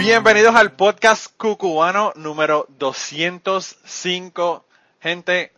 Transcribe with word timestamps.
Bienvenidos 0.00 0.56
al 0.56 0.72
podcast 0.72 1.26
cucubano 1.36 2.14
número 2.16 2.64
205. 2.78 4.64
Gente, 4.98 5.52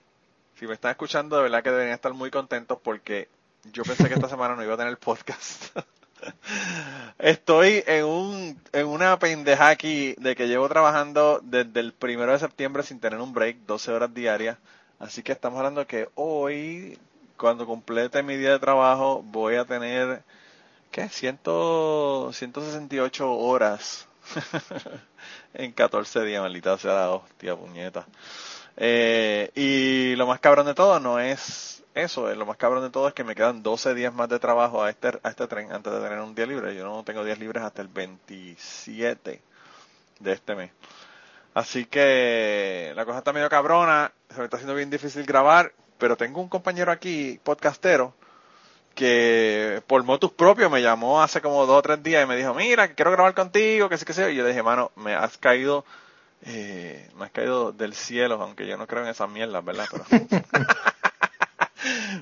si 0.59 0.67
me 0.67 0.75
están 0.75 0.91
escuchando, 0.91 1.37
de 1.37 1.45
verdad 1.45 1.63
que 1.63 1.71
deberían 1.71 1.95
estar 1.95 2.13
muy 2.13 2.29
contentos 2.33 2.77
porque 2.83 3.29
yo 3.73 3.85
pensé 3.85 4.09
que 4.09 4.15
esta 4.15 4.29
semana 4.29 4.57
no 4.57 4.65
iba 4.65 4.75
a 4.75 4.77
tener 4.77 4.99
podcast. 4.99 5.67
Estoy 7.21 7.85
en 7.87 8.05
un 8.05 8.61
en 8.73 8.87
una 8.89 9.17
pendeja 9.21 9.69
aquí 9.69 10.17
de 10.19 10.35
que 10.35 10.49
llevo 10.49 10.69
trabajando 10.69 11.39
desde 11.45 11.79
el 11.79 11.93
primero 11.93 12.33
de 12.33 12.41
septiembre 12.41 12.83
sin 12.83 12.99
tener 12.99 13.21
un 13.21 13.33
break, 13.33 13.59
12 13.59 13.93
horas 13.93 14.13
diarias. 14.13 14.59
Así 14.99 15.23
que 15.23 15.31
estamos 15.31 15.59
hablando 15.59 15.87
que 15.87 16.09
hoy, 16.17 16.99
cuando 17.37 17.65
complete 17.65 18.25
mi 18.25 18.37
día 18.37 18.51
de 18.51 18.59
trabajo, 18.59 19.23
voy 19.23 19.55
a 19.55 19.65
tener, 19.67 20.25
¿qué? 20.91 21.09
100, 21.09 21.39
168 22.33 23.33
horas 23.33 24.09
en 25.55 25.73
14 25.73 26.23
días, 26.25 26.43
maldita 26.43 26.77
sea 26.79 26.95
la 26.95 27.11
hostia, 27.11 27.57
puñeta. 27.57 28.07
Eh, 28.77 29.51
y 29.55 30.17
lo 30.17 30.27
más 30.27 30.41
cabrón 30.41 30.67
de 30.67 30.75
todo 30.75 30.99
no 30.99 31.19
es 31.21 31.83
eso, 31.95 32.31
eh, 32.31 32.37
lo 32.37 32.47
más 32.47 32.57
cabrón 32.57 32.83
de 32.83 32.91
todo 32.91 33.09
es 33.09 33.15
que 33.15 33.25
me 33.25 33.35
quedan 33.35 33.63
12 33.63 33.95
días 33.95 34.15
más 34.15 34.29
de 34.29 34.39
trabajo 34.39 34.83
a 34.83 34.89
este, 34.91 35.09
a 35.23 35.29
este 35.29 35.47
tren 35.47 35.73
antes 35.73 35.93
de 35.93 36.01
tener 36.01 36.21
un 36.21 36.35
día 36.35 36.47
libre. 36.47 36.75
Yo 36.75 36.85
no 36.85 37.05
tengo 37.05 37.25
días 37.25 37.39
libres 37.39 37.63
hasta 37.63 37.83
el 37.83 37.89
27 37.89 39.43
de 40.21 40.33
este 40.33 40.55
mes. 40.55 40.71
Así 41.55 41.85
que 41.85 42.93
la 42.97 43.05
cosa 43.05 43.19
está 43.19 43.33
medio 43.33 43.51
cabrona, 43.51 44.13
se 44.31 44.39
me 44.39 44.45
está 44.45 44.57
haciendo 44.57 44.75
bien 44.75 44.89
difícil 44.89 45.25
grabar, 45.27 45.75
pero 45.99 46.17
tengo 46.17 46.41
un 46.41 46.49
compañero 46.49 46.91
aquí, 46.91 47.39
podcastero, 47.45 48.15
que 48.95 49.83
por 49.87 50.03
motus 50.05 50.33
propio 50.33 50.71
me 50.71 50.83
llamó 50.83 51.23
hace 51.23 51.41
como 51.41 51.67
dos 51.67 51.79
o 51.79 51.83
tres 51.83 52.03
días 52.03 52.25
y 52.25 52.29
me 52.29 52.37
dijo, 52.37 52.55
mira, 52.55 52.95
quiero 52.95 53.11
grabar 53.11 53.35
contigo, 53.35 53.89
que 53.89 53.99
sé 53.99 54.05
que 54.05 54.13
sé. 54.13 54.33
Y 54.33 54.37
yo 54.37 54.43
le 54.43 54.51
dije, 54.51 54.63
mano, 54.63 54.91
me 54.97 55.15
has 55.15 55.39
caído, 55.39 55.85
eh, 56.45 57.09
me 57.17 57.27
has 57.27 57.31
caído 57.31 57.73
del 57.73 57.95
cielo, 57.95 58.41
aunque 58.41 58.67
yo 58.67 58.77
no 58.77 58.87
creo 58.87 59.03
en 59.03 59.09
esas 59.09 59.29
mierdas, 59.29 59.65
¿verdad? 59.65 59.87
Pero, 59.91 60.05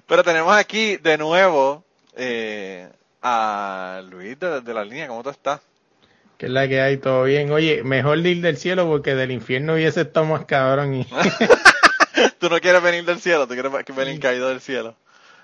pero 0.06 0.24
tenemos 0.24 0.54
aquí 0.54 0.96
de 0.96 1.18
nuevo 1.18 1.84
eh, 2.16 2.88
a 3.22 4.02
Luis 4.08 4.38
de, 4.38 4.60
de 4.60 4.74
la 4.74 4.84
línea, 4.84 5.08
¿cómo 5.08 5.22
tú 5.22 5.30
estás? 5.30 5.60
Que 6.40 6.46
es 6.46 6.52
la 6.52 6.66
que 6.68 6.80
hay, 6.80 6.96
todo 6.96 7.24
bien. 7.24 7.52
Oye, 7.52 7.82
mejor 7.82 8.16
ir 8.18 8.40
del 8.40 8.56
cielo 8.56 8.86
porque 8.86 9.14
del 9.14 9.30
infierno 9.30 9.74
hubiese 9.74 10.00
estado 10.00 10.24
más 10.24 10.46
cabrón. 10.46 10.94
Y... 10.94 11.04
tú 12.38 12.48
no 12.48 12.58
quieres 12.60 12.82
venir 12.82 13.04
del 13.04 13.20
cielo, 13.20 13.46
tú 13.46 13.52
quieres 13.52 13.70
venir 13.94 14.18
caído 14.20 14.48
del 14.48 14.62
cielo. 14.62 14.96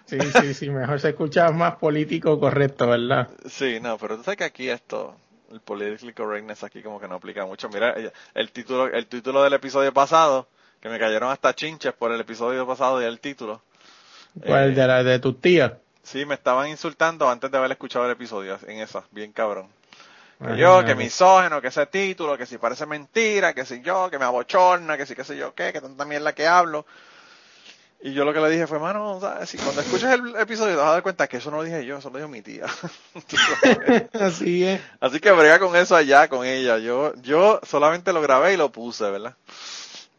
Sí, 0.07 0.19
sí, 0.41 0.55
sí, 0.55 0.71
mejor 0.71 1.01
se 1.01 1.11
escucha 1.11 1.51
más 1.51 1.77
político 1.77 2.39
correcto, 2.39 2.87
¿verdad? 2.87 3.29
Sí, 3.49 3.81
no, 3.81 3.99
pero 3.99 4.17
tú 4.17 4.23
sabes 4.23 4.39
que 4.39 4.45
aquí 4.45 4.69
esto, 4.69 5.17
el 5.53 5.61
politically 5.61 6.13
correctness 6.13 6.63
aquí 6.63 6.83
como 6.83 7.01
que 7.01 7.09
no 7.09 7.17
aplica 7.17 7.45
mucho. 7.45 7.69
Mira, 7.69 7.95
el 8.35 8.51
título, 8.53 8.87
el 8.87 9.07
título 9.07 9.43
del 9.43 9.55
episodio 9.55 9.93
pasado, 9.93 10.47
que 10.81 10.89
me 10.89 10.99
cayeron 10.99 11.31
hasta 11.31 11.55
chinches 11.55 11.93
por 11.93 12.13
el 12.13 12.21
episodio 12.21 12.67
pasado 12.67 13.03
y 13.03 13.05
el 13.05 13.19
título. 13.19 13.63
¿Cuál? 14.45 14.75
de 14.75 14.87
la 14.87 15.03
de 15.03 15.19
tus 15.19 15.41
tías? 15.41 15.73
Sí, 16.03 16.25
me 16.25 16.35
estaban 16.35 16.69
insultando 16.69 17.29
antes 17.29 17.51
de 17.51 17.59
haber 17.59 17.73
escuchado 17.73 18.05
el 18.05 18.13
episodio, 18.13 18.59
en 18.69 18.79
esa, 18.79 19.05
bien 19.11 19.33
cabrón. 19.33 19.69
Que 20.39 20.57
yo, 20.59 20.85
que 20.85 20.95
misógeno, 20.95 21.63
que 21.63 21.69
ese 21.69 21.87
título, 21.87 22.37
que 22.37 22.45
si 22.45 22.59
parece 22.59 22.85
mentira, 22.85 23.55
que 23.55 23.65
si 23.65 23.81
yo, 23.81 24.11
que 24.11 24.19
me 24.19 24.27
abochorna, 24.27 24.97
que 24.97 25.07
si 25.07 25.15
qué 25.15 25.25
sé 25.25 25.37
yo 25.37 25.55
qué, 25.55 25.73
que 25.73 25.81
tanta 25.81 26.05
mierda 26.05 26.35
que 26.35 26.47
hablo. 26.47 26.85
Y 28.01 28.13
yo 28.13 28.25
lo 28.25 28.33
que 28.33 28.41
le 28.41 28.51
dije 28.51 28.67
fue, 28.67 28.79
mano, 28.79 29.21
si 29.47 29.57
cuando 29.57 29.81
escuches 29.81 30.11
el 30.11 30.37
episodio 30.37 30.75
te 30.75 30.81
vas 30.81 30.89
a 30.89 30.93
dar 30.93 31.03
cuenta 31.03 31.27
que 31.27 31.39
eso 31.39 31.51
no 31.51 31.57
lo 31.57 31.63
dije 31.65 31.85
yo, 31.85 31.99
eso 31.99 32.11
lo 32.11 32.19
dijo 32.19 32.29
mi 32.29 32.43
tía. 32.43 32.67
Así 34.13 34.65
es. 34.65 34.81
Así 35.01 35.19
que 35.19 35.33
brega 35.33 35.59
con 35.59 35.75
eso 35.75 35.97
allá, 35.97 36.29
con 36.29 36.47
ella. 36.47 36.79
Yo, 36.79 37.15
yo 37.23 37.61
solamente 37.67 38.13
lo 38.13 38.21
grabé 38.21 38.55
y 38.55 38.57
lo 38.57 38.71
puse, 38.71 39.11
¿verdad? 39.11 39.35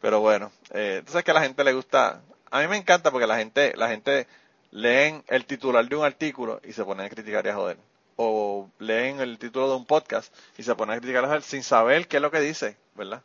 Pero 0.01 0.19
bueno, 0.19 0.51
eh, 0.73 0.97
entonces 0.99 1.23
que 1.23 1.31
a 1.31 1.35
la 1.35 1.41
gente 1.41 1.63
le 1.63 1.73
gusta, 1.73 2.21
a 2.51 2.61
mí 2.61 2.67
me 2.67 2.77
encanta 2.77 3.11
porque 3.11 3.27
la 3.27 3.37
gente, 3.37 3.73
la 3.77 3.89
gente 3.89 4.27
leen 4.71 5.23
el 5.27 5.45
titular 5.45 5.87
de 5.87 5.95
un 5.95 6.03
artículo 6.03 6.59
y 6.63 6.73
se 6.73 6.83
ponen 6.83 7.05
a 7.05 7.09
criticar 7.09 7.45
y 7.45 7.49
a 7.49 7.55
joder 7.55 7.77
o 8.17 8.69
leen 8.79 9.19
el 9.21 9.37
título 9.37 9.69
de 9.69 9.75
un 9.75 9.85
podcast 9.85 10.33
y 10.57 10.63
se 10.63 10.75
ponen 10.75 10.97
a 10.97 10.99
criticarlo 10.99 11.41
sin 11.41 11.63
saber 11.63 12.07
qué 12.07 12.17
es 12.17 12.21
lo 12.21 12.31
que 12.31 12.41
dice, 12.41 12.75
¿verdad? 12.95 13.21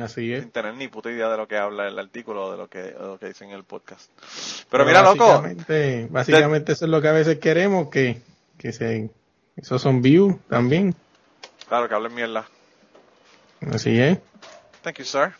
Así 0.00 0.32
es. 0.32 0.42
Sin 0.42 0.50
tener 0.50 0.74
ni 0.74 0.88
puta 0.88 1.10
idea 1.10 1.28
de 1.28 1.36
lo 1.36 1.46
que 1.46 1.56
habla 1.56 1.86
el 1.86 1.98
artículo 1.98 2.46
o 2.46 2.52
de 2.52 2.58
lo 2.58 2.68
que, 2.68 2.78
de 2.78 2.98
lo 2.98 3.18
que 3.18 3.28
dice 3.28 3.44
en 3.44 3.50
el 3.50 3.64
podcast. 3.64 4.10
Pero, 4.68 4.84
mira, 4.84 5.02
loco. 5.02 5.42
Básicamente 6.10 6.72
eso 6.72 6.84
es 6.84 6.90
lo 6.90 7.00
que 7.00 7.08
a 7.08 7.12
veces 7.12 7.38
queremos, 7.38 7.88
que, 7.90 8.20
que 8.58 8.72
se, 8.72 9.10
esos 9.56 9.80
son 9.80 10.02
views 10.02 10.34
también. 10.48 10.94
Claro, 11.68 11.88
que 11.88 11.94
hablen 11.94 12.14
mierda. 12.14 12.46
Así 13.72 14.00
es. 14.00 14.18
Thank 14.82 14.98
you, 14.98 15.04
sir. 15.04 15.32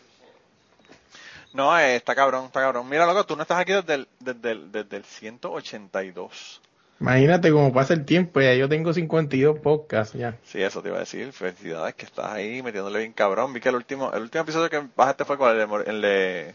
No, 1.53 1.77
eh, 1.77 1.95
está 1.95 2.15
cabrón, 2.15 2.45
está 2.45 2.61
cabrón. 2.61 2.89
Mira, 2.89 3.05
loco, 3.05 3.25
tú 3.25 3.35
no 3.35 3.43
estás 3.43 3.59
aquí 3.59 3.73
desde 3.73 3.93
el, 3.93 4.07
desde 4.19 4.51
el, 4.51 4.71
desde 4.71 4.97
el 4.97 5.05
182. 5.05 6.61
Imagínate 6.99 7.51
cómo 7.51 7.73
pasa 7.73 7.93
el 7.93 8.05
tiempo, 8.05 8.39
ya 8.39 8.53
yo 8.53 8.69
tengo 8.69 8.93
52 8.93 9.59
podcasts 9.59 10.17
ya. 10.17 10.37
Sí, 10.43 10.61
eso 10.61 10.81
te 10.81 10.87
iba 10.87 10.97
a 10.97 11.01
decir. 11.01 11.31
Felicidades 11.33 11.93
que 11.95 12.05
estás 12.05 12.31
ahí 12.31 12.61
metiéndole 12.63 12.99
bien 12.99 13.11
cabrón. 13.11 13.53
Vi 13.53 13.59
que 13.59 13.69
el 13.69 13.75
último, 13.75 14.13
el 14.13 14.23
último 14.23 14.43
episodio 14.43 14.69
que 14.69 14.81
bajaste 14.95 15.25
fue 15.25 15.37
con 15.37 15.49
el 15.49 16.01
de, 16.01 16.53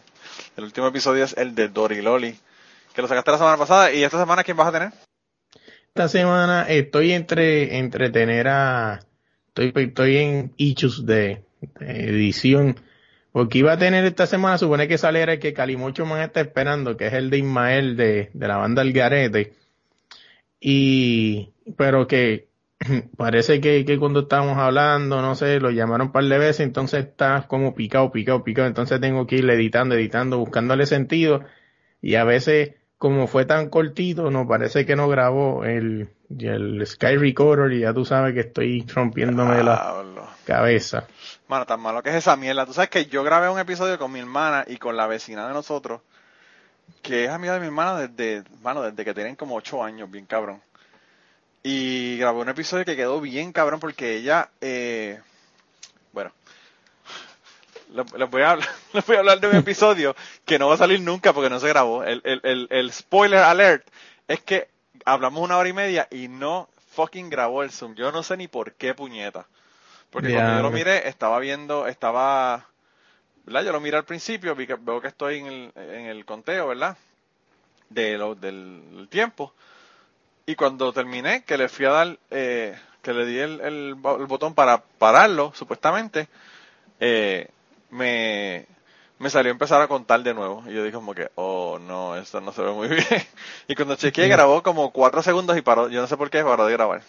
el 0.56 0.64
último 0.64 0.86
episodio 0.86 1.24
es 1.24 1.36
el 1.36 1.54
de 1.54 1.68
Doriloli, 1.68 2.34
que 2.94 3.02
lo 3.02 3.08
sacaste 3.08 3.32
la 3.32 3.38
semana 3.38 3.56
pasada. 3.58 3.92
¿Y 3.92 4.02
esta 4.02 4.18
semana 4.18 4.42
quién 4.42 4.56
vas 4.56 4.68
a 4.68 4.72
tener? 4.72 4.92
Esta 5.88 6.08
semana 6.08 6.66
estoy 6.68 7.12
entre, 7.12 7.76
entretener 7.78 8.48
a, 8.48 9.00
estoy, 9.48 9.72
estoy 9.74 10.16
en 10.16 10.54
issues 10.56 11.04
de, 11.04 11.42
edición. 11.80 12.80
Porque 13.32 13.58
iba 13.58 13.72
a 13.72 13.78
tener 13.78 14.04
esta 14.06 14.26
semana, 14.26 14.56
supone 14.56 14.88
que 14.88 14.98
saliera 14.98 15.34
el 15.34 15.38
que 15.38 15.52
Calimocho 15.52 16.06
Man 16.06 16.22
está 16.22 16.40
esperando, 16.40 16.96
que 16.96 17.08
es 17.08 17.12
el 17.12 17.28
de 17.30 17.38
Ismael 17.38 17.96
de, 17.96 18.30
de 18.32 18.48
la 18.48 18.56
banda 18.56 18.82
El 18.82 18.92
Garete 18.92 19.59
y, 20.60 21.52
pero 21.76 22.06
que 22.06 22.48
parece 23.16 23.60
que, 23.60 23.84
que 23.84 23.98
cuando 23.98 24.20
estábamos 24.20 24.58
hablando, 24.58 25.20
no 25.22 25.34
sé, 25.34 25.60
lo 25.60 25.70
llamaron 25.70 26.08
un 26.08 26.12
par 26.12 26.24
de 26.24 26.38
veces, 26.38 26.60
entonces 26.60 27.06
está 27.06 27.46
como 27.48 27.74
picado, 27.74 28.12
picado, 28.12 28.44
picado, 28.44 28.68
entonces 28.68 29.00
tengo 29.00 29.26
que 29.26 29.36
ir 29.36 29.50
editando, 29.50 29.94
editando, 29.94 30.38
buscándole 30.38 30.86
sentido, 30.86 31.44
y 32.02 32.14
a 32.14 32.24
veces, 32.24 32.74
como 32.98 33.26
fue 33.26 33.44
tan 33.44 33.68
cortito, 33.70 34.30
no 34.30 34.46
parece 34.46 34.86
que 34.86 34.96
no 34.96 35.08
grabó 35.08 35.64
el, 35.64 36.10
el 36.38 36.86
Sky 36.86 37.16
Recorder, 37.16 37.72
y 37.72 37.80
ya 37.80 37.92
tú 37.92 38.04
sabes 38.04 38.34
que 38.34 38.40
estoy 38.40 38.86
rompiéndome 38.94 39.62
la 39.62 40.04
cabeza. 40.44 41.06
Mano, 41.48 41.66
tan 41.66 41.80
malo 41.80 42.02
que 42.02 42.10
es 42.10 42.16
esa 42.16 42.36
mierda. 42.36 42.66
Tú 42.66 42.72
sabes 42.72 42.90
que 42.90 43.06
yo 43.06 43.22
grabé 43.22 43.48
un 43.48 43.58
episodio 43.58 43.98
con 43.98 44.12
mi 44.12 44.20
hermana 44.20 44.64
y 44.66 44.76
con 44.76 44.96
la 44.96 45.06
vecina 45.06 45.46
de 45.46 45.54
nosotros, 45.54 46.00
que 47.02 47.24
es 47.24 47.30
amiga 47.30 47.54
de 47.54 47.60
mi 47.60 47.66
hermana 47.66 48.06
desde, 48.06 48.44
bueno, 48.60 48.82
desde 48.82 49.04
que 49.04 49.14
tienen 49.14 49.36
como 49.36 49.56
ocho 49.56 49.82
años, 49.82 50.10
bien 50.10 50.26
cabrón. 50.26 50.60
Y 51.62 52.16
grabó 52.18 52.40
un 52.40 52.48
episodio 52.48 52.84
que 52.84 52.96
quedó 52.96 53.20
bien 53.20 53.52
cabrón 53.52 53.80
porque 53.80 54.16
ella, 54.16 54.50
eh, 54.60 55.20
bueno, 56.12 56.32
les 58.16 58.30
voy, 58.30 58.42
a 58.42 58.52
hablar, 58.52 58.68
les 58.92 59.06
voy 59.06 59.16
a 59.16 59.18
hablar 59.20 59.40
de 59.40 59.48
un 59.48 59.56
episodio 59.56 60.16
que 60.44 60.58
no 60.58 60.68
va 60.68 60.74
a 60.74 60.78
salir 60.78 61.00
nunca 61.00 61.32
porque 61.32 61.50
no 61.50 61.60
se 61.60 61.68
grabó. 61.68 62.04
El, 62.04 62.22
el, 62.24 62.40
el, 62.44 62.66
el 62.70 62.92
spoiler 62.92 63.40
alert 63.40 63.86
es 64.28 64.40
que 64.40 64.68
hablamos 65.04 65.42
una 65.42 65.56
hora 65.58 65.68
y 65.68 65.72
media 65.72 66.08
y 66.10 66.28
no 66.28 66.68
fucking 66.92 67.30
grabó 67.30 67.62
el 67.62 67.70
Zoom. 67.70 67.94
Yo 67.94 68.12
no 68.12 68.22
sé 68.22 68.36
ni 68.36 68.48
por 68.48 68.74
qué 68.74 68.94
puñeta. 68.94 69.46
Porque 70.10 70.32
cuando 70.32 70.56
yo 70.56 70.62
lo 70.62 70.70
miré, 70.70 71.08
estaba 71.08 71.38
viendo, 71.38 71.86
estaba 71.86 72.66
¿verdad? 73.44 73.64
Yo 73.64 73.72
lo 73.72 73.80
miré 73.80 73.96
al 73.96 74.04
principio, 74.04 74.54
vi 74.54 74.66
que, 74.66 74.74
veo 74.74 75.00
que 75.00 75.08
estoy 75.08 75.38
en 75.38 75.46
el, 75.46 75.72
en 75.76 76.06
el 76.06 76.24
conteo, 76.24 76.68
¿verdad? 76.68 76.96
De 77.88 78.16
lo, 78.16 78.34
del 78.34 79.08
tiempo. 79.10 79.52
Y 80.46 80.54
cuando 80.54 80.92
terminé, 80.92 81.44
que 81.44 81.56
le 81.56 81.68
fui 81.68 81.86
a 81.86 81.90
dar, 81.90 82.18
eh, 82.30 82.76
que 83.02 83.12
le 83.12 83.24
di 83.26 83.38
el, 83.38 83.60
el, 83.60 83.94
botón 83.94 84.54
para 84.54 84.82
pararlo, 84.82 85.52
supuestamente, 85.54 86.28
eh, 86.98 87.48
me, 87.90 88.66
me 89.18 89.30
salió 89.30 89.50
a 89.50 89.52
empezar 89.52 89.80
a 89.80 89.88
contar 89.88 90.22
de 90.22 90.34
nuevo. 90.34 90.64
Y 90.66 90.72
yo 90.72 90.82
dije 90.82 90.94
como 90.94 91.14
que, 91.14 91.30
oh 91.36 91.78
no, 91.78 92.16
esto 92.16 92.40
no 92.40 92.52
se 92.52 92.62
ve 92.62 92.72
muy 92.72 92.88
bien. 92.88 93.06
y 93.68 93.74
cuando 93.74 93.96
chequeé 93.96 94.28
grabó 94.28 94.62
como 94.62 94.90
cuatro 94.90 95.22
segundos 95.22 95.56
y 95.56 95.62
paró, 95.62 95.88
yo 95.88 96.00
no 96.00 96.06
sé 96.06 96.16
por 96.16 96.30
qué 96.30 96.42
paró 96.42 96.66
de 96.66 96.72
grabar. 96.72 97.02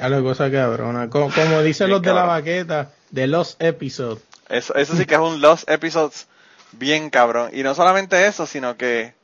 A 0.00 0.08
la 0.08 0.20
cosa 0.22 0.50
cabrona. 0.50 1.08
Como, 1.08 1.30
como 1.32 1.62
dicen 1.62 1.90
los 1.90 2.02
de 2.02 2.12
la 2.12 2.24
baqueta, 2.24 2.90
de 3.10 3.26
los 3.26 3.56
episodios. 3.60 4.20
Eso, 4.48 4.74
eso 4.74 4.96
sí 4.96 5.06
que 5.06 5.14
es 5.14 5.20
un 5.20 5.40
Lost 5.40 5.68
Episodes 5.70 6.28
bien 6.72 7.10
cabrón. 7.10 7.50
Y 7.52 7.62
no 7.62 7.74
solamente 7.74 8.26
eso, 8.26 8.46
sino 8.46 8.76
que, 8.76 9.14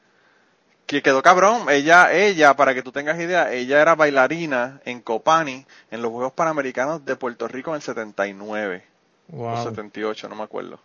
que 0.87 1.03
quedó 1.03 1.23
cabrón. 1.23 1.67
Ella, 1.71 2.13
ella, 2.13 2.55
para 2.57 2.75
que 2.75 2.83
tú 2.83 2.93
tengas 2.93 3.19
idea, 3.19 3.53
ella 3.53 3.81
era 3.81 3.95
bailarina 3.95 4.81
en 4.85 5.01
Copani 5.01 5.67
en 5.91 6.03
los 6.03 6.11
Juegos 6.11 6.33
Panamericanos 6.33 7.05
de 7.05 7.17
Puerto 7.17 7.49
Rico 7.49 7.71
en 7.71 7.77
el 7.77 7.83
79 7.83 8.85
o 9.33 9.37
Wow. 9.37 9.63
78, 9.63 10.29
no 10.29 10.35
me 10.35 10.43
acuerdo. 10.43 10.81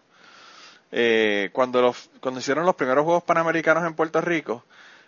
Eh, 0.91 1.49
cuando 1.51 1.81
los, 1.81 2.09
cuando 2.21 2.39
hicieron 2.39 2.65
los 2.65 2.75
primeros 2.75 3.03
Juegos 3.03 3.23
Panamericanos 3.23 3.83
en 3.85 3.95
Puerto 3.95 4.21
Rico, 4.21 4.63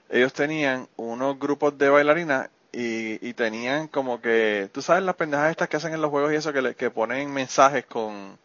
ellos 0.09 0.33
tenían 0.33 0.87
unos 0.95 1.37
grupos 1.37 1.77
de 1.77 1.89
bailarinas 1.89 2.49
y, 2.71 3.25
y 3.27 3.33
tenían 3.33 3.87
como 3.87 4.21
que, 4.21 4.69
tú 4.73 4.81
sabes 4.81 5.03
las 5.03 5.15
pendejas 5.15 5.51
estas 5.51 5.69
que 5.69 5.77
hacen 5.77 5.93
en 5.93 6.01
los 6.01 6.09
juegos 6.09 6.33
y 6.33 6.35
eso, 6.35 6.51
que, 6.51 6.61
le, 6.61 6.75
que 6.75 6.89
ponen 6.89 7.31
mensajes 7.31 7.85
con, 7.85 8.37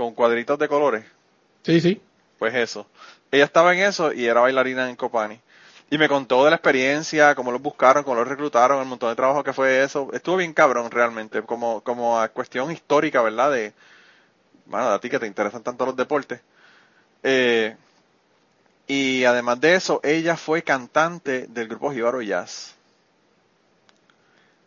con 0.00 0.14
cuadritos 0.14 0.58
de 0.58 0.66
colores. 0.66 1.04
Sí, 1.62 1.78
sí. 1.78 2.00
Pues 2.38 2.54
eso. 2.54 2.86
Ella 3.30 3.44
estaba 3.44 3.74
en 3.74 3.80
eso 3.80 4.14
y 4.14 4.24
era 4.24 4.40
bailarina 4.40 4.88
en 4.88 4.96
Copani. 4.96 5.38
Y 5.90 5.98
me 5.98 6.08
contó 6.08 6.42
de 6.42 6.48
la 6.48 6.56
experiencia, 6.56 7.34
cómo 7.34 7.52
los 7.52 7.60
buscaron, 7.60 8.02
cómo 8.02 8.16
los 8.16 8.26
reclutaron, 8.26 8.80
el 8.80 8.86
montón 8.86 9.10
de 9.10 9.16
trabajo 9.16 9.44
que 9.44 9.52
fue 9.52 9.82
eso. 9.82 10.08
Estuvo 10.14 10.38
bien 10.38 10.54
cabrón 10.54 10.90
realmente, 10.90 11.42
como, 11.42 11.82
como 11.82 12.18
a 12.18 12.28
cuestión 12.28 12.70
histórica, 12.70 13.20
¿verdad? 13.20 13.52
De, 13.52 13.74
bueno, 14.64 14.88
a 14.88 14.98
ti 14.98 15.10
que 15.10 15.18
te 15.18 15.26
interesan 15.26 15.62
tanto 15.62 15.84
los 15.84 15.96
deportes. 15.96 16.40
Eh, 17.22 17.76
y 18.86 19.24
además 19.24 19.60
de 19.60 19.74
eso, 19.74 20.00
ella 20.02 20.34
fue 20.34 20.62
cantante 20.62 21.46
del 21.46 21.68
grupo 21.68 21.92
Jíbaro 21.92 22.22
Jazz. 22.22 22.74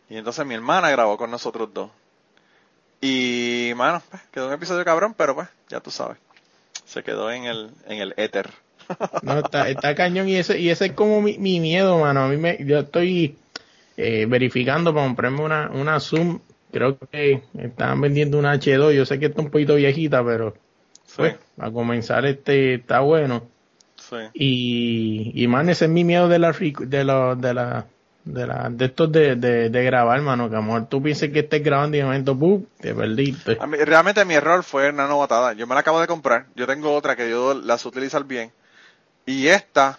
Y 0.08 0.16
entonces 0.16 0.46
mi 0.46 0.54
hermana 0.54 0.90
grabó 0.90 1.16
con 1.16 1.32
nosotros 1.32 1.74
dos. 1.74 1.90
Y, 3.06 3.72
mano, 3.76 4.02
pues, 4.10 4.22
quedó 4.32 4.46
un 4.48 4.54
episodio 4.54 4.84
cabrón, 4.84 5.14
pero 5.16 5.34
pues, 5.34 5.48
ya 5.68 5.80
tú 5.80 5.90
sabes. 5.90 6.16
Se 6.86 7.02
quedó 7.02 7.30
en 7.30 7.44
el, 7.44 7.70
en 7.86 7.98
el 8.00 8.14
éter. 8.16 8.50
No, 9.22 9.38
está, 9.40 9.68
está 9.68 9.94
cañón 9.94 10.28
y 10.28 10.36
ese, 10.36 10.58
y 10.58 10.70
ese 10.70 10.86
es 10.86 10.92
como 10.92 11.20
mi, 11.22 11.38
mi 11.38 11.60
miedo, 11.60 11.98
mano. 11.98 12.24
A 12.24 12.28
mí 12.28 12.36
me, 12.36 12.58
yo 12.64 12.80
estoy 12.80 13.36
eh, 13.96 14.26
verificando 14.28 14.92
para 14.94 15.06
comprarme 15.06 15.42
una, 15.42 15.70
una 15.70 16.00
Zoom. 16.00 16.40
Creo 16.72 16.98
que 16.98 17.42
estaban 17.58 18.00
vendiendo 18.00 18.38
una 18.38 18.54
H2. 18.54 18.92
Yo 18.94 19.06
sé 19.06 19.18
que 19.18 19.26
está 19.26 19.42
un 19.42 19.50
poquito 19.50 19.74
viejita, 19.76 20.24
pero 20.24 20.54
Sí, 21.04 21.16
pues, 21.16 21.36
a 21.58 21.70
comenzar 21.70 22.26
este 22.26 22.74
está 22.74 23.00
bueno. 23.00 23.50
sí. 23.96 24.16
Y, 24.34 25.32
y 25.34 25.46
man, 25.48 25.68
ese 25.68 25.86
es 25.86 25.90
mi 25.90 26.04
miedo 26.04 26.28
de 26.28 26.38
la, 26.38 26.52
de 26.52 27.04
los, 27.04 27.40
de 27.40 27.54
la, 27.54 27.86
de 28.24 28.46
la, 28.46 28.68
de 28.70 28.84
estos 28.86 29.10
de, 29.12 29.36
de, 29.36 29.70
de 29.70 29.84
grabar, 29.84 30.20
mano. 30.22 30.48
Que 30.48 30.56
a 30.56 30.60
lo 30.60 30.64
mejor 30.64 30.86
tú 30.88 31.02
pienses 31.02 31.30
que 31.32 31.40
estés 31.40 31.62
grabando 31.62 31.96
y 31.96 32.00
de 32.00 32.06
momento, 32.06 32.38
¡pum! 32.38 32.64
te 32.80 32.94
perdiste. 32.94 33.58
A 33.58 33.66
mí- 33.66 33.76
realmente 33.78 34.24
mi 34.24 34.34
error 34.34 34.62
fue 34.64 34.92
nano 34.92 35.16
botada. 35.16 35.52
Yo 35.52 35.66
me 35.66 35.74
la 35.74 35.80
acabo 35.80 36.00
de 36.00 36.06
comprar. 36.06 36.46
Yo 36.54 36.66
tengo 36.66 36.92
otra 36.94 37.16
que 37.16 37.28
yo 37.30 37.54
la 37.54 37.78
sé 37.78 37.88
utilizar 37.88 38.24
bien. 38.24 38.52
Y 39.26 39.48
esta, 39.48 39.98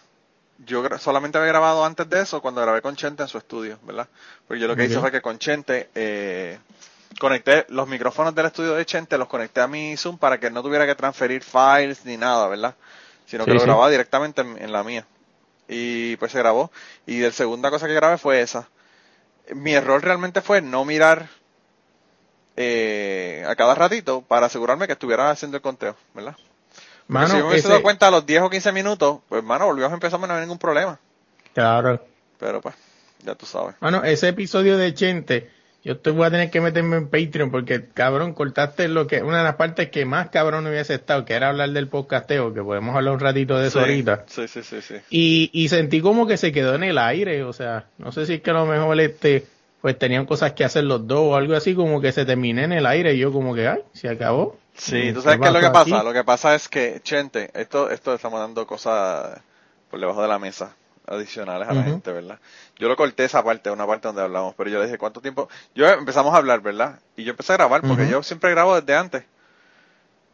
yo 0.66 0.84
solamente 1.00 1.38
había 1.38 1.50
grabado 1.52 1.86
antes 1.86 2.10
de 2.10 2.22
eso 2.22 2.42
cuando 2.42 2.62
grabé 2.62 2.82
con 2.82 2.96
Chente 2.96 3.24
en 3.24 3.30
su 3.30 3.38
estudio, 3.38 3.80
¿verdad? 3.84 4.08
Porque 4.48 4.62
yo 4.62 4.68
lo 4.68 4.76
que 4.76 4.86
hice 4.86 5.00
fue 5.00 5.12
que 5.12 5.22
con 5.22 5.40
Chente 5.40 5.90
eh, 5.96 6.60
conecté 7.20 7.66
los 7.70 7.88
micrófonos 7.88 8.36
del 8.36 8.48
estudio 8.48 8.76
de 8.76 8.86
Chente, 8.86 9.18
los 9.18 9.28
conecté 9.30 9.62
a 9.62 9.68
mi 9.68 9.98
Zoom 9.98 10.18
para 10.18 10.40
que 10.40 10.52
no 10.52 10.64
tuviera 10.64 10.86
que 10.88 10.96
transferir 10.96 11.44
files 11.44 12.06
ni 12.06 12.18
nada, 12.18 12.48
¿verdad? 12.50 12.76
Sino 13.26 13.48
que 13.48 13.54
lo 13.54 13.62
sí. 13.62 13.66
grababa 13.66 13.90
directamente 13.90 14.42
en, 14.42 14.58
en 14.62 14.72
la 14.72 14.84
mía. 14.84 15.06
Y 15.68 16.16
pues 16.18 16.32
se 16.32 16.40
grabó. 16.40 16.72
Y 17.06 17.22
la 17.22 17.32
segunda 17.32 17.70
cosa 17.72 17.88
que 17.88 17.94
grabé 17.94 18.18
fue 18.18 18.42
esa. 18.42 18.68
Mi 19.54 19.74
error 19.74 20.04
realmente 20.04 20.42
fue 20.42 20.62
no 20.62 20.86
mirar 20.86 21.28
eh, 22.56 23.44
a 23.48 23.56
cada 23.56 23.76
ratito 23.76 24.22
para 24.22 24.46
asegurarme 24.48 24.88
que 24.88 24.94
estuviera 24.94 25.30
haciendo 25.30 25.58
el 25.58 25.62
conteo, 25.64 25.96
¿verdad? 26.14 26.36
Mano, 27.08 27.28
si 27.28 27.34
yo 27.34 27.44
me 27.44 27.50
hubiese 27.50 27.60
ese- 27.60 27.70
dado 27.70 27.82
cuenta 27.84 28.08
a 28.08 28.12
los 28.12 28.26
10 28.26 28.42
o 28.42 28.50
15 28.50 28.72
minutos, 28.72 29.20
pues 29.30 29.44
mano, 29.44 29.66
volvíamos 29.66 29.92
a 29.92 29.96
empezar, 29.96 30.20
no 30.20 30.26
había 30.26 30.40
ningún 30.42 30.58
problema. 30.58 31.00
Claro. 31.54 32.04
Pero 32.40 32.62
pues, 32.62 32.76
ya 33.24 33.36
tú 33.36 33.46
sabes. 33.46 33.76
Bueno, 33.80 34.04
ese 34.04 34.30
episodio 34.30 34.78
de 34.78 34.94
Chente, 34.94 35.52
yo 35.86 36.00
te 36.00 36.10
voy 36.10 36.26
a 36.26 36.32
tener 36.32 36.50
que 36.50 36.62
meterme 36.62 36.98
en 36.98 37.10
Patreon 37.10 37.52
porque, 37.52 37.86
cabrón, 37.94 38.34
cortaste 38.34 38.88
lo 38.88 39.06
que, 39.06 39.22
una 39.22 39.38
de 39.38 39.44
las 39.44 39.56
partes 39.56 39.92
que 39.92 40.04
más 40.04 40.30
cabrón 40.32 40.66
hubiese 40.66 40.96
estado, 40.96 41.26
que 41.26 41.36
era 41.36 41.50
hablar 41.50 41.70
del 41.70 41.88
podcasteo, 41.88 42.56
que 42.56 42.64
podemos 42.64 42.96
hablar 42.96 43.14
un 43.14 43.20
ratito 43.20 43.56
de 43.60 43.68
eso 43.68 43.78
sí, 43.78 43.86
ahorita. 43.86 44.24
sí, 44.26 44.48
sí, 44.48 44.64
sí, 44.64 44.82
sí. 44.82 44.96
Y, 45.12 45.52
y 45.54 45.70
sentí 45.70 46.02
como 46.02 46.26
que 46.26 46.38
se 46.38 46.52
quedó 46.52 46.74
en 46.74 46.84
el 46.84 46.98
aire, 46.98 47.44
o 47.44 47.54
sea, 47.54 47.86
no 48.00 48.12
sé 48.12 48.26
si 48.26 48.34
es 48.34 48.42
que 48.42 48.50
a 48.50 48.54
lo 48.54 48.66
mejor 48.66 49.00
este, 49.00 49.46
pues 49.80 50.00
tenían 50.00 50.26
cosas 50.26 50.54
que 50.54 50.64
hacer 50.64 50.86
los 50.86 51.06
dos 51.06 51.20
o 51.20 51.36
algo 51.36 51.56
así, 51.56 51.76
como 51.76 52.02
que 52.02 52.12
se 52.12 52.26
terminé 52.26 52.64
en 52.64 52.72
el 52.72 52.88
aire 52.88 53.14
y 53.14 53.20
yo 53.20 53.32
como 53.32 53.54
que, 53.54 53.68
ay, 53.68 53.82
se 53.94 54.10
acabó. 54.10 54.58
Sí, 54.74 55.14
tú 55.14 55.20
¿Qué 55.20 55.22
sabes 55.22 55.40
qué 55.40 55.48
es 55.48 55.54
lo 55.54 55.60
que 55.60 55.66
aquí? 55.68 55.92
pasa. 55.92 56.04
Lo 56.04 56.14
que 56.14 56.24
pasa 56.24 56.56
es 56.56 56.68
que, 56.68 57.00
Chente, 57.04 57.52
esto, 57.54 57.92
esto 57.92 58.16
estamos 58.16 58.40
dando 58.40 58.66
cosas 58.66 59.40
por 59.92 60.00
debajo 60.00 60.24
de 60.24 60.30
la 60.30 60.40
mesa 60.40 60.76
adicionales 61.08 61.68
a 61.68 61.74
la 61.74 61.82
gente, 61.92 62.12
¿verdad? 62.12 62.40
Yo 62.78 62.88
lo 62.88 62.96
corté 62.96 63.26
esa 63.26 63.44
parte, 63.44 63.70
una 63.72 63.86
parte 63.88 64.08
donde 64.08 64.22
hablamos, 64.22 64.54
pero 64.56 64.70
yo 64.70 64.80
le 64.80 64.86
dije, 64.86 64.98
¿cuánto 64.98 65.22
tiempo? 65.22 65.50
Yo 65.74 65.88
empezamos 65.88 66.34
a 66.34 66.38
hablar, 66.38 66.62
¿verdad? 66.62 67.00
Y 67.16 67.24
yo 67.24 67.32
empecé 67.32 67.54
a 67.54 67.58
grabar, 67.58 67.82
porque 67.82 68.04
yo 68.10 68.24
siempre 68.24 68.52
grabo 68.52 68.80
desde 68.80 68.96
antes. 68.96 69.24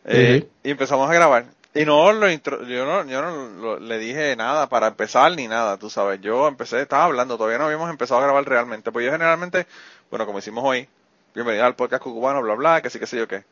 Eh. 0.05 0.47
Y 0.63 0.71
empezamos 0.71 1.09
a 1.09 1.13
grabar. 1.13 1.45
Y 1.73 1.85
no 1.85 2.11
lo 2.11 2.29
intro- 2.29 2.65
yo 2.67 2.85
no, 2.85 3.05
yo 3.05 3.21
no 3.21 3.47
lo- 3.61 3.79
le 3.79 3.97
dije 3.97 4.35
nada 4.35 4.67
para 4.67 4.87
empezar 4.87 5.31
ni 5.35 5.47
nada, 5.47 5.77
tú 5.77 5.89
sabes. 5.89 6.19
Yo 6.21 6.47
empecé, 6.47 6.81
estaba 6.81 7.05
hablando, 7.05 7.37
todavía 7.37 7.59
no 7.59 7.65
habíamos 7.65 7.89
empezado 7.89 8.19
a 8.19 8.23
grabar 8.23 8.43
realmente. 8.45 8.91
Pues 8.91 9.05
yo 9.05 9.11
generalmente, 9.11 9.67
bueno, 10.09 10.25
como 10.25 10.39
hicimos 10.39 10.63
hoy, 10.65 10.87
bienvenido 11.33 11.65
al 11.65 11.75
podcast 11.75 12.03
cucubano, 12.03 12.41
bla, 12.41 12.55
bla, 12.55 12.81
que 12.81 12.89
sí, 12.89 12.99
que 12.99 13.07
sé 13.07 13.17
yo 13.17 13.27
qué. 13.27 13.43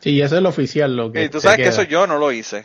Sí, 0.00 0.20
eso 0.20 0.36
es 0.36 0.42
lo 0.42 0.48
oficial, 0.48 0.96
lo 0.96 1.12
que 1.12 1.24
Y 1.24 1.28
tú 1.28 1.40
sabes 1.40 1.58
que 1.58 1.68
eso 1.68 1.82
yo 1.84 2.06
no 2.06 2.18
lo 2.18 2.32
hice 2.32 2.64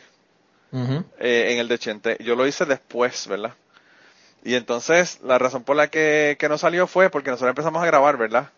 eh, 1.19 1.51
en 1.53 1.59
el 1.59 1.67
de 1.67 1.77
Chente. 1.77 2.17
Yo 2.21 2.35
lo 2.35 2.47
hice 2.47 2.65
después, 2.65 3.27
¿verdad? 3.27 3.53
Y 4.45 4.53
entonces 4.53 5.19
la 5.23 5.39
razón 5.39 5.63
por 5.63 5.75
la 5.75 5.87
que, 5.87 6.37
que 6.39 6.47
no 6.47 6.59
salió 6.59 6.85
fue 6.85 7.09
porque 7.09 7.31
nosotros 7.31 7.49
empezamos 7.49 7.81
a 7.81 7.87
grabar, 7.87 8.15
¿verdad? 8.15 8.51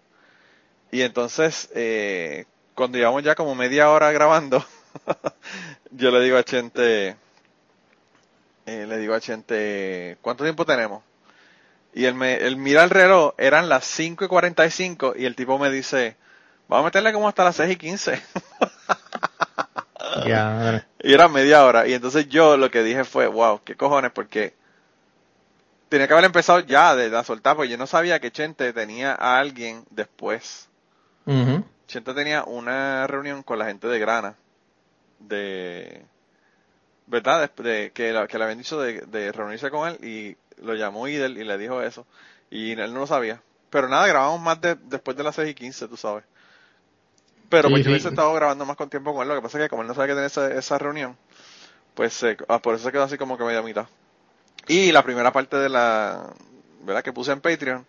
Y 0.91 1.01
entonces, 1.01 1.69
eh, 1.73 2.43
cuando 2.75 2.97
llevamos 2.97 3.23
ya 3.23 3.35
como 3.35 3.55
media 3.55 3.89
hora 3.89 4.11
grabando, 4.11 4.63
yo 5.91 6.11
le 6.11 6.19
digo 6.19 6.37
a 6.37 6.43
Chente, 6.43 7.15
eh, 8.65 8.85
le 8.85 8.97
digo 8.97 9.13
a 9.13 9.21
Chente, 9.21 10.17
¿cuánto 10.21 10.43
tiempo 10.43 10.65
tenemos? 10.65 11.03
Y 11.93 12.03
él, 12.03 12.15
me, 12.15 12.35
él 12.35 12.57
mira 12.57 12.83
el 12.83 12.89
reloj, 12.89 13.33
eran 13.37 13.69
las 13.69 13.85
5 13.85 14.25
y 14.25 14.27
45 14.27 15.13
y 15.15 15.23
el 15.23 15.37
tipo 15.37 15.57
me 15.57 15.71
dice, 15.71 16.17
vamos 16.67 16.83
a 16.83 16.87
meterle 16.87 17.13
como 17.13 17.29
hasta 17.29 17.45
las 17.45 17.55
6 17.55 17.71
y 17.71 17.75
15. 17.77 18.21
Ya, 20.25 20.85
Y 21.01 21.13
era 21.13 21.29
media 21.29 21.63
hora. 21.63 21.87
Y 21.87 21.93
entonces 21.93 22.27
yo 22.27 22.57
lo 22.57 22.69
que 22.69 22.83
dije 22.83 23.05
fue, 23.05 23.27
wow, 23.27 23.61
qué 23.63 23.75
cojones, 23.75 24.11
porque 24.11 24.56
tenía 25.89 26.07
que 26.07 26.13
haber 26.13 26.25
empezado 26.25 26.59
ya 26.61 26.95
de 26.95 27.09
la 27.09 27.23
soltar, 27.23 27.55
porque 27.55 27.69
yo 27.71 27.77
no 27.77 27.87
sabía 27.87 28.19
que 28.19 28.31
Chente 28.31 28.73
tenía 28.73 29.13
a 29.13 29.39
alguien 29.39 29.85
después. 29.91 30.69
Chente 31.87 32.13
tenía 32.13 32.43
una 32.43 33.07
reunión 33.07 33.43
con 33.43 33.57
la 33.59 33.65
gente 33.65 33.87
de 33.87 33.99
Grana, 33.99 34.37
de, 35.19 36.05
¿verdad? 37.05 37.49
De, 37.57 37.63
de- 37.63 37.91
que, 37.93 38.11
la- 38.13 38.27
que 38.27 38.37
le 38.37 38.43
habían 38.43 38.57
dicho 38.59 38.79
de, 38.79 39.01
de 39.01 39.31
reunirse 39.31 39.71
con 39.71 39.87
él 39.89 39.97
y 40.03 40.37
lo 40.61 40.75
llamó 40.75 41.07
Idel 41.07 41.37
y 41.37 41.43
le 41.43 41.57
dijo 41.57 41.81
eso. 41.81 42.05
Y 42.49 42.71
él 42.73 42.93
no 42.93 43.01
lo 43.01 43.07
sabía. 43.07 43.41
Pero 43.69 43.87
nada, 43.89 44.07
grabamos 44.07 44.41
más 44.41 44.61
de, 44.61 44.75
después 44.75 45.15
de 45.17 45.23
las 45.23 45.35
6 45.35 45.51
y 45.51 45.55
15, 45.55 45.87
tú 45.87 45.97
sabes. 45.97 46.23
Pero 47.49 47.69
Sí, 47.69 47.71
pues 47.71 47.83
yo 47.83 47.89
sí. 47.89 47.91
hubiese 47.91 48.09
estado 48.09 48.33
grabando 48.33 48.65
más 48.65 48.75
con 48.77 48.89
tiempo 48.89 49.13
con 49.13 49.21
él. 49.23 49.27
Lo 49.29 49.35
que 49.35 49.41
pasa 49.41 49.57
es 49.57 49.65
que 49.65 49.69
como 49.69 49.81
él 49.81 49.87
no 49.87 49.93
sabía 49.93 50.07
que 50.09 50.13
tenía 50.13 50.27
esa, 50.27 50.51
esa 50.53 50.77
reunión, 50.77 51.17
pues 51.95 52.21
eh, 52.23 52.37
ah, 52.49 52.61
por 52.61 52.75
eso 52.75 52.85
se 52.85 52.91
quedó 52.93 53.03
así 53.03 53.17
como 53.17 53.37
que 53.37 53.45
media 53.45 53.61
mitad. 53.63 53.87
Y 54.67 54.91
la 54.91 55.03
primera 55.03 55.31
parte 55.31 55.57
de 55.57 55.69
la, 55.69 56.33
¿verdad? 56.83 57.03
Que 57.03 57.13
puse 57.13 57.31
en 57.31 57.41
Patreon, 57.41 57.85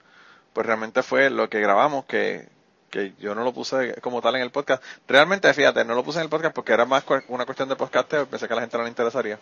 pues 0.52 0.66
realmente 0.66 1.02
fue 1.02 1.30
lo 1.30 1.48
que 1.48 1.60
grabamos, 1.60 2.04
que, 2.04 2.48
que 2.90 3.12
yo 3.20 3.34
no 3.34 3.44
lo 3.44 3.52
puse 3.52 3.94
como 4.00 4.20
tal 4.20 4.36
en 4.36 4.42
el 4.42 4.50
podcast. 4.50 4.82
Realmente, 5.06 5.52
fíjate, 5.52 5.84
no 5.84 5.94
lo 5.94 6.04
puse 6.04 6.18
en 6.18 6.24
el 6.24 6.30
podcast 6.30 6.54
porque 6.54 6.72
era 6.72 6.84
más 6.84 7.04
una 7.28 7.44
cuestión 7.44 7.68
de 7.68 7.76
podcasteo, 7.76 8.26
pensé 8.26 8.46
que 8.46 8.52
a 8.52 8.56
la 8.56 8.62
gente 8.62 8.76
no 8.76 8.84
le 8.84 8.90
interesaría. 8.90 9.38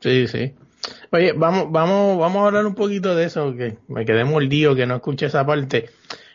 Sí, 0.00 0.26
sí. 0.28 0.54
Oye, 1.12 1.32
vamos, 1.32 1.70
vamos, 1.70 2.18
vamos 2.18 2.42
a 2.42 2.46
hablar 2.46 2.66
un 2.66 2.74
poquito 2.74 3.14
de 3.14 3.24
eso, 3.24 3.54
que 3.54 3.76
me 3.88 4.04
quedé 4.04 4.24
mordido 4.24 4.74
que 4.74 4.86
no 4.86 4.96
escuché 4.96 5.26
esa 5.26 5.44
parte. 5.44 5.90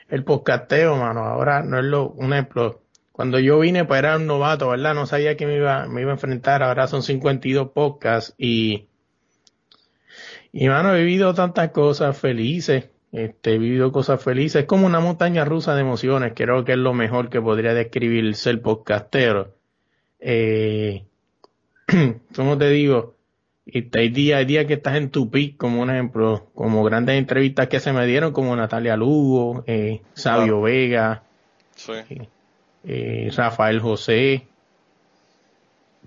El 0.08 0.24
podcasteo, 0.24 0.96
mano, 0.98 1.22
ahora 1.22 1.64
no 1.64 1.80
es 1.80 1.86
lo, 1.86 2.10
un 2.10 2.32
ejemplo. 2.34 2.82
Cuando 3.12 3.40
yo 3.40 3.60
vine, 3.60 3.86
pues 3.86 4.00
era 4.00 4.18
un 4.18 4.28
novato, 4.28 4.70
¿verdad? 4.70 4.94
No 4.94 5.08
sabía 5.08 5.36
que 5.36 5.48
me 5.48 5.56
iba, 5.56 5.88
me 5.88 6.02
iba 6.02 6.12
a 6.12 6.16
enfrentar. 6.16 6.62
Ahora 6.62 6.88
son 6.88 7.02
52 7.02 7.72
podcasts 7.72 8.36
y, 8.38 8.88
y 10.58 10.70
mano, 10.70 10.96
he 10.96 11.00
vivido 11.04 11.34
tantas 11.34 11.72
cosas 11.72 12.18
felices. 12.18 12.86
Este, 13.12 13.56
he 13.56 13.58
vivido 13.58 13.92
cosas 13.92 14.24
felices. 14.24 14.62
Es 14.62 14.68
como 14.68 14.86
una 14.86 15.02
montaña 15.02 15.44
rusa 15.44 15.76
de 15.76 15.82
emociones. 15.82 16.32
Creo 16.34 16.64
que 16.64 16.72
es 16.72 16.78
lo 16.78 16.94
mejor 16.94 17.30
que 17.30 17.42
podría 17.42 17.74
describir 17.74 18.34
ser 18.36 18.62
podcastero. 18.62 19.54
Eh, 20.22 21.04
¿cómo 22.36 22.58
te 22.58 22.70
digo? 22.70 23.16
y 23.66 23.90
hay 23.98 24.10
días, 24.10 24.38
hay 24.40 24.46
días 24.46 24.66
que 24.66 24.76
estás 24.76 24.96
en 24.96 25.10
tu 25.10 25.30
pick, 25.30 25.58
como 25.58 25.82
un 25.82 25.90
ejemplo, 25.90 26.48
como 26.54 26.84
grandes 26.84 27.18
entrevistas 27.18 27.68
que 27.68 27.80
se 27.80 27.92
me 27.92 28.06
dieron, 28.06 28.32
como 28.32 28.56
Natalia 28.56 28.96
Lugo, 28.96 29.64
eh, 29.66 30.02
Sabio 30.14 30.62
Vega, 30.62 31.24
Sí. 31.76 31.94
eh, 32.84 33.32
Rafael 33.36 33.80
José, 33.82 34.46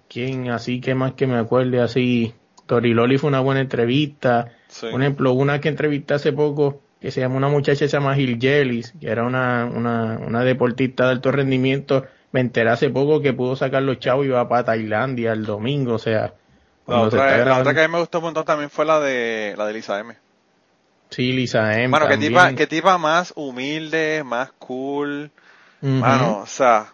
¿quién 0.09 0.51
así 0.51 0.81
que 0.81 0.95
más 0.95 1.15
que 1.15 1.27
me 1.27 1.37
acuerde 1.37 1.81
así? 1.81 2.33
Toriloli 2.69 3.19
fue 3.19 3.29
una 3.29 3.41
buena 3.41 3.61
entrevista. 3.61 4.53
Sí. 4.69 4.87
Por 4.91 5.01
ejemplo, 5.01 5.33
una 5.33 5.61
que 5.61 5.69
entrevisté 5.69 6.15
hace 6.15 6.33
poco, 6.33 6.81
que 7.01 7.11
se 7.11 7.21
llama 7.21 7.37
una 7.37 7.49
muchacha 7.49 7.81
que 7.81 7.89
se 7.89 7.97
llama 7.97 8.15
Gil 8.15 8.39
Jellis, 8.41 8.93
que 9.01 9.09
era 9.09 9.25
una, 9.25 9.65
una, 9.65 10.19
una 10.25 10.45
deportista 10.45 11.07
de 11.07 11.11
alto 11.13 11.33
rendimiento. 11.33 12.05
Me 12.31 12.41
enteré 12.41 12.71
hace 12.71 12.91
poco 12.91 13.23
que 13.23 13.33
pudo 13.33 13.57
sacar 13.57 13.83
los 13.83 13.99
chavos 13.99 14.27
y 14.27 14.29
iba 14.29 14.47
para 14.49 14.65
Tailandia 14.65 15.33
el 15.33 15.45
domingo, 15.45 15.95
o 15.95 15.99
sea. 15.99 16.35
La 16.87 17.01
se 17.01 17.17
otra, 17.17 17.45
la 17.65 17.75
que 17.75 17.81
a 17.81 17.89
mí 17.89 17.93
me 17.93 18.01
gustó 18.01 18.19
un 18.19 18.25
montón 18.25 18.45
también 18.45 18.71
fue 18.71 18.85
la 18.85 19.01
de 19.01 19.55
la 19.57 19.67
de 19.67 19.73
Lisa 19.73 19.99
M. 19.99 20.15
Sí, 21.11 21.33
Lisa 21.33 21.73
M. 21.75 21.89
Mano, 21.89 22.07
qué 22.07 22.13
también. 22.13 22.33
tipa, 22.33 22.55
qué 22.55 22.67
tipa 22.67 22.99
más 22.99 23.33
humilde, 23.35 24.23
más 24.25 24.53
cool. 24.59 25.31
Ujú. 25.81 25.93
Mano, 25.93 26.41
o 26.41 26.47
sea, 26.47 26.93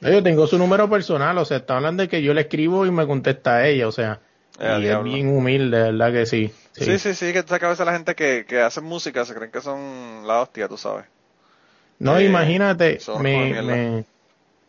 Yo 0.00 0.22
tengo 0.22 0.46
su 0.46 0.56
número 0.56 0.88
personal, 0.88 1.36
o 1.38 1.44
sea, 1.44 1.58
está 1.58 1.76
hablando 1.76 2.02
de 2.02 2.08
que 2.08 2.22
yo 2.22 2.32
le 2.32 2.42
escribo 2.42 2.86
y 2.86 2.90
me 2.90 3.06
contesta 3.06 3.56
a 3.56 3.66
ella, 3.66 3.88
o 3.88 3.92
sea, 3.92 4.20
Eh, 4.60 4.80
y 4.82 4.86
es 4.86 5.02
bien 5.02 5.28
humilde, 5.28 5.76
de 5.78 5.82
verdad 5.92 6.12
que 6.12 6.26
sí. 6.26 6.52
sí, 6.72 6.98
sí, 6.98 7.14
sí, 7.14 7.32
que 7.32 7.42
tú 7.42 7.48
sabes 7.48 7.60
que 7.60 7.66
a 7.66 7.68
veces 7.70 7.86
la 7.86 7.92
gente 7.92 8.14
que, 8.14 8.44
que 8.46 8.60
hace 8.60 8.80
música 8.80 9.24
se 9.24 9.34
creen 9.34 9.50
que 9.52 9.60
son 9.60 10.26
la 10.26 10.40
hostia, 10.42 10.68
tú 10.68 10.76
sabes. 10.76 11.06
No, 11.98 12.18
Eh, 12.18 12.24
imagínate, 12.26 12.98
me, 13.14 13.54
me- 13.54 14.04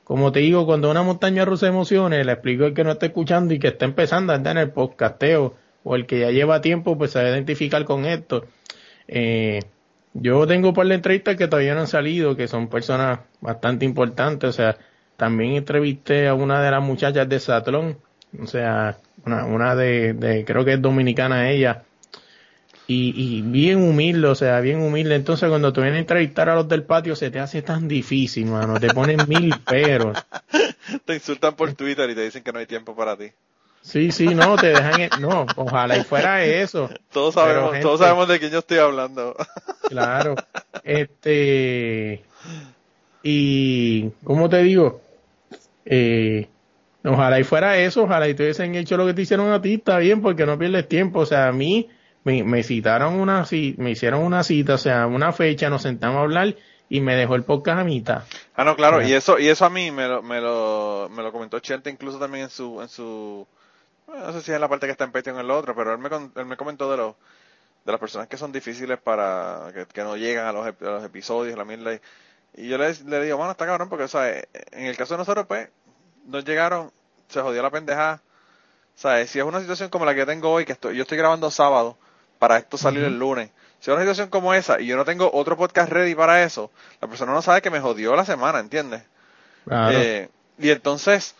como 0.04 0.32
te 0.32 0.40
digo, 0.42 0.66
cuando 0.66 0.92
una 0.92 1.04
montaña 1.04 1.46
rusa 1.46 1.68
de 1.68 1.72
emociones, 1.72 2.26
le 2.26 2.32
explico 2.34 2.66
al 2.66 2.74
que 2.74 2.84
no 2.84 2.92
está 2.94 3.08
escuchando 3.08 3.54
y 3.54 3.60
que 3.60 3.70
está 3.70 3.86
empezando 3.86 4.34
a 4.34 4.38
andar 4.38 4.58
en 4.58 4.64
el 4.64 4.72
podcasteo, 4.72 5.56
o 5.84 5.96
el 5.96 6.06
que 6.08 6.20
ya 6.22 6.32
lleva 6.32 6.62
tiempo, 6.62 6.98
pues 6.98 7.12
se 7.12 7.20
va 7.22 7.26
a 7.28 7.32
identificar 7.32 7.86
con 7.86 8.06
esto. 8.06 8.46
Eh, 9.08 9.60
yo 10.14 10.48
tengo 10.48 10.74
por 10.74 10.86
la 10.86 10.96
entrevistas 10.96 11.38
que 11.38 11.48
todavía 11.48 11.76
no 11.76 11.82
han 11.82 11.88
salido, 11.88 12.36
que 12.36 12.48
son 12.48 12.70
personas 12.70 13.22
bastante 13.42 13.86
importantes, 13.86 14.50
o 14.50 14.54
sea, 14.54 14.78
también 15.18 15.54
entrevisté 15.54 16.28
a 16.28 16.36
una 16.36 16.62
de 16.64 16.72
las 16.72 16.84
muchachas 16.84 17.30
de 17.30 17.40
Satlón, 17.40 18.00
o 18.42 18.48
sea, 18.48 18.98
una, 19.26 19.46
una 19.46 19.76
de, 19.76 20.14
de, 20.14 20.46
creo 20.46 20.64
que 20.66 20.74
es 20.74 20.82
dominicana 20.82 21.50
ella, 21.52 21.84
y, 22.88 23.14
y 23.38 23.42
bien 23.42 23.82
humilde, 23.82 24.28
o 24.28 24.36
sea, 24.36 24.60
bien 24.60 24.80
humilde. 24.82 25.16
Entonces, 25.16 25.50
cuando 25.50 25.74
te 25.74 25.82
vienen 25.82 25.98
a 25.98 26.00
entrevistar 26.02 26.50
a 26.50 26.56
los 26.56 26.68
del 26.70 26.84
patio, 26.84 27.16
se 27.16 27.32
te 27.32 27.40
hace 27.40 27.64
tan 27.64 27.88
difícil, 27.88 28.46
mano. 28.46 28.80
Te 28.80 28.94
ponen 28.94 29.28
mil 29.28 29.54
peros. 29.66 30.18
Te 31.04 31.16
insultan 31.16 31.56
por 31.56 31.74
Twitter 31.74 32.08
y 32.10 32.16
te 32.16 32.22
dicen 32.26 32.44
que 32.44 32.54
no 32.54 32.60
hay 32.60 32.68
tiempo 32.68 32.96
para 32.96 33.18
ti. 33.18 33.32
Sí, 33.82 34.12
sí, 34.12 34.28
no, 34.36 34.56
te 34.56 34.68
dejan. 34.68 35.02
en- 35.02 35.10
No, 35.20 35.46
ojalá 35.56 35.98
y 35.98 36.04
fuera 36.04 36.44
eso. 36.44 36.90
Todos 37.12 37.34
sabemos, 37.36 37.72
gente- 37.72 37.82
todos 37.84 38.00
sabemos 38.00 38.28
de 38.28 38.40
quién 38.40 38.52
yo 38.52 38.60
estoy 38.60 38.78
hablando. 38.78 39.36
Claro. 39.90 40.36
Este. 40.84 42.22
Y. 43.24 44.10
¿Cómo 44.24 44.48
te 44.50 44.62
digo? 44.62 45.02
Eh, 45.86 46.48
ojalá 47.06 47.40
y 47.40 47.44
fuera 47.44 47.78
eso, 47.78 48.04
ojalá 48.04 48.28
y 48.28 48.34
te 48.34 48.44
hubiesen 48.44 48.76
hecho 48.76 48.98
lo 48.98 49.06
que 49.06 49.14
te 49.14 49.22
hicieron 49.22 49.52
a 49.52 49.62
ti, 49.62 49.76
está 49.76 49.98
bien, 50.00 50.22
porque 50.22 50.46
no 50.46 50.58
pierdes 50.58 50.88
tiempo. 50.88 51.20
O 51.20 51.26
sea, 51.26 51.48
a 51.48 51.52
mí 51.52 51.90
me, 52.24 52.44
me 52.44 52.64
citaron 52.64 53.20
una 53.20 53.46
me 53.78 53.92
hicieron 53.92 54.22
una 54.22 54.44
cita, 54.44 54.74
o 54.74 54.78
sea, 54.78 55.08
una 55.08 55.32
fecha, 55.32 55.70
nos 55.70 55.84
sentamos 55.84 56.18
a 56.18 56.22
hablar 56.22 56.56
y 56.90 57.02
me 57.02 57.16
dejó 57.16 57.36
el 57.36 57.44
podcast 57.44 57.80
a 57.80 57.84
mitad. 57.84 58.24
Ah, 58.56 58.64
no, 58.64 58.76
claro, 58.76 59.02
y 59.02 59.14
eso, 59.14 59.40
y 59.40 59.48
eso 59.48 59.66
a 59.66 59.70
mí 59.70 59.92
me 59.92 60.08
lo, 60.08 60.22
me 60.22 60.42
lo, 60.42 61.10
me 61.12 61.24
lo 61.24 61.32
comentó 61.32 61.60
Chente 61.60 61.90
incluso 61.90 62.20
también 62.20 62.46
en 62.46 62.50
su, 62.50 62.82
en 62.82 62.90
su, 62.90 63.48
no 64.08 64.34
sé 64.34 64.42
si 64.42 64.52
es 64.52 64.56
en 64.56 64.62
la 64.62 64.70
parte 64.70 64.86
que 64.86 64.92
está 64.92 65.04
en 65.04 65.12
Patreon 65.12 65.38
o 65.38 65.42
en 65.42 65.48
la 65.48 65.56
otra, 65.56 65.74
pero 65.74 65.94
él 65.94 66.00
me, 66.00 66.10
él 66.10 66.46
me 66.46 66.58
comentó 66.58 66.90
de 66.92 66.98
los, 66.98 67.16
de 67.86 67.92
las 67.92 68.00
personas 68.00 68.28
que 68.28 68.38
son 68.38 68.52
difíciles 68.52 69.00
para, 69.00 69.72
que, 69.74 69.86
que 69.86 70.04
no 70.04 70.16
llegan 70.18 70.46
a 70.48 70.52
los, 70.52 70.68
a 70.68 70.74
los 70.80 71.04
episodios, 71.04 71.58
la 71.58 71.66
mierda, 71.66 71.94
y, 71.94 72.00
y 72.58 72.68
yo 72.70 72.78
le, 72.78 72.94
le 73.06 73.24
digo, 73.24 73.38
bueno, 73.38 73.52
está 73.52 73.66
cabrón, 73.66 73.90
porque, 73.90 74.06
o 74.06 74.08
sea, 74.08 74.30
en 74.32 74.86
el 74.86 74.96
caso 74.96 75.16
de 75.16 75.20
nosotros, 75.20 75.46
pues, 75.48 75.70
no 76.26 76.40
llegaron, 76.40 76.92
se 77.30 77.42
jodió 77.42 77.62
la 77.62 77.72
pendejada, 77.72 78.22
sea, 78.96 79.26
si 79.28 79.40
es 79.40 79.46
una 79.46 79.60
situación 79.60 79.90
como 79.90 80.06
la 80.06 80.14
que 80.14 80.20
yo 80.20 80.26
tengo 80.26 80.52
hoy, 80.52 80.66
que 80.66 80.72
estoy, 80.74 80.96
yo 80.96 81.04
estoy 81.04 81.18
grabando 81.18 81.52
sábado, 81.52 81.98
para 82.40 82.58
esto 82.58 82.78
salir 82.78 83.04
el 83.04 83.18
lunes, 83.18 83.50
si 83.80 83.92
es 83.92 83.94
una 83.94 84.02
situación 84.02 84.30
como 84.30 84.54
esa, 84.54 84.80
y 84.80 84.88
yo 84.88 84.98
no 84.98 85.06
tengo 85.06 85.30
otro 85.34 85.58
podcast 85.58 85.92
ready 85.92 86.16
para 86.16 86.44
eso, 86.44 86.72
la 87.02 87.08
persona 87.08 87.34
no 87.34 87.42
sabe 87.42 87.62
que 87.62 87.70
me 87.70 87.80
jodió 87.80 88.16
la 88.16 88.26
semana, 88.26 88.60
¿entiendes? 88.60 89.04
Claro. 89.66 89.98
Eh, 89.98 90.30
y 90.58 90.70
entonces, 90.70 91.36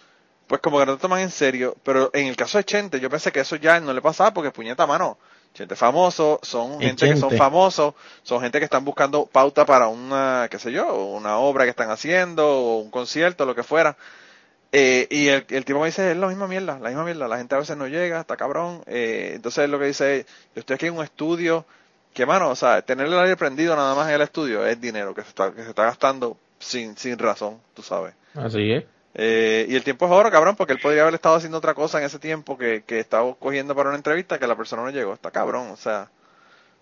pues 0.48 0.62
como 0.62 0.80
que 0.80 0.86
no 0.86 0.96
te 0.96 1.02
toman 1.02 1.22
en 1.22 1.32
serio, 1.32 1.76
pero 1.84 2.10
en 2.14 2.28
el 2.28 2.36
caso 2.36 2.58
de 2.58 2.64
Chente, 2.64 3.00
yo 3.00 3.10
pensé 3.10 3.32
que 3.32 3.40
eso 3.40 3.56
ya 3.56 3.80
no 3.80 3.94
le 3.94 4.02
pasaba 4.02 4.34
porque 4.34 4.52
puñeta 4.52 4.86
mano. 4.86 5.18
Chente 5.54 5.78
famoso, 5.78 6.42
son 6.44 6.82
gente 6.82 7.10
que 7.10 7.16
son 7.16 7.32
famosos, 7.32 7.94
son 8.24 8.42
gente 8.42 8.60
que 8.60 8.66
están 8.66 8.84
buscando 8.84 9.26
pauta 9.26 9.66
para 9.66 9.88
una, 9.88 10.50
qué 10.52 10.60
sé 10.60 10.70
yo, 10.70 10.94
una 10.94 11.38
obra 11.38 11.64
que 11.64 11.70
están 11.70 11.90
haciendo, 11.90 12.46
o 12.46 12.80
un 12.80 12.92
concierto, 12.92 13.46
lo 13.46 13.56
que 13.56 13.64
fuera. 13.64 13.96
Eh, 14.72 15.08
y 15.10 15.28
el, 15.30 15.46
el 15.50 15.66
tipo 15.66 15.80
me 15.80 15.86
dice, 15.86 16.12
es 16.12 16.18
la 16.18 16.28
misma 16.28 16.48
mierda, 16.48 16.80
la 16.80 16.90
misma 16.90 17.06
mierda, 17.06 17.28
la 17.28 17.38
gente 17.38 17.56
a 17.56 17.60
veces 17.60 17.78
no 17.78 17.88
llega, 17.88 18.20
está 18.20 18.36
cabrón. 18.36 18.82
Eh, 18.88 19.34
entonces 19.36 19.70
lo 19.70 19.80
que 19.80 19.86
dice 19.86 20.18
es, 20.18 20.26
yo 20.54 20.60
estoy 20.60 20.76
aquí 20.76 20.88
en 20.88 20.98
un 20.98 21.04
estudio, 21.04 21.66
que 22.14 22.26
mano, 22.26 22.50
o 22.50 22.56
sea, 22.56 22.82
tener 22.82 23.08
el 23.08 23.20
aire 23.20 23.38
prendido 23.38 23.76
nada 23.76 23.96
más 23.96 24.08
en 24.10 24.16
el 24.16 24.22
estudio 24.22 24.66
es 24.66 24.80
dinero 24.80 25.14
que 25.14 25.22
se 25.22 25.30
está, 25.30 25.52
que 25.52 25.64
se 25.64 25.70
está 25.70 25.84
gastando 25.84 26.38
sin, 26.60 26.98
sin 26.98 27.18
razón, 27.18 27.60
tú 27.74 27.82
sabes. 27.82 28.14
Así 28.34 28.72
es. 28.72 28.84
Eh, 29.18 29.66
y 29.70 29.76
el 29.76 29.84
tiempo 29.84 30.06
es 30.06 30.12
oro, 30.12 30.30
cabrón, 30.30 30.58
porque 30.58 30.74
él 30.74 30.80
podría 30.82 31.04
haber 31.04 31.16
estado 31.16 31.36
haciendo 31.36 31.58
otra 31.58 31.74
cosa 31.74 32.00
en 32.00 32.06
ese 32.06 32.20
tiempo 32.20 32.58
que, 32.58 32.84
que 32.86 33.00
estaba 33.00 33.34
cogiendo 33.36 33.74
para 33.74 33.90
una 33.90 33.98
entrevista 33.98 34.38
que 34.38 34.48
la 34.48 34.58
persona 34.58 34.84
no 34.84 34.90
llegó. 34.90 35.14
Está 35.14 35.32
cabrón, 35.32 35.70
o 35.72 35.78
sea, 35.78 36.10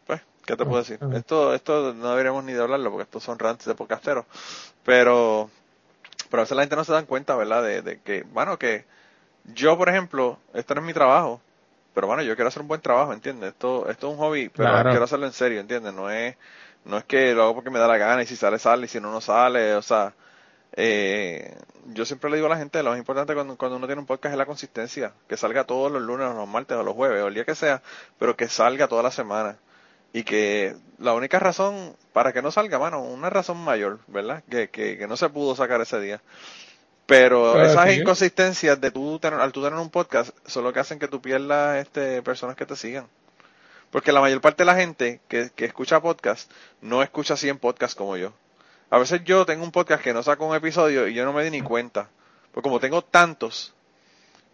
pues, 0.07 0.21
¿qué 0.45 0.55
te 0.55 0.65
puedo 0.65 0.79
decir? 0.79 0.97
Ajá. 0.99 1.15
Esto, 1.15 1.53
esto 1.53 1.93
no 1.93 2.09
deberíamos 2.09 2.43
ni 2.43 2.53
de 2.53 2.61
hablarlo 2.61 2.89
porque 2.89 3.03
estos 3.03 3.23
son 3.23 3.37
rants 3.37 3.65
de 3.65 3.75
podcasteros. 3.75 4.25
Pero, 4.83 5.51
pero 6.33 6.41
a 6.41 6.45
veces 6.45 6.57
la 6.57 6.63
gente 6.63 6.77
no 6.77 6.85
se 6.85 6.93
dan 6.93 7.05
cuenta, 7.07 7.37
¿verdad? 7.37 7.63
De, 7.63 7.83
de 7.83 8.01
que, 8.01 8.23
bueno, 8.23 8.59
que 8.59 8.87
yo, 9.45 9.77
por 9.77 9.89
ejemplo, 9.89 10.39
esto 10.53 10.75
no 10.75 10.81
es 10.81 10.87
mi 10.87 10.93
trabajo, 10.93 11.41
pero 11.93 12.07
bueno, 12.07 12.23
yo 12.23 12.35
quiero 12.35 12.47
hacer 12.49 12.61
un 12.63 12.67
buen 12.69 12.81
trabajo, 12.81 13.13
¿entiendes? 13.13 13.51
Esto, 13.53 13.89
esto 13.89 14.07
es 14.07 14.13
un 14.13 14.19
hobby, 14.19 14.49
pero 14.49 14.85
Claro. 14.85 14.89
quiero 14.89 15.05
hacerlo 15.05 15.27
en 15.27 15.33
serio, 15.33 15.59
¿entiendes? 15.61 15.93
No 15.93 16.09
es, 16.09 16.35
no 16.85 16.97
es 16.97 17.05
que 17.05 17.33
lo 17.35 17.43
hago 17.43 17.55
porque 17.55 17.69
me 17.71 17.79
da 17.79 17.87
la 17.87 17.97
gana 17.97 18.23
y 18.23 18.27
si 18.27 18.35
sale, 18.37 18.59
sale 18.59 18.85
y 18.85 18.89
si 18.89 18.99
no, 19.01 19.11
no 19.11 19.21
sale, 19.21 19.75
o 19.75 19.81
sea, 19.83 20.15
eh, 20.73 21.55
yo 21.93 22.05
siempre 22.05 22.29
le 22.29 22.37
digo 22.37 22.47
a 22.47 22.51
la 22.51 22.57
gente, 22.57 22.81
lo 22.83 22.91
más 22.91 22.99
importante 22.99 23.33
cuando, 23.35 23.57
cuando 23.57 23.77
uno 23.77 23.87
tiene 23.87 24.01
un 24.01 24.07
podcast 24.07 24.33
es 24.33 24.37
la 24.37 24.45
consistencia, 24.45 25.13
que 25.27 25.37
salga 25.37 25.65
todos 25.65 25.91
los 25.91 26.01
lunes, 26.01 26.27
o 26.27 26.33
los 26.33 26.47
martes, 26.47 26.77
o 26.77 26.83
los 26.83 26.95
jueves, 26.95 27.21
o 27.23 27.27
el 27.27 27.33
día 27.35 27.45
que 27.45 27.55
sea, 27.55 27.81
pero 28.19 28.35
que 28.35 28.47
salga 28.47 28.87
toda 28.87 29.03
la 29.03 29.11
semana. 29.11 29.57
Y 30.13 30.23
que 30.23 30.75
la 30.99 31.13
única 31.13 31.39
razón 31.39 31.95
para 32.13 32.31
que 32.31 32.41
no 32.41 32.51
salga, 32.51 32.79
mano, 32.79 33.01
una 33.01 33.29
razón 33.29 33.57
mayor, 33.57 33.99
¿verdad? 34.07 34.43
Que, 34.49 34.69
que, 34.69 34.97
que 34.97 35.07
no 35.07 35.17
se 35.17 35.29
pudo 35.29 35.55
sacar 35.55 35.81
ese 35.81 35.99
día. 35.99 36.21
Pero 37.05 37.61
esas 37.61 37.89
sí. 37.89 37.99
inconsistencias 37.99 38.79
de 38.79 38.91
tú 38.91 39.19
tener, 39.19 39.39
al 39.39 39.51
tú 39.51 39.61
tener 39.61 39.77
un 39.77 39.89
podcast 39.89 40.35
son 40.45 40.63
lo 40.63 40.71
que 40.71 40.79
hacen 40.79 40.99
que 40.99 41.07
tú 41.07 41.21
pierdas 41.21 41.77
este, 41.77 42.21
personas 42.21 42.55
que 42.55 42.65
te 42.65 42.75
sigan. 42.75 43.07
Porque 43.91 44.11
la 44.11 44.21
mayor 44.21 44.41
parte 44.41 44.63
de 44.63 44.65
la 44.67 44.75
gente 44.75 45.19
que, 45.27 45.49
que 45.53 45.65
escucha 45.65 46.01
podcast 46.01 46.49
no 46.81 47.03
escucha 47.03 47.35
100 47.35 47.59
podcasts 47.59 47.95
como 47.95 48.15
yo. 48.15 48.33
A 48.89 48.97
veces 48.97 49.23
yo 49.25 49.45
tengo 49.45 49.63
un 49.63 49.71
podcast 49.71 50.03
que 50.03 50.13
no 50.13 50.23
saco 50.23 50.45
un 50.45 50.55
episodio 50.55 51.07
y 51.07 51.13
yo 51.13 51.25
no 51.25 51.33
me 51.33 51.43
di 51.43 51.49
ni 51.49 51.61
cuenta. 51.61 52.09
Porque 52.51 52.69
como 52.69 52.79
tengo 52.79 53.01
tantos, 53.01 53.73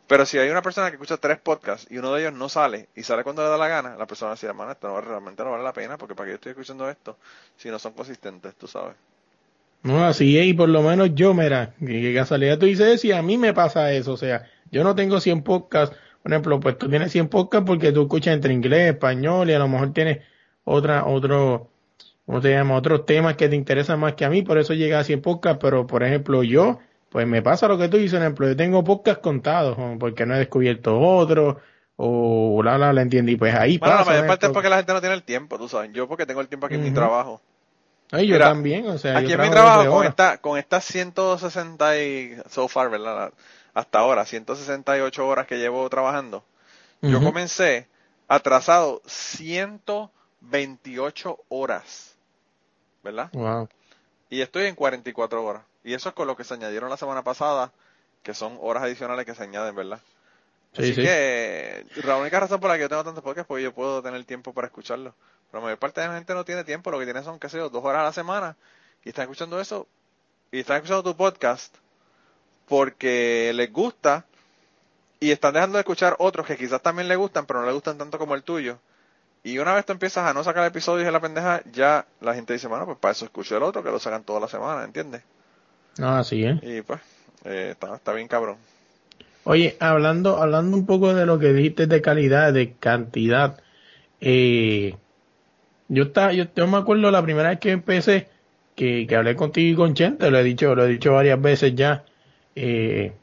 pero 0.09 0.25
si 0.25 0.39
hay 0.39 0.49
una 0.49 0.63
persona 0.63 0.89
que 0.89 0.95
escucha 0.95 1.17
tres 1.17 1.37
podcasts 1.37 1.85
y 1.91 1.99
uno 1.99 2.11
de 2.11 2.21
ellos 2.21 2.33
no 2.33 2.49
sale 2.49 2.89
y 2.95 3.03
sale 3.03 3.23
cuando 3.23 3.43
le 3.43 3.49
da 3.49 3.57
la 3.59 3.67
gana, 3.67 3.95
la 3.95 4.07
persona 4.07 4.31
decir, 4.31 4.49
hermano, 4.49 4.71
esto 4.71 4.87
no, 4.87 4.99
realmente 4.99 5.43
no 5.43 5.51
vale 5.51 5.63
la 5.63 5.71
pena 5.71 5.99
porque 5.99 6.15
para 6.15 6.25
qué 6.25 6.31
yo 6.31 6.35
estoy 6.35 6.49
escuchando 6.49 6.89
esto 6.89 7.15
si 7.55 7.69
no 7.69 7.77
son 7.77 7.93
consistentes, 7.93 8.55
tú 8.55 8.65
sabes. 8.65 8.95
No, 9.83 10.03
así 10.03 10.39
es, 10.39 10.47
y 10.47 10.53
por 10.55 10.67
lo 10.67 10.81
menos 10.81 11.13
yo, 11.13 11.35
mira, 11.35 11.75
que, 11.79 12.11
casualidad 12.15 12.57
tú 12.57 12.65
dices 12.65 13.05
y 13.05 13.11
a 13.11 13.21
mí 13.21 13.37
me 13.37 13.53
pasa 13.53 13.93
eso, 13.93 14.13
o 14.13 14.17
sea, 14.17 14.49
yo 14.71 14.83
no 14.83 14.95
tengo 14.95 15.19
100 15.19 15.43
podcasts, 15.43 15.95
por 16.23 16.31
ejemplo, 16.31 16.59
pues 16.59 16.79
tú 16.79 16.89
tienes 16.89 17.11
100 17.11 17.29
podcasts 17.29 17.67
porque 17.67 17.91
tú 17.91 18.01
escuchas 18.01 18.33
entre 18.33 18.51
inglés, 18.51 18.93
español 18.93 19.47
y 19.51 19.53
a 19.53 19.59
lo 19.59 19.67
mejor 19.67 19.93
tienes 19.93 20.23
otra, 20.63 21.05
otro, 21.05 21.69
¿cómo 22.25 22.41
se 22.41 22.49
llama? 22.49 22.77
Otros 22.77 23.05
temas 23.05 23.35
que 23.35 23.47
te 23.47 23.55
interesan 23.55 23.99
más 23.99 24.15
que 24.15 24.25
a 24.25 24.31
mí, 24.31 24.41
por 24.41 24.57
eso 24.57 24.73
llega 24.73 24.97
a 24.97 25.03
100 25.03 25.21
podcasts, 25.21 25.59
pero 25.61 25.85
por 25.85 26.01
ejemplo 26.01 26.41
yo, 26.41 26.79
pues 27.09 27.27
me 27.27 27.41
pasa 27.41 27.67
lo 27.67 27.77
que 27.77 27.89
tú 27.89 27.97
dices, 27.97 28.13
por 28.13 28.21
ejemplo, 28.21 28.47
yo 28.47 28.55
tengo 28.55 28.83
podcasts 28.83 29.21
contados, 29.21 29.77
porque 29.99 30.25
no 30.25 30.35
he 30.35 30.39
descubierto 30.39 30.99
otro, 30.99 31.59
o 31.97 32.57
bla, 32.61 32.77
bla, 32.77 32.91
bla, 32.91 33.01
entiendo, 33.01 33.31
y 33.31 33.35
pues 33.35 33.53
ahí 33.55 33.77
Bueno, 33.77 33.95
la 33.95 33.99
pasa. 33.99 34.11
mayor 34.11 34.27
parte 34.27 34.45
es 34.45 34.51
porque 34.51 34.69
la 34.69 34.77
gente 34.77 34.93
no 34.93 35.01
tiene 35.01 35.15
el 35.15 35.23
tiempo, 35.23 35.57
tú 35.57 35.67
sabes. 35.67 35.91
Yo 35.91 36.07
porque 36.07 36.25
tengo 36.25 36.39
el 36.41 36.47
tiempo 36.47 36.67
aquí 36.67 36.75
en 36.75 36.83
mi 36.83 36.91
trabajo. 36.91 37.41
Ay, 38.11 38.27
yo 38.27 38.35
Mira, 38.35 38.47
también, 38.47 38.87
o 38.87 38.97
sea, 38.97 39.17
Aquí 39.17 39.29
yo 39.29 39.35
en 39.35 39.41
mi 39.41 39.49
trabajo 39.49 39.91
con, 39.91 40.07
esta, 40.07 40.37
con 40.37 40.57
estas 40.57 40.85
160 40.85 42.01
y, 42.01 42.37
so 42.49 42.67
far, 42.67 42.89
¿verdad? 42.89 43.31
Hasta 43.73 43.99
ahora, 43.99 44.25
168 44.25 45.27
horas 45.27 45.45
que 45.45 45.57
llevo 45.57 45.87
trabajando, 45.89 46.43
yo 47.01 47.21
comencé 47.23 47.87
atrasado 48.27 49.01
128 49.05 51.37
horas, 51.49 52.17
¿verdad? 53.03 53.29
Wow. 53.33 53.69
Y 54.29 54.41
estoy 54.41 54.65
en 54.65 54.75
44 54.75 55.43
horas. 55.43 55.63
Y 55.83 55.93
eso 55.93 56.09
es 56.09 56.15
con 56.15 56.27
lo 56.27 56.35
que 56.35 56.43
se 56.43 56.53
añadieron 56.53 56.89
la 56.89 56.97
semana 56.97 57.23
pasada, 57.23 57.71
que 58.23 58.33
son 58.33 58.57
horas 58.61 58.83
adicionales 58.83 59.25
que 59.25 59.35
se 59.35 59.43
añaden, 59.43 59.75
¿verdad? 59.75 59.99
Sí, 60.73 60.83
Así 60.83 60.95
sí. 60.95 61.01
que 61.01 61.85
la 62.03 62.17
única 62.17 62.39
razón 62.39 62.59
por 62.59 62.69
la 62.69 62.75
que 62.75 62.81
yo 62.81 62.89
tengo 62.89 63.03
tantos 63.03 63.23
podcasts 63.23 63.45
es 63.45 63.47
porque 63.47 63.63
yo 63.63 63.73
puedo 63.73 64.03
tener 64.03 64.23
tiempo 64.25 64.53
para 64.53 64.67
escucharlo. 64.67 65.15
Pero 65.49 65.61
la 65.61 65.65
mayor 65.65 65.79
parte 65.79 66.01
de 66.01 66.07
la 66.07 66.15
gente 66.15 66.33
no 66.33 66.45
tiene 66.45 66.63
tiempo, 66.63 66.91
lo 66.91 66.99
que 66.99 67.05
tiene 67.05 67.23
son, 67.23 67.39
qué 67.39 67.49
sé 67.49 67.57
yo, 67.57 67.69
dos 67.69 67.83
horas 67.83 68.01
a 68.01 68.05
la 68.05 68.13
semana 68.13 68.55
y 69.03 69.09
están 69.09 69.23
escuchando 69.23 69.59
eso 69.59 69.87
y 70.51 70.59
están 70.59 70.77
escuchando 70.77 71.03
tu 71.03 71.15
podcast 71.17 71.75
porque 72.67 73.51
les 73.55 73.71
gusta 73.71 74.25
y 75.19 75.31
están 75.31 75.53
dejando 75.53 75.77
de 75.77 75.81
escuchar 75.81 76.15
otros 76.19 76.45
que 76.45 76.55
quizás 76.55 76.81
también 76.81 77.07
les 77.07 77.17
gustan, 77.17 77.45
pero 77.45 77.59
no 77.59 77.65
les 77.65 77.73
gustan 77.73 77.97
tanto 77.97 78.17
como 78.19 78.35
el 78.35 78.43
tuyo. 78.43 78.79
Y 79.43 79.57
una 79.57 79.73
vez 79.73 79.85
tú 79.85 79.93
empiezas 79.93 80.29
a 80.29 80.33
no 80.33 80.43
sacar 80.43 80.65
episodios 80.65 81.05
de 81.05 81.11
la 81.11 81.21
pendeja, 81.21 81.61
ya 81.71 82.05
la 82.21 82.33
gente 82.35 82.53
dice, 82.53 82.67
bueno, 82.67 82.85
pues 82.85 82.97
para 82.97 83.13
eso 83.13 83.25
escucho 83.25 83.55
el 83.55 83.63
otro, 83.63 83.83
que 83.83 83.91
lo 83.91 83.99
sacan 83.99 84.23
toda 84.23 84.41
la 84.41 84.47
semana, 84.47 84.83
¿entiendes? 84.83 85.23
No, 85.97 86.09
así 86.09 86.43
es. 86.43 86.61
Y 86.61 86.81
pues, 86.81 86.99
eh, 87.45 87.69
está, 87.71 87.95
está 87.95 88.13
bien 88.13 88.27
cabrón. 88.27 88.57
Oye, 89.45 89.77
hablando, 89.79 90.37
hablando 90.37 90.75
un 90.75 90.85
poco 90.85 91.13
de 91.13 91.25
lo 91.25 91.39
que 91.39 91.53
dijiste 91.53 91.87
de 91.87 92.01
calidad, 92.01 92.51
de 92.53 92.73
cantidad, 92.73 93.61
eh, 94.19 94.95
yo 95.87 96.03
estaba, 96.03 96.33
yo, 96.33 96.45
yo 96.55 96.67
me 96.67 96.77
acuerdo 96.77 97.09
la 97.09 97.23
primera 97.23 97.49
vez 97.49 97.59
que 97.59 97.71
empecé, 97.71 98.27
que, 98.75 99.07
que 99.07 99.15
hablé 99.15 99.35
contigo 99.35 99.71
y 99.71 99.75
con 99.75 99.95
Chente, 99.95 100.29
lo 100.29 100.37
he 100.37 100.43
dicho, 100.43 100.75
lo 100.75 100.85
he 100.85 100.89
dicho 100.89 101.13
varias 101.13 101.41
veces 101.41 101.73
ya, 101.75 102.03
eh, 102.55 103.13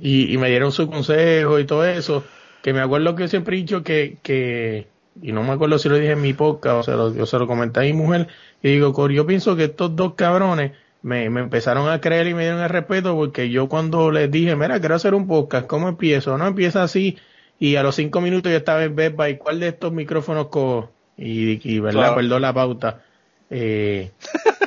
y, 0.00 0.32
y 0.32 0.38
me 0.38 0.48
dieron 0.48 0.72
su 0.72 0.88
consejo 0.88 1.58
y 1.58 1.66
todo 1.66 1.84
eso, 1.84 2.24
que 2.62 2.72
me 2.72 2.80
acuerdo 2.80 3.14
que 3.14 3.24
yo 3.24 3.28
siempre 3.28 3.56
he 3.56 3.60
dicho 3.60 3.82
que, 3.82 4.18
que, 4.22 4.86
y 5.20 5.32
no 5.32 5.42
me 5.42 5.52
acuerdo 5.52 5.78
si 5.78 5.88
lo 5.88 5.96
dije 5.96 6.12
en 6.12 6.20
mi 6.20 6.32
podcast 6.32 6.76
o 6.76 6.82
se 6.82 6.92
lo, 6.92 7.14
yo 7.14 7.26
se 7.26 7.38
lo 7.38 7.46
comenté 7.46 7.80
a 7.80 7.82
mi 7.82 7.92
mujer, 7.92 8.28
y 8.62 8.70
digo, 8.70 8.92
Cor, 8.92 9.10
yo 9.12 9.26
pienso 9.26 9.56
que 9.56 9.64
estos 9.64 9.94
dos 9.96 10.14
cabrones 10.14 10.72
me, 11.02 11.28
me 11.30 11.40
empezaron 11.40 11.88
a 11.88 12.00
creer 12.00 12.28
y 12.28 12.34
me 12.34 12.42
dieron 12.42 12.60
el 12.60 12.68
respeto 12.68 13.14
porque 13.14 13.50
yo 13.50 13.68
cuando 13.68 14.10
les 14.10 14.30
dije, 14.30 14.56
mira, 14.56 14.78
quiero 14.80 14.94
hacer 14.94 15.14
un 15.14 15.26
podcast, 15.26 15.66
¿cómo 15.66 15.88
empiezo? 15.88 16.38
No 16.38 16.46
empieza 16.46 16.82
así 16.82 17.18
y 17.58 17.76
a 17.76 17.82
los 17.82 17.94
cinco 17.94 18.20
minutos 18.20 18.50
yo 18.50 18.58
estaba 18.58 18.82
en 18.82 18.96
Best 18.96 19.16
Buy, 19.16 19.36
¿cuál 19.36 19.60
de 19.60 19.68
estos 19.68 19.92
micrófonos 19.92 20.48
cojo? 20.48 20.90
Y, 21.16 21.60
y 21.70 21.78
verdad, 21.78 22.14
perdón 22.14 22.42
la 22.42 22.52
pauta. 22.52 23.02
Eh, 23.50 24.10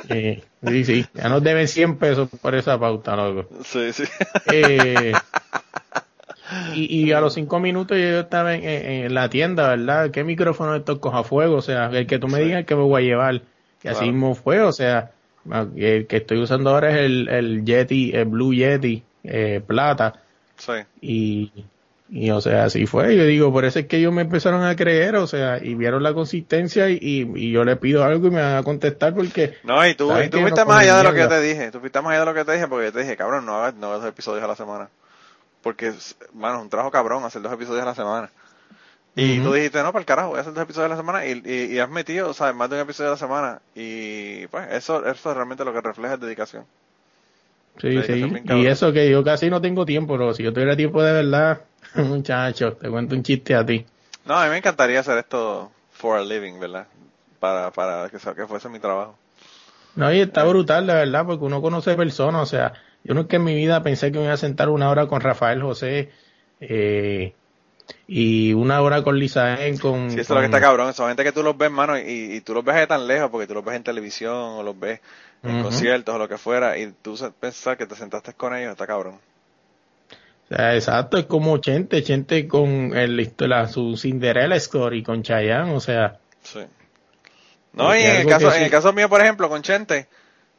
eh, 0.08 0.42
sí, 0.66 0.84
sí, 0.84 1.06
ya 1.12 1.28
nos 1.28 1.42
deben 1.42 1.68
100 1.68 1.96
pesos 1.96 2.28
por 2.40 2.54
esa 2.54 2.78
pauta, 2.78 3.16
loco. 3.16 3.48
Sí, 3.64 3.92
sí. 3.92 4.04
Eh, 4.52 5.12
y, 6.74 7.04
y 7.04 7.12
a 7.12 7.20
los 7.20 7.34
cinco 7.34 7.60
minutos 7.60 7.96
yo 7.98 8.20
estaba 8.20 8.54
en, 8.54 8.64
en- 8.64 9.04
en 9.06 9.14
la 9.14 9.28
tienda, 9.28 9.68
¿verdad? 9.70 10.10
¿Qué 10.10 10.24
micrófono 10.24 10.72
de 10.72 10.78
estos 10.78 10.98
coja 10.98 11.22
fuego? 11.24 11.56
O 11.56 11.62
sea, 11.62 11.86
el 11.90 12.06
que 12.06 12.18
tú 12.18 12.28
me 12.28 12.40
digas 12.40 12.64
que 12.64 12.76
me 12.76 12.82
voy 12.82 13.02
a 13.02 13.06
llevar. 13.06 13.42
Y 13.82 13.88
así 13.88 14.06
mismo 14.06 14.34
fue, 14.34 14.60
o 14.62 14.72
sea, 14.72 15.12
el 15.76 16.06
que 16.06 16.16
estoy 16.18 16.40
usando 16.40 16.70
ahora 16.70 16.90
es 16.90 16.96
el, 17.06 17.28
el 17.28 17.64
Yeti, 17.64 18.12
el 18.14 18.24
Blue 18.26 18.52
Yeti, 18.54 19.02
eh, 19.24 19.60
plata. 19.66 20.22
sí. 20.56 20.72
Y, 21.00 21.52
y, 22.08 22.30
o 22.30 22.40
sea, 22.40 22.64
así 22.64 22.86
fue. 22.86 23.16
Yo 23.16 23.24
digo, 23.24 23.52
por 23.52 23.64
eso 23.64 23.80
es 23.80 23.86
que 23.86 23.96
ellos 23.98 24.12
me 24.12 24.22
empezaron 24.22 24.62
a 24.64 24.76
creer, 24.76 25.16
o 25.16 25.26
sea, 25.26 25.58
y 25.62 25.74
vieron 25.74 26.02
la 26.02 26.14
consistencia 26.14 26.88
y, 26.88 27.50
yo 27.50 27.64
le 27.64 27.76
pido 27.76 28.04
algo 28.04 28.28
y 28.28 28.30
me 28.30 28.40
van 28.42 28.56
a 28.56 28.62
contestar 28.62 29.14
porque 29.14 29.54
No, 29.64 29.86
y 29.86 29.94
tú, 29.94 30.08
¿Sabes 30.08 30.28
y 30.28 30.30
tú 30.30 30.38
fuiste 30.38 30.60
no 30.60 30.66
más 30.66 30.80
allá 30.82 30.98
de 30.98 31.04
lo 31.04 31.12
que 31.12 31.20
yo 31.20 31.28
te 31.28 31.40
dije. 31.40 31.70
Tú 31.70 31.80
fuiste 31.80 32.00
más 32.00 32.10
allá 32.12 32.20
de 32.20 32.26
lo 32.26 32.34
que 32.34 32.44
te 32.44 32.52
dije 32.52 32.68
porque 32.68 32.86
yo 32.86 32.92
te 32.92 33.00
dije, 33.00 33.16
cabrón, 33.16 33.44
no 33.46 33.56
hagas, 33.56 33.74
no 33.74 33.92
dos 33.98 34.04
episodios 34.06 34.44
a 34.44 34.46
la 34.48 34.56
semana. 34.56 34.88
Porque, 35.66 35.92
mano, 36.32 36.58
es 36.58 36.62
un 36.64 36.70
trabajo 36.70 36.90
cabrón 36.92 37.24
hacer 37.24 37.42
dos 37.42 37.52
episodios 37.52 37.82
a 37.82 37.86
la 37.86 37.94
semana. 37.96 38.30
Y 39.16 39.40
tú 39.40 39.52
dijiste, 39.52 39.82
no, 39.82 39.92
para 39.92 40.00
el 40.00 40.06
carajo, 40.06 40.30
voy 40.30 40.38
a 40.38 40.42
hacer 40.42 40.54
dos 40.54 40.64
episodios 40.64 40.86
a 40.86 40.94
la 40.94 40.96
semana 40.98 41.26
y, 41.26 41.42
y, 41.44 41.74
y 41.74 41.78
has 41.80 41.90
metido, 41.90 42.34
¿sabes? 42.34 42.54
Más 42.56 42.70
de 42.70 42.76
un 42.76 42.82
episodio 42.82 43.10
a 43.10 43.14
la 43.14 43.18
semana. 43.18 43.62
Y, 43.74 44.46
pues, 44.48 44.68
eso, 44.72 45.06
eso 45.06 45.30
es 45.30 45.36
realmente 45.36 45.64
lo 45.64 45.72
que 45.72 45.80
refleja 45.82 46.14
es 46.14 46.20
dedicación. 46.20 46.66
Sí, 47.78 47.88
Dedicación 47.88 48.30
sí. 48.42 48.42
Y 48.54 48.66
eso 48.66 48.92
que 48.92 49.10
yo 49.10 49.22
casi 49.22 49.50
no 49.50 49.60
tengo 49.60 49.84
tiempo, 49.84 50.14
pero 50.16 50.32
si 50.34 50.42
yo 50.42 50.52
tuviera 50.52 50.76
tiempo 50.76 51.02
de 51.02 51.12
verdad, 51.12 51.60
muchacho, 51.94 52.72
te 52.74 52.88
cuento 52.88 53.14
un 53.14 53.22
chiste 53.22 53.54
a 53.54 53.64
ti. 53.66 53.84
No, 54.24 54.34
a 54.34 54.44
mí 54.44 54.50
me 54.50 54.58
encantaría 54.58 55.00
hacer 55.00 55.18
esto 55.18 55.72
for 55.90 56.18
a 56.18 56.22
living, 56.22 56.58
¿verdad? 56.60 56.86
Para, 57.40 57.70
para 57.72 58.08
que, 58.10 58.18
sea- 58.18 58.34
que 58.34 58.46
fuese 58.46 58.68
mi 58.68 58.78
trabajo. 58.80 59.18
No, 59.94 60.12
y 60.12 60.20
está 60.20 60.44
brutal, 60.44 60.86
de 60.86 60.94
verdad, 60.94 61.24
porque 61.26 61.44
uno 61.44 61.62
conoce 61.62 61.94
personas, 61.96 62.42
o 62.42 62.46
sea, 62.46 62.74
yo 63.06 63.14
nunca 63.14 63.36
en 63.36 63.44
mi 63.44 63.54
vida 63.54 63.82
pensé 63.82 64.10
que 64.10 64.18
me 64.18 64.24
iba 64.24 64.34
a 64.34 64.38
sentar 64.38 64.68
una 64.68 64.90
hora 64.90 65.06
con 65.06 65.20
Rafael 65.20 65.62
José, 65.62 66.10
eh, 66.60 67.34
y 68.08 68.52
una 68.52 68.80
hora 68.80 69.02
con 69.02 69.18
Lizaén, 69.18 69.78
con... 69.78 70.10
Sí, 70.10 70.20
eso 70.20 70.32
es 70.32 70.36
lo 70.36 70.40
que 70.40 70.46
está 70.46 70.60
cabrón. 70.60 70.92
Son 70.92 71.08
gente 71.08 71.22
que 71.22 71.32
tú 71.32 71.42
los 71.42 71.56
ves, 71.56 71.70
mano, 71.70 71.96
y, 71.98 72.02
y 72.02 72.40
tú 72.40 72.52
los 72.54 72.64
ves 72.64 72.76
de 72.76 72.86
tan 72.86 73.06
lejos 73.06 73.30
porque 73.30 73.46
tú 73.46 73.54
los 73.54 73.64
ves 73.64 73.76
en 73.76 73.84
televisión 73.84 74.34
o 74.34 74.62
los 74.62 74.78
ves 74.78 75.00
en 75.42 75.62
conciertos 75.62 76.14
o 76.14 76.18
lo 76.18 76.28
que 76.28 76.38
fuera 76.38 76.76
y 76.76 76.92
tú 77.02 77.16
pensar 77.38 77.76
que 77.76 77.86
te 77.86 77.94
sentaste 77.94 78.32
con 78.34 78.56
ellos 78.56 78.72
está 78.72 78.86
cabrón. 78.86 79.20
O 80.50 80.56
sea, 80.56 80.74
exacto, 80.74 81.18
es 81.18 81.26
como 81.26 81.58
Chente, 81.58 82.02
Chente 82.02 82.48
con 82.48 82.96
el, 82.96 83.32
la, 83.38 83.68
su 83.68 83.96
Cinderella 83.96 84.56
Story, 84.56 85.04
con 85.04 85.22
Chayanne, 85.22 85.74
o 85.74 85.80
sea, 85.80 86.18
Sí. 86.42 86.60
No, 87.72 87.94
y 87.94 88.02
en 88.02 88.16
el 88.16 88.26
caso, 88.26 88.46
en 88.48 88.58
sí. 88.58 88.64
el 88.64 88.70
caso 88.70 88.92
mío, 88.92 89.08
por 89.08 89.20
ejemplo, 89.20 89.48
con 89.48 89.62
Chente, 89.62 90.08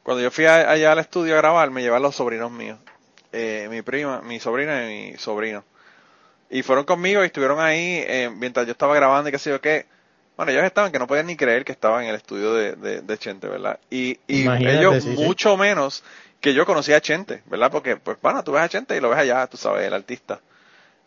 cuando 0.07 0.23
yo 0.23 0.31
fui 0.31 0.45
a- 0.47 0.71
allá 0.71 0.93
al 0.93 0.99
estudio 1.01 1.35
a 1.35 1.39
grabar, 1.39 1.71
me 1.71 1.83
llevaban 1.83 2.03
los 2.03 2.15
sobrinos 2.17 2.51
míos. 2.51 2.79
Eh, 3.33 3.67
mi 3.71 3.83
prima, 3.83 4.21
mi 4.23 4.39
sobrina 4.41 4.91
y 4.91 5.11
mi 5.13 5.17
sobrino. 5.19 5.65
Y 6.49 6.63
fueron 6.63 6.85
conmigo 6.85 7.23
y 7.23 7.27
estuvieron 7.27 7.59
ahí 7.59 8.03
eh, 8.07 8.31
mientras 8.35 8.65
yo 8.65 8.73
estaba 8.73 8.95
grabando 8.95 9.29
y 9.29 9.31
qué 9.33 9.39
sé 9.39 9.49
yo 9.51 9.61
qué. 9.61 9.87
Bueno, 10.37 10.51
ellos 10.53 10.63
estaban 10.65 10.91
que 10.91 10.99
no 10.99 11.07
podían 11.07 11.27
ni 11.27 11.37
creer 11.37 11.65
que 11.65 11.73
estaban 11.73 12.03
en 12.03 12.09
el 12.11 12.15
estudio 12.15 12.53
de, 12.53 12.75
de, 12.75 13.01
de 13.01 13.17
Chente, 13.19 13.47
¿verdad? 13.47 13.79
Y, 13.89 14.19
y 14.27 14.53
ellos 14.65 15.01
sí, 15.01 15.17
sí. 15.17 15.25
mucho 15.25 15.57
menos 15.57 16.03
que 16.41 16.53
yo 16.53 16.65
conocía 16.65 16.97
a 16.97 17.01
Chente, 17.01 17.43
¿verdad? 17.47 17.71
Porque, 17.71 17.97
pues, 17.97 18.17
bueno, 18.21 18.43
tú 18.43 18.53
ves 18.53 18.63
a 18.63 18.69
Chente 18.69 18.95
y 18.97 19.01
lo 19.01 19.09
ves 19.09 19.19
allá, 19.19 19.47
tú 19.47 19.57
sabes, 19.57 19.85
el 19.87 19.93
artista. 19.93 20.41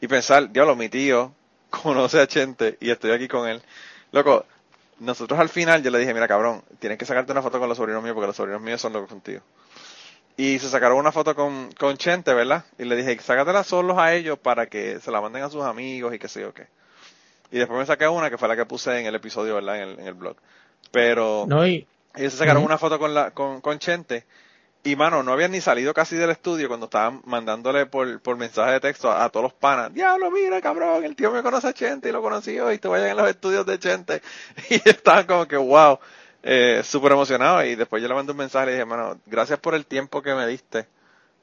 Y 0.00 0.08
pensar, 0.08 0.50
diablo, 0.50 0.76
mi 0.76 0.88
tío 0.88 1.34
conoce 1.70 2.20
a 2.20 2.26
Chente 2.26 2.76
y 2.80 2.90
estoy 2.90 3.12
aquí 3.12 3.28
con 3.28 3.48
él. 3.48 3.62
Loco, 4.12 4.46
nosotros 5.00 5.40
al 5.40 5.48
final 5.48 5.82
yo 5.82 5.90
le 5.90 5.98
dije, 5.98 6.14
mira 6.14 6.28
cabrón, 6.28 6.62
tienes 6.78 6.98
que 6.98 7.04
sacarte 7.04 7.32
una 7.32 7.42
foto 7.42 7.58
con 7.58 7.68
los 7.68 7.76
sobrinos 7.76 8.02
míos 8.02 8.14
porque 8.14 8.28
los 8.28 8.36
sobrinos 8.36 8.62
míos 8.62 8.80
son 8.80 8.92
locos 8.92 9.08
contigo. 9.08 9.40
Y 10.36 10.58
se 10.58 10.68
sacaron 10.68 10.98
una 10.98 11.12
foto 11.12 11.34
con, 11.34 11.70
con 11.72 11.96
Chente, 11.96 12.32
¿verdad? 12.32 12.64
Y 12.78 12.84
le 12.84 12.96
dije, 12.96 13.18
sácatela 13.20 13.64
solos 13.64 13.98
a 13.98 14.14
ellos 14.14 14.38
para 14.38 14.66
que 14.66 15.00
se 15.00 15.10
la 15.10 15.20
manden 15.20 15.42
a 15.42 15.50
sus 15.50 15.64
amigos 15.64 16.14
y 16.14 16.18
qué 16.18 16.28
sé 16.28 16.40
yo 16.40 16.54
qué. 16.54 16.68
Y 17.50 17.58
después 17.58 17.78
me 17.78 17.86
saqué 17.86 18.06
una 18.06 18.30
que 18.30 18.38
fue 18.38 18.48
la 18.48 18.56
que 18.56 18.64
puse 18.64 18.98
en 18.98 19.06
el 19.06 19.14
episodio, 19.14 19.56
¿verdad? 19.56 19.76
En 19.76 19.88
el, 19.88 19.98
en 19.98 20.06
el 20.06 20.14
blog. 20.14 20.36
Pero 20.92 21.44
no, 21.48 21.66
y, 21.66 21.86
ellos 22.14 22.32
se 22.32 22.38
sacaron 22.38 22.62
una 22.62 22.78
foto 22.78 22.98
con, 22.98 23.14
la, 23.14 23.32
con, 23.32 23.60
con 23.60 23.78
Chente. 23.78 24.24
Y 24.82 24.96
mano, 24.96 25.22
no 25.22 25.32
habían 25.32 25.50
ni 25.50 25.60
salido 25.60 25.92
casi 25.92 26.16
del 26.16 26.30
estudio 26.30 26.68
cuando 26.68 26.86
estaban 26.86 27.20
mandándole 27.26 27.84
por, 27.84 28.20
por 28.22 28.38
mensaje 28.38 28.72
de 28.72 28.80
texto 28.80 29.10
a, 29.12 29.28
todos 29.28 29.44
los 29.44 29.52
panas. 29.52 29.92
Diablo, 29.92 30.30
mira, 30.30 30.58
cabrón, 30.62 31.04
el 31.04 31.14
tío 31.14 31.30
me 31.30 31.42
conoce 31.42 31.68
a 31.68 31.74
Chente 31.74 32.08
y 32.08 32.12
lo 32.12 32.22
conocí 32.22 32.58
hoy. 32.58 32.78
Te 32.78 32.88
vayan 32.88 33.10
en 33.10 33.16
los 33.18 33.28
estudios 33.28 33.66
de 33.66 33.78
Chente. 33.78 34.22
Y 34.70 34.88
estaban 34.88 35.26
como 35.26 35.46
que, 35.46 35.58
wow, 35.58 35.98
eh, 36.42 36.80
súper 36.82 37.12
emocionados. 37.12 37.66
Y 37.66 37.74
después 37.74 38.00
yo 38.00 38.08
le 38.08 38.14
mandé 38.14 38.32
un 38.32 38.38
mensaje 38.38 38.64
y 38.64 38.66
le 38.68 38.72
dije, 38.72 38.86
mano, 38.86 39.20
gracias 39.26 39.58
por 39.58 39.74
el 39.74 39.84
tiempo 39.84 40.22
que 40.22 40.34
me 40.34 40.46
diste 40.46 40.88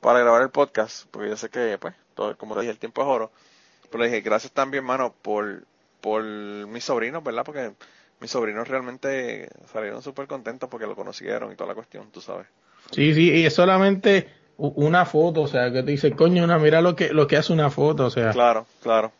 para 0.02 0.20
grabar 0.20 0.42
el 0.42 0.50
podcast. 0.50 1.06
Porque 1.12 1.30
yo 1.30 1.38
sé 1.38 1.50
que, 1.50 1.78
pues, 1.78 1.94
todo, 2.16 2.36
como 2.38 2.56
te 2.56 2.62
dije, 2.62 2.72
el 2.72 2.80
tiempo 2.80 3.04
es 3.04 3.08
oro. 3.08 3.32
Pero 3.92 4.04
le 4.04 4.10
dije, 4.10 4.22
gracias 4.22 4.52
también, 4.52 4.84
mano, 4.84 5.14
por, 5.22 5.64
por 6.02 6.24
mis 6.24 6.84
sobrinos, 6.84 7.24
¿verdad? 7.24 7.46
Porque 7.46 7.72
mis 8.20 8.32
sobrinos 8.32 8.68
realmente 8.68 9.48
salieron 9.72 10.02
súper 10.02 10.26
contentos 10.26 10.70
porque 10.70 10.88
lo 10.88 10.96
conocieron 10.96 11.52
y 11.52 11.56
toda 11.56 11.68
la 11.68 11.76
cuestión, 11.76 12.10
tú 12.12 12.20
sabes. 12.20 12.48
Sí, 12.92 13.14
sí, 13.14 13.32
y 13.32 13.46
es 13.46 13.54
solamente 13.54 14.28
una 14.58 15.06
foto, 15.06 15.42
o 15.44 15.48
sea, 15.48 15.72
que 15.72 15.84
te 15.84 15.92
dice, 15.92 16.12
coño, 16.12 16.44
una, 16.44 16.58
mira 16.58 16.82
lo 16.82 16.96
que, 16.96 17.14
lo 17.14 17.28
que 17.28 17.38
hace 17.38 17.54
una 17.54 17.70
foto, 17.70 18.06
o 18.06 18.10
sea. 18.10 18.32
Claro, 18.32 18.66
claro. 18.82 19.12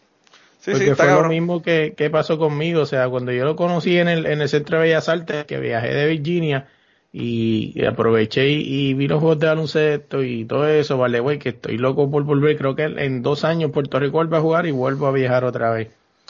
Sí, 0.60 0.72
Porque 0.72 0.90
sí, 0.90 0.96
fue 0.96 1.12
lo 1.12 1.30
mismo 1.30 1.62
que, 1.62 1.94
que 1.96 2.10
pasó 2.10 2.38
conmigo, 2.38 2.82
o 2.82 2.86
sea, 2.86 3.08
cuando 3.08 3.32
yo 3.32 3.46
lo 3.46 3.56
conocí 3.56 3.98
en 3.98 4.08
el, 4.08 4.26
en 4.26 4.42
el 4.42 4.50
Centro 4.50 4.78
de 4.78 4.84
Bellas 4.84 5.08
Artes, 5.08 5.46
que 5.46 5.60
viajé 5.60 5.94
de 5.94 6.08
Virginia 6.08 6.68
y, 7.14 7.72
y 7.76 7.86
aproveché 7.86 8.50
y, 8.50 8.90
y 8.90 8.94
vi 8.94 9.08
los 9.08 9.20
juegos 9.20 9.40
de 9.40 9.48
baloncesto 9.48 10.24
y 10.24 10.46
todo 10.46 10.68
eso, 10.68 10.98
vale, 10.98 11.20
güey, 11.20 11.40
que 11.40 11.50
estoy 11.50 11.78
loco 11.78 12.12
por 12.12 12.24
volver, 12.24 12.58
creo 12.58 12.76
que 12.76 12.84
en 12.84 13.22
dos 13.22 13.46
años 13.46 13.72
Puerto 13.72 14.00
Rico 14.00 14.14
vuelve 14.14 14.38
a 14.38 14.42
jugar 14.42 14.66
y 14.66 14.72
vuelvo 14.72 15.08
a 15.08 15.12
viajar 15.12 15.46
otra 15.46 15.72
vez. 15.72 15.90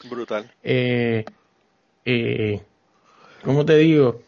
Brutal. 0.10 0.46
Eh, 0.64 1.26
eh, 2.06 2.62
¿cómo 3.44 3.66
te 3.66 3.78
digo? 3.78 4.22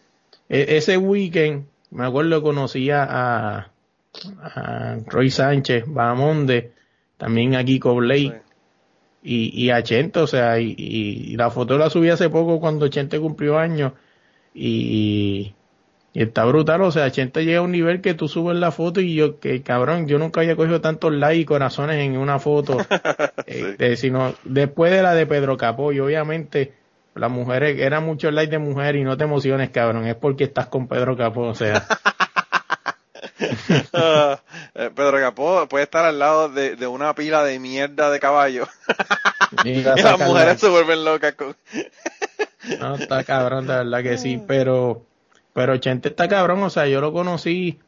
E- 0.50 0.78
ese 0.78 0.98
weekend, 0.98 1.66
me 1.92 2.06
acuerdo, 2.06 2.42
conocí 2.42 2.90
a, 2.92 3.04
a, 3.04 4.98
Roy 5.08 5.30
Sánchez, 5.32 5.86
Bahamonde, 5.88 6.72
también 7.18 7.56
a 7.56 7.64
Kiko 7.64 7.96
Blake 7.96 8.42
Sí. 9.24 9.52
y, 9.54 9.66
y 9.66 9.70
a 9.72 9.84
Chente, 9.84 10.20
o 10.20 10.28
sea, 10.28 10.60
y, 10.60 10.76
y 10.78 11.36
la 11.36 11.50
foto 11.52 11.78
la 11.78 11.90
subí 11.90 12.10
hace 12.10 12.30
poco 12.30 12.60
cuando 12.60 12.88
Chente 12.88 13.20
cumplió 13.20 13.58
años 13.58 13.94
y, 14.54 15.54
y 16.14 16.22
está 16.24 16.46
brutal, 16.46 16.82
o 16.82 16.92
sea, 16.92 17.12
Chente 17.12 17.46
llega 17.46 17.60
a 17.60 17.64
un 17.64 17.72
nivel 17.72 18.02
que 18.02 18.14
tú 18.14 18.28
subes 18.28 18.58
la 18.58 18.72
foto 18.72 19.02
y 19.02 19.14
yo, 19.16 19.40
que 19.40 19.62
cabrón, 19.62 20.08
yo 20.08 20.18
nunca 20.20 20.42
había 20.42 20.56
cogido 20.56 20.82
tantos 20.82 21.14
likes 21.14 21.42
y 21.42 21.46
corazones 21.46 21.98
en 21.98 22.18
una 22.18 22.40
foto, 22.40 22.78
eh, 23.46 23.76
de- 23.78 23.98
sino 23.98 24.34
después 24.44 24.92
de 24.92 25.04
la 25.04 25.14
de 25.14 25.26
Pedro 25.28 25.58
Capó 25.58 25.92
y 25.92 26.00
obviamente 26.00 26.74
las 27.20 27.32
mujeres, 27.32 27.80
eran 27.80 28.06
muchos 28.06 28.34
likes 28.34 28.52
de 28.52 28.60
mujer 28.60 28.96
y 28.96 29.04
no 29.04 29.18
te 29.18 29.26
emociones, 29.26 29.70
cabrón, 29.70 30.08
es 30.08 30.16
porque 30.16 30.46
estás 30.46 30.68
con 30.68 30.88
Pedro 30.88 31.18
Capó, 31.18 31.42
o 31.42 31.56
sea, 31.56 31.86
Ah, 33.94 34.40
Eh, 34.76 34.92
Pedro 34.96 35.20
Capó 35.20 35.68
puede 35.68 35.84
estar 35.84 36.06
al 36.06 36.20
lado 36.20 36.50
de, 36.50 36.76
de 36.76 36.88
una 36.88 37.14
pila 37.16 37.44
de 37.44 37.60
mierda 37.60 38.12
de 38.12 38.20
caballo. 38.20 38.68
Y 39.66 39.70
y 39.70 39.84
la 39.84 39.96
las 39.96 40.20
mujeres 40.20 40.60
se 40.60 40.70
vuelven 40.70 41.04
locas 41.04 41.34
con... 41.34 41.56
No, 42.80 42.96
está 42.96 43.24
cabrón, 43.24 43.66
de 43.66 43.78
verdad 43.78 44.04
que 44.04 44.20
sí, 44.20 44.40
pero, 44.48 45.08
pero 45.54 45.78
Chente 45.78 46.10
está 46.10 46.28
cabrón, 46.28 46.62
o 46.62 46.70
sea, 46.70 46.86
yo 46.86 47.02
lo 47.02 47.12
conocí 47.12 47.80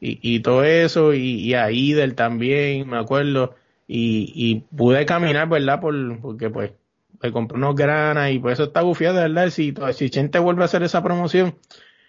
y, 0.00 0.18
y 0.22 0.40
todo 0.40 0.64
eso, 0.64 1.12
y, 1.12 1.40
y 1.42 1.52
a 1.52 1.70
Idel 1.70 2.14
también, 2.14 2.88
me 2.88 2.98
acuerdo, 2.98 3.54
y, 3.86 4.32
y 4.34 4.60
pude 4.74 5.04
caminar, 5.04 5.46
¿verdad? 5.46 5.78
Por, 5.78 6.20
porque 6.22 6.48
pues 6.48 6.72
le 7.22 7.32
compré 7.32 7.58
unos 7.58 7.74
granas 7.74 8.30
y 8.30 8.38
pues 8.38 8.54
eso 8.54 8.64
está 8.64 8.82
bufiado, 8.82 9.16
de 9.16 9.28
verdad, 9.28 9.50
si, 9.50 9.74
si 9.92 10.10
Chente 10.10 10.38
vuelve 10.38 10.62
a 10.62 10.64
hacer 10.66 10.82
esa 10.82 11.02
promoción, 11.02 11.56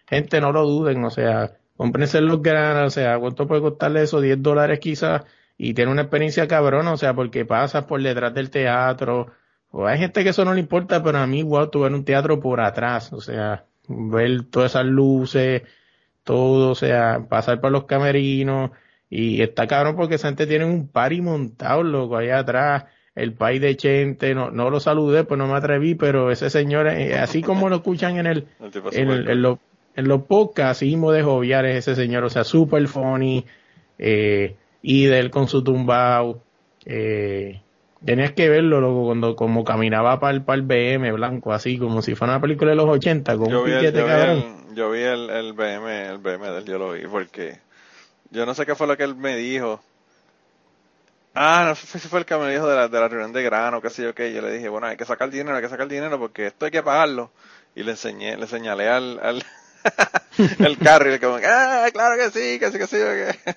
gente, 0.07 0.41
no 0.41 0.51
lo 0.51 0.65
duden, 0.65 1.03
o 1.03 1.09
sea, 1.09 1.57
cómprense 1.75 2.21
los 2.21 2.41
granas, 2.41 2.87
o 2.87 2.89
sea, 2.89 3.19
¿cuánto 3.19 3.47
puede 3.47 3.61
costarle 3.61 4.03
eso? 4.03 4.21
10 4.21 4.41
dólares 4.41 4.79
quizás, 4.79 5.23
y 5.57 5.73
tiene 5.73 5.91
una 5.91 6.03
experiencia 6.03 6.47
cabrona, 6.47 6.93
o 6.93 6.97
sea, 6.97 7.13
porque 7.13 7.45
pasas 7.45 7.85
por 7.85 8.01
detrás 8.01 8.33
del 8.33 8.49
teatro, 8.49 9.27
o 9.71 9.87
hay 9.87 9.99
gente 9.99 10.23
que 10.23 10.29
eso 10.29 10.45
no 10.45 10.53
le 10.53 10.59
importa, 10.61 11.03
pero 11.03 11.17
a 11.17 11.27
mí, 11.27 11.43
wow, 11.43 11.69
tú 11.69 11.81
ver 11.81 11.93
un 11.93 12.05
teatro 12.05 12.39
por 12.39 12.61
atrás, 12.61 13.11
o 13.13 13.21
sea, 13.21 13.65
ver 13.87 14.43
todas 14.49 14.71
esas 14.71 14.85
luces, 14.85 15.63
todo, 16.23 16.71
o 16.71 16.75
sea, 16.75 17.25
pasar 17.29 17.59
por 17.61 17.71
los 17.71 17.85
camerinos, 17.85 18.71
y 19.09 19.41
está 19.41 19.67
cabrón 19.67 19.95
porque 19.97 20.15
esa 20.15 20.29
gente 20.29 20.47
tiene 20.47 20.65
un 20.65 20.87
party 20.87 21.21
montado, 21.21 21.83
loco, 21.83 22.17
allá 22.17 22.39
atrás, 22.39 22.85
el 23.15 23.33
país 23.33 23.61
de 23.61 23.75
Chente, 23.75 24.33
no, 24.35 24.51
no 24.51 24.69
lo 24.69 24.79
saludé, 24.79 25.23
pues 25.23 25.37
no 25.37 25.47
me 25.47 25.53
atreví, 25.55 25.95
pero 25.95 26.31
ese 26.31 26.49
señor, 26.49 26.87
eh, 26.87 27.15
así 27.19 27.41
como 27.43 27.69
lo 27.69 27.77
escuchan 27.77 28.17
en 28.17 28.27
el, 28.27 28.47
en, 28.91 29.09
el- 29.11 29.29
en 29.29 29.41
los, 29.41 29.59
en 29.95 30.07
los 30.07 30.23
podcasts, 30.23 30.77
así 30.79 30.85
mismo 30.87 31.11
de 31.11 31.23
joviar 31.23 31.65
es 31.65 31.77
ese 31.87 31.95
señor, 31.95 32.23
o 32.23 32.29
sea, 32.29 32.43
super 32.43 32.87
funny, 32.87 33.45
eh, 33.97 34.55
Idel 34.81 35.29
con 35.29 35.47
su 35.47 35.63
tumbao, 35.63 36.43
eh, 36.85 37.61
tenías 38.03 38.31
que 38.33 38.49
verlo, 38.49 38.81
loco, 38.81 39.05
cuando 39.05 39.35
como 39.35 39.63
caminaba 39.63 40.19
para 40.19 40.35
el, 40.35 40.43
el 40.47 40.61
BM 40.63 41.11
blanco, 41.11 41.53
así 41.53 41.77
como 41.77 42.01
si 42.01 42.15
fuera 42.15 42.33
una 42.33 42.41
película 42.41 42.71
de 42.71 42.77
los 42.77 42.87
80, 42.89 43.37
con 43.37 43.47
Yo 43.51 43.59
un 43.59 43.65
el, 43.67 43.77
piquete 43.77 44.03
vi 44.03 44.09
el, 44.09 44.75
yo 44.75 44.91
vi 44.91 44.99
el, 45.01 45.29
el 45.29 45.53
BM, 45.53 46.09
el 46.09 46.17
BM 46.17 46.47
de 46.49 46.57
él, 46.59 46.65
yo 46.65 46.77
lo 46.79 46.93
vi, 46.93 47.01
porque 47.07 47.59
yo 48.31 48.45
no 48.45 48.53
sé 48.53 48.65
qué 48.65 48.75
fue 48.75 48.87
lo 48.87 48.97
que 48.97 49.03
él 49.03 49.15
me 49.15 49.35
dijo. 49.35 49.81
Ah, 51.33 51.63
no 51.65 51.75
si 51.75 52.07
fue 52.09 52.19
el 52.19 52.25
que 52.25 52.35
me 52.37 52.51
dijo 52.51 52.67
de 52.67 52.75
la, 52.75 52.87
de 52.89 52.99
la 52.99 53.07
reunión 53.07 53.31
de 53.31 53.41
grano, 53.43 53.81
qué 53.81 53.89
sé 53.89 54.03
yo 54.03 54.13
qué. 54.13 54.33
Yo 54.33 54.41
le 54.41 54.51
dije, 54.51 54.67
bueno, 54.67 54.87
hay 54.87 54.97
que 54.97 55.05
sacar 55.05 55.29
dinero, 55.29 55.55
hay 55.55 55.63
que 55.63 55.69
sacar 55.69 55.87
dinero 55.87 56.19
porque 56.19 56.47
esto 56.47 56.65
hay 56.65 56.71
que 56.71 56.83
pagarlo. 56.83 57.31
Y 57.73 57.83
le 57.83 57.91
enseñé, 57.91 58.35
le 58.35 58.47
señalé 58.47 58.89
al, 58.89 59.19
al 59.21 59.43
el 60.59 60.77
carro 60.77 61.07
y 61.07 61.11
le 61.11 61.19
como, 61.19 61.37
ah, 61.45 61.87
claro 61.93 62.17
que 62.17 62.31
sí, 62.31 62.59
que 62.59 62.71
sí, 62.71 62.77
que 62.77 62.87
sí, 62.87 62.97
que 62.97 63.55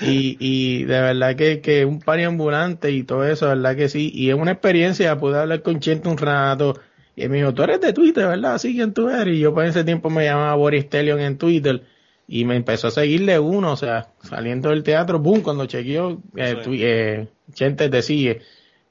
Y, 0.00 0.36
y 0.40 0.84
de 0.84 1.00
verdad 1.00 1.36
que, 1.36 1.60
que 1.60 1.84
un 1.84 2.00
pari 2.00 2.24
ambulante 2.24 2.90
y 2.90 3.02
todo 3.04 3.24
eso, 3.24 3.48
verdad 3.48 3.76
que 3.76 3.88
sí. 3.88 4.10
Y 4.14 4.30
es 4.30 4.36
una 4.36 4.52
experiencia, 4.52 5.18
pude 5.18 5.38
hablar 5.38 5.62
con 5.62 5.80
Chente 5.80 6.08
un 6.08 6.16
rato. 6.16 6.80
Y 7.16 7.28
me 7.28 7.38
dijo, 7.38 7.52
tú 7.52 7.64
eres 7.64 7.80
de 7.80 7.92
Twitter, 7.92 8.26
¿verdad? 8.26 8.54
Así 8.54 8.74
quién 8.74 8.94
tú 8.94 9.08
eres. 9.10 9.34
Y 9.34 9.40
yo 9.40 9.52
por 9.52 9.64
ese 9.64 9.84
tiempo 9.84 10.08
me 10.08 10.24
llamaba 10.24 10.54
Boris 10.54 10.88
Telion 10.88 11.20
en 11.20 11.36
Twitter. 11.36 11.82
Y 12.30 12.44
me 12.44 12.56
empezó 12.56 12.88
a 12.88 12.90
seguirle 12.90 13.38
uno, 13.38 13.72
o 13.72 13.76
sea, 13.76 14.08
saliendo 14.22 14.68
del 14.68 14.82
teatro, 14.82 15.18
boom, 15.18 15.40
cuando 15.40 15.64
chequeó, 15.66 16.20
eh, 16.36 16.56
Sí. 16.56 16.62
tu- 16.62 16.74
eh, 16.74 17.28
Chente 17.54 17.88
te 17.88 18.02
sigue. 18.02 18.42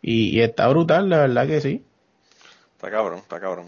Y, 0.02 0.36
y 0.36 0.42
está 0.42 0.68
brutal, 0.68 1.08
la 1.10 1.20
verdad 1.20 1.46
que 1.48 1.62
sí. 1.62 1.84
Está 2.76 2.90
cabrón, 2.90 3.20
está 3.20 3.40
cabrón. 3.40 3.68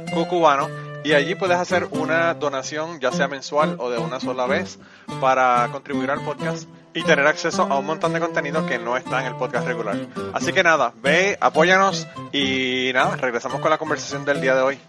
cucubano 0.11 0.69
y 1.03 1.13
allí 1.13 1.35
puedes 1.35 1.57
hacer 1.57 1.87
una 1.91 2.33
donación 2.35 2.99
ya 2.99 3.11
sea 3.11 3.27
mensual 3.27 3.75
o 3.79 3.89
de 3.89 3.97
una 3.97 4.19
sola 4.19 4.45
vez 4.45 4.77
para 5.19 5.67
contribuir 5.71 6.11
al 6.11 6.23
podcast 6.23 6.67
y 6.93 7.03
tener 7.03 7.25
acceso 7.25 7.63
a 7.63 7.77
un 7.77 7.85
montón 7.85 8.13
de 8.13 8.19
contenido 8.19 8.65
que 8.65 8.77
no 8.77 8.97
está 8.97 9.21
en 9.21 9.27
el 9.27 9.35
podcast 9.35 9.65
regular. 9.65 9.95
Así 10.33 10.51
que 10.51 10.61
nada, 10.61 10.93
ve, 11.01 11.37
apóyanos 11.39 12.07
y 12.31 12.91
nada, 12.93 13.15
regresamos 13.15 13.61
con 13.61 13.71
la 13.71 13.77
conversación 13.77 14.25
del 14.25 14.41
día 14.41 14.55
de 14.55 14.61
hoy. 14.61 14.79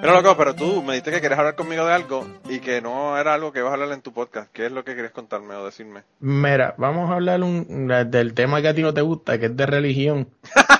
Pero 0.00 0.14
loco, 0.14 0.34
pero 0.36 0.54
tú 0.54 0.82
me 0.82 0.94
dijiste 0.94 1.10
que 1.10 1.20
querías 1.20 1.38
hablar 1.38 1.56
conmigo 1.56 1.84
de 1.84 1.92
algo 1.92 2.26
y 2.48 2.60
que 2.60 2.80
no 2.80 3.18
era 3.18 3.34
algo 3.34 3.52
que 3.52 3.58
ibas 3.58 3.70
a 3.70 3.74
hablar 3.74 3.92
en 3.92 4.00
tu 4.00 4.12
podcast. 4.12 4.50
¿Qué 4.50 4.66
es 4.66 4.72
lo 4.72 4.82
que 4.82 4.94
querías 4.94 5.12
contarme 5.12 5.54
o 5.54 5.64
decirme? 5.66 6.04
Mira, 6.20 6.74
vamos 6.78 7.10
a 7.10 7.14
hablar 7.14 7.42
un, 7.42 7.86
del 8.06 8.32
tema 8.32 8.62
que 8.62 8.68
a 8.68 8.74
ti 8.74 8.80
no 8.80 8.94
te 8.94 9.02
gusta, 9.02 9.38
que 9.38 9.46
es 9.46 9.56
de 9.56 9.66
religión. 9.66 10.28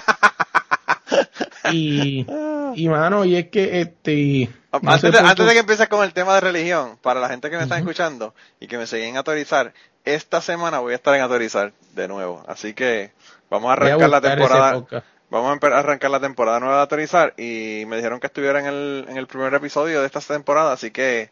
y, 1.72 2.26
y 2.74 2.88
mano, 2.88 3.24
y 3.24 3.36
es 3.36 3.48
que 3.48 3.80
este... 3.80 4.48
no 4.72 4.90
antes, 4.90 5.12
de, 5.12 5.18
antes 5.18 5.46
de 5.46 5.52
que 5.52 5.58
empieces 5.58 5.88
con 5.88 6.04
el 6.04 6.12
tema 6.12 6.34
de 6.34 6.40
religión, 6.40 6.98
para 7.02 7.20
la 7.20 7.28
gente 7.28 7.50
que 7.50 7.56
me 7.56 7.64
está 7.64 7.78
escuchando 7.78 8.34
y 8.60 8.66
que 8.66 8.78
me 8.78 8.86
siguen 8.86 9.16
a 9.16 9.18
autorizar, 9.18 9.72
esta 10.04 10.40
semana 10.40 10.78
voy 10.78 10.92
a 10.92 10.96
estar 10.96 11.14
en 11.14 11.22
autorizar 11.22 11.72
de 11.94 12.08
nuevo. 12.08 12.42
Así 12.46 12.74
que 12.74 13.12
vamos 13.50 13.70
a 13.70 13.72
arrancar 13.74 14.10
la 14.10 14.20
temporada. 14.20 14.84
Vamos 15.30 15.62
a 15.62 15.78
arrancar 15.78 16.10
la 16.10 16.18
temporada 16.18 16.58
nueva 16.58 16.74
de 16.76 16.80
autorizar 16.80 17.34
y 17.36 17.84
me 17.86 17.96
dijeron 17.96 18.18
que 18.18 18.26
estuviera 18.26 18.58
en 18.58 18.66
el, 18.66 19.06
en 19.08 19.16
el 19.16 19.28
primer 19.28 19.54
episodio 19.54 20.00
de 20.00 20.06
esta 20.06 20.20
temporada, 20.20 20.72
así 20.72 20.90
que 20.90 21.30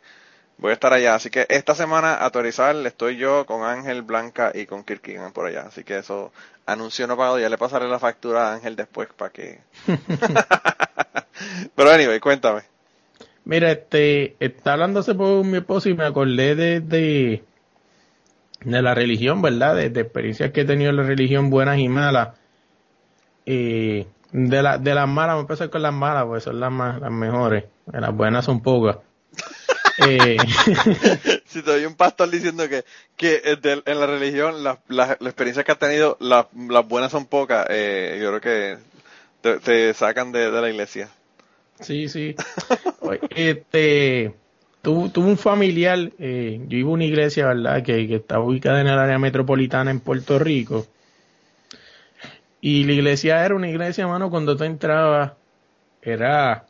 voy 0.59 0.71
a 0.71 0.75
estar 0.75 0.93
allá. 0.93 1.15
Así 1.15 1.31
que 1.31 1.47
esta 1.49 1.75
semana 1.75 2.15
autorizar 2.15 2.77
estoy 2.87 3.17
yo 3.17 3.47
con 3.47 3.65
Ángel 3.65 4.03
Blanca 4.03 4.53
y 4.55 4.67
con 4.67 4.85
Kirkigan 4.85 5.33
por 5.33 5.47
allá. 5.47 5.63
Así 5.63 5.85
que 5.85 5.99
eso 5.99 6.33
anuncio 6.67 7.07
no 7.07 7.17
pagado, 7.17 7.39
ya 7.39 7.49
le 7.49 7.57
pasaré 7.57 7.89
la 7.89 7.99
factura 7.99 8.51
a 8.51 8.55
Ángel 8.55 8.77
después 8.77 9.09
para 9.17 9.33
que... 9.33 9.61
Pero 11.75 11.91
anyway, 11.91 12.21
cuéntame. 12.21 12.63
Mira, 13.45 13.71
este, 13.71 14.37
está 14.41 14.75
hablando 14.75 15.01
hace 15.01 15.15
poco 15.15 15.43
mi 15.45 15.59
esposo 15.59 15.89
y 15.89 15.95
me 15.95 16.05
acordé 16.05 16.55
de, 16.55 16.81
de, 16.81 17.43
de 18.61 18.83
la 18.83 18.95
religión, 18.95 19.41
¿verdad? 19.41 19.75
De, 19.77 19.89
de 19.89 20.01
experiencias 20.03 20.51
que 20.53 20.63
he 20.63 20.65
tenido 20.67 20.91
en 20.91 20.97
la 20.97 21.05
religión, 21.05 21.49
buenas 21.49 21.79
y 21.79 21.89
malas. 21.89 22.37
Eh, 23.47 24.07
de, 24.33 24.63
la, 24.63 24.77
de 24.77 24.95
las 24.95 25.09
malas, 25.09 25.37
vamos 25.37 25.45
a 25.45 25.53
empezar 25.53 25.71
con 25.71 25.81
las 25.81 25.95
malas, 25.95 26.25
porque 26.25 26.41
son 26.43 26.61
las, 26.61 26.71
más, 26.71 27.01
las 27.01 27.11
mejores. 27.11 27.65
Las 27.91 28.15
buenas 28.15 28.45
son 28.45 28.61
pocas. 28.61 28.99
Eh, 30.01 30.37
si 31.47 31.63
te 31.63 31.71
oye 31.73 31.87
un 31.87 31.97
pastor 31.97 32.31
diciendo 32.31 32.69
que, 32.69 32.85
que 33.17 33.43
eh, 33.45 33.57
de- 33.57 33.83
en 33.85 34.01
la 34.01 34.07
religión 34.07 34.63
las 34.63 34.79
las- 34.89 35.09
las 35.21 35.31
experiencias 35.31 35.65
que 35.65 35.73
has 35.73 35.79
tenido, 35.79 36.17
las, 36.21 36.47
las 36.69 36.87
buenas 36.87 37.11
son 37.11 37.27
pocas, 37.27 37.67
eh, 37.71 38.19
yo 38.23 38.29
creo 38.29 38.41
que 38.41 38.79
te, 39.41 39.59
te 39.61 39.95
sacan 39.95 40.31
de, 40.33 40.51
de 40.51 40.61
la 40.61 40.71
iglesia. 40.71 41.09
Sí, 41.81 42.09
sí. 42.09 42.35
Este, 43.31 44.35
tuve, 44.83 45.11
tuve 45.11 45.27
un 45.29 45.39
familiar, 45.39 45.99
eh, 46.19 46.61
yo 46.69 46.79
iba 46.79 46.91
a 46.91 46.93
una 46.95 47.05
iglesia, 47.05 47.47
¿verdad? 47.47 47.83
Que, 47.83 48.07
que 48.09 48.17
está 48.17 48.41
ubicada 48.41 48.81
en 48.81 48.89
el 48.89 48.99
área 48.99 49.19
metropolitana 49.19 49.91
en 49.91 50.01
Puerto 50.01 50.39
Rico. 50.39 50.87
Y 52.61 52.85
la 52.85 52.93
iglesia 52.93 53.45
era 53.45 53.55
una 53.55 53.69
iglesia, 53.69 54.07
mano, 54.07 54.31
cuando 54.31 54.57
tú 54.57 54.65
entrabas, 54.65 55.33
era 56.03 56.68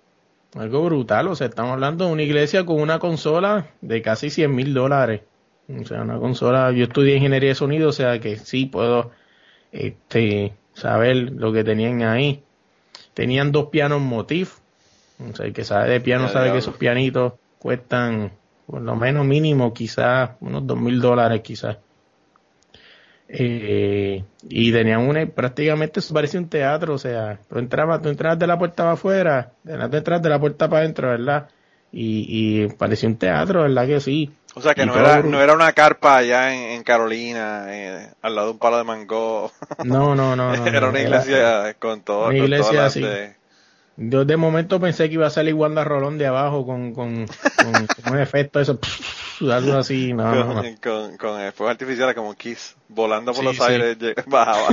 algo 0.54 0.84
brutal. 0.84 1.28
O 1.28 1.34
sea, 1.34 1.48
estamos 1.48 1.72
hablando 1.72 2.06
de 2.06 2.12
una 2.12 2.22
iglesia 2.22 2.64
con 2.64 2.80
una 2.80 2.98
consola 2.98 3.68
de 3.80 4.02
casi 4.02 4.30
100 4.30 4.54
mil 4.54 4.74
dólares. 4.74 5.22
O 5.68 5.84
sea, 5.84 6.02
una 6.02 6.18
consola, 6.18 6.72
yo 6.72 6.84
estudié 6.84 7.16
ingeniería 7.16 7.50
de 7.50 7.54
sonido, 7.54 7.90
o 7.90 7.92
sea 7.92 8.18
que 8.20 8.36
sí 8.38 8.66
puedo, 8.66 9.10
este, 9.70 10.54
saber 10.72 11.16
lo 11.16 11.52
que 11.52 11.64
tenían 11.64 12.02
ahí. 12.02 12.42
Tenían 13.14 13.52
dos 13.52 13.66
pianos 13.66 14.00
motif. 14.00 14.58
O 15.18 15.34
sea, 15.34 15.46
el 15.46 15.52
que 15.52 15.64
sabe 15.64 15.90
de 15.90 16.00
piano 16.00 16.26
Ya, 16.26 16.32
sabe 16.32 16.52
que 16.52 16.58
esos 16.58 16.76
pianitos 16.76 17.34
cuestan 17.58 18.32
por 18.66 18.82
lo 18.82 18.94
menos 18.96 19.26
mínimo 19.26 19.72
quizás 19.72 20.30
unos 20.40 20.66
dos 20.66 20.78
mil 20.78 21.00
dólares 21.00 21.40
quizás. 21.42 21.78
Eh, 23.30 24.24
y 24.48 24.72
tenían 24.72 25.00
una, 25.06 25.26
prácticamente 25.26 26.00
eso 26.00 26.14
parecía 26.14 26.40
un 26.40 26.48
teatro, 26.48 26.94
o 26.94 26.98
sea, 26.98 27.38
tú 27.48 27.58
entrabas, 27.58 28.00
tú 28.00 28.08
entrabas 28.08 28.38
de 28.38 28.46
la 28.46 28.58
puerta 28.58 28.84
para 28.84 28.92
afuera, 28.92 29.52
tú 29.64 29.96
entras 29.96 30.22
de 30.22 30.28
la 30.30 30.40
puerta 30.40 30.68
para 30.68 30.80
adentro, 30.82 31.08
¿verdad? 31.08 31.48
Y, 31.92 32.62
y 32.64 32.68
parecía 32.68 33.08
un 33.08 33.16
teatro, 33.16 33.62
¿verdad 33.62 33.86
que 33.86 34.00
sí? 34.00 34.30
O 34.54 34.60
sea 34.62 34.74
que 34.74 34.82
Y 34.82 34.86
no 34.86 34.98
era, 34.98 35.22
no 35.22 35.40
era 35.42 35.52
una 35.54 35.72
carpa 35.72 36.16
allá 36.16 36.54
en, 36.54 36.72
en 36.72 36.82
Carolina, 36.82 37.66
eh, 37.68 38.08
al 38.22 38.34
lado 38.34 38.48
de 38.48 38.52
un 38.54 38.58
palo 38.58 38.78
de 38.78 38.84
mango. 38.84 39.52
No, 39.84 40.14
no, 40.14 40.34
no. 40.34 40.56
no, 40.56 40.66
era 40.66 40.88
una 40.88 41.00
iglesia 41.00 41.74
con 41.74 42.00
todo. 42.00 42.28
una 42.28 42.38
iglesia 42.38 42.86
así. 42.86 43.00
de- 43.02 43.36
Yo 43.96 44.24
de 44.24 44.36
momento 44.36 44.80
pensé 44.80 45.08
que 45.08 45.14
iba 45.14 45.26
a 45.26 45.30
salir 45.30 45.54
Wanda 45.54 45.84
Rolón 45.84 46.18
de 46.18 46.26
abajo 46.26 46.64
con, 46.64 46.92
con, 46.94 47.26
con, 47.26 47.86
con 47.88 48.12
un 48.12 48.18
efecto 48.20 48.58
de 48.58 48.62
eso. 48.64 48.78
Algo 49.42 49.74
así, 49.74 50.12
no, 50.12 50.24
con, 50.24 50.54
no, 50.54 50.62
no. 50.62 50.62
con, 50.82 51.16
con 51.16 51.40
el 51.40 51.52
fuego 51.52 51.70
artificial 51.70 52.14
como 52.14 52.34
Kiss, 52.34 52.76
volando 52.88 53.32
por 53.32 53.40
Sí, 53.40 53.46
los 53.46 53.56
sí. 53.56 53.62
aires, 53.62 53.96
bajaba. 54.26 54.68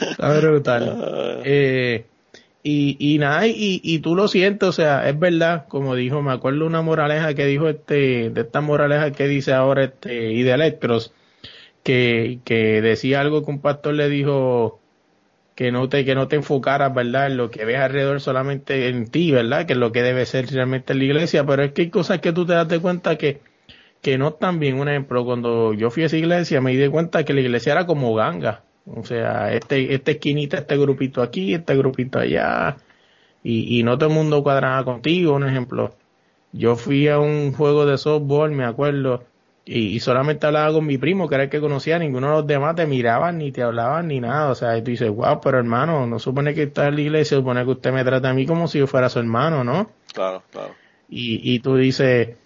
Está 0.00 0.38
brutal. 0.40 1.40
Eh, 1.44 2.06
y, 2.62 2.96
y 2.98 3.18
nada, 3.18 3.46
y, 3.46 3.80
y 3.82 3.98
tú 4.00 4.14
lo 4.16 4.28
sientes, 4.28 4.68
o 4.68 4.72
sea, 4.72 5.08
es 5.08 5.18
verdad, 5.18 5.66
como 5.68 5.94
dijo, 5.94 6.20
me 6.22 6.32
acuerdo 6.32 6.66
una 6.66 6.82
moraleja 6.82 7.34
que 7.34 7.46
dijo 7.46 7.68
este, 7.68 8.30
de 8.30 8.40
esta 8.40 8.60
moraleja 8.60 9.12
que 9.12 9.28
dice 9.28 9.52
ahora 9.52 9.84
este, 9.84 10.32
y 10.32 10.42
de 10.42 10.52
Electros, 10.52 11.12
que, 11.84 12.40
que 12.44 12.82
decía 12.82 13.20
algo 13.20 13.44
que 13.44 13.50
un 13.52 13.60
pastor 13.60 13.94
le 13.94 14.08
dijo 14.08 14.80
que 15.56 15.72
no 15.72 15.88
te, 15.88 16.04
que 16.04 16.14
no 16.14 16.28
te 16.28 16.36
enfocaras, 16.36 16.94
¿verdad? 16.94 17.28
En 17.28 17.38
lo 17.38 17.50
que 17.50 17.64
ves 17.64 17.78
alrededor 17.78 18.20
solamente 18.20 18.88
en 18.88 19.08
ti, 19.08 19.32
¿verdad? 19.32 19.66
Que 19.66 19.72
es 19.72 19.78
lo 19.78 19.90
que 19.90 20.02
debe 20.02 20.26
ser 20.26 20.46
realmente 20.48 20.92
en 20.92 21.00
la 21.00 21.04
iglesia, 21.06 21.46
pero 21.46 21.64
es 21.64 21.72
que 21.72 21.82
hay 21.82 21.90
cosas 21.90 22.20
que 22.20 22.32
tú 22.32 22.44
te 22.46 22.52
das 22.52 22.68
de 22.68 22.78
cuenta 22.78 23.16
que, 23.16 23.40
que 24.02 24.18
no 24.18 24.28
están 24.28 24.60
bien. 24.60 24.78
Un 24.78 24.88
ejemplo, 24.88 25.24
cuando 25.24 25.72
yo 25.72 25.90
fui 25.90 26.02
a 26.02 26.06
esa 26.06 26.18
iglesia 26.18 26.60
me 26.60 26.76
di 26.76 26.88
cuenta 26.88 27.24
que 27.24 27.32
la 27.32 27.40
iglesia 27.40 27.72
era 27.72 27.86
como 27.86 28.14
ganga. 28.14 28.64
O 28.84 29.02
sea, 29.04 29.52
este, 29.52 29.94
esta 29.94 30.10
esquinita, 30.12 30.58
este 30.58 30.76
grupito 30.76 31.22
aquí, 31.22 31.54
este 31.54 31.74
grupito 31.74 32.18
allá, 32.18 32.76
y, 33.42 33.78
y 33.80 33.82
no 33.82 33.96
todo 33.96 34.10
el 34.10 34.14
mundo 34.14 34.42
cuadraba 34.42 34.84
contigo. 34.84 35.34
Un 35.34 35.48
ejemplo, 35.48 35.96
yo 36.52 36.76
fui 36.76 37.08
a 37.08 37.18
un 37.18 37.52
juego 37.52 37.86
de 37.86 37.96
softball, 37.96 38.52
me 38.52 38.64
acuerdo, 38.64 39.24
y, 39.68 39.98
solamente 39.98 40.46
hablaba 40.46 40.72
con 40.72 40.86
mi 40.86 40.96
primo, 40.96 41.28
que 41.28 41.34
era 41.34 41.44
el 41.44 41.50
que 41.50 41.60
conocía, 41.60 41.98
ninguno 41.98 42.28
de 42.28 42.32
los 42.34 42.46
demás 42.46 42.76
te 42.76 42.86
miraban, 42.86 43.38
ni 43.38 43.50
te 43.50 43.64
hablaban, 43.64 44.06
ni 44.06 44.20
nada. 44.20 44.50
O 44.50 44.54
sea, 44.54 44.78
y 44.78 44.82
tú 44.82 44.92
dices, 44.92 45.10
wow, 45.10 45.40
pero 45.42 45.58
hermano, 45.58 46.06
no 46.06 46.20
supone 46.20 46.54
que 46.54 46.62
está 46.64 46.86
en 46.86 46.94
la 46.94 47.00
iglesia, 47.00 47.36
supone 47.36 47.64
que 47.64 47.70
usted 47.70 47.92
me 47.92 48.04
trata 48.04 48.30
a 48.30 48.32
mí 48.32 48.46
como 48.46 48.68
si 48.68 48.78
yo 48.78 48.86
fuera 48.86 49.08
su 49.08 49.18
hermano, 49.18 49.64
¿no? 49.64 49.90
claro, 50.14 50.44
claro. 50.52 50.72
y, 51.08 51.52
y 51.52 51.58
tú 51.58 51.76
dices, 51.76 52.36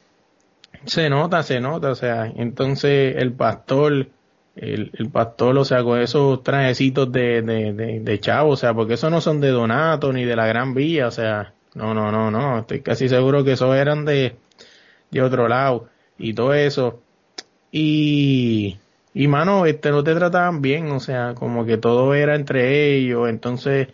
se 0.87 1.11
nota, 1.11 1.43
se 1.43 1.61
nota, 1.61 1.91
o 1.91 1.95
sea, 1.95 2.25
entonces 2.25 3.17
el 3.19 3.33
pastor, 3.33 4.09
el, 4.57 4.91
el 4.95 5.11
pastor, 5.11 5.59
o 5.59 5.65
sea, 5.67 5.85
con 5.85 6.01
esos 6.01 6.43
trajecitos 6.43 7.13
de, 7.13 7.43
de, 7.43 7.75
de, 7.75 8.01
de 8.01 8.21
chavo, 8.21 8.53
o 8.53 8.57
sea, 8.57 8.73
porque 8.73 8.95
esos 8.95 9.11
no 9.11 9.21
son 9.21 9.43
de 9.43 9.49
Donato 9.49 10.11
ni 10.13 10.25
de 10.25 10.37
la 10.37 10.47
Gran 10.47 10.73
Vía, 10.73 11.07
o 11.07 11.11
sea, 11.11 11.53
no, 11.75 11.93
no, 11.93 12.11
no, 12.11 12.31
no, 12.31 12.61
estoy 12.61 12.81
casi 12.81 13.11
seguro 13.11 13.45
que 13.45 13.53
esos 13.53 13.75
eran 13.77 14.07
de, 14.07 14.37
de 15.11 15.23
otro 15.23 15.49
lado 15.49 15.89
y 16.19 16.33
todo 16.33 16.55
eso. 16.55 17.03
Y, 17.73 18.79
y 19.15 19.29
mano, 19.29 19.67
este, 19.67 19.91
no 19.91 20.03
te 20.03 20.15
trataban 20.15 20.61
bien, 20.63 20.91
o 20.91 21.01
sea, 21.01 21.35
como 21.35 21.65
que 21.65 21.77
todo 21.77 22.15
era 22.15 22.35
entre 22.35 22.97
ellos, 22.97 23.29
entonces, 23.29 23.89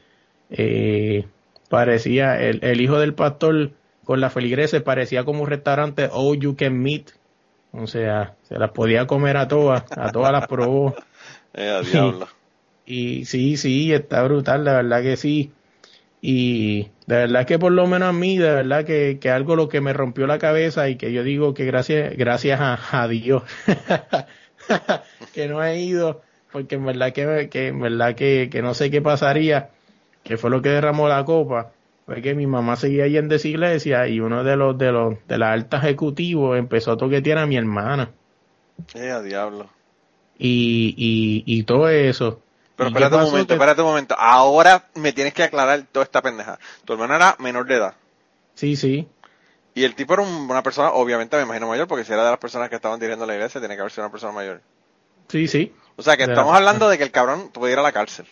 eh, 0.51 1.27
parecía, 1.69 2.41
el, 2.41 2.65
el 2.65 2.81
hijo 2.81 2.99
del 2.99 3.15
pastor 3.15 3.73
con 4.05 4.21
la 4.21 4.31
feligreses 4.31 4.83
parecía 4.83 5.25
como 5.25 5.43
un 5.43 5.49
restaurante 5.49 6.09
all 6.13 6.39
you 6.39 6.57
can 6.57 6.81
meet, 6.81 7.11
o 7.73 7.87
sea, 7.87 8.35
se 8.45 8.59
las 8.59 8.71
podía 8.71 9.07
comer 9.07 9.37
a 9.37 9.49
todas, 9.49 9.85
a 9.91 10.11
todas 10.13 10.33
las 10.33 10.47
probó. 10.47 10.95
Eh, 11.59 11.71
a 11.71 11.81
diablo. 11.81 12.29
Y 12.85 13.25
sí, 13.25 13.57
sí, 13.57 13.93
está 13.93 14.23
brutal, 14.23 14.65
de 14.65 14.71
verdad 14.71 15.03
que 15.03 15.17
sí. 15.17 15.51
Y 16.29 16.85
de 17.07 17.17
verdad 17.17 17.47
que 17.47 17.59
por 17.59 17.71
lo 17.73 17.87
menos 17.87 18.09
a 18.09 18.13
mí, 18.13 18.37
de 18.39 18.51
verdad 18.51 18.85
que, 18.85 19.19
que 19.21 19.31
algo 19.31 19.55
lo 19.55 19.69
que 19.69 19.81
me 19.81 19.93
rompió 19.93 20.27
la 20.27 20.39
cabeza 20.41 20.89
y 20.89 20.97
que 20.97 21.13
yo 21.13 21.23
digo 21.23 21.55
que 21.55 21.65
gracias, 21.67 22.17
gracias 22.17 22.61
a, 22.61 23.03
a 23.03 23.07
Dios 23.09 23.45
que 25.33 25.49
no 25.49 25.63
he 25.63 25.81
ido, 25.81 26.23
porque 26.51 26.77
en 26.77 26.85
verdad 26.87 27.13
que, 27.13 27.49
que 27.51 27.69
en 27.69 27.81
verdad 27.81 28.15
que, 28.15 28.49
que 28.51 28.63
no 28.63 28.75
sé 28.75 28.91
qué 28.91 29.03
pasaría, 29.03 29.71
que 30.25 30.37
fue 30.37 30.51
lo 30.51 30.63
que 30.63 30.71
derramó 30.71 31.09
la 31.09 31.25
copa, 31.25 31.73
fue 32.07 32.23
que 32.23 32.35
mi 32.35 32.47
mamá 32.47 32.77
seguía 32.77 33.07
yendo 33.09 33.35
esa 33.37 33.49
iglesia 33.49 34.09
y 34.09 34.21
uno 34.21 34.45
de 34.45 34.57
los 34.57 34.79
de 34.79 34.93
los 34.93 35.15
de 35.27 35.39
las 35.39 35.51
altas 35.55 35.85
ejecutivos 35.85 36.59
empezó 36.59 36.93
a 36.93 36.97
toquetear 36.97 37.39
a 37.39 37.47
mi 37.47 37.57
hermana 37.57 38.15
Eh, 38.95 39.11
a 39.11 39.23
diablo. 39.23 39.71
y, 40.39 40.95
y, 40.97 41.45
y 41.59 41.65
todo 41.65 41.89
eso. 41.89 42.46
Pero 42.77 42.91
¿Y 42.91 42.93
qué 42.93 42.99
espérate 42.99 43.17
un 43.25 43.31
momento, 43.31 43.47
Que- 43.49 43.55
espérate 43.55 43.81
un 43.83 43.89
momento. 43.89 44.15
Ahora 44.19 44.85
me 44.95 45.13
tienes 45.13 45.33
que 45.35 45.43
aclarar 45.43 45.83
toda 45.91 46.05
esta 46.05 46.21
pendeja. 46.23 46.59
Tu 46.85 46.93
hermana 46.93 47.17
era 47.17 47.37
menor 47.39 47.67
de 47.67 47.75
edad. 47.77 47.95
Sí, 48.55 48.77
sí. 48.77 49.09
Y 49.75 49.85
el 49.85 49.95
tipo 49.95 50.15
era 50.15 50.23
un- 50.23 50.51
una 50.51 50.63
persona, 50.63 50.91
obviamente 50.93 51.37
me 51.37 51.43
imagino 51.43 51.69
mayor, 51.69 51.87
porque 51.89 52.05
si 52.05 52.13
era 52.13 52.25
de 52.25 52.31
las 52.31 52.39
personas 52.39 52.69
que 52.69 52.77
estaban 52.77 52.99
dirigiendo 53.01 53.27
la 53.27 53.35
iglesia, 53.35 53.61
tiene 53.61 53.75
que 53.75 53.81
haber 53.81 53.93
sido 53.93 54.05
una 54.05 54.13
persona 54.13 54.33
mayor. 54.33 54.61
Sí, 55.29 55.49
sí. 55.49 55.73
O 55.97 56.03
sea 56.03 56.17
que 56.17 56.27
De 56.27 56.33
estamos 56.33 56.53
la- 56.53 56.59
hablando 56.59 56.89
de 56.89 56.99
que 56.99 57.05
el 57.05 57.11
cabrón 57.11 57.51
puede 57.53 57.73
ir 57.73 57.79
a 57.79 57.83
la 57.83 57.93
cárcel. 57.93 58.27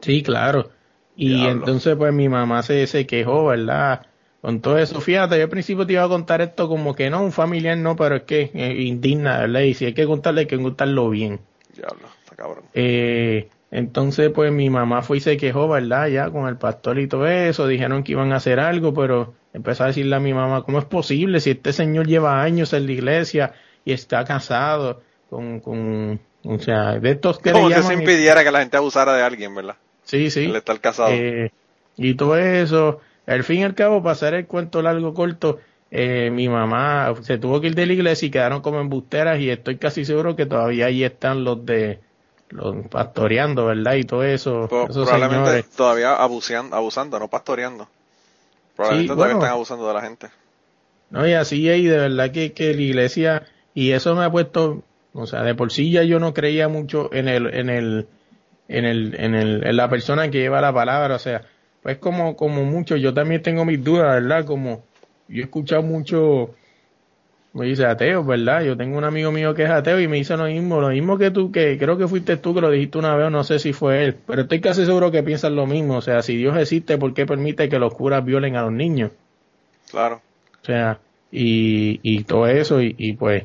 Sí, 0.00 0.22
claro. 0.22 0.70
Y 1.16 1.30
Diablo. 1.34 1.50
entonces 1.52 1.96
pues 1.96 2.12
mi 2.12 2.28
mamá 2.28 2.62
se, 2.62 2.86
se 2.86 3.06
quejó, 3.06 3.46
¿verdad? 3.46 4.06
Con 4.40 4.60
todo 4.60 4.78
eso, 4.78 5.00
fíjate, 5.00 5.36
yo 5.36 5.44
al 5.44 5.48
principio 5.48 5.84
te 5.84 5.94
iba 5.94 6.04
a 6.04 6.08
contar 6.08 6.40
esto 6.40 6.68
como 6.68 6.94
que 6.94 7.10
no, 7.10 7.20
un 7.22 7.32
familiar 7.32 7.76
no, 7.76 7.96
pero 7.96 8.16
es 8.16 8.22
que 8.22 8.52
eh, 8.54 8.82
indigna, 8.82 9.38
¿verdad? 9.38 9.60
Y 9.62 9.74
si 9.74 9.86
hay 9.86 9.94
que 9.94 10.06
contarle, 10.06 10.42
hay 10.42 10.46
que 10.46 10.60
contarlo 10.60 11.10
bien. 11.10 11.40
Diablo, 11.74 12.06
cabrón. 12.38 12.64
Eh, 12.72 13.48
entonces 13.70 14.30
pues 14.30 14.50
mi 14.52 14.70
mamá 14.70 15.02
fue 15.02 15.18
y 15.18 15.20
se 15.20 15.36
quejó, 15.36 15.68
¿verdad? 15.68 16.06
Ya 16.06 16.30
con 16.30 16.48
el 16.48 16.56
pastor 16.56 16.98
y 16.98 17.08
todo 17.08 17.26
eso, 17.26 17.66
dijeron 17.66 18.04
que 18.04 18.12
iban 18.12 18.32
a 18.32 18.36
hacer 18.36 18.60
algo, 18.60 18.94
pero 18.94 19.34
empezó 19.52 19.84
a 19.84 19.88
decirle 19.88 20.16
a 20.16 20.20
mi 20.20 20.32
mamá, 20.32 20.62
¿cómo 20.62 20.78
es 20.78 20.84
posible 20.84 21.40
si 21.40 21.50
este 21.50 21.72
señor 21.72 22.06
lleva 22.06 22.42
años 22.42 22.72
en 22.72 22.86
la 22.86 22.92
iglesia 22.92 23.52
y 23.84 23.92
está 23.92 24.24
casado 24.24 25.02
con, 25.28 25.60
con 25.60 26.20
o 26.44 26.58
sea, 26.58 26.98
de 26.98 27.10
estos 27.10 27.40
que 27.40 27.52
Como 27.52 27.68
le 27.68 27.76
llaman... 27.76 28.00
impidiera 28.00 28.44
que 28.44 28.50
la 28.50 28.60
gente 28.60 28.76
abusara 28.76 29.14
de 29.14 29.22
alguien, 29.22 29.54
¿verdad? 29.54 29.76
Sí, 30.04 30.30
sí. 30.30 30.44
El 30.44 30.56
estar 30.56 30.80
casado. 30.80 31.10
Eh, 31.12 31.50
y 31.96 32.14
todo 32.14 32.38
eso, 32.38 33.00
al 33.26 33.44
fin 33.44 33.58
y 33.60 33.64
al 33.64 33.74
cabo, 33.74 34.02
para 34.02 34.12
hacer 34.12 34.34
el 34.34 34.46
cuento 34.46 34.80
largo 34.80 35.12
corto, 35.12 35.58
eh, 35.90 36.30
mi 36.30 36.48
mamá 36.48 37.14
se 37.22 37.38
tuvo 37.38 37.60
que 37.60 37.68
ir 37.68 37.74
de 37.74 37.86
la 37.86 37.92
iglesia 37.92 38.26
y 38.26 38.30
quedaron 38.30 38.62
como 38.62 38.80
embusteras 38.80 39.40
y 39.40 39.50
estoy 39.50 39.76
casi 39.78 40.04
seguro 40.04 40.36
que 40.36 40.46
todavía 40.46 40.86
ahí 40.86 41.02
están 41.02 41.44
los 41.44 41.64
de 41.66 42.00
los 42.50 42.86
pastoreando, 42.88 43.66
¿verdad? 43.66 43.94
Y 43.94 44.04
todo 44.04 44.24
eso, 44.24 44.64
esos 44.64 45.08
probablemente 45.08 45.50
señores. 45.50 45.70
todavía 45.70 46.14
abuseando, 46.14 46.76
abusando, 46.76 47.18
no 47.18 47.28
pastoreando. 47.28 47.88
Probablemente 48.76 49.12
Sí, 49.12 49.16
todavía 49.16 49.34
bueno. 49.34 49.38
están 49.44 49.50
abusando 49.52 49.88
de 49.88 49.94
la 49.94 50.02
gente. 50.02 50.28
No, 51.10 51.26
y 51.26 51.32
así 51.32 51.68
es, 51.68 51.78
y 51.78 51.86
de 51.86 51.98
verdad 51.98 52.30
que, 52.32 52.52
que 52.52 52.74
la 52.74 52.80
iglesia, 52.82 53.46
y 53.74 53.92
eso 53.92 54.14
me 54.14 54.24
ha 54.24 54.30
puesto, 54.30 54.82
o 55.14 55.26
sea, 55.26 55.42
de 55.42 55.54
por 55.54 55.72
sí 55.72 55.90
ya 55.90 56.02
yo 56.02 56.20
no 56.20 56.34
creía 56.34 56.68
mucho 56.68 57.12
en 57.12 57.28
el, 57.28 57.54
en 57.54 57.70
el, 57.70 58.08
en 58.68 58.84
el, 58.84 59.14
en 59.18 59.34
el, 59.34 59.66
en 59.66 59.76
la 59.76 59.88
persona 59.88 60.30
que 60.30 60.38
lleva 60.38 60.60
la 60.60 60.72
palabra, 60.72 61.14
o 61.16 61.18
sea, 61.18 61.42
pues 61.82 61.98
como, 61.98 62.36
como 62.36 62.64
mucho, 62.64 62.96
yo 62.96 63.14
también 63.14 63.42
tengo 63.42 63.64
mis 63.64 63.82
dudas, 63.82 64.22
¿verdad? 64.22 64.44
Como, 64.44 64.84
yo 65.28 65.40
he 65.40 65.44
escuchado 65.44 65.82
mucho, 65.82 66.54
me 67.52 67.66
dice 67.66 67.86
ateo, 67.86 68.24
¿verdad? 68.24 68.62
Yo 68.62 68.76
tengo 68.76 68.98
un 68.98 69.04
amigo 69.04 69.32
mío 69.32 69.54
que 69.54 69.64
es 69.64 69.70
ateo 69.70 70.00
y 70.00 70.08
me 70.08 70.16
dice 70.18 70.36
lo 70.36 70.44
mismo, 70.44 70.80
lo 70.80 70.88
mismo 70.88 71.18
que 71.18 71.30
tú, 71.30 71.50
que 71.50 71.78
creo 71.78 71.98
que 71.98 72.06
fuiste 72.06 72.36
tú 72.36 72.54
que 72.54 72.60
lo 72.60 72.70
dijiste 72.70 72.98
una 72.98 73.16
vez, 73.16 73.26
o 73.26 73.30
no 73.30 73.44
sé 73.44 73.58
si 73.58 73.72
fue 73.72 74.04
él, 74.04 74.16
pero 74.26 74.42
estoy 74.42 74.60
casi 74.60 74.84
seguro 74.84 75.10
que 75.10 75.22
piensan 75.22 75.56
lo 75.56 75.66
mismo, 75.66 75.96
o 75.96 76.02
sea, 76.02 76.22
si 76.22 76.36
Dios 76.36 76.56
existe, 76.56 76.98
¿por 76.98 77.14
qué 77.14 77.26
permite 77.26 77.68
que 77.68 77.78
los 77.78 77.94
curas 77.94 78.24
violen 78.24 78.56
a 78.56 78.62
los 78.62 78.72
niños? 78.72 79.10
Claro. 79.90 80.20
O 80.62 80.64
sea, 80.64 80.98
y, 81.32 82.00
y 82.02 82.24
todo 82.24 82.46
eso, 82.46 82.80
y, 82.80 82.94
y 82.98 83.14
pues, 83.14 83.44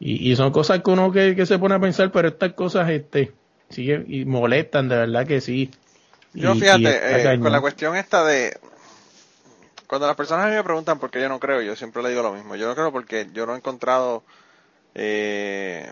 y, 0.00 0.30
y 0.30 0.36
son 0.36 0.52
cosas 0.52 0.82
que 0.82 0.90
uno 0.90 1.10
que, 1.10 1.34
que 1.34 1.46
se 1.46 1.58
pone 1.58 1.74
a 1.74 1.80
pensar, 1.80 2.12
pero 2.12 2.28
estas 2.28 2.52
cosas, 2.52 2.90
este, 2.90 3.32
sigue 3.68 4.04
y 4.06 4.24
molestan, 4.24 4.88
de 4.88 4.96
verdad 4.96 5.26
que 5.26 5.40
sí. 5.40 5.70
Yo 6.34 6.54
fíjate, 6.54 7.32
eh, 7.32 7.40
con 7.40 7.50
la 7.52 7.60
cuestión 7.60 7.96
esta 7.96 8.24
de... 8.24 8.56
Cuando 9.88 10.06
las 10.06 10.16
personas 10.16 10.46
a 10.46 10.48
mí 10.50 10.54
me 10.54 10.62
preguntan 10.62 11.00
por 11.00 11.10
qué 11.10 11.20
yo 11.20 11.28
no 11.28 11.40
creo, 11.40 11.60
yo 11.62 11.74
siempre 11.74 12.02
le 12.02 12.10
digo 12.10 12.22
lo 12.22 12.32
mismo. 12.32 12.54
Yo 12.54 12.68
no 12.68 12.74
creo 12.76 12.92
porque 12.92 13.28
yo 13.32 13.46
no 13.46 13.54
he 13.54 13.56
encontrado 13.56 14.22
eh, 14.94 15.90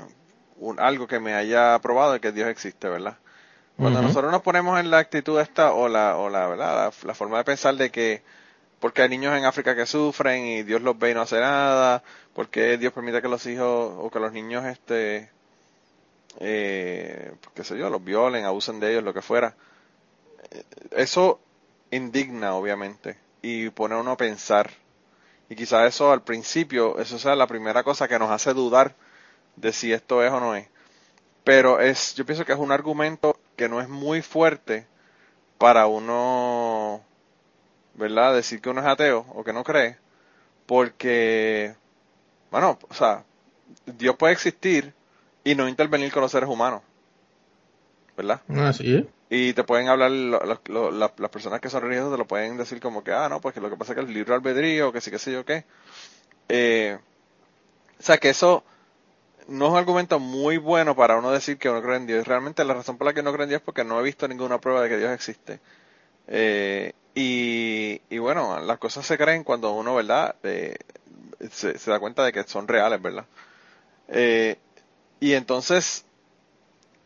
un, 0.58 0.78
algo 0.78 1.08
que 1.08 1.18
me 1.18 1.34
haya 1.34 1.78
probado 1.80 2.12
de 2.12 2.20
que 2.20 2.30
Dios 2.30 2.48
existe, 2.48 2.88
¿verdad? 2.88 3.16
Cuando 3.76 4.00
nosotros 4.00 4.32
nos 4.32 4.42
ponemos 4.42 4.78
en 4.80 4.90
la 4.90 4.98
actitud 4.98 5.38
esta 5.40 5.72
o 5.72 5.88
la, 5.88 6.16
o 6.16 6.30
la, 6.30 6.46
¿verdad? 6.46 6.92
La, 7.02 7.08
la 7.08 7.14
forma 7.14 7.38
de 7.38 7.44
pensar 7.44 7.74
de 7.74 7.90
que 7.90 8.22
porque 8.80 9.02
hay 9.02 9.08
niños 9.08 9.36
en 9.36 9.44
África 9.44 9.74
que 9.74 9.86
sufren 9.86 10.46
y 10.46 10.62
Dios 10.62 10.82
los 10.82 10.98
ve 10.98 11.10
y 11.10 11.14
no 11.14 11.22
hace 11.22 11.40
nada, 11.40 12.02
porque 12.34 12.78
Dios 12.78 12.92
permite 12.92 13.20
que 13.20 13.28
los 13.28 13.44
hijos 13.46 13.92
o 13.98 14.10
que 14.10 14.20
los 14.20 14.32
niños 14.32 14.64
este 14.64 15.30
eh, 16.40 17.32
qué 17.54 17.64
sé 17.64 17.78
yo, 17.78 17.90
los 17.90 18.04
violen, 18.04 18.44
abusen 18.44 18.80
de 18.80 18.90
ellos, 18.92 19.04
lo 19.04 19.14
que 19.14 19.22
fuera. 19.22 19.54
Eh, 20.50 20.62
Eso 20.92 21.40
indigna, 21.90 22.54
obviamente, 22.54 23.16
y 23.46 23.70
pone 23.70 23.94
uno 23.94 24.10
a 24.10 24.16
pensar. 24.16 24.70
Y 25.48 25.54
quizás 25.54 25.86
eso 25.86 26.10
al 26.10 26.22
principio, 26.22 26.98
eso 26.98 27.16
sea 27.16 27.36
la 27.36 27.46
primera 27.46 27.84
cosa 27.84 28.08
que 28.08 28.18
nos 28.18 28.30
hace 28.30 28.52
dudar 28.52 28.96
de 29.54 29.72
si 29.72 29.92
esto 29.92 30.24
es 30.24 30.32
o 30.32 30.40
no 30.40 30.56
es. 30.56 30.66
Pero 31.44 31.78
es, 31.78 32.16
yo 32.16 32.26
pienso 32.26 32.44
que 32.44 32.52
es 32.52 32.58
un 32.58 32.72
argumento 32.72 33.38
que 33.54 33.68
no 33.68 33.80
es 33.80 33.88
muy 33.88 34.20
fuerte 34.20 34.88
para 35.58 35.86
uno, 35.86 37.02
¿verdad? 37.94 38.34
Decir 38.34 38.60
que 38.60 38.68
uno 38.68 38.80
es 38.80 38.86
ateo 38.86 39.24
o 39.32 39.44
que 39.44 39.52
no 39.52 39.62
cree, 39.62 39.96
porque, 40.66 41.76
bueno, 42.50 42.80
o 42.88 42.94
sea, 42.94 43.22
Dios 43.86 44.16
puede 44.16 44.32
existir 44.32 44.92
y 45.44 45.54
no 45.54 45.68
intervenir 45.68 46.10
con 46.12 46.22
los 46.22 46.32
seres 46.32 46.48
humanos, 46.48 46.82
¿verdad? 48.16 48.40
Así 48.48 48.96
es. 48.96 49.04
Y 49.30 49.52
te 49.54 49.64
pueden 49.64 49.88
hablar, 49.88 50.10
lo- 50.10 50.40
lo- 50.44 50.60
lo- 50.68 50.90
la- 50.92 51.12
las 51.18 51.30
personas 51.30 51.60
que 51.60 51.68
son 51.70 51.82
religiosas 51.82 52.12
te 52.12 52.18
lo 52.18 52.26
pueden 52.26 52.56
decir 52.56 52.80
como 52.80 53.02
que, 53.04 53.12
ah, 53.12 53.28
no, 53.28 53.40
pues 53.40 53.54
que 53.54 53.60
lo 53.60 53.70
que 53.70 53.76
pasa 53.76 53.92
es 53.92 53.96
que 53.98 54.04
el 54.04 54.12
libre 54.14 54.34
albedrío, 54.34 54.92
que 54.92 55.00
sí, 55.00 55.10
que 55.10 55.18
sé 55.18 55.32
yo 55.32 55.44
qué. 55.44 55.64
Eh, 56.48 56.98
o 57.98 58.02
sea 58.02 58.18
que 58.18 58.28
eso 58.30 58.64
no 59.48 59.66
es 59.66 59.72
un 59.72 59.78
argumento 59.78 60.20
muy 60.20 60.58
bueno 60.58 60.96
para 60.96 61.18
uno 61.18 61.30
decir 61.32 61.58
que 61.58 61.70
uno 61.70 61.82
cree 61.82 61.96
en 61.96 62.06
Dios. 62.06 62.26
Realmente 62.28 62.64
la 62.64 62.74
razón 62.74 62.98
por 62.98 63.06
la 63.06 63.14
que 63.14 63.22
no 63.22 63.32
creo 63.32 63.44
en 63.44 63.50
Dios 63.50 63.60
es 63.60 63.64
porque 63.66 63.84
no 63.84 64.00
he 64.00 64.04
visto 64.04 64.28
ninguna 64.28 64.60
prueba 64.60 64.82
de 64.82 64.88
que 64.90 64.98
Dios 64.98 65.12
existe. 65.12 65.60
Eh, 66.28 66.92
y, 67.14 68.02
y, 68.10 68.18
bueno, 68.18 68.60
las 68.60 68.78
cosas 68.78 69.06
se 69.06 69.18
creen 69.18 69.44
cuando 69.44 69.72
uno, 69.72 69.94
¿verdad? 69.96 70.36
Eh, 70.44 70.76
se, 71.50 71.78
se, 71.78 71.90
da 71.92 72.00
cuenta 72.00 72.24
de 72.24 72.32
que 72.32 72.44
son 72.44 72.68
reales, 72.68 73.02
¿verdad? 73.02 73.26
Eh, 74.08 74.58
y 75.20 75.34
entonces, 75.34 76.05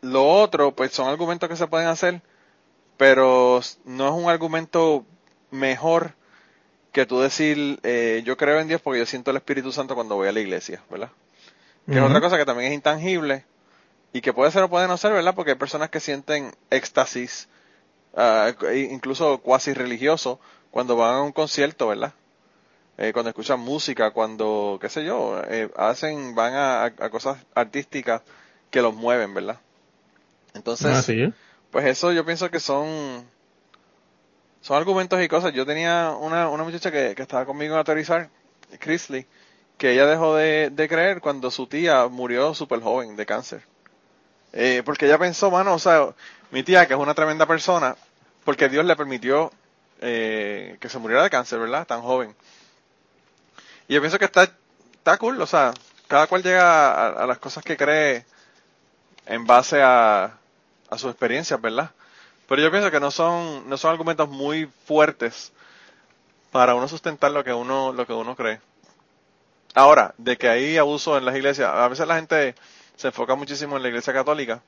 lo 0.03 0.27
otro, 0.27 0.75
pues 0.75 0.93
son 0.93 1.09
argumentos 1.09 1.49
que 1.49 1.57
se 1.57 1.67
pueden 1.67 1.89
hacer, 1.89 2.23
pero 2.97 3.61
no 3.85 4.09
es 4.09 4.25
un 4.25 4.31
argumento 4.31 5.05
mejor 5.51 6.15
que 6.93 7.07
tú 7.07 7.21
decir, 7.21 7.79
eh, 7.83 8.23
yo 8.25 8.37
creo 8.37 8.61
en 8.61 8.69
Dios 8.69 8.81
porque 8.81 8.99
yo 8.99 9.07
siento 9.07 9.31
el 9.31 9.37
Espíritu 9.37 9.73
Santo 9.73 9.95
cuando 9.95 10.17
voy 10.17 10.29
a 10.29 10.33
la 10.33 10.41
iglesia, 10.41 10.83
¿verdad? 10.91 11.11
Que 11.87 11.99
es 11.99 12.03
otra 12.03 12.21
cosa 12.21 12.37
que 12.37 12.45
también 12.45 12.71
es 12.71 12.75
intangible 12.75 13.45
y 14.13 14.21
que 14.21 14.33
puede 14.33 14.51
ser 14.51 14.63
o 14.63 14.71
puede 14.71 14.87
no 14.87 14.97
ser, 14.97 15.13
¿verdad? 15.13 15.35
Porque 15.35 15.53
hay 15.53 15.57
personas 15.57 15.91
que 15.91 16.01
sienten 16.01 16.53
éxtasis, 16.71 17.49
uh, 18.13 18.67
incluso 18.73 19.39
cuasi 19.39 19.73
religioso, 19.73 20.41
cuando 20.71 20.97
van 20.97 21.15
a 21.15 21.23
un 21.23 21.33
concierto, 21.33 21.89
¿verdad? 21.89 22.13
Eh, 22.99 23.13
cuando 23.13 23.31
escuchan 23.31 23.61
música, 23.61 24.11
cuando, 24.11 24.79
qué 24.81 24.89
sé 24.89 25.05
yo, 25.05 25.41
eh, 25.49 25.71
hacen, 25.77 26.35
van 26.35 26.55
a, 26.55 26.85
a, 26.85 27.11
cosas 27.11 27.39
artísticas 27.55 28.23
que 28.71 28.83
los 28.83 28.95
mueven, 28.95 29.33
¿verdad? 29.33 29.59
Entonces, 30.55 30.91
Ah, 30.91 31.03
sí. 31.03 31.33
pues 31.71 31.87
eso 31.87 32.13
yo 32.13 32.25
pienso 32.25 32.51
que 32.51 32.61
son, 32.61 33.27
son 34.61 34.77
argumentos 34.77 35.21
y 35.23 35.29
cosas. 35.29 35.53
Yo 35.53 35.67
tenía 35.67 36.11
una, 36.19 36.49
una 36.49 36.65
muchacha 36.65 36.91
que, 36.91 37.15
que 37.15 37.23
estaba 37.23 37.47
conmigo 37.47 37.75
en 37.75 37.81
Aterrizar, 37.81 38.31
Chrisley, 38.79 39.27
que 39.79 39.93
ella 39.93 40.07
dejó 40.07 40.37
de, 40.37 40.71
de 40.71 40.89
creer 40.89 41.21
cuando 41.21 41.51
su 41.51 41.67
tía 41.67 42.07
murió 42.09 42.55
súper 42.55 42.81
joven 42.81 43.17
de 43.17 43.27
cáncer. 43.27 43.63
Eh, 44.53 44.83
porque 44.85 45.07
ella 45.07 45.19
pensó, 45.19 45.51
mano, 45.51 45.75
o 45.75 45.79
sea, 45.79 46.15
mi 46.51 46.63
tía, 46.63 46.87
que 46.87 46.95
es 46.95 47.01
una 47.01 47.15
tremenda 47.15 47.47
persona, 47.47 47.97
porque 48.45 48.69
Dios 48.69 48.85
le 48.85 48.97
permitió 48.97 49.53
eh, 50.01 50.77
que 50.81 50.89
se 50.89 50.99
muriera 50.99 51.23
de 51.25 51.31
cáncer, 51.31 51.61
¿verdad? 51.61 51.87
Tan 51.87 52.03
joven. 52.03 52.35
Y 53.89 53.95
yo 53.95 54.01
pienso 54.01 54.19
que 54.19 54.25
está, 54.27 54.45
está 54.95 55.19
cool, 55.19 55.41
o 55.41 55.47
sea, 55.47 55.73
cada 56.09 56.27
cual 56.27 56.43
llega 56.43 56.91
a, 56.93 57.09
a 57.25 57.27
las 57.27 57.39
cosas 57.39 57.65
que 57.65 57.77
cree 57.77 58.25
en 59.27 59.47
base 59.47 59.83
a, 59.83 60.40
a 60.91 60.99
sus 60.99 61.11
experiencias, 61.11 61.61
¿verdad? 61.61 61.91
Pero 62.49 62.63
yo 62.63 62.71
pienso 62.71 62.91
que 62.91 63.01
no 63.01 63.11
son, 63.11 63.69
no 63.69 63.77
son 63.77 63.93
argumentos 63.93 64.29
muy 64.29 64.69
fuertes 64.85 65.53
para 66.51 66.75
uno 66.75 66.89
sustentar 66.89 67.31
lo 67.31 67.45
que 67.45 67.53
uno, 67.53 67.93
lo 67.93 68.07
que 68.07 68.13
uno 68.13 68.35
cree. 68.35 68.61
Ahora, 69.75 70.15
de 70.19 70.37
que 70.37 70.49
hay 70.49 70.77
abuso 70.77 71.17
en 71.17 71.25
las 71.25 71.37
iglesias, 71.37 71.71
a 71.73 71.87
veces 71.87 72.07
la 72.09 72.17
gente 72.17 72.57
se 72.97 73.09
enfoca 73.09 73.37
muchísimo 73.37 73.77
en 73.77 73.83
la 73.83 73.89
iglesia 73.89 74.13
católica 74.13 74.63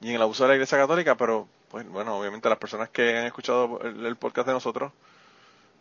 y 0.00 0.10
en 0.10 0.14
el 0.14 0.22
abuso 0.22 0.44
de 0.44 0.50
la 0.50 0.54
iglesia 0.54 0.78
católica, 0.78 1.16
pero 1.16 1.48
pues 1.68 1.88
bueno, 1.88 2.16
obviamente 2.16 2.48
las 2.48 2.58
personas 2.58 2.90
que 2.90 3.18
han 3.18 3.26
escuchado 3.26 3.80
el, 3.82 4.16
podcast 4.16 4.46
de 4.46 4.54
nosotros 4.54 4.92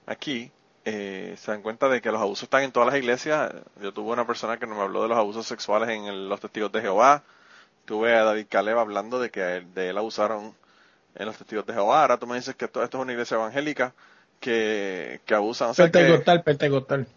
aquí 0.07 0.51
eh, 0.83 1.35
se 1.37 1.51
dan 1.51 1.61
cuenta 1.61 1.87
de 1.89 2.01
que 2.01 2.11
los 2.11 2.21
abusos 2.21 2.43
están 2.43 2.63
en 2.63 2.71
todas 2.71 2.87
las 2.87 2.97
iglesias. 2.97 3.53
Yo 3.81 3.93
tuve 3.93 4.11
una 4.11 4.25
persona 4.25 4.57
que 4.57 4.65
me 4.65 4.79
habló 4.79 5.03
de 5.03 5.09
los 5.09 5.17
abusos 5.17 5.45
sexuales 5.45 5.89
en 5.89 6.27
los 6.27 6.39
testigos 6.39 6.71
de 6.71 6.81
Jehová. 6.81 7.23
Tuve 7.85 8.15
a 8.15 8.23
David 8.23 8.47
Caleb 8.49 8.77
hablando 8.77 9.19
de 9.19 9.29
que 9.29 9.41
de 9.41 9.89
él 9.89 9.97
abusaron 9.97 10.53
en 11.15 11.25
los 11.25 11.37
testigos 11.37 11.65
de 11.65 11.73
Jehová. 11.73 12.01
Ahora 12.01 12.17
tú 12.17 12.27
me 12.27 12.35
dices 12.35 12.55
que 12.55 12.67
todo 12.67 12.83
esto 12.83 12.97
es 12.97 13.03
una 13.03 13.13
iglesia 13.13 13.35
evangélica 13.35 13.93
que, 14.39 15.21
que 15.25 15.35
abusan. 15.35 15.69
O 15.69 15.73
sea, 15.73 15.85
pentecostal, 15.89 16.39
que, 16.39 16.43
pentecostal. 16.43 17.07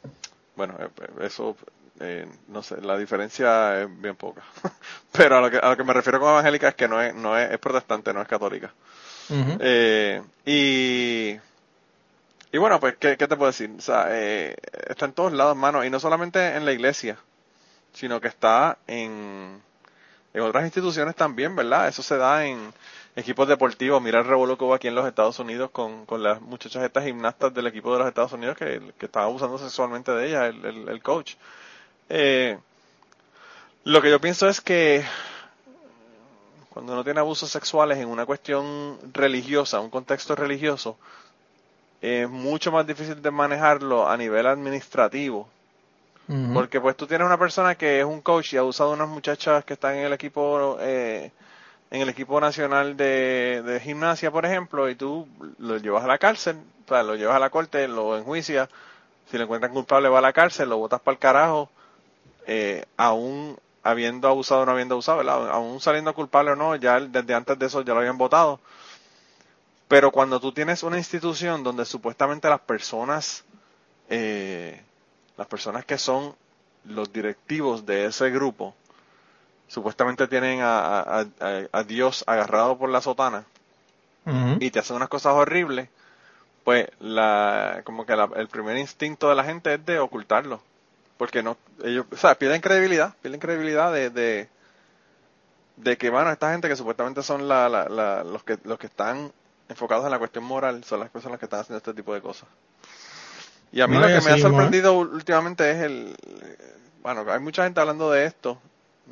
Bueno, 0.57 0.77
eso, 1.21 1.57
eh, 2.01 2.27
no 2.49 2.63
sé, 2.63 2.81
la 2.81 2.97
diferencia 2.97 3.83
es 3.83 4.01
bien 4.01 4.17
poca. 4.17 4.43
Pero 5.13 5.39
a 5.39 5.41
lo, 5.41 5.51
que, 5.51 5.59
a 5.59 5.71
lo 5.71 5.77
que 5.77 5.85
me 5.85 5.93
refiero 5.93 6.21
con 6.21 6.31
evangélica 6.31 6.69
es 6.69 6.75
que 6.75 6.89
no 6.89 7.01
es, 7.01 7.15
no 7.15 7.37
es, 7.37 7.51
es 7.51 7.59
protestante, 7.59 8.13
no 8.13 8.23
es 8.23 8.29
católica. 8.29 8.73
Uh 9.31 9.35
-huh. 9.35 9.59
eh, 9.61 10.23
y, 10.47 11.39
y 12.51 12.59
bueno, 12.59 12.81
pues, 12.81 12.97
¿qué, 12.99 13.17
qué 13.17 13.29
te 13.29 13.37
puedo 13.37 13.51
decir? 13.51 13.71
O 13.77 13.81
sea, 13.81 14.07
eh, 14.11 14.57
está 14.89 15.07
en 15.07 15.13
todos 15.13 15.33
lados, 15.33 15.53
hermano, 15.53 15.85
y 15.85 15.91
no 15.91 16.01
solamente 16.01 16.57
en 16.57 16.65
la 16.65 16.73
iglesia, 16.73 17.19
sino 17.93 18.21
que 18.21 18.29
está 18.29 18.79
en, 18.87 19.61
en 20.39 20.45
otras 20.45 20.65
instituciones 20.65 21.15
también, 21.15 21.55
¿verdad? 21.55 21.89
Eso 21.89 22.03
se 22.03 22.17
da 22.17 22.47
en 22.47 22.73
equipos 23.17 23.49
deportivos. 23.49 24.01
Mira 24.01 24.21
el 24.21 24.27
hubo 24.27 24.75
aquí 24.75 24.89
en 24.89 24.95
los 24.95 25.07
Estados 25.07 25.39
Unidos 25.39 25.71
con, 25.71 26.07
con 26.07 26.23
las 26.23 26.41
muchachas 26.41 26.83
estas 26.85 27.05
gimnastas 27.05 27.53
del 27.53 27.67
equipo 27.67 27.93
de 27.93 27.99
los 27.99 28.09
Estados 28.09 28.33
Unidos 28.33 28.57
que, 28.57 28.81
que 28.99 29.07
estaban 29.07 29.29
abusando 29.29 29.59
sexualmente 29.59 30.13
de 30.13 30.29
ellas, 30.29 30.49
el, 30.49 30.65
el, 30.65 30.89
el 30.89 31.03
coach. 31.03 31.35
Eh, 32.09 32.59
lo 33.85 34.01
que 34.01 34.11
yo 34.11 34.21
pienso 34.21 34.49
es 34.49 34.61
que 34.61 35.05
cuando 36.71 36.93
uno 36.93 37.03
tiene 37.03 37.21
abusos 37.21 37.51
sexuales 37.51 37.99
en 37.99 38.09
una 38.09 38.25
cuestión 38.25 38.99
religiosa, 39.13 39.81
un 39.81 39.91
contexto 39.91 40.37
religioso, 40.37 40.97
es 42.01 42.29
mucho 42.29 42.71
más 42.71 42.87
difícil 42.87 43.21
de 43.21 43.31
manejarlo 43.33 44.09
a 44.09 44.17
nivel 44.17 44.47
administrativo. 44.47 45.49
Porque 46.53 46.79
pues 46.79 46.95
tú 46.95 47.07
tienes 47.07 47.27
una 47.27 47.39
persona 47.39 47.75
que 47.75 48.01
es 48.01 48.05
un 48.05 48.21
coach 48.21 48.53
y 48.53 48.59
ha 48.59 48.63
usado 48.63 48.93
unas 48.93 49.09
muchachas 49.09 49.65
que 49.65 49.73
están 49.73 49.95
en 49.95 50.05
el 50.05 50.13
equipo 50.13 50.77
eh, 50.79 51.33
en 51.91 52.03
el 52.03 52.09
equipo 52.11 52.39
nacional 52.39 52.99
de, 52.99 53.63
de, 53.65 53.81
gimnasia, 53.81 54.31
por 54.31 54.45
ejemplo, 54.45 54.91
y 54.91 54.95
tú 54.95 55.27
lo 55.59 55.79
llevas 55.79 56.05
a 56.05 56.07
la 56.07 56.19
cárcel, 56.19 56.59
o 56.85 56.89
sea, 56.89 57.03
lo 57.03 57.15
llevas 57.15 57.37
a 57.37 57.39
la 57.39 57.49
corte, 57.49 57.89
lo 57.89 58.19
enjuicias, 58.19 58.69
si 59.31 59.39
lo 59.39 59.45
encuentran 59.45 59.73
culpable 59.73 60.11
va 60.11 60.19
a 60.19 60.23
la 60.23 60.35
cárcel, 60.35 60.69
lo 60.69 60.77
botas 60.77 61.01
para 61.01 61.15
el 61.15 61.19
carajo, 61.19 61.71
eh, 62.47 62.85
aún 62.99 63.59
habiendo 63.83 64.29
abusado 64.29 64.63
o 64.63 64.67
no 64.67 64.73
habiendo 64.73 64.97
abusado, 64.97 65.19
¿verdad? 65.19 65.51
aún 65.51 65.81
saliendo 65.81 66.15
culpable 66.15 66.51
o 66.51 66.57
no, 66.57 66.77
ya 66.77 67.01
desde 67.01 67.35
antes 67.35 67.59
de 67.59 67.67
eso 67.67 67.81
ya 67.83 67.95
lo 67.95 68.01
habían 68.01 68.19
votado. 68.19 68.61
Pero 69.89 70.11
cuando 70.11 70.39
tú 70.41 70.53
tienes 70.53 70.83
una 70.83 70.99
institución 70.99 71.63
donde 71.63 71.87
supuestamente 71.87 72.51
las 72.51 72.61
personas, 72.61 73.45
eh, 74.11 74.83
las 75.39 75.47
personas 75.47 75.87
que 75.87 75.97
son 75.97 76.35
los 76.85 77.11
directivos 77.13 77.87
de 77.87 78.07
ese 78.07 78.29
grupo, 78.31 78.75
supuestamente 79.69 80.27
tienen 80.29 80.61
a, 80.61 81.01
a, 81.01 81.21
a, 81.21 81.27
a 81.73 81.83
Dios 81.85 82.25
agarrado 82.27 82.77
por 82.77 82.91
la 82.91 83.01
sotana 83.01 83.45
uh 84.27 84.31
-huh. 84.31 84.57
y 84.61 84.71
te 84.71 84.79
hacen 84.81 84.97
unas 84.97 85.09
cosas 85.09 85.33
horribles, 85.35 85.89
pues 86.65 86.89
la, 87.01 87.83
como 87.85 88.05
que 88.05 88.17
la, 88.17 88.29
el 88.37 88.49
primer 88.49 88.77
instinto 88.77 89.29
de 89.29 89.35
la 89.35 89.45
gente 89.45 89.75
es 89.75 89.87
de 89.87 89.99
ocultarlo. 89.99 90.61
Porque 91.17 91.43
no, 91.43 91.57
ellos, 91.83 92.07
o 92.13 92.17
sea, 92.17 92.37
pierden 92.37 92.61
credibilidad, 92.61 93.15
pierden 93.21 93.41
credibilidad 93.41 93.93
de, 93.93 94.11
de, 94.11 94.49
de 95.77 95.97
que, 95.99 96.11
bueno, 96.11 96.31
esta 96.31 96.53
gente 96.53 96.69
que 96.69 96.77
supuestamente 96.77 97.23
son 97.23 97.49
la, 97.49 97.69
la, 97.69 97.89
la, 97.89 98.23
los 98.25 98.45
que, 98.45 98.59
los 98.65 98.79
que 98.79 98.87
están 98.87 99.33
enfocados 99.69 100.05
en 100.05 100.13
la 100.13 100.19
cuestión 100.19 100.45
moral, 100.45 100.85
son 100.85 101.01
las 101.01 101.11
personas 101.11 101.39
que 101.39 101.47
están 101.47 101.61
haciendo 101.61 101.79
este 101.79 101.93
tipo 101.93 102.15
de 102.15 102.23
cosas. 102.23 102.49
Y 103.73 103.81
a 103.81 103.87
mí 103.87 103.97
no, 103.97 104.01
lo 104.01 104.07
que 104.09 104.21
me 104.25 104.33
ha 104.33 104.39
sorprendido 104.39 104.95
últimamente 104.99 105.71
es 105.71 105.79
el, 105.79 106.17
bueno, 107.03 107.25
hay 107.31 107.41
mucha 107.41 107.65
gente 107.65 107.81
hablando 107.81 108.11
de 108.11 108.25
esto. 108.27 108.59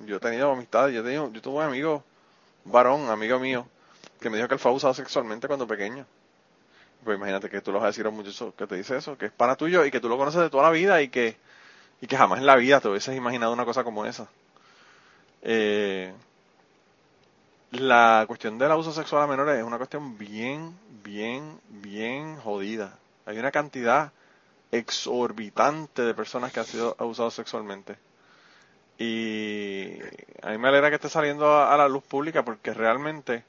Yo 0.05 0.16
he 0.16 0.21
tenido 0.21 0.51
amistades, 0.53 0.95
yo, 0.95 1.01
he 1.01 1.05
tenido, 1.05 1.33
yo 1.33 1.40
tuve 1.40 1.57
un 1.57 1.62
amigo, 1.62 2.05
un 2.64 2.73
varón, 2.73 3.09
amigo 3.09 3.38
mío, 3.38 3.66
que 4.21 4.29
me 4.29 4.37
dijo 4.37 4.49
que 4.49 4.55
él 4.55 4.61
fue 4.61 4.71
abusado 4.71 4.95
sexualmente 4.95 5.47
cuando 5.47 5.66
pequeño. 5.66 6.05
Pues 7.04 7.17
imagínate 7.17 7.48
que 7.48 7.61
tú 7.61 7.73
lo 7.73 7.79
vas 7.79 7.85
a 7.85 7.87
decir 7.88 8.04
a 8.07 8.09
un 8.09 8.17
muchacho 8.17 8.54
que 8.57 8.67
te 8.67 8.77
dice 8.77 8.96
eso, 8.96 9.17
que 9.17 9.27
es 9.27 9.33
pana 9.33 9.57
tuyo 9.57 9.85
y 9.85 9.90
que 9.90 10.00
tú 10.00 10.09
lo 10.09 10.19
conoces 10.19 10.40
de 10.40 10.50
toda 10.50 10.65
la 10.65 10.71
vida 10.71 11.00
y 11.00 11.09
que, 11.09 11.37
y 12.00 12.07
que 12.07 12.17
jamás 12.17 12.40
en 12.40 12.46
la 12.46 12.57
vida 12.57 12.81
te 12.81 12.88
hubieses 12.88 13.17
imaginado 13.17 13.52
una 13.52 13.65
cosa 13.65 13.85
como 13.85 14.04
esa. 14.04 14.29
Eh, 15.42 16.13
la 17.71 18.25
cuestión 18.27 18.59
del 18.59 18.73
abuso 18.73 18.92
sexual 18.92 19.23
a 19.23 19.27
menores 19.27 19.57
es 19.59 19.65
una 19.65 19.77
cuestión 19.77 20.19
bien, 20.19 20.77
bien, 21.04 21.61
bien 21.69 22.37
jodida. 22.37 22.98
Hay 23.25 23.38
una 23.38 23.52
cantidad 23.52 24.13
exorbitante 24.73 26.02
de 26.02 26.14
personas 26.14 26.52
que 26.52 26.60
han 26.60 26.67
sido 26.67 26.96
abusados 26.98 27.35
sexualmente. 27.35 27.96
Y 28.98 29.98
a 30.42 30.50
mí 30.50 30.58
me 30.58 30.69
alegra 30.69 30.88
que 30.88 30.96
esté 30.96 31.08
saliendo 31.08 31.58
a, 31.58 31.77
la 31.77 31.88
luz 31.88 32.02
pública 32.02 32.44
porque 32.44 32.73
realmente 32.73 33.44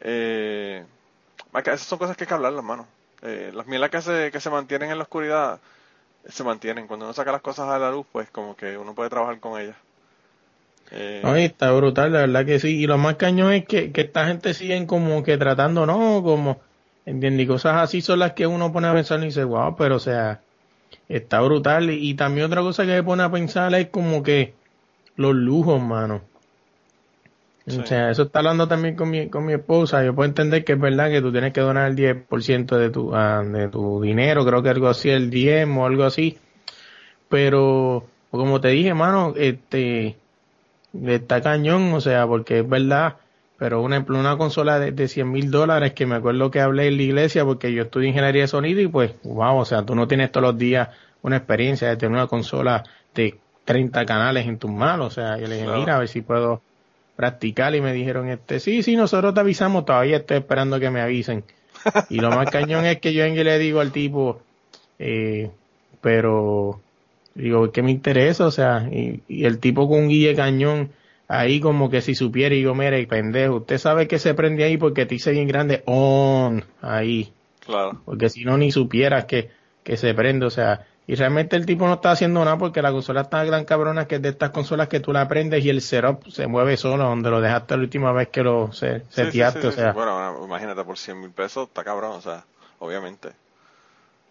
eh, 0.00 0.84
esas 1.54 1.80
son 1.80 1.98
cosas 1.98 2.16
que 2.16 2.24
hay 2.24 2.28
que 2.28 2.34
hablar, 2.34 2.52
hermano. 2.52 2.86
Eh, 3.22 3.50
las 3.54 3.66
mielas 3.66 3.90
que 3.90 4.00
se, 4.00 4.30
que 4.30 4.40
se 4.40 4.50
mantienen 4.50 4.90
en 4.90 4.98
la 4.98 5.04
oscuridad 5.04 5.60
se 6.28 6.44
mantienen. 6.44 6.86
Cuando 6.86 7.06
uno 7.06 7.12
saca 7.12 7.32
las 7.32 7.42
cosas 7.42 7.68
a 7.68 7.78
la 7.78 7.90
luz, 7.90 8.06
pues 8.10 8.30
como 8.30 8.56
que 8.56 8.76
uno 8.78 8.94
puede 8.94 9.10
trabajar 9.10 9.40
con 9.40 9.60
ellas. 9.60 9.76
Eh, 10.90 11.22
Ay, 11.24 11.44
está 11.46 11.72
brutal, 11.72 12.12
la 12.12 12.20
verdad 12.20 12.44
que 12.44 12.60
sí. 12.60 12.80
Y 12.80 12.86
lo 12.86 12.98
más 12.98 13.16
cañón 13.16 13.52
es 13.52 13.66
que, 13.66 13.92
que 13.92 14.02
esta 14.02 14.26
gente 14.26 14.54
siguen 14.54 14.86
como 14.86 15.22
que 15.22 15.38
tratando, 15.38 15.86
¿no? 15.86 16.22
Como, 16.22 16.60
¿entiendes? 17.06 17.44
Y 17.44 17.46
cosas 17.46 17.76
así 17.76 18.00
son 18.00 18.18
las 18.18 18.32
que 18.32 18.46
uno 18.46 18.72
pone 18.72 18.88
a 18.88 18.94
pensar 18.94 19.20
y 19.20 19.26
dice, 19.26 19.44
wow, 19.44 19.76
pero 19.76 19.96
o 19.96 20.00
sea, 20.00 20.40
está 21.08 21.40
brutal. 21.40 21.90
Y, 21.90 22.14
también 22.14 22.46
otra 22.46 22.62
cosa 22.62 22.84
que 22.84 22.92
me 22.92 23.02
pone 23.02 23.22
a 23.22 23.30
pensar 23.30 23.74
es 23.74 23.88
como 23.88 24.22
que 24.22 24.54
los 25.16 25.34
lujos, 25.34 25.80
mano. 25.80 26.22
Sí. 27.66 27.78
O 27.78 27.86
sea, 27.86 28.10
eso 28.10 28.24
está 28.24 28.40
hablando 28.40 28.66
también 28.66 28.96
con 28.96 29.10
mi, 29.10 29.28
con 29.28 29.46
mi 29.46 29.52
esposa. 29.52 30.04
Yo 30.04 30.14
puedo 30.14 30.28
entender 30.28 30.64
que 30.64 30.72
es 30.72 30.80
verdad 30.80 31.10
que 31.10 31.20
tú 31.20 31.30
tienes 31.30 31.52
que 31.52 31.60
donar 31.60 31.90
el 31.90 31.96
10% 31.96 32.76
de 32.76 32.90
tu, 32.90 33.14
uh, 33.14 33.44
de 33.44 33.68
tu 33.68 34.00
dinero, 34.00 34.44
creo 34.44 34.62
que 34.62 34.70
algo 34.70 34.88
así, 34.88 35.10
el 35.10 35.30
10 35.30 35.68
o 35.76 35.86
algo 35.86 36.04
así. 36.04 36.38
pero 37.28 38.06
como 38.30 38.60
te 38.60 38.68
dije, 38.68 38.94
mano, 38.94 39.34
este, 39.36 40.16
está 41.06 41.42
cañón, 41.42 41.92
o 41.92 42.00
sea, 42.00 42.26
porque 42.26 42.60
es 42.60 42.68
verdad, 42.68 43.16
pero 43.62 43.80
una, 43.80 44.04
una 44.08 44.36
consola 44.36 44.80
de, 44.80 44.90
de 44.90 45.06
100 45.06 45.30
mil 45.30 45.52
dólares 45.52 45.92
que 45.92 46.04
me 46.04 46.16
acuerdo 46.16 46.50
que 46.50 46.58
hablé 46.58 46.88
en 46.88 46.96
la 46.96 47.02
iglesia 47.04 47.44
porque 47.44 47.72
yo 47.72 47.84
estudio 47.84 48.08
ingeniería 48.08 48.42
de 48.42 48.48
sonido 48.48 48.80
y 48.80 48.88
pues, 48.88 49.12
wow, 49.22 49.56
o 49.56 49.64
sea, 49.64 49.84
tú 49.84 49.94
no 49.94 50.08
tienes 50.08 50.32
todos 50.32 50.48
los 50.48 50.58
días 50.58 50.88
una 51.22 51.36
experiencia 51.36 51.86
de 51.88 51.96
tener 51.96 52.12
una 52.12 52.26
consola 52.26 52.82
de 53.14 53.38
30 53.64 54.04
canales 54.04 54.48
en 54.48 54.58
tus 54.58 54.68
manos, 54.68 55.06
o 55.06 55.10
sea, 55.10 55.38
yo 55.38 55.46
le 55.46 55.58
dije, 55.58 55.68
mira, 55.76 55.94
a 55.94 56.00
ver 56.00 56.08
si 56.08 56.22
puedo 56.22 56.60
practicar 57.14 57.72
y 57.76 57.80
me 57.80 57.92
dijeron, 57.92 58.28
este, 58.30 58.58
sí, 58.58 58.82
sí, 58.82 58.96
nosotros 58.96 59.32
te 59.32 59.38
avisamos, 59.38 59.84
todavía 59.84 60.16
estoy 60.16 60.38
esperando 60.38 60.80
que 60.80 60.90
me 60.90 61.00
avisen. 61.00 61.44
Y 62.10 62.16
lo 62.16 62.30
más 62.30 62.50
cañón 62.50 62.84
es 62.84 62.98
que 62.98 63.12
yo 63.12 63.22
en 63.22 63.36
le 63.36 63.58
digo 63.60 63.78
al 63.78 63.92
tipo, 63.92 64.42
eh, 64.98 65.52
pero 66.00 66.80
digo, 67.36 67.70
¿qué 67.70 67.80
me 67.82 67.92
interesa? 67.92 68.44
O 68.44 68.50
sea, 68.50 68.88
y, 68.90 69.22
el 69.44 69.60
tipo 69.60 69.88
con 69.88 70.00
un 70.00 70.08
guille 70.08 70.34
cañón, 70.34 70.90
ahí 71.32 71.60
como 71.60 71.88
que 71.88 72.02
si 72.02 72.14
supiera, 72.14 72.54
y 72.54 72.58
digo, 72.58 72.74
mire, 72.74 73.06
pendejo, 73.06 73.56
usted 73.56 73.78
sabe 73.78 74.06
que 74.06 74.18
se 74.18 74.34
prende 74.34 74.64
ahí 74.64 74.76
porque 74.76 75.06
te 75.06 75.14
hice 75.14 75.32
bien 75.32 75.48
grande, 75.48 75.82
on, 75.86 76.62
ahí. 76.82 77.32
Claro. 77.64 78.02
Porque 78.04 78.28
si 78.28 78.44
no, 78.44 78.58
ni 78.58 78.70
supieras 78.70 79.24
que, 79.24 79.50
que 79.82 79.96
se 79.96 80.12
prende, 80.12 80.44
o 80.44 80.50
sea, 80.50 80.86
y 81.06 81.14
realmente 81.14 81.56
el 81.56 81.64
tipo 81.64 81.86
no 81.86 81.94
está 81.94 82.10
haciendo 82.10 82.44
nada 82.44 82.58
porque 82.58 82.82
la 82.82 82.92
consola 82.92 83.22
está 83.22 83.42
gran 83.44 83.64
cabrona 83.64 84.06
que 84.06 84.16
es 84.16 84.22
de 84.22 84.28
estas 84.28 84.50
consolas 84.50 84.88
que 84.88 85.00
tú 85.00 85.12
la 85.12 85.26
prendes 85.26 85.64
y 85.64 85.70
el 85.70 85.80
setup 85.80 86.28
se 86.28 86.46
mueve 86.46 86.76
solo 86.76 87.04
donde 87.04 87.30
lo 87.30 87.40
dejaste 87.40 87.76
la 87.76 87.82
última 87.82 88.12
vez 88.12 88.28
que 88.28 88.42
lo 88.42 88.70
se, 88.72 89.02
seteaste, 89.08 89.68
o 89.68 89.72
sea. 89.72 89.92
Bueno, 89.92 90.44
imagínate 90.44 90.84
por 90.84 90.98
100 90.98 91.18
mil 91.18 91.30
pesos, 91.30 91.68
está 91.68 91.82
cabrón, 91.82 92.12
o 92.12 92.20
sea, 92.20 92.44
obviamente. 92.78 93.30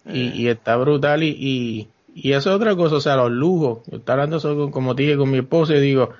Y, 0.06 0.30
y 0.30 0.50
está 0.50 0.78
brutal 0.78 1.24
y, 1.24 1.30
y, 1.30 1.88
y, 2.14 2.34
eso 2.34 2.52
es 2.52 2.56
otra 2.56 2.76
cosa, 2.76 2.96
o 2.96 3.02
sea, 3.02 3.16
los 3.16 3.32
lujos. 3.32 3.80
Yo 3.88 3.98
estaba 3.98 4.22
hablando 4.22 4.38
eso 4.38 4.70
como 4.70 4.94
dije 4.94 5.18
con 5.18 5.32
mi 5.32 5.40
esposo 5.40 5.74
y 5.74 5.82
digo, 5.82 6.14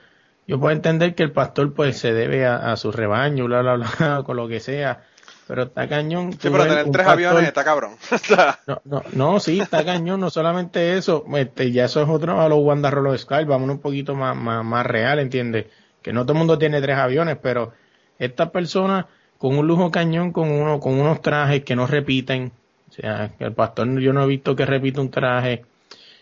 yo 0.52 0.60
puedo 0.60 0.76
entender 0.76 1.16
que 1.16 1.24
el 1.24 1.32
pastor 1.32 1.74
pues 1.74 1.98
se 1.98 2.12
debe 2.12 2.46
a, 2.46 2.74
a 2.74 2.76
su 2.76 2.92
rebaño, 2.92 3.46
bla, 3.46 3.62
bla, 3.62 3.76
bla, 3.76 4.24
con 4.26 4.36
lo 4.36 4.50
que 4.50 4.60
sea 4.60 5.06
pero 5.48 5.64
está 5.64 5.86
cañón. 5.90 6.32
Sí, 6.32 6.50
pero 6.50 6.66
tener 6.66 6.92
tres 6.92 7.08
aviones 7.08 7.44
está 7.44 7.66
cabrón. 7.66 7.96
no, 8.68 8.82
no, 8.86 9.04
no, 9.12 9.40
sí, 9.42 9.60
está 9.60 9.84
cañón, 9.84 10.22
no 10.22 10.30
solamente 10.30 10.98
eso, 10.98 11.26
este, 11.36 11.74
ya 11.74 11.86
eso 11.86 12.02
es 12.02 12.08
otro 12.08 12.40
a 12.40 12.48
los 12.48 12.60
Wanda 12.60 12.90
Roller 12.90 13.20
Sky, 13.20 13.44
vamos 13.46 13.70
un 13.70 13.80
poquito 13.80 14.16
más, 14.16 14.34
más, 14.34 14.64
más 14.64 14.86
real, 14.86 15.20
¿entiendes? 15.20 15.66
Que 16.02 16.14
no 16.14 16.24
todo 16.24 16.34
el 16.34 16.40
mundo 16.40 16.58
tiene 16.58 16.82
tres 16.82 16.98
aviones, 16.98 17.38
pero 17.42 17.74
esta 18.18 18.50
persona 18.52 19.08
con 19.38 19.58
un 19.58 19.68
lujo 19.68 19.92
cañón, 19.92 20.32
con 20.32 20.50
uno, 20.52 20.80
con 20.80 20.98
unos 20.98 21.22
trajes 21.22 21.64
que 21.64 21.76
no 21.76 21.86
repiten, 21.88 22.54
o 22.90 22.94
sea, 22.94 23.32
que 23.38 23.44
el 23.44 23.54
pastor 23.54 24.00
yo 24.00 24.14
no 24.14 24.24
he 24.24 24.28
visto 24.28 24.56
que 24.56 24.66
repita 24.66 25.02
un 25.02 25.12
traje, 25.12 25.66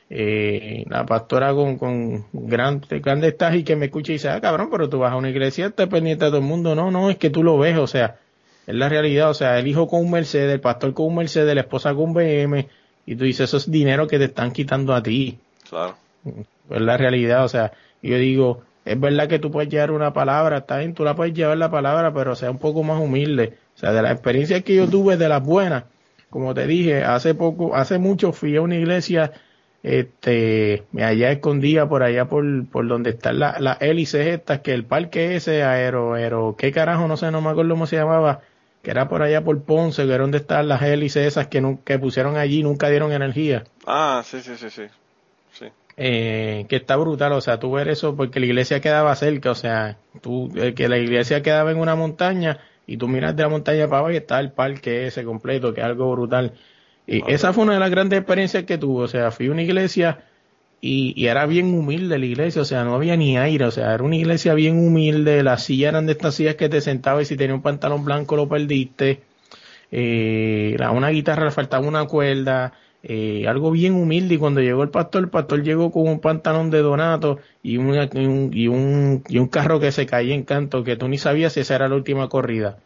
eh, 0.09 0.85
la 0.87 1.05
pastora 1.05 1.53
con, 1.53 1.77
con 1.77 2.25
grandes 2.33 3.01
grande 3.01 3.35
y 3.53 3.63
que 3.63 3.75
me 3.75 3.85
escucha 3.85 4.11
y 4.11 4.15
dice, 4.15 4.29
ah, 4.29 4.41
cabrón, 4.41 4.69
pero 4.71 4.89
tú 4.89 4.99
vas 4.99 5.11
a 5.11 5.15
una 5.15 5.29
iglesia, 5.29 5.67
estás 5.67 5.87
pendiente 5.87 6.25
de 6.25 6.31
todo 6.31 6.39
el 6.39 6.45
mundo, 6.45 6.73
no, 6.75 6.89
no, 6.89 7.09
es 7.09 7.17
que 7.17 7.29
tú 7.29 7.43
lo 7.43 7.57
ves, 7.57 7.77
o 7.77 7.87
sea, 7.87 8.17
es 8.65 8.75
la 8.75 8.89
realidad, 8.89 9.29
o 9.29 9.33
sea, 9.33 9.59
el 9.59 9.67
hijo 9.67 9.87
con 9.87 10.01
un 10.01 10.11
Mercedes, 10.11 10.53
el 10.53 10.61
pastor 10.61 10.93
con 10.93 11.07
un 11.07 11.15
Mercedes, 11.15 11.53
la 11.53 11.61
esposa 11.61 11.93
con 11.93 12.05
un 12.05 12.13
BM, 12.13 12.67
y 13.05 13.15
tú 13.15 13.23
dices, 13.23 13.49
eso 13.49 13.57
es 13.57 13.69
dinero 13.69 14.07
que 14.07 14.17
te 14.17 14.25
están 14.25 14.51
quitando 14.51 14.93
a 14.93 15.01
ti. 15.01 15.37
Claro. 15.69 15.95
Es 16.69 16.81
la 16.81 16.97
realidad, 16.97 17.43
o 17.43 17.47
sea, 17.47 17.71
yo 18.01 18.17
digo, 18.17 18.63
es 18.85 18.99
verdad 18.99 19.27
que 19.27 19.39
tú 19.39 19.51
puedes 19.51 19.69
llevar 19.69 19.91
una 19.91 20.13
palabra, 20.13 20.59
está 20.59 20.79
bien, 20.79 20.93
tú 20.93 21.03
la 21.03 21.15
puedes 21.15 21.33
llevar 21.33 21.57
la 21.57 21.69
palabra, 21.69 22.13
pero 22.13 22.35
sea 22.35 22.49
un 22.49 22.57
poco 22.57 22.81
más 22.83 22.99
humilde. 22.99 23.57
O 23.75 23.79
sea, 23.79 23.91
de 23.91 24.01
la 24.01 24.11
experiencia 24.11 24.61
que 24.61 24.75
yo 24.75 24.87
tuve 24.87 25.17
de 25.17 25.29
las 25.29 25.43
buenas, 25.43 25.83
como 26.29 26.53
te 26.53 26.65
dije, 26.65 27.03
hace 27.03 27.35
poco, 27.35 27.75
hace 27.75 27.97
mucho 27.97 28.31
fui 28.31 28.55
a 28.55 28.61
una 28.61 28.75
iglesia, 28.75 29.31
este, 29.83 30.83
allá 31.01 31.31
escondía 31.31 31.87
por 31.87 32.03
allá 32.03 32.25
por, 32.25 32.67
por 32.67 32.87
donde 32.87 33.11
están 33.11 33.39
las 33.39 33.59
la 33.61 33.77
hélices 33.79 34.27
estas, 34.27 34.59
que 34.59 34.73
el 34.73 34.85
parque 34.85 35.35
ese, 35.35 35.63
aero, 35.63 36.13
aero, 36.13 36.55
qué 36.57 36.71
carajo, 36.71 37.07
no 37.07 37.17
sé, 37.17 37.31
no 37.31 37.41
me 37.41 37.49
acuerdo 37.49 37.71
cómo 37.71 37.87
se 37.87 37.95
llamaba, 37.95 38.41
que 38.81 38.91
era 38.91 39.07
por 39.07 39.21
allá 39.21 39.43
por 39.43 39.61
Ponce, 39.63 40.05
que 40.05 40.13
era 40.13 40.21
donde 40.21 40.39
están 40.39 40.67
las 40.67 40.81
hélices 40.81 41.25
esas 41.25 41.47
que, 41.47 41.77
que 41.85 41.99
pusieron 41.99 42.37
allí 42.37 42.59
y 42.59 42.63
nunca 42.63 42.89
dieron 42.89 43.11
energía. 43.11 43.63
Ah, 43.85 44.21
sí, 44.25 44.41
sí, 44.41 44.55
sí, 44.57 44.69
sí. 44.69 44.83
Eh, 46.01 46.65
que 46.69 46.77
está 46.77 46.95
brutal, 46.95 47.33
o 47.33 47.41
sea, 47.41 47.59
tú 47.59 47.73
ver 47.73 47.89
eso 47.89 48.15
porque 48.15 48.39
la 48.39 48.45
iglesia 48.45 48.79
quedaba 48.79 49.13
cerca, 49.17 49.51
o 49.51 49.55
sea, 49.55 49.97
tú, 50.21 50.49
eh, 50.55 50.73
que 50.73 50.87
la 50.87 50.97
iglesia 50.97 51.43
quedaba 51.43 51.71
en 51.71 51.77
una 51.77 51.93
montaña 51.95 52.59
y 52.87 52.95
tú 52.95 53.09
miras 53.09 53.35
de 53.35 53.43
la 53.43 53.49
montaña 53.49 53.85
para 53.87 53.99
abajo 53.99 54.13
y 54.13 54.15
está 54.15 54.39
el 54.39 54.53
parque 54.53 55.07
ese 55.07 55.25
completo, 55.25 55.73
que 55.73 55.81
es 55.81 55.85
algo 55.85 56.09
brutal. 56.09 56.53
Y 57.11 57.23
esa 57.27 57.53
fue 57.53 57.63
una 57.63 57.73
de 57.73 57.79
las 57.79 57.89
grandes 57.89 58.19
experiencias 58.19 58.65
que 58.65 58.77
tuve, 58.77 59.03
o 59.03 59.07
sea, 59.07 59.31
fui 59.31 59.47
a 59.47 59.51
una 59.51 59.63
iglesia 59.63 60.25
y, 60.79 61.25
era 61.25 61.47
bien 61.47 61.73
humilde 61.73 62.19
la 62.19 62.25
iglesia, 62.25 62.61
o 62.61 62.65
sea, 62.65 62.83
no 62.83 62.93
había 62.93 63.17
ni 63.17 63.37
aire, 63.37 63.65
o 63.65 63.71
sea, 63.71 63.95
era 63.95 64.03
una 64.03 64.15
iglesia 64.15 64.53
bien 64.53 64.77
humilde, 64.77 65.41
las 65.41 65.63
sillas 65.63 65.89
eran 65.89 66.05
de 66.05 66.11
estas 66.11 66.35
sillas 66.35 66.55
que 66.55 66.69
te 66.69 66.81
sentabas 66.81 67.23
y 67.23 67.25
si 67.25 67.37
tenía 67.37 67.55
un 67.55 67.63
pantalón 67.63 68.05
blanco 68.05 68.35
lo 68.35 68.47
perdiste, 68.47 69.21
eh, 69.91 70.77
una 70.93 71.09
guitarra 71.09 71.45
le 71.45 71.51
faltaba 71.51 71.87
una 71.87 72.05
cuerda, 72.05 72.73
eh, 73.01 73.45
algo 73.47 73.71
bien 73.71 73.95
humilde. 73.95 74.35
Y 74.35 74.37
cuando 74.37 74.61
llegó 74.61 74.83
el 74.83 74.89
pastor, 74.89 75.23
el 75.23 75.29
pastor 75.29 75.63
llegó 75.63 75.91
con 75.91 76.07
un 76.07 76.19
pantalón 76.19 76.69
de 76.69 76.79
donato 76.81 77.39
y, 77.63 77.77
un, 77.77 77.95
y, 78.53 78.67
un, 78.67 79.23
y 79.27 79.37
un 79.39 79.47
carro 79.47 79.79
que 79.79 79.91
se 79.91 80.05
caía 80.05 80.35
en 80.35 80.43
canto, 80.43 80.83
que 80.83 80.95
tú 80.95 81.07
ni 81.07 81.17
sabías 81.17 81.53
si 81.53 81.61
esa 81.61 81.75
era 81.75 81.89
la 81.89 81.95
última 81.95 82.29
corrida. 82.29 82.77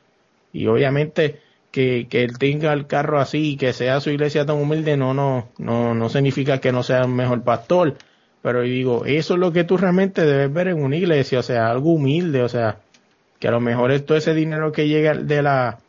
Y 0.54 0.68
obviamente 0.68 1.40
que, 1.74 2.06
que 2.08 2.24
él 2.24 2.38
tenga 2.38 2.72
el 2.72 2.86
carro 2.86 3.20
así 3.20 3.54
y 3.54 3.58
que 3.58 3.74
sea 3.74 4.00
su 4.00 4.12
iglesia 4.12 4.46
tan 4.46 4.58
humilde 4.58 4.96
no, 4.96 5.16
no, 5.16 5.50
no, 5.58 5.96
no 5.96 6.08
significa 6.08 6.60
que 6.60 6.72
no 6.72 6.84
sea 6.84 7.06
un 7.06 7.16
mejor 7.16 7.42
pastor. 7.42 7.96
Pero 8.44 8.62
digo, 8.62 9.06
eso 9.06 9.34
es 9.34 9.40
lo 9.40 9.52
que 9.52 9.64
tú 9.64 9.78
realmente 9.78 10.24
debes 10.24 10.54
ver 10.54 10.68
en 10.68 10.84
una 10.84 10.98
iglesia, 10.98 11.40
o 11.40 11.44
sea, 11.44 11.72
algo 11.72 11.94
humilde, 11.94 12.44
o 12.44 12.50
sea, 12.50 12.78
que 13.40 13.48
a 13.48 13.52
lo 13.52 13.60
mejor 13.60 13.92
es 13.92 14.06
todo 14.06 14.16
ese 14.16 14.36
dinero 14.36 14.72
que 14.72 14.88
llega 14.88 15.16
de 15.16 15.42
la, 15.42 15.80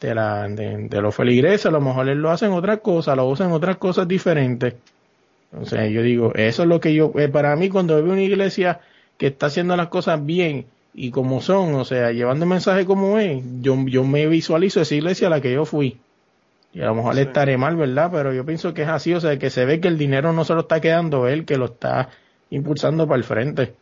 de 0.00 0.14
la, 0.14 0.48
de, 0.48 1.00
los 1.02 1.16
feligreses, 1.16 1.66
a 1.66 1.72
lo 1.72 1.80
mejor 1.80 2.08
él 2.08 2.18
lo 2.18 2.30
hacen 2.30 2.52
otras 2.52 2.78
cosas, 2.78 3.16
lo 3.16 3.26
usan 3.26 3.50
otras 3.50 3.78
cosas 3.78 4.06
diferentes. 4.06 4.74
O 5.50 5.66
sea, 5.66 5.88
yo 5.88 6.02
digo, 6.02 6.32
eso 6.36 6.62
es 6.62 6.68
lo 6.68 6.78
que 6.78 6.94
yo, 6.94 7.10
eh, 7.16 7.28
para 7.28 7.56
mí 7.56 7.70
cuando 7.70 7.96
veo 8.00 8.12
una 8.12 8.22
iglesia 8.22 8.80
que 9.18 9.26
está 9.28 9.46
haciendo 9.46 9.76
las 9.76 9.88
cosas 9.88 10.24
bien 10.24 10.66
y 10.94 11.10
como 11.10 11.40
son, 11.40 11.74
o 11.74 11.84
sea, 11.84 12.12
llevando 12.12 12.44
el 12.44 12.50
mensaje 12.50 12.86
como 12.86 13.18
es, 13.18 13.42
yo, 13.60 13.76
yo 13.86 14.04
me 14.04 14.26
visualizo 14.28 14.80
esa 14.80 14.94
iglesia 14.94 15.26
a 15.26 15.30
la 15.30 15.40
que 15.40 15.52
yo 15.52 15.64
fui. 15.64 16.00
Y 16.72 16.82
a 16.82 16.86
lo 16.86 16.94
mejor 16.94 17.16
le 17.16 17.22
estaré 17.22 17.56
mal, 17.56 17.76
¿verdad? 17.76 18.10
Pero 18.12 18.32
yo 18.32 18.46
pienso 18.46 18.72
que 18.74 18.82
es 18.82 18.88
así, 18.88 19.12
o 19.12 19.20
sea, 19.20 19.38
que 19.38 19.50
se 19.50 19.64
ve 19.64 19.80
que 19.80 19.88
el 19.88 19.98
dinero 19.98 20.32
no 20.32 20.44
se 20.44 20.54
lo 20.54 20.60
está 20.60 20.80
quedando 20.80 21.26
él, 21.26 21.44
que 21.44 21.56
lo 21.56 21.66
está 21.66 22.10
impulsando 22.50 23.06
para 23.06 23.18
el 23.18 23.24
frente. 23.24 23.74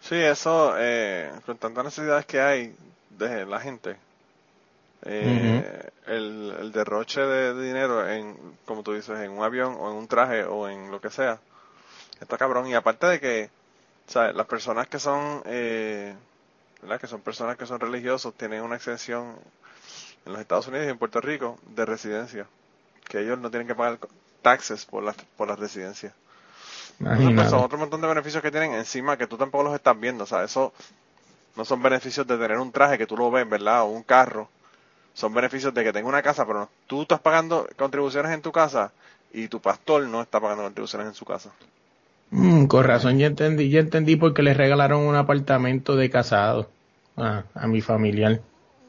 Sí, 0.00 0.16
eso, 0.16 0.74
eh, 0.78 1.30
con 1.44 1.58
tantas 1.58 1.84
necesidades 1.84 2.24
que 2.24 2.40
hay 2.40 2.74
de 3.10 3.44
la 3.44 3.60
gente, 3.60 3.96
eh, 5.04 5.90
el, 6.06 6.54
el, 6.58 6.72
derroche 6.72 7.20
de, 7.20 7.62
dinero 7.62 8.08
en, 8.08 8.34
como 8.64 8.82
tú 8.82 8.94
dices, 8.94 9.18
en 9.20 9.30
un 9.30 9.42
avión 9.42 9.76
o 9.78 9.90
en 9.90 9.96
un 9.96 10.08
traje 10.08 10.44
o 10.44 10.68
en 10.68 10.90
lo 10.90 11.00
que 11.00 11.10
sea, 11.10 11.38
está 12.20 12.38
cabrón. 12.38 12.66
Y 12.66 12.74
aparte 12.74 13.06
de 13.06 13.20
que 13.20 13.50
o 14.14 14.32
las 14.32 14.46
personas 14.46 14.86
que 14.88 14.98
son, 14.98 15.42
eh, 15.46 16.14
¿verdad? 16.82 17.00
Que 17.00 17.06
son 17.06 17.20
personas 17.20 17.56
que 17.56 17.66
son 17.66 17.80
religiosos 17.80 18.34
tienen 18.34 18.62
una 18.62 18.76
exención 18.76 19.36
en 20.24 20.32
los 20.32 20.40
Estados 20.40 20.66
Unidos 20.68 20.86
y 20.86 20.90
en 20.90 20.98
Puerto 20.98 21.20
Rico 21.20 21.58
de 21.66 21.84
residencia, 21.84 22.46
que 23.08 23.20
ellos 23.20 23.38
no 23.38 23.50
tienen 23.50 23.66
que 23.66 23.74
pagar 23.74 23.98
taxes 24.42 24.84
por 24.84 25.02
la, 25.02 25.14
por 25.36 25.48
la 25.48 25.56
residencia. 25.56 26.14
Pues, 26.98 27.50
son 27.50 27.60
otro 27.60 27.78
montón 27.78 28.00
de 28.00 28.08
beneficios 28.08 28.42
que 28.42 28.50
tienen 28.50 28.74
encima 28.74 29.18
que 29.18 29.26
tú 29.26 29.36
tampoco 29.36 29.64
los 29.64 29.74
estás 29.74 29.98
viendo, 29.98 30.24
o 30.24 30.26
sea, 30.26 30.44
eso 30.44 30.72
no 31.54 31.64
son 31.64 31.82
beneficios 31.82 32.26
de 32.26 32.36
tener 32.38 32.58
un 32.58 32.72
traje 32.72 32.98
que 32.98 33.06
tú 33.06 33.16
lo 33.16 33.30
ves, 33.30 33.48
¿verdad? 33.48 33.82
O 33.82 33.86
un 33.86 34.02
carro. 34.02 34.48
Son 35.14 35.32
beneficios 35.32 35.72
de 35.72 35.82
que 35.82 35.92
tenga 35.92 36.08
una 36.08 36.22
casa, 36.22 36.46
pero 36.46 36.60
no, 36.60 36.70
tú 36.86 37.02
estás 37.02 37.20
pagando 37.20 37.66
contribuciones 37.76 38.32
en 38.32 38.42
tu 38.42 38.52
casa 38.52 38.92
y 39.32 39.48
tu 39.48 39.60
pastor 39.60 40.02
no 40.04 40.20
está 40.20 40.40
pagando 40.40 40.64
contribuciones 40.64 41.08
en 41.08 41.14
su 41.14 41.24
casa. 41.24 41.50
Mm, 42.30 42.66
con 42.66 42.84
razón, 42.84 43.18
ya 43.18 43.26
entendí, 43.26 43.70
ya 43.70 43.80
entendí 43.80 44.16
porque 44.16 44.42
le 44.42 44.54
regalaron 44.54 45.02
un 45.02 45.14
apartamento 45.14 45.96
de 45.96 46.10
casado 46.10 46.68
a, 47.16 47.44
a 47.54 47.66
mi 47.66 47.80
familiar. 47.80 48.40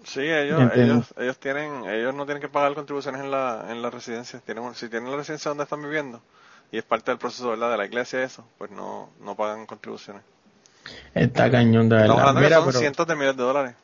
Sí, 0.03 0.21
ellos, 0.21 0.71
ellos, 0.73 1.13
ellos 1.17 1.37
tienen, 1.37 1.85
ellos 1.85 2.15
no 2.15 2.25
tienen 2.25 2.41
que 2.41 2.47
pagar 2.47 2.73
contribuciones 2.73 3.21
en 3.21 3.29
la, 3.29 3.65
en 3.69 3.81
la 3.81 3.89
residencia. 3.89 4.39
Tienen, 4.39 4.73
si 4.73 4.87
tienen 4.87 5.11
la 5.11 5.17
residencia 5.17 5.49
donde 5.49 5.65
están 5.65 5.81
viviendo 5.81 6.21
y 6.71 6.77
es 6.77 6.83
parte 6.83 7.11
del 7.11 7.17
proceso 7.17 7.49
¿verdad? 7.49 7.71
de 7.71 7.77
la 7.77 7.85
iglesia 7.85 8.23
eso, 8.23 8.45
pues 8.57 8.71
no, 8.71 9.09
no 9.21 9.35
pagan 9.35 9.65
contribuciones. 9.65 10.23
Está 11.13 11.51
cañón 11.51 11.89
de 11.89 11.97
verdad. 11.97 12.33
Mira, 12.35 12.61
son 12.61 12.73
cientos 12.73 13.05
de 13.05 13.15
miles 13.15 13.35
de 13.35 13.43
dólares. 13.43 13.75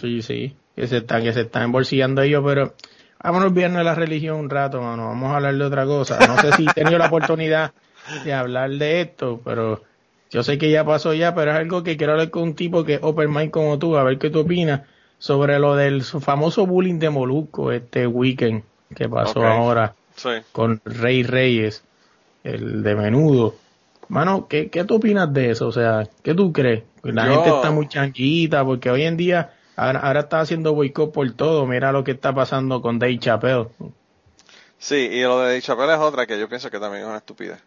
Sí, 0.00 0.22
sí, 0.22 0.56
que 0.74 0.88
se 0.88 0.98
están, 0.98 1.22
que 1.22 1.32
se 1.32 1.42
están 1.42 1.62
embolsillando 1.62 2.22
ellos, 2.22 2.42
pero 2.44 2.74
vámonos 3.22 3.54
viernes 3.54 3.78
de 3.78 3.84
la 3.84 3.94
religión 3.94 4.36
un 4.36 4.50
rato, 4.50 4.80
mano. 4.82 5.06
Vamos 5.06 5.32
a 5.32 5.36
hablar 5.36 5.54
de 5.54 5.64
otra 5.64 5.84
cosa. 5.86 6.18
No 6.26 6.36
sé 6.40 6.52
si 6.52 6.66
he 6.68 6.72
tenido 6.72 6.98
la 6.98 7.06
oportunidad 7.06 7.72
de 8.24 8.32
hablar 8.32 8.70
de 8.70 9.00
esto, 9.00 9.40
pero 9.44 9.82
yo 10.30 10.42
sé 10.42 10.58
que 10.58 10.70
ya 10.70 10.84
pasó 10.84 11.14
ya, 11.14 11.34
pero 11.34 11.52
es 11.52 11.56
algo 11.56 11.82
que 11.82 11.96
quiero 11.96 12.12
hablar 12.12 12.30
con 12.30 12.42
un 12.42 12.54
tipo 12.54 12.84
que 12.84 12.94
es 12.94 13.00
open 13.02 13.32
mind 13.32 13.50
como 13.50 13.78
tú, 13.78 13.96
a 13.96 14.04
ver 14.04 14.18
qué 14.18 14.30
tú 14.30 14.40
opinas 14.40 14.82
sobre 15.18 15.58
lo 15.58 15.76
del 15.76 16.02
famoso 16.02 16.66
bullying 16.66 16.98
de 16.98 17.10
Molusco 17.10 17.72
este 17.72 18.06
weekend 18.06 18.62
que 18.94 19.08
pasó 19.08 19.44
ahora 19.44 19.94
con 20.52 20.80
Rey 20.84 21.22
Reyes. 21.22 21.82
el 22.42 22.82
de 22.82 22.94
menudo. 22.94 23.54
Mano, 24.08 24.46
¿qué, 24.48 24.68
¿qué 24.68 24.84
tú 24.84 24.96
opinas 24.96 25.32
de 25.32 25.50
eso? 25.50 25.66
O 25.66 25.72
sea, 25.72 26.06
¿qué 26.22 26.34
tú 26.34 26.52
crees? 26.52 26.82
La 27.02 27.26
gente 27.26 27.48
está 27.48 27.70
muy 27.70 27.88
chanquita 27.88 28.64
porque 28.64 28.90
hoy 28.90 29.02
en 29.02 29.16
día 29.16 29.54
ahora, 29.76 30.00
ahora 30.00 30.20
está 30.20 30.40
haciendo 30.40 30.74
boicot 30.74 31.12
por 31.12 31.30
todo. 31.32 31.66
Mira 31.66 31.92
lo 31.92 32.04
que 32.04 32.12
está 32.12 32.34
pasando 32.34 32.82
con 32.82 32.98
Dave 32.98 33.18
Chappelle. 33.18 33.68
Sí, 34.78 34.96
y 34.96 35.22
lo 35.22 35.40
de 35.40 35.46
Dave 35.46 35.62
Chappelle 35.62 35.94
es 35.94 36.00
otra 36.00 36.26
que 36.26 36.38
yo 36.38 36.48
pienso 36.48 36.70
que 36.70 36.78
también 36.78 37.04
es 37.04 37.08
una 37.08 37.18
estupidez. 37.18 37.62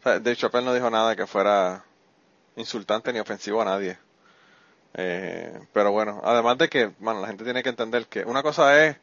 O 0.00 0.02
sea, 0.02 0.12
Dave 0.14 0.36
Chappelle 0.36 0.64
no 0.64 0.74
dijo 0.74 0.88
nada 0.90 1.14
que 1.14 1.26
fuera 1.26 1.84
insultante 2.56 3.12
ni 3.12 3.20
ofensivo 3.20 3.60
a 3.60 3.66
nadie. 3.66 3.98
Eh, 4.94 5.60
pero 5.72 5.92
bueno, 5.92 6.20
además 6.24 6.58
de 6.58 6.68
que, 6.68 6.90
bueno, 6.98 7.20
la 7.20 7.28
gente 7.28 7.44
tiene 7.44 7.62
que 7.62 7.68
entender 7.68 8.06
que 8.06 8.24
una 8.24 8.42
cosa 8.42 8.84
es, 8.84 8.96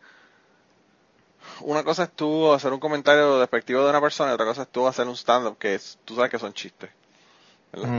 una 1.61 1.83
cosa 1.83 2.03
es 2.03 2.11
tú 2.11 2.51
hacer 2.51 2.73
un 2.73 2.79
comentario 2.79 3.39
despectivo 3.39 3.83
de 3.83 3.89
una 3.89 4.01
persona 4.01 4.31
y 4.31 4.33
otra 4.33 4.45
cosa 4.45 4.63
es 4.63 4.67
tú 4.69 4.87
hacer 4.87 5.07
un 5.07 5.15
stand-up 5.15 5.57
que 5.57 5.75
es, 5.75 5.99
tú 6.03 6.15
sabes 6.15 6.31
que 6.31 6.39
son 6.39 6.53
chistes. 6.53 6.89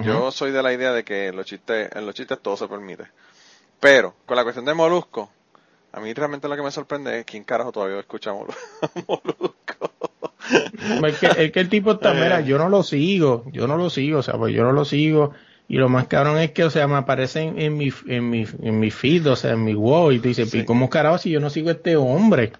Yo 0.02 0.32
soy 0.32 0.50
de 0.50 0.62
la 0.62 0.72
idea 0.72 0.92
de 0.92 1.04
que 1.04 1.30
los 1.30 1.46
chistes, 1.46 1.90
en 1.94 2.04
los 2.04 2.14
chistes 2.14 2.40
todo 2.40 2.56
se 2.56 2.66
permite. 2.66 3.04
Pero, 3.78 4.14
con 4.26 4.36
la 4.36 4.42
cuestión 4.42 4.64
de 4.64 4.74
Molusco, 4.74 5.30
a 5.92 6.00
mí 6.00 6.12
realmente 6.12 6.48
lo 6.48 6.56
que 6.56 6.62
me 6.62 6.70
sorprende 6.72 7.20
es 7.20 7.24
quién 7.24 7.44
carajo 7.44 7.70
todavía 7.70 8.00
escucha 8.00 8.32
Molusco. 9.06 9.92
es, 11.06 11.18
que, 11.18 11.44
es 11.44 11.52
que 11.52 11.60
el 11.60 11.68
tipo 11.68 11.92
está, 11.92 12.14
mira, 12.14 12.40
yo 12.40 12.58
no 12.58 12.68
lo 12.68 12.82
sigo, 12.82 13.44
yo 13.52 13.66
no 13.66 13.76
lo 13.76 13.90
sigo, 13.90 14.18
o 14.18 14.22
sea, 14.22 14.34
pues 14.34 14.54
yo 14.54 14.64
no 14.64 14.72
lo 14.72 14.84
sigo 14.84 15.32
y 15.68 15.76
lo 15.76 15.90
más 15.90 16.06
cabrón 16.06 16.38
es 16.38 16.52
que, 16.52 16.64
o 16.64 16.70
sea, 16.70 16.88
me 16.88 16.96
aparecen 16.96 17.60
en 17.60 17.76
mi, 17.76 17.92
en 18.06 18.30
mi, 18.30 18.46
en 18.62 18.80
mi 18.80 18.90
feed, 18.90 19.30
o 19.30 19.36
sea, 19.36 19.52
en 19.52 19.64
mi 19.64 19.74
wall, 19.74 20.14
y 20.14 20.18
te 20.18 20.28
dice, 20.28 20.48
¿y 20.50 20.64
cómo 20.64 20.88
carajo 20.88 21.18
si 21.18 21.30
yo 21.30 21.40
no 21.40 21.50
sigo 21.50 21.68
a 21.68 21.72
este 21.72 21.94
hombre? 21.94 22.52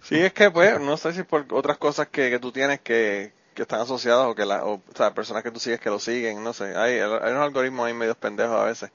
Sí, 0.00 0.16
es 0.16 0.32
que, 0.32 0.48
pues, 0.48 0.80
no 0.80 0.96
sé 0.96 1.12
si 1.12 1.24
por 1.24 1.44
otras 1.50 1.76
cosas 1.78 2.06
que, 2.06 2.30
que 2.30 2.38
tú 2.38 2.52
tienes 2.52 2.80
que, 2.80 3.32
que 3.54 3.62
están 3.62 3.80
asociadas 3.80 4.26
o 4.28 4.36
que 4.36 4.46
la, 4.46 4.64
o, 4.64 4.80
sea, 4.94 5.12
personas 5.12 5.42
que 5.42 5.50
tú 5.50 5.58
sigues 5.58 5.80
que 5.80 5.90
lo 5.90 5.98
siguen, 5.98 6.44
no 6.44 6.52
sé, 6.52 6.76
hay, 6.76 7.00
hay 7.00 7.32
unos 7.32 7.42
algoritmos 7.42 7.86
ahí 7.86 7.94
medios 7.94 8.16
pendejos 8.16 8.56
a 8.56 8.64
veces. 8.64 8.92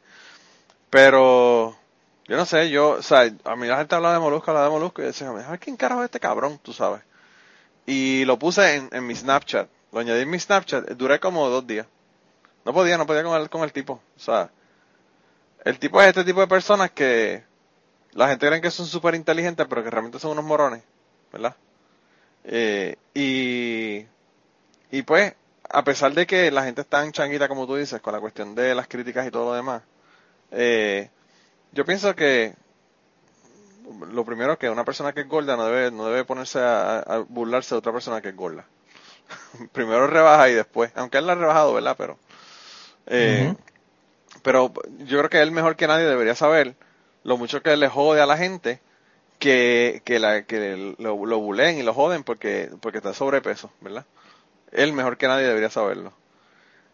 Pero, 0.89 1.75
yo 2.25 2.37
no 2.37 2.45
sé, 2.45 2.69
yo, 2.69 2.91
o 2.91 3.01
sea, 3.01 3.29
a 3.43 3.55
mí 3.57 3.67
la 3.67 3.79
gente 3.79 3.95
habla 3.95 4.13
de 4.13 4.19
Molusco, 4.19 4.49
habla 4.51 4.63
de 4.63 4.69
Molusco, 4.69 5.01
y 5.01 5.05
yo 5.05 5.07
decía, 5.07 5.57
¿quién 5.59 5.75
carajo 5.75 6.03
es 6.03 6.05
este 6.05 6.21
cabrón? 6.21 6.57
Tú 6.63 6.71
sabes. 6.71 7.01
Y 7.87 8.25
lo 8.25 8.37
puse 8.37 8.75
en, 8.75 8.89
en 8.91 9.07
mi 9.07 9.15
Snapchat, 9.15 9.67
lo 9.91 9.99
añadí 9.99 10.21
en 10.21 10.29
mi 10.29 10.39
Snapchat, 10.39 10.89
duré 10.91 11.19
como 11.19 11.49
dos 11.49 11.65
días. 11.65 11.87
No 12.65 12.73
podía, 12.73 12.97
no 12.97 13.07
podía 13.07 13.23
con 13.23 13.41
el, 13.41 13.49
con 13.49 13.63
el 13.63 13.71
tipo. 13.71 13.93
O 14.15 14.19
sea, 14.19 14.51
el 15.63 15.79
tipo 15.79 16.01
es 16.01 16.09
este 16.09 16.25
tipo 16.25 16.41
de 16.41 16.47
personas 16.47 16.91
que 16.91 17.43
la 18.11 18.27
gente 18.27 18.45
cree 18.47 18.61
que 18.61 18.71
son 18.71 18.85
súper 18.85 19.15
inteligentes, 19.15 19.65
pero 19.69 19.83
que 19.83 19.89
realmente 19.89 20.19
son 20.19 20.31
unos 20.31 20.43
morones, 20.43 20.83
¿verdad? 21.31 21.55
Eh, 22.43 22.97
y, 23.13 24.05
y 24.91 25.01
pues, 25.03 25.33
a 25.69 25.83
pesar 25.83 26.13
de 26.13 26.27
que 26.27 26.51
la 26.51 26.63
gente 26.63 26.81
está 26.81 27.05
en 27.05 27.11
changuita, 27.13 27.47
como 27.47 27.67
tú 27.67 27.75
dices, 27.75 28.01
con 28.01 28.13
la 28.13 28.19
cuestión 28.19 28.53
de 28.53 28.75
las 28.75 28.87
críticas 28.87 29.25
y 29.25 29.31
todo 29.31 29.45
lo 29.45 29.53
demás, 29.53 29.83
eh, 30.51 31.09
yo 31.71 31.85
pienso 31.85 32.15
que 32.15 32.53
lo 34.11 34.25
primero 34.25 34.53
es 34.53 34.59
que 34.59 34.69
una 34.69 34.85
persona 34.85 35.13
que 35.13 35.21
es 35.21 35.27
gorda 35.27 35.55
no 35.55 35.65
debe, 35.65 35.91
no 35.91 36.05
debe 36.05 36.25
ponerse 36.25 36.59
a, 36.59 36.99
a 36.99 37.17
burlarse 37.19 37.75
de 37.75 37.79
otra 37.79 37.91
persona 37.91 38.21
que 38.21 38.29
es 38.29 38.35
gorda. 38.35 38.65
primero 39.71 40.07
rebaja 40.07 40.49
y 40.49 40.53
después, 40.53 40.91
aunque 40.95 41.17
él 41.17 41.27
la 41.27 41.33
ha 41.33 41.35
rebajado, 41.35 41.73
¿verdad? 41.73 41.95
Pero 41.97 42.17
eh, 43.07 43.55
pero 44.43 44.71
yo 44.99 45.17
creo 45.17 45.29
que 45.29 45.41
él 45.41 45.51
mejor 45.51 45.75
que 45.75 45.87
nadie 45.87 46.05
debería 46.05 46.35
saber 46.35 46.75
lo 47.23 47.37
mucho 47.37 47.61
que 47.61 47.75
le 47.75 47.87
jode 47.87 48.21
a 48.21 48.25
la 48.25 48.37
gente 48.37 48.79
que, 49.39 50.01
que, 50.05 50.19
la, 50.19 50.43
que 50.43 50.95
lo, 50.99 51.25
lo 51.25 51.39
bulen 51.39 51.77
y 51.77 51.83
lo 51.83 51.93
joden 51.93 52.23
porque, 52.23 52.69
porque 52.81 52.99
está 52.99 53.13
sobrepeso, 53.13 53.71
¿verdad? 53.81 54.05
Él 54.71 54.93
mejor 54.93 55.17
que 55.17 55.27
nadie 55.27 55.45
debería 55.45 55.69
saberlo. 55.69 56.13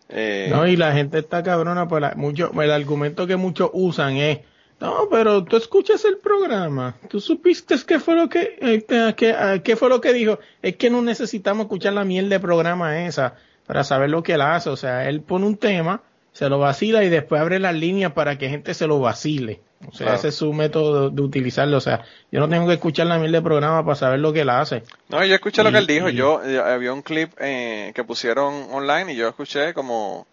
Eh, 0.10 0.50
no, 0.52 0.68
y 0.68 0.76
la 0.76 0.94
gente 0.94 1.20
está 1.20 1.42
cabrona, 1.42 1.88
pues 1.88 2.16
mucho, 2.16 2.52
el 2.62 2.72
argumento 2.72 3.26
que 3.26 3.36
muchos 3.36 3.72
usan 3.74 4.18
es, 4.18 4.40
no, 4.80 5.08
pero 5.10 5.44
tú 5.44 5.58
escuchas 5.58 6.04
el 6.06 6.18
programa, 6.18 6.96
tú 7.10 7.20
supiste 7.20 7.76
qué 7.88 8.00
fue 8.00 8.16
lo 8.16 8.30
que, 8.30 8.58
eh, 8.60 9.14
que, 9.16 9.62
qué 9.64 9.76
fue 9.76 9.90
lo 9.90 10.02
que 10.02 10.14
dijo, 10.14 10.40
es 10.62 10.76
que 10.76 10.90
no 10.90 11.02
necesitamos 11.02 11.66
escuchar 11.66 11.94
la 11.94 12.04
miel 12.04 12.30
de 12.30 12.40
programa 12.40 13.06
esa, 13.06 13.36
para 13.66 13.84
saber 13.84 14.10
lo 14.10 14.24
que 14.24 14.34
él 14.34 14.42
hace. 14.42 14.70
O 14.70 14.76
sea, 14.76 15.08
él 15.08 15.22
pone 15.22 15.46
un 15.46 15.58
tema, 15.58 16.02
se 16.32 16.50
lo 16.50 16.60
vacila 16.60 17.04
y 17.04 17.10
después 17.10 17.42
abre 17.42 17.60
las 17.60 17.76
líneas 17.76 18.12
para 18.14 18.38
que 18.38 18.50
gente 18.50 18.74
se 18.74 18.88
lo 18.88 19.00
vacile. 19.00 19.62
O 19.88 19.94
sea, 19.94 20.16
ese 20.16 20.30
es 20.30 20.36
su 20.36 20.54
método 20.54 21.10
de, 21.10 21.22
utilizarlo. 21.22 21.78
O 21.78 21.82
sea, 21.82 22.06
yo 22.32 22.40
no 22.40 22.48
tengo 22.48 22.68
que 22.68 22.74
escuchar 22.74 23.08
la 23.08 23.20
mil 23.20 23.32
de 23.32 23.42
programa 23.42 23.84
para 23.84 23.96
saber 23.96 24.20
lo 24.20 24.32
que 24.32 24.42
él 24.42 24.50
hace. 24.50 24.84
No, 25.10 25.24
yo 25.26 25.36
escuché 25.36 25.64
lo 25.64 25.72
que 25.72 25.78
él 25.78 25.88
dijo. 25.88 26.10
Yo 26.10 26.42
eh, 26.44 26.58
había 26.58 26.94
un 26.94 27.02
clip 27.02 27.32
eh, 27.40 27.92
que 27.94 28.04
pusieron 28.04 28.68
online 28.72 29.14
y 29.14 29.16
yo 29.18 29.28
escuché 29.28 29.74
como, 29.74 30.26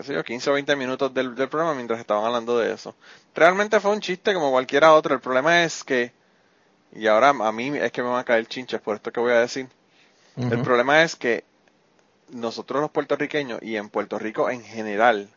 qué 0.00 0.06
sé 0.06 0.14
yo, 0.14 0.24
15 0.24 0.48
o 0.48 0.52
20 0.54 0.76
minutos 0.76 1.12
del, 1.12 1.34
del 1.34 1.50
programa 1.50 1.74
mientras 1.74 2.00
estaban 2.00 2.24
hablando 2.24 2.58
de 2.58 2.72
eso. 2.72 2.94
Realmente 3.34 3.80
fue 3.80 3.90
un 3.90 4.00
chiste 4.00 4.32
como 4.32 4.50
cualquiera 4.50 4.94
otro. 4.94 5.14
El 5.14 5.20
problema 5.20 5.62
es 5.62 5.84
que, 5.84 6.12
y 6.92 7.06
ahora 7.06 7.28
a 7.28 7.52
mí 7.52 7.76
es 7.76 7.92
que 7.92 8.02
me 8.02 8.08
van 8.08 8.20
a 8.20 8.24
caer 8.24 8.46
chinches 8.46 8.80
por 8.80 8.96
esto 8.96 9.12
que 9.12 9.20
voy 9.20 9.32
a 9.32 9.40
decir. 9.40 9.68
El 10.38 10.62
problema 10.62 11.02
es 11.02 11.16
que 11.16 11.44
nosotros 12.30 12.80
los 12.80 12.90
puertorriqueños 12.90 13.62
y 13.62 13.76
en 13.76 13.90
Puerto 13.90 14.18
Rico 14.18 14.48
en 14.48 14.64
general, 14.64 15.28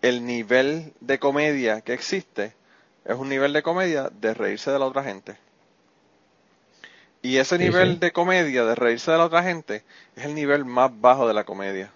el 0.00 0.24
nivel 0.24 0.94
de 1.00 1.18
comedia 1.18 1.82
que 1.82 1.92
existe 1.92 2.54
es 3.04 3.16
un 3.16 3.28
nivel 3.28 3.52
de 3.52 3.62
comedia 3.62 4.08
de 4.08 4.32
reírse 4.32 4.70
de 4.70 4.78
la 4.78 4.86
otra 4.86 5.04
gente. 5.04 5.36
Y 7.20 7.36
ese 7.36 7.58
nivel 7.58 8.00
de 8.00 8.12
comedia, 8.12 8.64
de 8.64 8.74
reírse 8.74 9.10
de 9.10 9.18
la 9.18 9.26
otra 9.26 9.42
gente, 9.42 9.84
es 10.16 10.24
el 10.24 10.34
nivel 10.34 10.64
más 10.64 10.90
bajo 11.02 11.28
de 11.28 11.34
la 11.34 11.44
comedia. 11.44 11.92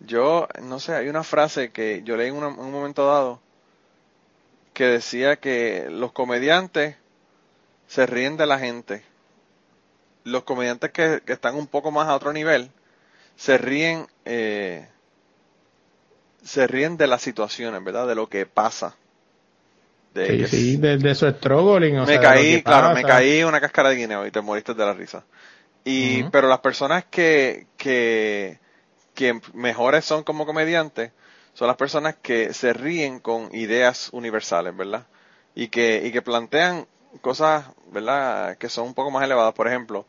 Yo, 0.00 0.48
no 0.62 0.78
sé, 0.80 0.94
hay 0.94 1.08
una 1.08 1.24
frase 1.24 1.70
que 1.70 2.02
yo 2.04 2.16
leí 2.16 2.28
en, 2.28 2.36
un 2.36 2.72
momento 2.72 3.06
dado 3.06 3.40
que 4.72 4.84
decía 4.84 5.36
que 5.36 5.88
los 5.90 6.12
comediantes 6.12 6.96
se 7.88 8.06
ríen 8.06 8.36
de 8.36 8.46
la 8.46 8.58
gente 8.58 9.02
los 10.24 10.44
comediantes 10.44 10.92
que, 10.92 11.22
están 11.26 11.56
un 11.56 11.66
poco 11.66 11.90
más 11.90 12.06
a 12.06 12.14
otro 12.14 12.32
nivel 12.32 12.70
se 13.34 13.58
ríen 13.58 14.06
eh, 14.24 14.86
se 16.42 16.66
ríen 16.66 16.96
de 16.96 17.06
las 17.06 17.22
situaciones, 17.22 17.82
¿verdad? 17.82 18.06
De 18.06 18.14
lo 18.14 18.28
que 18.28 18.46
pasa. 18.46 18.94
De, 20.14 20.46
sí, 20.46 20.76
de, 20.76 21.14
su 21.14 21.28
struggling. 21.28 22.04
me 22.04 22.18
caí, 22.18 22.62
claro, 22.62 22.94
me 22.94 23.02
caí 23.02 23.42
una 23.42 23.60
cáscara 23.60 23.90
de 23.90 23.96
guineo 23.96 24.26
y 24.26 24.30
te 24.30 24.40
moriste 24.40 24.74
de 24.74 24.84
la 24.84 24.94
risa. 24.94 25.24
Y, 25.84 26.24
pero 26.24 26.48
las 26.48 26.60
personas 26.60 27.04
que, 27.04 27.66
que, 27.76 28.58
que 29.18 29.40
mejores 29.52 30.04
son 30.04 30.22
como 30.22 30.46
comediantes 30.46 31.10
son 31.52 31.66
las 31.66 31.76
personas 31.76 32.14
que 32.22 32.54
se 32.54 32.72
ríen 32.72 33.18
con 33.18 33.52
ideas 33.52 34.10
universales, 34.12 34.76
¿verdad? 34.76 35.08
Y 35.56 35.70
que, 35.70 36.06
y 36.06 36.12
que 36.12 36.22
plantean 36.22 36.86
cosas, 37.20 37.64
¿verdad? 37.90 38.56
Que 38.58 38.68
son 38.68 38.86
un 38.86 38.94
poco 38.94 39.10
más 39.10 39.24
elevadas. 39.24 39.54
Por 39.54 39.66
ejemplo, 39.66 40.06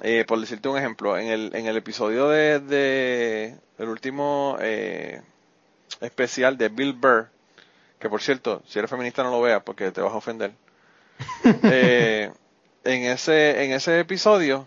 eh, 0.00 0.24
por 0.26 0.40
decirte 0.40 0.70
un 0.70 0.78
ejemplo, 0.78 1.18
en 1.18 1.26
el, 1.26 1.54
en 1.54 1.66
el 1.66 1.76
episodio 1.76 2.30
de, 2.30 2.60
de 2.60 3.58
el 3.76 3.88
último 3.90 4.56
eh, 4.58 5.20
especial 6.00 6.56
de 6.56 6.70
Bill 6.70 6.94
Burr, 6.94 7.28
que 7.98 8.08
por 8.08 8.22
cierto, 8.22 8.62
si 8.66 8.78
eres 8.78 8.90
feminista 8.90 9.22
no 9.22 9.30
lo 9.30 9.42
veas 9.42 9.62
porque 9.62 9.90
te 9.90 10.00
vas 10.00 10.14
a 10.14 10.16
ofender. 10.16 10.52
eh, 11.44 12.32
en 12.84 13.02
ese, 13.02 13.64
en 13.64 13.72
ese 13.72 14.00
episodio 14.00 14.66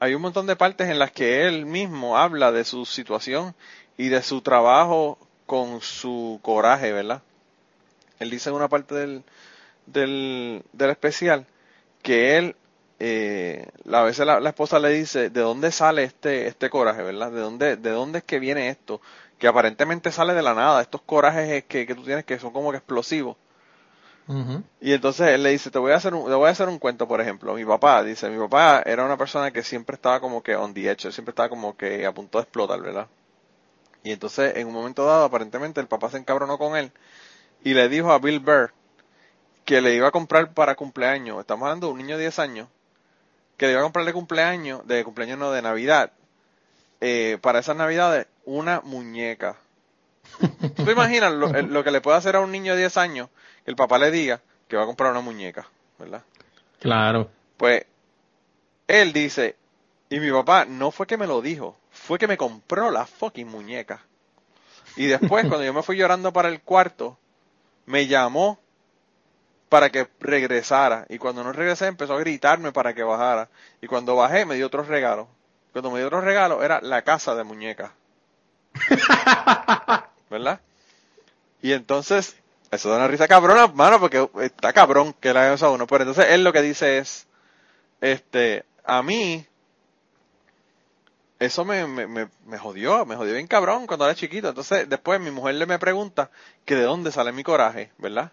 hay 0.00 0.14
un 0.14 0.22
montón 0.22 0.46
de 0.46 0.56
partes 0.56 0.88
en 0.88 0.98
las 0.98 1.12
que 1.12 1.46
él 1.46 1.66
mismo 1.66 2.16
habla 2.16 2.50
de 2.52 2.64
su 2.64 2.86
situación 2.86 3.54
y 3.98 4.08
de 4.08 4.22
su 4.22 4.40
trabajo 4.40 5.18
con 5.44 5.82
su 5.82 6.40
coraje, 6.42 6.90
¿verdad? 6.90 7.22
Él 8.18 8.30
dice 8.30 8.48
en 8.48 8.56
una 8.56 8.68
parte 8.68 8.94
del, 8.94 9.22
del, 9.86 10.64
del 10.72 10.90
especial 10.90 11.46
que 12.02 12.38
él 12.38 12.56
eh, 12.98 13.66
a 13.92 14.02
veces 14.02 14.26
la, 14.26 14.38
esposa 14.48 14.78
le 14.78 14.88
dice 14.90 15.30
de 15.30 15.40
dónde 15.40 15.70
sale 15.72 16.04
este 16.04 16.48
este 16.48 16.68
coraje 16.68 17.02
verdad 17.02 17.32
de 17.32 17.40
dónde 17.40 17.76
de 17.76 17.90
dónde 17.90 18.18
es 18.18 18.24
que 18.24 18.38
viene 18.38 18.68
esto 18.68 19.00
que 19.38 19.48
aparentemente 19.48 20.12
sale 20.12 20.34
de 20.34 20.42
la 20.42 20.54
nada. 20.54 20.82
Estos 20.82 21.00
corajes 21.02 21.64
que, 21.64 21.86
que 21.86 21.94
tú 21.94 22.04
tienes 22.04 22.24
que 22.24 22.38
son 22.38 22.52
como 22.52 22.70
que 22.70 22.78
explosivos 22.78 23.36
y 24.80 24.92
entonces 24.92 25.28
él 25.28 25.42
le 25.42 25.50
dice 25.50 25.70
te 25.70 25.78
voy 25.78 25.92
a 25.92 25.96
hacer 25.96 26.14
un, 26.14 26.26
te 26.26 26.34
voy 26.34 26.48
a 26.48 26.52
hacer 26.52 26.68
un 26.68 26.78
cuento 26.78 27.08
por 27.08 27.20
ejemplo 27.20 27.54
mi 27.54 27.64
papá 27.64 28.02
dice 28.04 28.30
mi 28.30 28.38
papá 28.38 28.82
era 28.86 29.04
una 29.04 29.16
persona 29.16 29.50
que 29.50 29.62
siempre 29.62 29.94
estaba 29.94 30.20
como 30.20 30.42
que 30.42 30.54
on 30.54 30.72
the 30.72 30.88
edge 30.88 31.10
siempre 31.10 31.30
estaba 31.30 31.48
como 31.48 31.76
que 31.76 32.06
a 32.06 32.12
punto 32.12 32.38
de 32.38 32.42
explotar 32.42 32.80
verdad 32.80 33.08
y 34.04 34.12
entonces 34.12 34.56
en 34.56 34.68
un 34.68 34.72
momento 34.72 35.04
dado 35.04 35.24
aparentemente 35.24 35.80
el 35.80 35.88
papá 35.88 36.10
se 36.10 36.18
encabronó 36.18 36.58
con 36.58 36.76
él 36.76 36.92
y 37.62 37.74
le 37.74 37.88
dijo 37.88 38.12
a 38.12 38.18
Bill 38.18 38.40
Burr 38.40 38.72
que 39.64 39.80
le 39.80 39.94
iba 39.94 40.08
a 40.08 40.10
comprar 40.10 40.52
para 40.52 40.74
cumpleaños, 40.74 41.38
estamos 41.38 41.66
hablando 41.66 41.86
de 41.86 41.92
un 41.92 41.98
niño 41.98 42.16
de 42.16 42.22
10 42.22 42.38
años, 42.40 42.68
que 43.56 43.66
le 43.66 43.72
iba 43.72 43.80
a 43.80 43.84
comprar 43.84 44.04
de 44.04 44.12
cumpleaños, 44.12 44.86
de 44.86 45.04
cumpleaños 45.04 45.38
no, 45.38 45.52
de 45.52 45.62
Navidad, 45.62 46.12
eh, 47.00 47.38
para 47.40 47.60
esas 47.60 47.76
Navidades, 47.76 48.26
una 48.44 48.80
muñeca. 48.80 49.56
¿Tú 50.76 50.90
imaginas 50.90 51.32
lo, 51.32 51.84
que 51.84 51.90
le 51.90 52.00
puede 52.00 52.16
hacer 52.16 52.36
a 52.36 52.40
un 52.40 52.50
niño 52.50 52.72
de 52.72 52.80
10 52.80 52.96
años 52.96 53.28
que 53.64 53.70
el 53.70 53.76
papá 53.76 53.98
le 53.98 54.10
diga 54.10 54.40
que 54.68 54.76
va 54.76 54.84
a 54.84 54.86
comprar 54.86 55.10
una 55.10 55.20
muñeca, 55.20 55.68
¿verdad? 55.98 56.22
Claro. 56.78 57.30
Pues 57.56 57.84
él 58.86 59.12
dice, 59.12 59.56
Y 60.08 60.18
mi 60.20 60.30
papá 60.30 60.64
no 60.64 60.90
fue 60.90 61.06
que 61.06 61.16
me 61.16 61.26
lo 61.26 61.42
dijo, 61.42 61.76
fue 61.90 62.18
que 62.18 62.26
me 62.26 62.36
compró 62.36 62.90
la 62.90 63.06
fucking 63.06 63.48
muñeca. 63.48 64.00
Y 64.96 65.06
después, 65.06 65.44
cuando 65.48 65.64
yo 65.64 65.72
me 65.72 65.82
fui 65.82 65.96
llorando 65.96 66.32
para 66.32 66.48
el 66.48 66.60
cuarto, 66.62 67.18
me 67.86 68.06
llamó 68.06 68.58
para 69.68 69.90
que 69.90 70.08
regresara. 70.18 71.06
Y 71.08 71.18
cuando 71.18 71.44
no 71.44 71.52
regresé, 71.52 71.86
empezó 71.86 72.14
a 72.14 72.20
gritarme 72.20 72.72
para 72.72 72.94
que 72.94 73.02
bajara. 73.02 73.48
Y 73.80 73.86
cuando 73.86 74.16
bajé, 74.16 74.44
me 74.44 74.56
dio 74.56 74.66
otro 74.66 74.82
regalo. 74.82 75.28
Cuando 75.72 75.90
me 75.90 75.98
dio 75.98 76.08
otro 76.08 76.20
regalo, 76.20 76.62
era 76.62 76.80
la 76.80 77.02
casa 77.02 77.34
de 77.34 77.44
muñecas. 77.44 77.92
¿Verdad? 80.30 80.60
Y 81.60 81.72
entonces, 81.72 82.36
eso 82.70 82.88
da 82.88 82.96
una 82.96 83.08
risa 83.08 83.28
cabrona, 83.28 83.66
mano, 83.66 84.00
porque 84.00 84.28
está 84.40 84.72
cabrón 84.72 85.12
que 85.20 85.34
la 85.34 85.52
haga 85.52 85.66
a 85.66 85.70
uno. 85.70 85.86
Pero 85.86 86.04
entonces 86.04 86.26
él 86.30 86.44
lo 86.44 86.52
que 86.52 86.62
dice 86.62 86.98
es, 86.98 87.26
este, 88.00 88.64
a 88.84 89.02
mí, 89.02 89.44
eso 91.38 91.64
me, 91.64 91.86
me, 91.86 92.06
me, 92.06 92.58
jodió, 92.58 93.04
me 93.04 93.16
jodió 93.16 93.34
bien 93.34 93.46
cabrón 93.46 93.86
cuando 93.86 94.04
era 94.06 94.14
chiquito. 94.14 94.48
Entonces, 94.48 94.88
después 94.88 95.20
mi 95.20 95.30
mujer 95.30 95.56
le 95.56 95.66
me 95.66 95.78
pregunta 95.78 96.30
que 96.64 96.76
de 96.76 96.82
dónde 96.82 97.12
sale 97.12 97.32
mi 97.32 97.42
coraje, 97.42 97.90
¿verdad? 97.98 98.32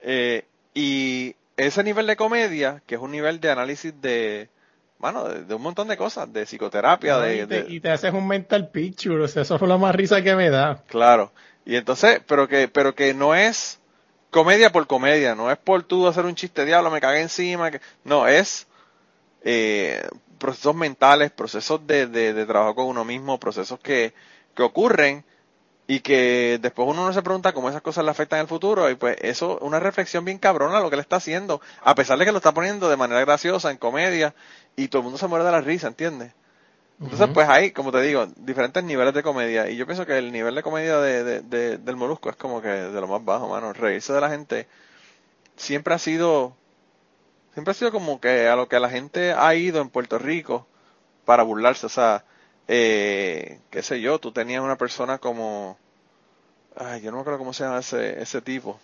Eh, 0.00 0.44
y 0.74 1.34
ese 1.56 1.82
nivel 1.84 2.06
de 2.06 2.16
comedia, 2.16 2.82
que 2.86 2.94
es 2.94 3.00
un 3.00 3.10
nivel 3.10 3.40
de 3.40 3.50
análisis 3.50 4.00
de, 4.00 4.48
bueno, 5.02 5.24
de, 5.24 5.52
un 5.52 5.62
montón 5.62 5.88
de 5.88 5.96
cosas, 5.96 6.32
de 6.32 6.46
psicoterapia, 6.46 7.18
de, 7.18 7.66
y, 7.68 7.80
te, 7.80 7.90
haces 7.90 8.14
un 8.14 8.24
mental 8.24 8.68
picture, 8.68 9.24
o 9.24 9.26
sea, 9.26 9.42
eso 9.42 9.58
fue 9.58 9.66
la 9.66 9.76
más 9.76 9.92
risa 9.96 10.22
que 10.22 10.36
me 10.36 10.48
da. 10.48 10.84
Claro. 10.86 11.32
Y 11.64 11.74
entonces, 11.74 12.20
pero 12.24 12.46
que, 12.46 12.68
pero 12.68 12.94
que 12.94 13.12
no 13.12 13.34
es 13.34 13.80
comedia 14.30 14.70
por 14.70 14.86
comedia, 14.86 15.34
no 15.34 15.50
es 15.50 15.58
por 15.58 15.82
tú 15.82 16.06
hacer 16.06 16.24
un 16.24 16.36
chiste 16.36 16.64
diablo, 16.64 16.88
me 16.88 17.00
cagué 17.00 17.20
encima, 17.20 17.72
que, 17.72 17.80
no, 18.04 18.28
es 18.28 18.68
eh, 19.42 20.06
procesos 20.38 20.76
mentales, 20.76 21.32
procesos 21.32 21.84
de, 21.84 22.06
de, 22.06 22.46
trabajo 22.46 22.76
con 22.76 22.86
uno 22.86 23.04
mismo, 23.04 23.40
procesos 23.40 23.80
que, 23.80 24.14
que 24.54 24.62
ocurren 24.62 25.24
y 25.92 26.00
que 26.00 26.58
después 26.62 26.88
uno 26.88 27.04
no 27.04 27.12
se 27.12 27.20
pregunta 27.20 27.52
cómo 27.52 27.68
esas 27.68 27.82
cosas 27.82 28.02
le 28.02 28.10
afectan 28.10 28.38
en 28.38 28.44
el 28.44 28.48
futuro 28.48 28.88
y 28.88 28.94
pues 28.94 29.18
eso 29.20 29.58
una 29.60 29.78
reflexión 29.78 30.24
bien 30.24 30.38
cabrona 30.38 30.80
lo 30.80 30.88
que 30.88 30.96
le 30.96 31.02
está 31.02 31.16
haciendo 31.16 31.60
a 31.82 31.94
pesar 31.94 32.16
de 32.16 32.24
que 32.24 32.32
lo 32.32 32.38
está 32.38 32.54
poniendo 32.54 32.88
de 32.88 32.96
manera 32.96 33.20
graciosa 33.20 33.70
en 33.70 33.76
comedia 33.76 34.34
y 34.74 34.88
todo 34.88 35.00
el 35.00 35.04
mundo 35.04 35.18
se 35.18 35.26
muere 35.26 35.44
de 35.44 35.50
la 35.50 35.60
risa 35.60 35.88
¿entiendes? 35.88 36.32
entonces 36.98 37.28
pues 37.34 37.46
hay 37.46 37.72
como 37.72 37.92
te 37.92 38.00
digo 38.00 38.26
diferentes 38.36 38.82
niveles 38.82 39.12
de 39.12 39.22
comedia 39.22 39.68
y 39.68 39.76
yo 39.76 39.84
pienso 39.84 40.06
que 40.06 40.16
el 40.16 40.32
nivel 40.32 40.54
de 40.54 40.62
comedia 40.62 40.96
de, 40.98 41.42
de, 41.42 41.76
del 41.76 41.96
molusco 41.96 42.30
es 42.30 42.36
como 42.36 42.62
que 42.62 42.68
de 42.68 43.00
lo 43.00 43.06
más 43.06 43.22
bajo 43.22 43.48
mano. 43.48 43.74
Reírse 43.74 44.14
de 44.14 44.20
la 44.20 44.30
gente 44.30 44.68
siempre 45.56 45.92
ha 45.92 45.98
sido 45.98 46.56
siempre 47.52 47.72
ha 47.72 47.74
sido 47.74 47.92
como 47.92 48.18
que 48.18 48.48
a 48.48 48.56
lo 48.56 48.66
que 48.66 48.80
la 48.80 48.88
gente 48.88 49.32
ha 49.32 49.54
ido 49.54 49.82
en 49.82 49.90
Puerto 49.90 50.18
Rico 50.18 50.66
para 51.26 51.42
burlarse. 51.42 51.84
O 51.84 51.90
sea 51.90 52.24
eh, 52.68 53.60
qué 53.70 53.82
sé 53.82 54.00
yo, 54.00 54.18
tú 54.18 54.32
tenías 54.32 54.62
una 54.62 54.78
persona 54.78 55.18
como 55.18 55.76
ay, 56.76 57.00
yo 57.00 57.10
no 57.10 57.18
me 57.18 57.20
acuerdo 57.20 57.38
cómo 57.38 57.52
se 57.52 57.64
llama 57.64 57.78
ese, 57.78 58.20
ese 58.20 58.40
tipo, 58.40 58.78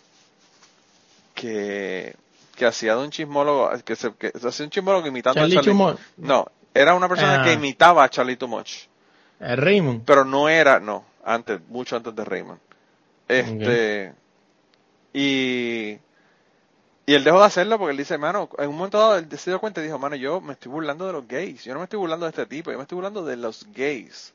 que, 1.34 2.14
que 2.56 2.66
hacía 2.66 2.96
de 2.96 3.02
un 3.02 3.10
chismólogo, 3.10 3.70
que, 3.84 3.96
se, 3.96 4.12
que 4.14 4.32
hacía 4.34 4.64
un 4.64 4.70
chismólogo 4.70 5.06
imitando 5.06 5.40
a 5.40 5.48
Charlie. 5.48 5.96
No, 6.16 6.46
era 6.74 6.94
una 6.94 7.08
persona 7.08 7.42
que 7.42 7.50
ah. 7.50 7.54
imitaba 7.54 8.04
a 8.04 8.08
Charlie 8.08 8.36
Too 8.36 8.48
Much. 8.48 8.86
Raymond. 9.40 10.04
Pero 10.04 10.24
no 10.24 10.48
era, 10.48 10.80
no, 10.80 11.04
antes, 11.24 11.60
mucho 11.68 11.96
antes 11.96 12.14
de 12.14 12.24
Raymond. 12.24 12.60
Este, 13.28 14.14
y, 15.12 15.98
y 17.06 17.14
él 17.14 17.24
dejó 17.24 17.38
de 17.40 17.46
hacerlo 17.46 17.78
porque 17.78 17.92
él 17.92 17.96
dice, 17.98 18.18
mano, 18.18 18.48
en 18.58 18.68
un 18.68 18.76
momento 18.76 18.98
dado 18.98 19.18
él 19.18 19.28
se 19.38 19.50
dio 19.50 19.60
cuenta 19.60 19.80
y 19.80 19.84
dijo, 19.84 19.98
mano, 19.98 20.16
yo 20.16 20.40
me 20.40 20.54
estoy 20.54 20.72
burlando 20.72 21.06
de 21.06 21.12
los 21.12 21.28
gays. 21.28 21.64
Yo 21.64 21.74
no 21.74 21.80
me 21.80 21.84
estoy 21.84 21.98
burlando 21.98 22.26
de 22.26 22.30
este 22.30 22.46
tipo, 22.46 22.70
yo 22.70 22.78
me 22.78 22.82
estoy 22.82 22.96
burlando 22.96 23.24
de 23.24 23.36
los 23.36 23.66
gays. 23.72 24.34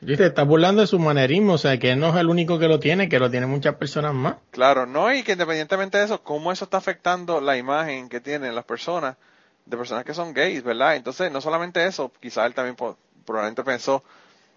Dice, 0.00 0.26
está 0.26 0.42
burlando 0.42 0.82
de 0.82 0.86
su 0.86 0.98
manerismo, 0.98 1.54
o 1.54 1.58
sea, 1.58 1.78
que 1.78 1.92
él 1.92 2.00
no 2.00 2.10
es 2.10 2.16
el 2.16 2.28
único 2.28 2.58
que 2.58 2.68
lo 2.68 2.78
tiene, 2.78 3.08
que 3.08 3.18
lo 3.18 3.30
tienen 3.30 3.48
muchas 3.48 3.76
personas 3.76 4.12
más. 4.12 4.36
Claro, 4.50 4.86
no, 4.86 5.12
y 5.12 5.22
que 5.22 5.32
independientemente 5.32 5.98
de 5.98 6.04
eso, 6.04 6.22
cómo 6.22 6.52
eso 6.52 6.64
está 6.64 6.76
afectando 6.76 7.40
la 7.40 7.56
imagen 7.56 8.08
que 8.08 8.20
tienen 8.20 8.54
las 8.54 8.64
personas, 8.64 9.16
de 9.64 9.76
personas 9.76 10.04
que 10.04 10.14
son 10.14 10.34
gays, 10.34 10.62
¿verdad? 10.62 10.96
Entonces, 10.96 11.32
no 11.32 11.40
solamente 11.40 11.84
eso, 11.86 12.12
quizás 12.20 12.46
él 12.46 12.54
también 12.54 12.76
probablemente 13.24 13.64
pensó, 13.64 14.04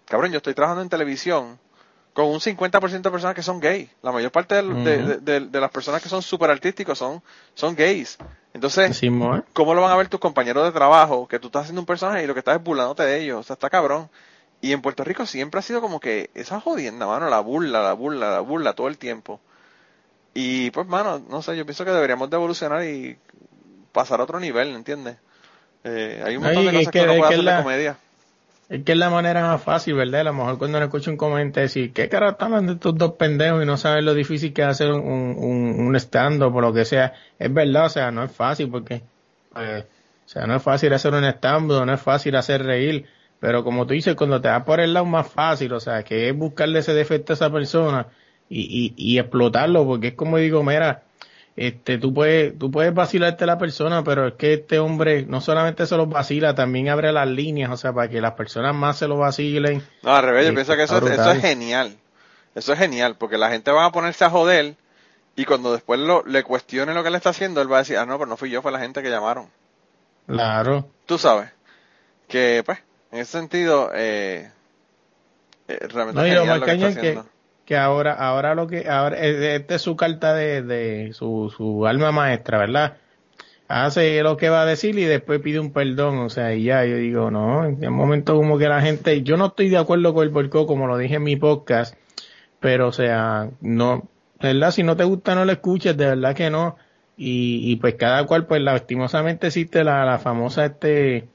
cabrón, 0.04 0.30
yo 0.30 0.36
estoy 0.36 0.54
trabajando 0.54 0.82
en 0.82 0.88
televisión 0.88 1.58
con 2.12 2.26
un 2.26 2.40
50% 2.40 3.00
de 3.00 3.10
personas 3.10 3.34
que 3.34 3.42
son 3.42 3.60
gays. 3.60 3.88
La 4.02 4.12
mayor 4.12 4.30
parte 4.30 4.56
de, 4.56 5.50
las 5.52 5.70
personas 5.70 6.02
que 6.02 6.08
son 6.08 6.22
súper 6.22 6.50
artísticos 6.50 6.98
son, 6.98 7.22
son 7.54 7.74
gays. 7.74 8.18
Entonces, 8.52 9.02
¿eh? 9.02 9.10
¿cómo 9.52 9.74
lo 9.74 9.82
van 9.82 9.92
a 9.92 9.96
ver 9.96 10.08
tus 10.08 10.20
compañeros 10.20 10.64
de 10.64 10.72
trabajo? 10.72 11.28
Que 11.28 11.38
tú 11.38 11.46
estás 11.46 11.62
haciendo 11.62 11.80
un 11.80 11.86
personaje 11.86 12.24
y 12.24 12.26
lo 12.26 12.34
que 12.34 12.40
estás 12.40 12.56
es 12.56 12.62
burlándote 12.62 13.04
de 13.04 13.22
ellos. 13.22 13.40
O 13.40 13.42
sea, 13.42 13.54
está 13.54 13.70
cabrón. 13.70 14.10
Y 14.60 14.72
en 14.72 14.82
Puerto 14.82 15.04
Rico 15.04 15.24
siempre 15.26 15.58
ha 15.58 15.62
sido 15.62 15.80
como 15.80 16.00
que 16.00 16.30
esa 16.34 16.60
jodienda, 16.60 17.06
mano, 17.06 17.30
la 17.30 17.40
burla, 17.40 17.82
la 17.82 17.94
burla, 17.94 18.30
la 18.30 18.40
burla 18.40 18.74
todo 18.74 18.88
el 18.88 18.98
tiempo. 18.98 19.40
Y 20.34 20.70
pues, 20.70 20.86
mano, 20.86 21.22
no 21.28 21.42
sé, 21.42 21.56
yo 21.56 21.64
pienso 21.64 21.84
que 21.84 21.90
deberíamos 21.90 22.28
de 22.30 22.36
evolucionar 22.36 22.84
y 22.84 23.16
pasar 23.92 24.20
a 24.20 24.24
otro 24.24 24.38
nivel, 24.38 24.68
¿entiendes? 24.74 25.16
Eh, 25.82 26.22
hay 26.24 26.36
un 26.36 26.44
montón 26.44 26.66
de 26.66 26.72
cosas 26.72 26.92
que, 26.92 27.00
uno 27.00 27.16
puede 27.16 27.34
hacer 27.34 27.44
de 27.44 27.62
comedia. 27.62 27.96
Es 28.68 28.84
que 28.84 28.92
es 28.92 28.98
la 28.98 29.10
manera 29.10 29.42
más 29.42 29.62
fácil, 29.62 29.94
¿verdad? 29.94 30.20
A 30.20 30.24
lo 30.24 30.34
mejor 30.34 30.58
cuando 30.58 30.78
uno 30.78 30.84
escucha 30.84 31.10
un 31.10 31.16
comentario 31.16 31.66
decir, 31.66 31.92
¿qué 31.92 32.08
cara 32.08 32.30
están 32.30 32.52
hablando 32.52 32.74
estos 32.74 32.96
dos 32.96 33.14
pendejos 33.14 33.62
y 33.62 33.66
no 33.66 33.76
saben 33.76 34.04
lo 34.04 34.14
difícil 34.14 34.52
que 34.52 34.62
es 34.62 34.68
hacer 34.68 34.92
un, 34.92 35.00
un, 35.02 35.74
un 35.80 35.96
stand-up 35.96 36.54
o 36.54 36.60
lo 36.60 36.72
que 36.72 36.84
sea? 36.84 37.14
Es 37.38 37.52
verdad, 37.52 37.86
o 37.86 37.88
sea, 37.88 38.12
no 38.12 38.22
es 38.22 38.30
fácil 38.30 38.70
porque, 38.70 39.02
eh, 39.56 39.84
o 40.24 40.28
sea, 40.28 40.46
no 40.46 40.54
es 40.54 40.62
fácil 40.62 40.92
hacer 40.92 41.12
un 41.12 41.24
stand-up, 41.24 41.84
no 41.84 41.92
es 41.92 42.00
fácil 42.00 42.36
hacer 42.36 42.62
reír 42.62 43.08
pero 43.40 43.64
como 43.64 43.86
tú 43.86 43.94
dices, 43.94 44.14
cuando 44.14 44.40
te 44.40 44.48
das 44.48 44.64
por 44.64 44.80
el 44.80 44.94
lado 44.94 45.06
más 45.06 45.28
fácil, 45.28 45.72
o 45.72 45.80
sea, 45.80 46.02
que 46.02 46.28
es 46.28 46.36
buscarle 46.36 46.80
ese 46.80 46.94
defecto 46.94 47.32
a 47.32 47.34
esa 47.34 47.50
persona 47.50 48.06
y, 48.48 48.94
y, 48.96 49.14
y 49.14 49.18
explotarlo, 49.18 49.84
porque 49.86 50.08
es 50.08 50.14
como 50.14 50.36
digo, 50.36 50.62
mira, 50.62 51.02
este, 51.56 51.98
tú 51.98 52.14
puedes, 52.14 52.58
tú 52.58 52.70
puedes 52.70 52.94
vacilarte 52.94 53.44
a 53.44 53.46
la 53.46 53.58
persona, 53.58 54.04
pero 54.04 54.28
es 54.28 54.34
que 54.34 54.54
este 54.54 54.78
hombre 54.78 55.24
no 55.26 55.40
solamente 55.40 55.86
se 55.86 55.96
los 55.96 56.08
vacila, 56.08 56.54
también 56.54 56.88
abre 56.88 57.12
las 57.12 57.28
líneas, 57.28 57.70
o 57.70 57.76
sea, 57.76 57.92
para 57.92 58.08
que 58.08 58.20
las 58.20 58.32
personas 58.32 58.74
más 58.74 58.98
se 58.98 59.08
lo 59.08 59.16
vacilen. 59.16 59.82
No, 60.02 60.14
al 60.14 60.24
revés, 60.24 60.46
yo 60.46 60.54
pienso 60.54 60.76
que 60.76 60.84
eso, 60.84 61.06
eso 61.06 61.30
es 61.32 61.40
genial. 61.40 61.96
Eso 62.54 62.72
es 62.72 62.78
genial, 62.78 63.16
porque 63.18 63.38
la 63.38 63.50
gente 63.50 63.70
va 63.70 63.86
a 63.86 63.92
ponerse 63.92 64.24
a 64.24 64.30
joder 64.30 64.74
y 65.36 65.44
cuando 65.44 65.72
después 65.72 66.00
lo, 66.00 66.24
le 66.24 66.42
cuestione 66.42 66.94
lo 66.94 67.02
que 67.02 67.10
le 67.10 67.16
está 67.16 67.30
haciendo, 67.30 67.62
él 67.62 67.72
va 67.72 67.76
a 67.76 67.80
decir, 67.80 67.96
ah, 67.96 68.06
no, 68.06 68.18
pero 68.18 68.28
no 68.28 68.36
fui 68.36 68.50
yo, 68.50 68.62
fue 68.62 68.72
la 68.72 68.80
gente 68.80 69.02
que 69.02 69.10
llamaron. 69.10 69.48
Claro. 70.26 70.88
Tú 71.06 71.18
sabes. 71.18 71.50
Que, 72.28 72.62
pues, 72.64 72.78
en 73.12 73.18
ese 73.18 73.32
sentido, 73.32 73.90
eh, 73.94 74.50
eh 75.68 75.88
realmente 75.88 76.34
no, 76.34 76.56
lo 76.56 76.64
que, 76.64 77.20
que, 77.64 77.76
ahora, 77.76 78.14
ahora 78.14 78.54
lo 78.54 78.66
que, 78.66 78.88
ahora, 78.88 79.18
esta 79.18 79.74
es 79.74 79.82
su 79.82 79.96
carta 79.96 80.34
de, 80.34 80.62
de 80.62 81.12
su, 81.12 81.52
su 81.56 81.86
alma 81.86 82.12
maestra, 82.12 82.58
¿verdad? 82.58 82.96
Hace 83.68 84.20
lo 84.22 84.36
que 84.36 84.48
va 84.48 84.62
a 84.62 84.66
decir 84.66 84.98
y 84.98 85.04
después 85.04 85.40
pide 85.40 85.60
un 85.60 85.72
perdón, 85.72 86.18
o 86.18 86.30
sea, 86.30 86.54
y 86.54 86.64
ya 86.64 86.84
yo 86.84 86.96
digo, 86.96 87.30
no, 87.30 87.64
en 87.64 87.86
un 87.86 87.94
momento 87.94 88.34
como 88.34 88.58
que 88.58 88.68
la 88.68 88.80
gente, 88.80 89.22
yo 89.22 89.36
no 89.36 89.46
estoy 89.46 89.68
de 89.68 89.78
acuerdo 89.78 90.12
con 90.12 90.24
el 90.24 90.32
porco 90.32 90.66
como 90.66 90.86
lo 90.86 90.98
dije 90.98 91.16
en 91.16 91.22
mi 91.22 91.36
podcast, 91.36 91.94
pero 92.58 92.88
o 92.88 92.92
sea, 92.92 93.50
no, 93.60 94.08
¿verdad? 94.40 94.72
Si 94.72 94.82
no 94.82 94.96
te 94.96 95.04
gusta 95.04 95.34
no 95.34 95.44
lo 95.44 95.52
escuches, 95.52 95.96
de 95.96 96.06
verdad 96.06 96.34
que 96.34 96.50
no, 96.50 96.76
y, 97.16 97.70
y 97.70 97.76
pues 97.76 97.94
cada 97.94 98.24
cual, 98.26 98.46
pues 98.46 98.60
lastimosamente 98.62 99.48
existe 99.48 99.84
la, 99.84 100.04
la 100.04 100.18
famosa 100.18 100.66
este, 100.66 101.28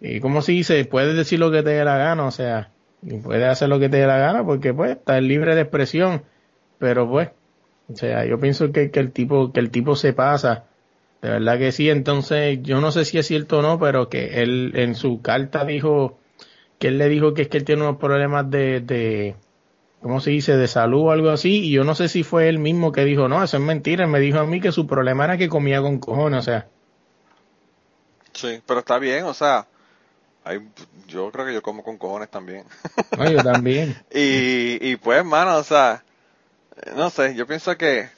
y 0.00 0.20
como 0.20 0.42
se 0.42 0.52
dice, 0.52 0.84
puedes 0.84 1.16
decir 1.16 1.38
lo 1.38 1.50
que 1.50 1.62
te 1.62 1.70
dé 1.70 1.84
la 1.84 1.96
gana, 1.96 2.26
o 2.26 2.30
sea, 2.30 2.70
y 3.02 3.18
puedes 3.18 3.48
hacer 3.48 3.68
lo 3.68 3.78
que 3.78 3.88
te 3.88 3.98
dé 3.98 4.06
la 4.06 4.18
gana 4.18 4.44
porque 4.44 4.72
pues 4.72 4.92
estás 4.92 5.22
libre 5.22 5.54
de 5.54 5.62
expresión, 5.62 6.22
pero 6.78 7.08
pues, 7.08 7.30
o 7.92 7.96
sea, 7.96 8.24
yo 8.24 8.38
pienso 8.38 8.70
que, 8.72 8.90
que 8.90 9.00
el 9.00 9.12
tipo, 9.12 9.52
que 9.52 9.60
el 9.60 9.70
tipo 9.70 9.96
se 9.96 10.12
pasa, 10.12 10.64
de 11.22 11.30
verdad 11.30 11.58
que 11.58 11.72
sí, 11.72 11.90
entonces 11.90 12.60
yo 12.62 12.80
no 12.80 12.92
sé 12.92 13.04
si 13.04 13.18
es 13.18 13.26
cierto 13.26 13.58
o 13.58 13.62
no, 13.62 13.78
pero 13.78 14.08
que 14.08 14.42
él 14.42 14.72
en 14.74 14.94
su 14.94 15.20
carta 15.20 15.64
dijo, 15.64 16.18
que 16.78 16.88
él 16.88 16.98
le 16.98 17.08
dijo 17.08 17.34
que 17.34 17.42
es 17.42 17.48
que 17.48 17.58
él 17.58 17.64
tiene 17.64 17.82
unos 17.82 17.96
problemas 17.96 18.48
de, 18.50 18.80
de 18.80 19.34
¿cómo 20.00 20.20
se 20.20 20.30
dice?, 20.30 20.56
de 20.56 20.68
salud 20.68 21.06
o 21.06 21.10
algo 21.10 21.30
así, 21.30 21.66
y 21.66 21.72
yo 21.72 21.82
no 21.82 21.96
sé 21.96 22.08
si 22.08 22.22
fue 22.22 22.48
él 22.48 22.60
mismo 22.60 22.92
que 22.92 23.04
dijo, 23.04 23.28
no, 23.28 23.42
eso 23.42 23.56
es 23.56 23.62
mentira, 23.62 24.06
me 24.06 24.20
dijo 24.20 24.38
a 24.38 24.46
mí 24.46 24.60
que 24.60 24.70
su 24.70 24.86
problema 24.86 25.24
era 25.24 25.36
que 25.36 25.48
comía 25.48 25.80
con 25.80 25.98
cojones, 25.98 26.38
o 26.38 26.42
sea. 26.42 26.68
Sí, 28.32 28.62
pero 28.64 28.80
está 28.80 29.00
bien, 29.00 29.24
o 29.24 29.34
sea, 29.34 29.66
yo 31.06 31.30
creo 31.30 31.46
que 31.46 31.54
yo 31.54 31.62
como 31.62 31.82
con 31.82 31.98
cojones 31.98 32.30
también. 32.30 32.64
No, 33.16 33.30
yo 33.30 33.42
también. 33.42 33.96
y, 34.12 34.78
y 34.90 34.96
pues, 34.96 35.24
mano, 35.24 35.56
o 35.56 35.64
sea, 35.64 36.04
no 36.96 37.10
sé, 37.10 37.34
yo 37.34 37.46
pienso 37.46 37.76
que, 37.76 38.08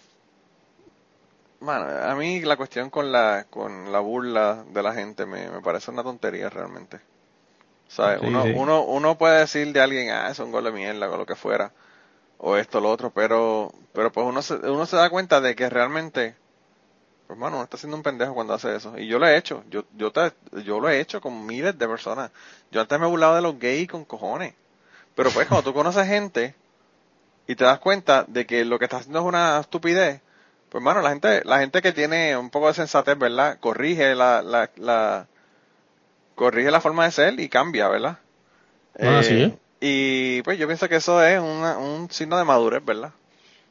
mano, 1.60 1.86
a 1.86 2.14
mí 2.14 2.40
la 2.40 2.56
cuestión 2.56 2.90
con 2.90 3.12
la, 3.12 3.46
con 3.48 3.92
la 3.92 4.00
burla 4.00 4.64
de 4.72 4.82
la 4.82 4.94
gente 4.94 5.26
me, 5.26 5.48
me 5.50 5.60
parece 5.60 5.90
una 5.90 6.02
tontería 6.02 6.50
realmente. 6.50 7.00
¿Sabes? 7.88 8.20
uno, 8.22 8.44
uno, 8.54 8.84
uno 8.84 9.18
puede 9.18 9.40
decir 9.40 9.72
de 9.72 9.80
alguien, 9.80 10.10
ah, 10.10 10.30
es 10.30 10.38
un 10.38 10.52
gol 10.52 10.62
de 10.62 10.70
mierda 10.70 11.10
o 11.10 11.16
lo 11.16 11.26
que 11.26 11.34
fuera, 11.34 11.72
o 12.38 12.56
esto, 12.56 12.78
o 12.78 12.80
lo 12.80 12.88
otro, 12.88 13.10
pero, 13.10 13.72
pero 13.92 14.12
pues 14.12 14.24
uno 14.24 14.42
se, 14.42 14.54
uno 14.54 14.86
se 14.86 14.96
da 14.96 15.10
cuenta 15.10 15.40
de 15.40 15.56
que 15.56 15.68
realmente 15.68 16.36
pues 17.30 17.38
mano, 17.38 17.58
uno 17.58 17.62
está 17.62 17.76
haciendo 17.76 17.96
un 17.96 18.02
pendejo 18.02 18.34
cuando 18.34 18.54
hace 18.54 18.74
eso. 18.74 18.98
Y 18.98 19.06
yo 19.06 19.20
lo 19.20 19.28
he 19.28 19.36
hecho, 19.36 19.62
yo, 19.70 19.84
yo, 19.96 20.10
te, 20.10 20.32
yo 20.64 20.80
lo 20.80 20.88
he 20.88 20.98
hecho 20.98 21.20
con 21.20 21.46
miles 21.46 21.78
de 21.78 21.86
personas. 21.86 22.32
Yo 22.72 22.80
antes 22.80 22.98
me 22.98 23.06
he 23.06 23.08
burlado 23.08 23.36
de 23.36 23.40
los 23.40 23.56
gays 23.56 23.86
con 23.86 24.04
cojones. 24.04 24.52
Pero 25.14 25.30
pues 25.30 25.46
cuando 25.46 25.70
tú 25.70 25.72
conoces 25.72 26.08
gente 26.08 26.56
y 27.46 27.54
te 27.54 27.62
das 27.62 27.78
cuenta 27.78 28.24
de 28.26 28.46
que 28.46 28.64
lo 28.64 28.80
que 28.80 28.86
estás 28.86 29.02
haciendo 29.02 29.20
es 29.20 29.26
una 29.26 29.60
estupidez, 29.60 30.20
pues 30.70 30.82
mano, 30.82 31.02
la 31.02 31.10
gente, 31.10 31.42
la 31.44 31.60
gente 31.60 31.80
que 31.80 31.92
tiene 31.92 32.36
un 32.36 32.50
poco 32.50 32.66
de 32.66 32.74
sensatez, 32.74 33.16
¿verdad? 33.16 33.60
Corrige 33.60 34.16
la, 34.16 34.42
la, 34.42 34.68
la 34.74 35.28
corrige 36.34 36.72
la 36.72 36.80
forma 36.80 37.04
de 37.04 37.12
ser 37.12 37.38
y 37.38 37.48
cambia, 37.48 37.86
¿verdad? 37.86 38.18
Ah, 39.00 39.22
sí. 39.22 39.40
Eh, 39.40 39.58
y 39.80 40.42
pues 40.42 40.58
yo 40.58 40.66
pienso 40.66 40.88
que 40.88 40.96
eso 40.96 41.24
es 41.24 41.38
una, 41.38 41.78
un 41.78 42.10
signo 42.10 42.36
de 42.38 42.44
madurez, 42.44 42.84
¿verdad? 42.84 43.12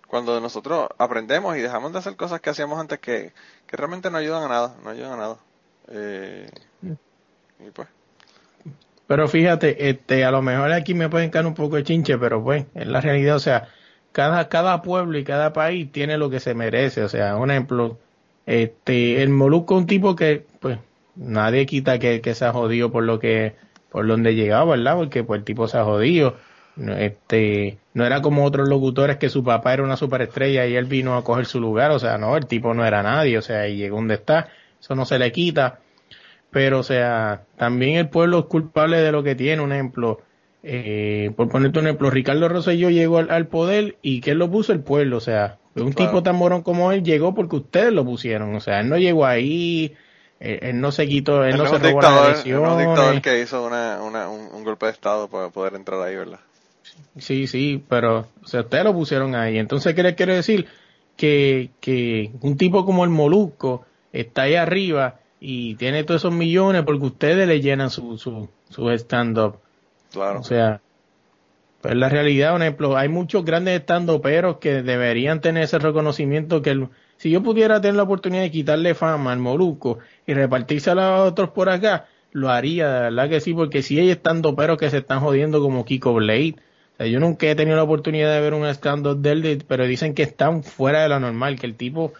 Cuando 0.10 0.42
nosotros 0.42 0.90
aprendemos 0.98 1.56
y 1.56 1.62
dejamos 1.62 1.94
de 1.94 2.00
hacer 2.00 2.16
cosas 2.16 2.42
que 2.42 2.50
hacíamos 2.50 2.80
antes 2.80 2.98
que, 2.98 3.32
que 3.68 3.78
realmente 3.78 4.10
no 4.10 4.18
ayudan 4.18 4.44
a 4.44 4.48
nada, 4.48 4.76
no 4.84 4.90
ayudan 4.90 5.14
a 5.14 5.18
nada. 5.18 5.38
Eh, 5.92 6.50
y 6.84 7.70
pues. 7.72 7.88
Pero 9.06 9.28
fíjate, 9.28 9.90
este, 9.90 10.26
a 10.26 10.32
lo 10.32 10.42
mejor 10.42 10.72
aquí 10.72 10.96
me 10.96 11.10
pueden 11.10 11.30
caer 11.30 11.46
un 11.46 11.54
poco 11.54 11.76
de 11.76 11.84
chinche, 11.84 12.18
pero 12.18 12.44
pues, 12.44 12.66
en 12.74 12.92
la 12.92 13.02
realidad, 13.02 13.36
o 13.36 13.40
sea, 13.40 13.70
cada, 14.12 14.50
cada 14.50 14.82
pueblo 14.82 15.18
y 15.20 15.24
cada 15.24 15.54
país 15.54 15.92
tiene 15.92 16.18
lo 16.18 16.32
que 16.32 16.40
se 16.40 16.56
merece. 16.56 17.04
O 17.04 17.10
sea, 17.10 17.36
un 17.36 17.52
ejemplo, 17.52 18.00
este, 18.48 19.22
el 19.22 19.30
Molusco 19.30 19.76
es 19.76 19.82
un 19.82 19.88
tipo 19.88 20.16
que, 20.16 20.46
pues, 20.60 20.80
nadie 21.16 21.68
quita 21.68 22.00
que, 22.00 22.22
que 22.22 22.34
se 22.34 22.46
ha 22.46 22.52
jodido 22.52 22.92
por 22.92 23.04
lo 23.04 23.20
que, 23.20 23.56
por 23.92 24.08
donde 24.08 24.34
llegaba, 24.36 24.72
¿verdad? 24.72 24.96
Porque 24.96 25.24
pues 25.24 25.40
el 25.40 25.46
tipo 25.46 25.68
se 25.68 25.78
ha 25.78 25.84
jodido. 25.84 26.36
Este, 26.98 27.78
no 27.94 28.06
era 28.06 28.22
como 28.22 28.46
otros 28.46 28.70
locutores 28.70 29.18
que 29.18 29.30
su 29.30 29.44
papá 29.44 29.74
era 29.74 29.84
una 29.84 29.98
superestrella 29.98 30.66
y 30.66 30.76
él 30.76 30.86
vino 30.86 31.16
a 31.16 31.24
coger 31.24 31.46
su 31.46 31.60
lugar, 31.60 31.92
o 31.92 32.00
sea, 32.00 32.18
no, 32.18 32.38
el 32.38 32.46
tipo 32.46 32.74
no 32.74 32.86
era 32.86 33.04
nadie, 33.04 33.38
o 33.38 33.42
sea, 33.42 33.68
y 33.68 33.78
llegó 33.78 33.98
donde 33.98 34.16
está, 34.16 34.50
eso 34.80 34.96
no 34.96 35.06
se 35.06 35.20
le 35.20 35.32
quita. 35.32 35.80
Pero, 36.52 36.80
o 36.80 36.84
sea, 36.84 37.44
también 37.58 37.98
el 37.98 38.10
pueblo 38.10 38.40
es 38.40 38.46
culpable 38.46 39.02
de 39.02 39.12
lo 39.12 39.22
que 39.24 39.36
tiene, 39.36 39.62
un 39.62 39.72
ejemplo, 39.72 40.22
eh, 40.64 41.32
por 41.36 41.50
ponerte 41.50 41.80
un 41.80 41.86
ejemplo, 41.86 42.10
Ricardo 42.10 42.50
Rosselló 42.50 42.90
llegó 42.90 43.20
al, 43.20 43.48
poder 43.48 43.98
y 44.02 44.22
¿quién 44.22 44.40
lo 44.40 44.50
puso? 44.50 44.74
El 44.74 44.82
pueblo, 44.82 45.18
o 45.18 45.22
sea, 45.22 45.58
un 45.76 45.94
tipo 45.94 46.24
tan 46.24 46.36
morón 46.36 46.64
como 46.64 46.92
él 46.92 47.04
llegó 47.04 47.36
porque 47.36 47.58
ustedes 47.58 47.94
lo 47.94 48.04
pusieron, 48.04 48.56
o 48.56 48.60
sea, 48.60 48.80
él 48.80 48.90
no 48.90 48.98
llegó 48.98 49.26
ahí, 49.26 49.96
él, 50.40 50.80
no 50.80 50.92
se 50.92 51.08
quitó, 51.08 51.44
él, 51.44 51.58
no 51.58 51.68
se 51.68 51.78
robó 51.78 52.02
las 52.02 52.46
un 52.46 52.78
dictador 52.78 53.22
que 53.22 53.42
hizo 53.42 53.64
una, 53.66 54.02
una, 54.02 54.30
un, 54.30 54.64
golpe 54.64 54.86
de 54.88 54.94
estado 54.94 55.28
para 55.28 55.50
poder 55.50 55.76
entrar 55.76 56.02
ahí, 56.02 56.16
¿verdad? 56.16 56.40
Sí, 57.18 57.48
sí, 57.48 57.84
pero 57.88 58.28
o 58.42 58.48
sea, 58.48 58.62
ustedes 58.62 58.84
lo 58.84 58.94
pusieron 58.94 59.36
ahí. 59.36 59.58
Entonces, 59.58 59.94
¿qué 59.94 60.04
les 60.04 60.16
quiero 60.16 60.34
decir? 60.34 60.68
Que, 61.18 61.72
que 61.82 62.32
un 62.42 62.56
tipo 62.58 62.86
como 62.86 63.04
el 63.04 63.10
Molusco 63.10 63.86
está 64.14 64.44
ahí 64.44 64.56
arriba 64.56 65.20
y 65.40 65.76
tiene 65.76 66.04
todos 66.04 66.22
esos 66.22 66.34
millones 66.34 66.84
porque 66.84 67.06
ustedes 67.06 67.48
le 67.48 67.62
llenan 67.62 67.90
su, 67.90 68.18
su, 68.18 68.50
su 68.70 68.90
stand-up. 68.92 69.58
Claro. 70.12 70.40
O 70.40 70.44
sea, 70.44 70.82
pues 71.82 71.96
la 71.96 72.10
realidad, 72.10 72.56
un 72.56 72.62
ejemplo, 72.62 72.98
hay 72.98 73.10
muchos 73.10 73.46
grandes 73.46 73.82
stand-uperos 73.82 74.58
que 74.58 74.82
deberían 74.82 75.40
tener 75.40 75.64
ese 75.64 75.80
reconocimiento 75.80 76.62
que 76.62 76.72
el, 76.72 76.90
si 77.18 77.30
yo 77.30 77.42
pudiera 77.44 77.80
tener 77.80 77.96
la 77.96 78.04
oportunidad 78.04 78.44
de 78.44 78.52
quitarle 78.52 78.96
fama 78.96 79.32
al 79.32 79.40
Molusco 79.40 80.00
y 80.26 80.34
repartirse 80.34 80.92
a 80.92 80.96
los 80.96 81.30
otros 81.30 81.52
por 81.52 81.70
acá, 81.70 82.08
lo 82.32 82.50
haría, 82.50 82.88
de 82.88 83.00
verdad 83.02 83.30
que 83.30 83.40
sí, 83.40 83.54
porque 83.54 83.82
si 83.82 84.00
hay 84.00 84.10
estando 84.10 84.56
pero 84.56 84.78
que 84.78 84.90
se 84.90 84.98
están 84.98 85.20
jodiendo 85.22 85.62
como 85.62 85.86
Kiko 85.86 86.14
Blade. 86.14 86.56
Yo 87.06 87.20
nunca 87.20 87.48
he 87.48 87.56
tenido 87.56 87.78
la 87.78 87.84
oportunidad 87.84 88.34
de 88.34 88.42
ver 88.42 88.54
un 88.54 88.66
stand-up 88.68 89.18
de 89.20 89.32
él, 89.32 89.66
pero 89.68 89.86
dicen 89.86 90.14
que 90.14 90.24
están 90.24 90.64
fuera 90.64 91.02
de 91.02 91.10
lo 91.10 91.20
normal, 91.20 91.60
que 91.60 91.66
el 91.66 91.76
tipo 91.76 92.14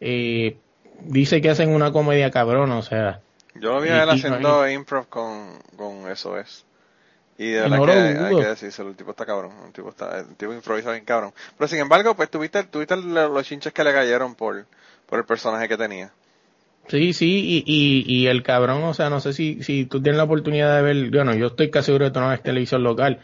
eh, 0.00 0.56
dice 1.02 1.40
que 1.40 1.50
hacen 1.50 1.70
una 1.70 1.92
comedia 1.92 2.30
cabrón, 2.30 2.70
o 2.70 2.82
sea. 2.82 3.20
Yo 3.54 3.72
lo 3.72 3.80
vi 3.80 3.88
a 3.88 4.04
él 4.04 4.10
haciendo 4.10 4.68
improv 4.68 5.08
con, 5.08 5.58
con 5.76 6.10
eso 6.10 6.38
es. 6.38 6.64
Y 7.38 7.52
de 7.52 7.62
verdad 7.62 7.86
que 7.86 8.24
hay 8.24 8.36
que 8.36 8.48
decírselo, 8.48 8.90
el 8.90 8.96
tipo 8.96 9.12
está 9.12 9.24
cabrón, 9.24 9.52
el 9.66 9.72
tipo 9.72 9.88
está, 9.88 10.20
el 10.20 10.36
tipo 10.36 10.52
improvisa 10.52 10.92
bien 10.92 11.06
cabrón. 11.06 11.32
Pero 11.56 11.68
sin 11.68 11.78
embargo, 11.78 12.14
pues 12.14 12.30
tuviste, 12.30 12.64
tuviste 12.64 12.96
los 12.96 13.46
chinches 13.46 13.72
que 13.72 13.82
le 13.82 13.92
cayeron 13.92 14.34
por, 14.34 14.66
por 15.06 15.18
el 15.18 15.24
personaje 15.24 15.66
que 15.66 15.78
tenía. 15.78 16.12
Sí, 16.88 17.12
sí, 17.12 17.64
y, 17.64 17.64
y, 17.66 18.04
y, 18.06 18.26
el 18.26 18.42
cabrón, 18.42 18.82
o 18.84 18.94
sea, 18.94 19.10
no 19.10 19.20
sé 19.20 19.32
si, 19.32 19.62
si 19.62 19.86
tú 19.86 20.02
tienes 20.02 20.18
la 20.18 20.24
oportunidad 20.24 20.76
de 20.76 20.82
ver, 20.82 21.10
bueno, 21.10 21.34
yo 21.34 21.48
estoy 21.48 21.70
casi 21.70 21.86
seguro 21.86 22.04
de 22.04 22.10
que 22.10 22.14
tú 22.14 22.20
no 22.20 22.28
ves 22.28 22.42
televisión 22.42 22.82
local, 22.82 23.20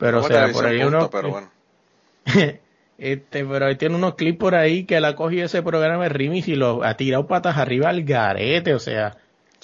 pero 0.00 0.18
o 0.18 0.22
sea, 0.24 0.50
por 0.52 0.66
ahí 0.66 0.82
uno... 0.82 1.08
Pero 1.08 1.30
bueno. 1.30 1.50
este, 2.98 3.44
pero 3.44 3.66
ahí 3.66 3.76
tiene 3.76 3.94
unos 3.94 4.16
clips 4.16 4.38
por 4.38 4.56
ahí 4.56 4.84
que 4.84 4.96
él 4.96 5.04
ha 5.04 5.14
cogido 5.14 5.46
ese 5.46 5.62
programa 5.62 6.02
de 6.02 6.08
Rimis 6.08 6.48
y 6.48 6.56
lo 6.56 6.82
ha 6.82 6.96
tirado 6.96 7.28
patas 7.28 7.56
arriba 7.56 7.88
al 7.90 8.02
garete, 8.02 8.74
o 8.74 8.80
sea, 8.80 9.16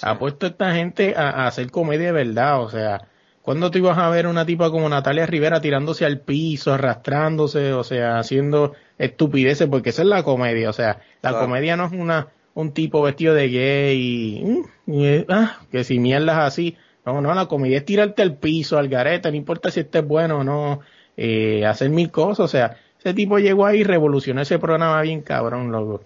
ha 0.03 0.19
puesto 0.19 0.47
a 0.47 0.51
esta 0.51 0.73
gente 0.75 1.15
a, 1.17 1.31
a 1.31 1.47
hacer 1.49 1.73
comedia 1.73 2.07
de 2.07 2.13
verdad, 2.13 2.61
o 2.61 2.71
sea, 2.71 3.09
¿Cuándo 3.47 3.71
tú 3.71 3.79
ibas 3.79 3.97
a 3.97 4.11
ver 4.11 4.27
una 4.27 4.45
tipa 4.45 4.73
como 4.73 4.89
Natalia 4.89 5.25
Rivera 5.25 5.61
tirándose 5.61 6.05
al 6.05 6.19
piso, 6.19 6.75
arrastrándose, 6.75 7.75
o 7.75 7.85
sea, 7.85 8.19
haciendo 8.19 8.73
estupideces? 8.99 9.69
Porque 9.69 9.91
esa 9.91 10.03
es 10.03 10.09
la 10.09 10.25
comedia, 10.25 10.69
o 10.69 10.73
sea, 10.73 10.99
la 11.23 11.39
comedia 11.39 11.77
no 11.77 11.87
es 11.87 11.93
una 11.93 12.27
un 12.55 12.73
tipo 12.73 13.03
vestido 13.03 13.35
de 13.35 13.49
gay 13.49 14.67
y, 14.89 15.25
ah, 15.29 15.61
que 15.71 15.85
si 15.85 16.01
mierdas 16.01 16.39
así. 16.39 16.77
No, 17.07 17.21
no, 17.21 17.33
la 17.33 17.47
comedia 17.47 17.79
es 17.79 17.85
tirarte 17.85 18.21
al 18.23 18.37
piso, 18.37 18.79
al 18.79 18.89
garete, 18.89 19.31
no 19.31 19.37
importa 19.37 19.71
si 19.71 19.81
estés 19.81 20.05
bueno 20.05 20.39
o 20.39 20.45
no, 20.45 20.81
eh, 21.17 21.65
hacer 21.65 21.89
mil 21.89 22.11
cosas, 22.11 22.41
o 22.41 22.49
sea, 22.49 22.77
ese 22.99 23.15
tipo 23.15 23.39
llegó 23.39 23.65
ahí 23.65 23.81
y 23.81 23.85
revolucionó 23.85 24.43
ese 24.43 24.59
programa 24.59 25.01
bien 25.03 25.23
cabrón, 25.23 25.71
loco. 25.71 26.03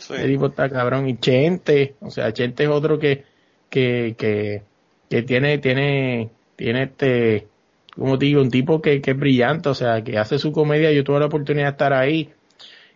Ese 0.00 0.26
tipo 0.26 0.46
está 0.46 0.70
cabrón. 0.70 1.08
Y 1.08 1.18
Chente, 1.18 1.96
o 2.00 2.10
sea, 2.10 2.32
Chente 2.32 2.64
es 2.64 2.70
otro 2.70 2.98
que, 2.98 3.24
que, 3.68 4.14
que, 4.16 4.62
que 5.10 5.22
tiene, 5.22 5.58
tiene, 5.58 6.30
tiene 6.56 6.84
este, 6.84 7.48
como 7.94 8.18
te 8.18 8.26
digo, 8.26 8.40
un 8.40 8.50
tipo 8.50 8.80
que, 8.80 9.02
que 9.02 9.10
es 9.10 9.18
brillante, 9.18 9.68
o 9.68 9.74
sea, 9.74 10.02
que 10.02 10.16
hace 10.16 10.38
su 10.38 10.52
comedia, 10.52 10.92
yo 10.92 11.04
tuve 11.04 11.20
la 11.20 11.26
oportunidad 11.26 11.66
de 11.66 11.70
estar 11.72 11.92
ahí 11.92 12.30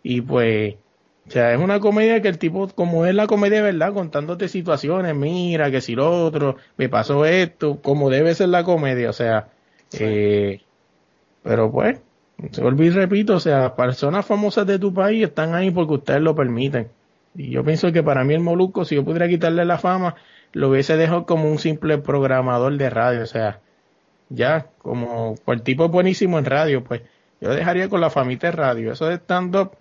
y 0.02 0.22
pues, 0.22 0.76
o 1.26 1.30
sea, 1.30 1.52
es 1.52 1.60
una 1.60 1.78
comedia 1.80 2.20
que 2.20 2.28
el 2.28 2.38
tipo, 2.38 2.68
como 2.68 3.06
es 3.06 3.14
la 3.14 3.26
comedia 3.26 3.62
verdad, 3.62 3.92
contándote 3.94 4.48
situaciones, 4.48 5.14
mira, 5.14 5.70
que 5.70 5.80
si 5.80 5.94
lo 5.94 6.24
otro, 6.24 6.56
me 6.76 6.88
pasó 6.88 7.24
esto, 7.24 7.80
como 7.80 8.10
debe 8.10 8.34
ser 8.34 8.48
la 8.48 8.64
comedia, 8.64 9.10
o 9.10 9.12
sea, 9.12 9.48
eh, 9.98 10.60
pero 11.42 11.70
pues, 11.70 12.00
se 12.50 12.62
y 12.62 12.90
repito, 12.90 13.34
o 13.36 13.40
sea, 13.40 13.76
personas 13.76 14.26
famosas 14.26 14.66
de 14.66 14.78
tu 14.78 14.92
país 14.92 15.24
están 15.24 15.54
ahí 15.54 15.70
porque 15.70 15.94
ustedes 15.94 16.20
lo 16.20 16.34
permiten. 16.34 16.88
Y 17.34 17.50
yo 17.50 17.64
pienso 17.64 17.92
que 17.92 18.02
para 18.02 18.24
mí 18.24 18.34
el 18.34 18.40
Moluco, 18.40 18.84
si 18.84 18.96
yo 18.96 19.04
pudiera 19.04 19.28
quitarle 19.28 19.64
la 19.64 19.78
fama, 19.78 20.16
lo 20.52 20.70
hubiese 20.70 20.96
dejado 20.96 21.24
como 21.24 21.50
un 21.50 21.58
simple 21.58 21.98
programador 21.98 22.76
de 22.76 22.90
radio, 22.90 23.22
o 23.22 23.26
sea, 23.26 23.60
ya, 24.28 24.66
como 24.78 25.36
pues, 25.44 25.58
el 25.58 25.62
tipo 25.64 25.86
es 25.86 25.90
buenísimo 25.90 26.38
en 26.38 26.46
radio, 26.46 26.84
pues 26.84 27.02
yo 27.40 27.50
dejaría 27.50 27.88
con 27.88 28.00
la 28.00 28.10
famita 28.10 28.48
de 28.48 28.52
radio, 28.52 28.92
eso 28.92 29.06
de 29.06 29.16
stand-up, 29.16 29.72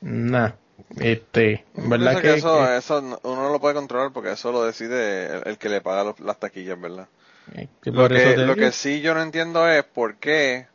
nada. 0.00 0.59
Este, 0.98 1.64
¿verdad 1.74 2.20
que, 2.20 2.34
eso, 2.34 2.72
eso 2.72 2.98
uno 3.22 3.42
no 3.42 3.50
lo 3.50 3.60
puede 3.60 3.74
controlar 3.74 4.12
porque 4.12 4.32
eso 4.32 4.52
lo 4.52 4.64
decide 4.64 5.48
el, 5.48 5.58
que 5.58 5.68
le 5.68 5.80
paga 5.80 6.14
las 6.18 6.38
taquillas, 6.38 6.80
¿verdad? 6.80 7.08
Eh, 7.54 7.68
lo, 7.84 8.08
que, 8.08 8.36
lo 8.36 8.56
que 8.56 8.72
sí 8.72 9.00
yo 9.00 9.14
no 9.14 9.22
entiendo 9.22 9.68
es 9.68 9.84
por 9.84 10.16
qué, 10.16 10.66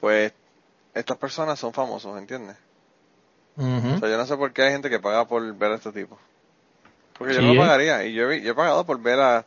pues, 0.00 0.32
estas 0.94 1.16
personas 1.16 1.58
son 1.58 1.72
famosos, 1.72 2.16
¿entiendes? 2.18 2.56
O 3.56 3.98
sea, 3.98 4.08
yo 4.08 4.16
no 4.16 4.26
sé 4.26 4.36
por 4.36 4.52
qué 4.52 4.62
hay 4.62 4.72
gente 4.72 4.88
que 4.88 4.98
paga 4.98 5.26
por 5.26 5.54
ver 5.54 5.72
a 5.72 5.74
este 5.74 5.92
tipo. 5.92 6.18
Porque 7.18 7.34
yo 7.34 7.42
no 7.42 7.48
lo 7.48 7.54
¿eh? 7.54 7.66
pagaría. 7.66 8.04
Y 8.04 8.14
yo 8.14 8.30
he, 8.30 8.40
yo 8.40 8.52
he 8.52 8.54
pagado 8.54 8.86
por 8.86 9.00
ver 9.00 9.20
a, 9.20 9.44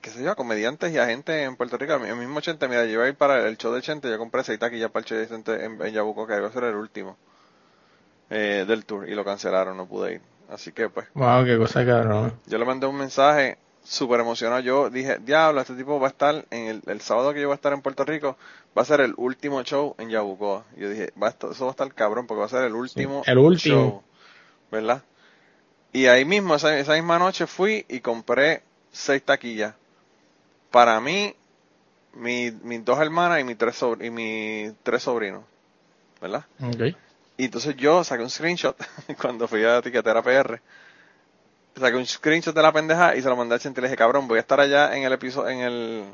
qué 0.00 0.10
sé 0.10 0.22
yo, 0.22 0.30
a 0.30 0.34
comediantes 0.34 0.92
y 0.92 0.98
a 0.98 1.06
gente 1.06 1.42
en 1.42 1.56
Puerto 1.56 1.76
Rico. 1.76 1.94
El 1.94 2.16
mismo 2.16 2.40
Chente, 2.40 2.66
mira, 2.66 2.86
yo 2.86 2.92
iba 2.92 3.04
a 3.04 3.08
ir 3.08 3.14
para 3.14 3.46
el 3.46 3.58
show 3.58 3.74
de 3.74 3.82
Chente, 3.82 4.08
yo 4.08 4.18
compré 4.18 4.42
seis 4.42 4.58
taquillas 4.58 4.90
para 4.90 5.02
el 5.02 5.06
show 5.06 5.18
de 5.18 5.28
Chente 5.28 5.64
en, 5.64 5.80
en 5.82 5.92
Yabuco, 5.92 6.26
que 6.26 6.36
iba 6.36 6.48
a 6.48 6.52
ser 6.52 6.64
el 6.64 6.76
último 6.76 7.18
eh, 8.30 8.64
del 8.66 8.84
tour. 8.84 9.08
Y 9.08 9.14
lo 9.14 9.24
cancelaron, 9.24 9.76
no 9.76 9.86
pude 9.86 10.14
ir. 10.14 10.20
Así 10.48 10.72
que 10.72 10.88
pues. 10.88 11.06
Wow, 11.14 11.44
qué 11.44 11.58
cosa 11.58 11.84
cabrón. 11.84 12.32
Yo 12.46 12.58
le 12.58 12.64
mandé 12.64 12.86
un 12.86 12.96
mensaje 12.96 13.58
súper 13.84 14.20
emocionado. 14.20 14.60
Yo 14.60 14.90
dije, 14.90 15.18
diablo, 15.18 15.60
este 15.60 15.74
tipo 15.74 15.98
va 15.98 16.08
a 16.08 16.10
estar 16.10 16.44
en 16.50 16.66
el, 16.66 16.82
el, 16.86 17.00
sábado 17.00 17.32
que 17.32 17.40
yo 17.40 17.48
voy 17.48 17.54
a 17.54 17.56
estar 17.56 17.72
en 17.72 17.82
Puerto 17.82 18.04
Rico, 18.04 18.36
va 18.76 18.82
a 18.82 18.84
ser 18.84 19.00
el 19.00 19.14
último 19.16 19.62
show 19.62 19.94
en 19.98 20.10
Yabucoa. 20.10 20.64
Yo 20.76 20.90
dije, 20.90 21.12
va 21.20 21.28
a 21.28 21.30
estar, 21.30 21.50
eso 21.50 21.64
va 21.64 21.70
a 21.70 21.72
estar 21.72 21.92
cabrón 21.94 22.26
porque 22.26 22.40
va 22.40 22.46
a 22.46 22.50
ser 22.50 22.64
el 22.64 22.74
último, 22.74 23.22
el 23.26 23.38
último. 23.38 23.76
show. 23.76 24.02
¿Verdad? 24.70 25.02
Y 25.92 26.06
ahí 26.06 26.24
mismo, 26.24 26.54
esa, 26.54 26.94
misma 26.94 27.18
noche 27.18 27.46
fui 27.46 27.84
y 27.88 28.00
compré 28.00 28.62
seis 28.92 29.22
taquillas. 29.22 29.74
Para 30.70 31.00
mí, 31.00 31.34
mi, 32.12 32.50
mis 32.62 32.84
dos 32.84 32.98
hermanas 33.00 33.40
y, 33.40 33.44
mi 33.44 33.54
tres 33.54 33.82
y 34.00 34.10
mis 34.10 34.74
tres 34.82 35.02
sobrinos. 35.02 35.44
¿Verdad? 36.20 36.44
Okay. 36.60 36.96
Y 37.38 37.44
entonces 37.44 37.76
yo 37.76 38.02
saqué 38.02 38.22
un 38.24 38.30
screenshot 38.30 38.76
cuando 39.22 39.46
fui 39.46 39.64
a 39.64 39.80
tiquetera 39.80 40.22
PR. 40.22 40.60
Saqué 41.78 41.96
un 41.96 42.04
screenshot 42.04 42.54
de 42.54 42.62
la 42.62 42.72
pendeja 42.72 43.14
y 43.14 43.22
se 43.22 43.28
lo 43.28 43.36
mandé 43.36 43.54
a 43.54 43.58
Chente 43.60 43.80
y 43.80 43.82
le 43.82 43.88
dije, 43.88 43.96
cabrón, 43.96 44.26
voy 44.26 44.38
a 44.38 44.40
estar 44.40 44.58
allá 44.58 44.96
en 44.96 45.04
el 45.04 45.12
episodio, 45.12 45.48
en 45.48 45.60
el, 45.60 46.04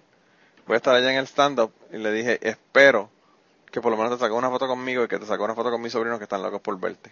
voy 0.66 0.75
a 0.75 0.77
estar 0.77 0.95
allá 0.95 1.11
en 1.11 1.16
el 1.16 1.27
stand-up. 1.27 1.72
Y 1.91 1.97
le 1.97 2.12
dije, 2.12 2.39
espero 2.47 3.09
que 3.72 3.81
por 3.81 3.91
lo 3.91 3.97
menos 3.97 4.12
te 4.12 4.18
saques 4.18 4.37
una 4.37 4.51
foto 4.51 4.66
conmigo 4.66 5.03
y 5.03 5.09
que 5.09 5.18
te 5.18 5.25
saques 5.25 5.43
una 5.43 5.55
foto 5.55 5.70
con 5.70 5.81
mis 5.81 5.93
sobrinos 5.93 6.18
que 6.18 6.25
están 6.25 6.43
locos 6.43 6.61
por 6.61 6.79
verte. 6.79 7.11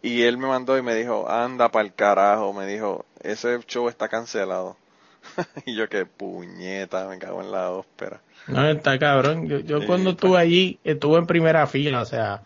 Y 0.00 0.22
él 0.22 0.38
me 0.38 0.48
mandó 0.48 0.78
y 0.78 0.82
me 0.82 0.94
dijo, 0.94 1.30
anda 1.30 1.70
para 1.70 1.84
el 1.84 1.92
carajo, 1.92 2.54
me 2.54 2.64
dijo, 2.64 3.04
ese 3.22 3.60
show 3.66 3.90
está 3.90 4.08
cancelado. 4.08 4.78
y 5.66 5.76
yo 5.76 5.86
que 5.90 6.06
puñeta, 6.06 7.06
me 7.08 7.18
cago 7.18 7.42
en 7.42 7.52
la 7.52 7.70
ópera. 7.72 8.22
No, 8.46 8.66
está 8.66 8.98
cabrón. 8.98 9.46
Yo, 9.46 9.58
yo 9.58 9.80
Sí, 9.80 9.86
cuando 9.86 10.10
estuve 10.10 10.38
allí, 10.38 10.78
estuve 10.82 11.18
en 11.18 11.26
primera 11.26 11.66
fila, 11.66 12.00
o 12.00 12.06
sea. 12.06 12.40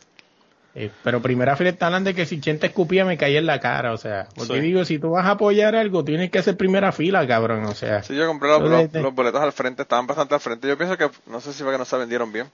Eh, 0.76 0.90
pero 1.02 1.22
primera 1.22 1.56
fila 1.56 1.70
está 1.70 1.86
hablando 1.86 2.08
de 2.08 2.14
que 2.14 2.26
si 2.26 2.40
Chente 2.40 2.66
escupía 2.66 3.04
me 3.04 3.16
caía 3.16 3.38
en 3.38 3.46
la 3.46 3.60
cara, 3.60 3.92
o 3.92 3.96
sea. 3.96 4.28
Porque 4.34 4.54
Sí. 4.54 4.60
digo, 4.60 4.84
si 4.84 4.98
tú 4.98 5.10
vas 5.10 5.26
a 5.26 5.32
apoyar 5.32 5.76
algo, 5.76 6.04
tienes 6.04 6.30
que 6.30 6.38
hacer 6.38 6.56
primera 6.56 6.90
fila, 6.92 7.26
cabrón, 7.26 7.64
o 7.64 7.74
sea. 7.74 8.02
Sí, 8.02 8.16
yo 8.16 8.26
compré 8.26 8.48
los, 8.48 9.14
boletos 9.14 9.40
al 9.40 9.52
frente, 9.52 9.82
estaban 9.82 10.06
bastante 10.06 10.34
al 10.34 10.40
frente. 10.40 10.66
Yo 10.68 10.76
pienso 10.76 10.96
que, 10.98 11.08
no 11.26 11.40
sé 11.40 11.52
si 11.52 11.62
fue 11.62 11.72
que 11.72 11.78
no 11.78 11.84
se 11.84 11.96
vendieron 11.96 12.32
bien, 12.32 12.48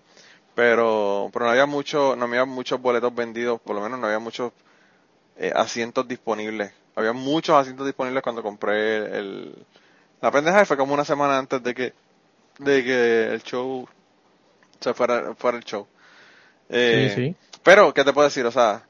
pero, 0.54 1.30
pero 1.32 1.46
no 1.46 1.50
había 1.50 1.66
mucho, 1.66 2.14
no 2.16 2.26
había 2.26 2.44
muchos 2.44 2.80
boletos 2.80 3.14
vendidos, 3.14 3.60
por 3.60 3.74
lo 3.74 3.82
menos 3.82 3.98
no 3.98 4.06
había 4.06 4.18
muchos 4.18 4.52
eh, 5.38 5.52
asientos 5.54 6.06
disponibles. 6.06 6.72
Había 6.96 7.12
muchos 7.14 7.56
asientos 7.56 7.86
disponibles 7.86 8.22
cuando 8.22 8.42
compré 8.42 8.96
el, 8.98 9.02
el- 9.14 9.54
la 10.20 10.30
pendeja 10.30 10.66
fue 10.66 10.76
como 10.76 10.92
una 10.92 11.04
semana 11.06 11.38
antes 11.38 11.62
de 11.62 11.74
que, 11.74 11.94
de 12.58 12.84
que 12.84 13.28
el 13.32 13.42
show 13.42 13.88
se 14.78 14.92
fuera, 14.92 15.34
fuera 15.34 15.56
el 15.56 15.64
show. 15.64 15.86
Eh, 16.68 17.12
sí, 17.14 17.24
sí. 17.30 17.36
Pero, 17.62 17.92
¿qué 17.94 18.04
te 18.04 18.12
puedo 18.12 18.26
decir? 18.28 18.46
O 18.46 18.50
sea, 18.50 18.82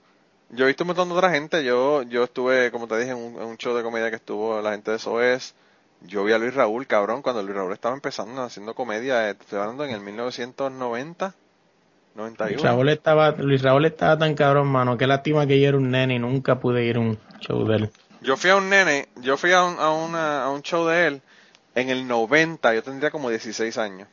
yo 0.51 0.64
he 0.64 0.68
visto 0.68 0.85
un 0.85 0.89
montón 0.89 1.09
de 1.09 1.14
otra 1.14 1.31
gente. 1.31 1.64
Yo, 1.64 2.03
yo 2.03 2.25
estuve, 2.25 2.71
como 2.71 2.87
te 2.87 2.99
dije, 2.99 3.11
en 3.12 3.16
un, 3.18 3.35
en 3.37 3.43
un 3.49 3.57
show 3.57 3.75
de 3.77 3.83
comedia 3.83 4.11
que 4.11 4.16
estuvo 4.16 4.61
la 4.61 4.73
gente 4.73 4.91
de 4.93 4.99
SOES. 4.99 5.55
Yo 6.03 6.25
vi 6.25 6.33
a 6.33 6.39
Luis 6.39 6.55
Raúl, 6.55 6.87
cabrón, 6.87 7.21
cuando 7.21 7.43
Luis 7.43 7.55
Raúl 7.55 7.73
estaba 7.73 7.95
empezando 7.95 8.43
haciendo 8.43 8.75
comedia. 8.75 9.29
eh, 9.29 9.37
Estoy 9.39 9.59
hablando 9.59 9.85
en 9.85 9.91
el 9.91 10.01
1990, 10.01 11.35
91. 12.14 12.53
Luis 12.57 12.62
Raúl 12.64 12.89
estaba, 12.89 13.31
Luis 13.33 13.62
Raúl 13.62 13.85
estaba 13.85 14.16
tan 14.18 14.35
cabrón, 14.35 14.68
mano, 14.68 14.97
qué 14.97 15.07
lástima 15.07 15.47
que 15.47 15.61
yo 15.61 15.68
era 15.68 15.77
un 15.77 15.91
nene 15.91 16.14
y 16.14 16.18
nunca 16.18 16.59
pude 16.59 16.85
ir 16.85 16.97
a 16.97 17.01
un 17.01 17.18
show 17.41 17.66
de 17.66 17.77
él. 17.77 17.91
Yo 18.23 18.37
fui 18.37 18.51
a 18.51 18.57
un 18.57 18.68
nene, 18.71 19.09
yo 19.16 19.37
fui 19.37 19.53
a 19.53 19.62
un, 19.64 19.79
a, 19.79 19.91
una- 19.91 20.45
a 20.45 20.51
un 20.51 20.62
show 20.62 20.87
de 20.87 21.07
él 21.07 21.23
en 21.75 21.91
el 21.91 22.07
90, 22.09 22.75
yo 22.75 22.83
tendría 22.83 23.11
como 23.11 23.29
16 23.31 23.77
años. 23.79 24.09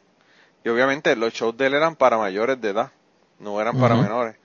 Y 0.63 0.69
obviamente 0.69 1.15
los 1.15 1.33
shows 1.33 1.55
de 1.57 1.67
él 1.67 1.73
eran 1.73 1.95
para 1.95 2.17
mayores 2.17 2.59
de 2.59 2.69
edad, 2.69 2.91
no 3.39 3.59
eran 3.61 3.77
para 3.77 3.95
menores. 4.03 4.35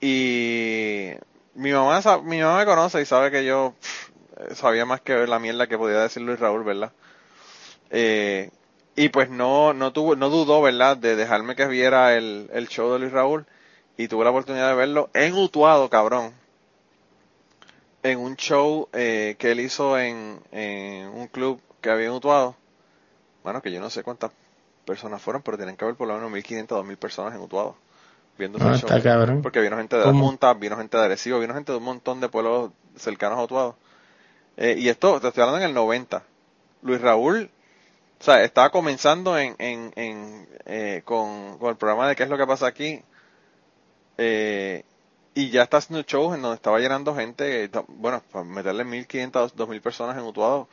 Y 0.00 1.10
mi 1.54 1.72
mamá, 1.72 2.00
mi 2.22 2.40
mamá 2.40 2.58
me 2.58 2.64
conoce 2.66 3.00
y 3.02 3.04
sabe 3.04 3.30
que 3.30 3.44
yo 3.44 3.74
sabía 4.54 4.86
más 4.86 5.00
que 5.00 5.26
la 5.26 5.38
mierda 5.38 5.66
que 5.66 5.78
podía 5.78 6.00
decir 6.00 6.22
Luis 6.22 6.38
Raúl, 6.38 6.64
¿verdad? 6.64 6.92
Eh, 7.90 8.50
y 8.94 9.08
pues 9.08 9.30
no, 9.30 9.72
no 9.72 9.92
tuvo, 9.92 10.16
no 10.16 10.28
dudó, 10.28 10.62
¿verdad? 10.62 10.96
De 10.96 11.16
dejarme 11.16 11.56
que 11.56 11.66
viera 11.66 12.16
el, 12.16 12.48
el 12.52 12.68
show 12.68 12.92
de 12.92 12.98
Luis 13.00 13.12
Raúl 13.12 13.46
y 13.96 14.08
tuve 14.08 14.24
la 14.24 14.30
oportunidad 14.30 14.68
de 14.68 14.76
verlo 14.76 15.10
en 15.14 15.34
Utuado, 15.34 15.88
cabrón 15.90 16.32
en 18.02 18.18
un 18.18 18.36
show 18.36 18.88
eh, 18.92 19.36
que 19.38 19.52
él 19.52 19.60
hizo 19.60 19.98
en, 19.98 20.40
en 20.52 21.08
un 21.08 21.26
club 21.28 21.60
que 21.80 21.90
había 21.90 22.06
en 22.06 22.12
Utuado. 22.12 22.56
Bueno, 23.42 23.62
que 23.62 23.72
yo 23.72 23.80
no 23.80 23.90
sé 23.90 24.02
cuántas 24.02 24.32
personas 24.84 25.20
fueron, 25.20 25.42
pero 25.42 25.56
tienen 25.56 25.76
que 25.76 25.84
haber 25.84 25.96
por 25.96 26.08
lo 26.08 26.14
menos 26.14 26.30
1500, 26.30 26.78
2000 26.78 26.96
personas 26.96 27.34
en 27.34 27.40
Utuado 27.40 27.76
viendo 28.38 28.58
ese 28.58 28.66
Ah, 28.68 28.76
show. 28.78 29.02
cabrón. 29.02 29.42
Porque 29.42 29.60
vino 29.60 29.76
gente 29.76 29.96
de 29.96 30.02
la 30.02 30.08
¿Cómo? 30.08 30.26
Junta, 30.26 30.54
vino 30.54 30.76
gente 30.76 30.96
de 30.96 31.04
Arecibo, 31.04 31.38
vino 31.40 31.54
gente 31.54 31.72
de 31.72 31.78
un 31.78 31.84
montón 31.84 32.20
de 32.20 32.28
pueblos 32.28 32.70
cercanos 32.96 33.38
a 33.38 33.42
Utuado. 33.42 33.76
Eh, 34.56 34.76
y 34.78 34.88
esto, 34.88 35.20
te 35.20 35.28
estoy 35.28 35.42
hablando 35.42 35.60
en 35.64 35.68
el 35.68 35.74
90. 35.74 36.22
Luis 36.82 37.00
Raúl, 37.00 37.50
o 38.20 38.24
sea, 38.24 38.42
estaba 38.42 38.70
comenzando 38.70 39.36
en, 39.38 39.54
en, 39.58 39.92
en, 39.96 40.48
eh, 40.66 41.02
con, 41.04 41.58
con 41.58 41.70
el 41.70 41.76
programa 41.76 42.08
de 42.08 42.16
qué 42.16 42.22
es 42.24 42.28
lo 42.28 42.38
que 42.38 42.46
pasa 42.46 42.66
aquí. 42.66 43.02
Eh, 44.16 44.84
y 45.34 45.50
ya 45.50 45.62
está 45.62 45.76
haciendo 45.76 46.02
shows 46.02 46.34
en 46.34 46.42
donde 46.42 46.56
estaba 46.56 46.80
llenando 46.80 47.14
gente, 47.14 47.70
bueno, 47.88 48.22
para 48.32 48.44
meterle 48.44 48.84
1500, 48.84 49.54
2000 49.54 49.80
personas 49.80 50.16
en 50.16 50.24
Utuado, 50.24 50.68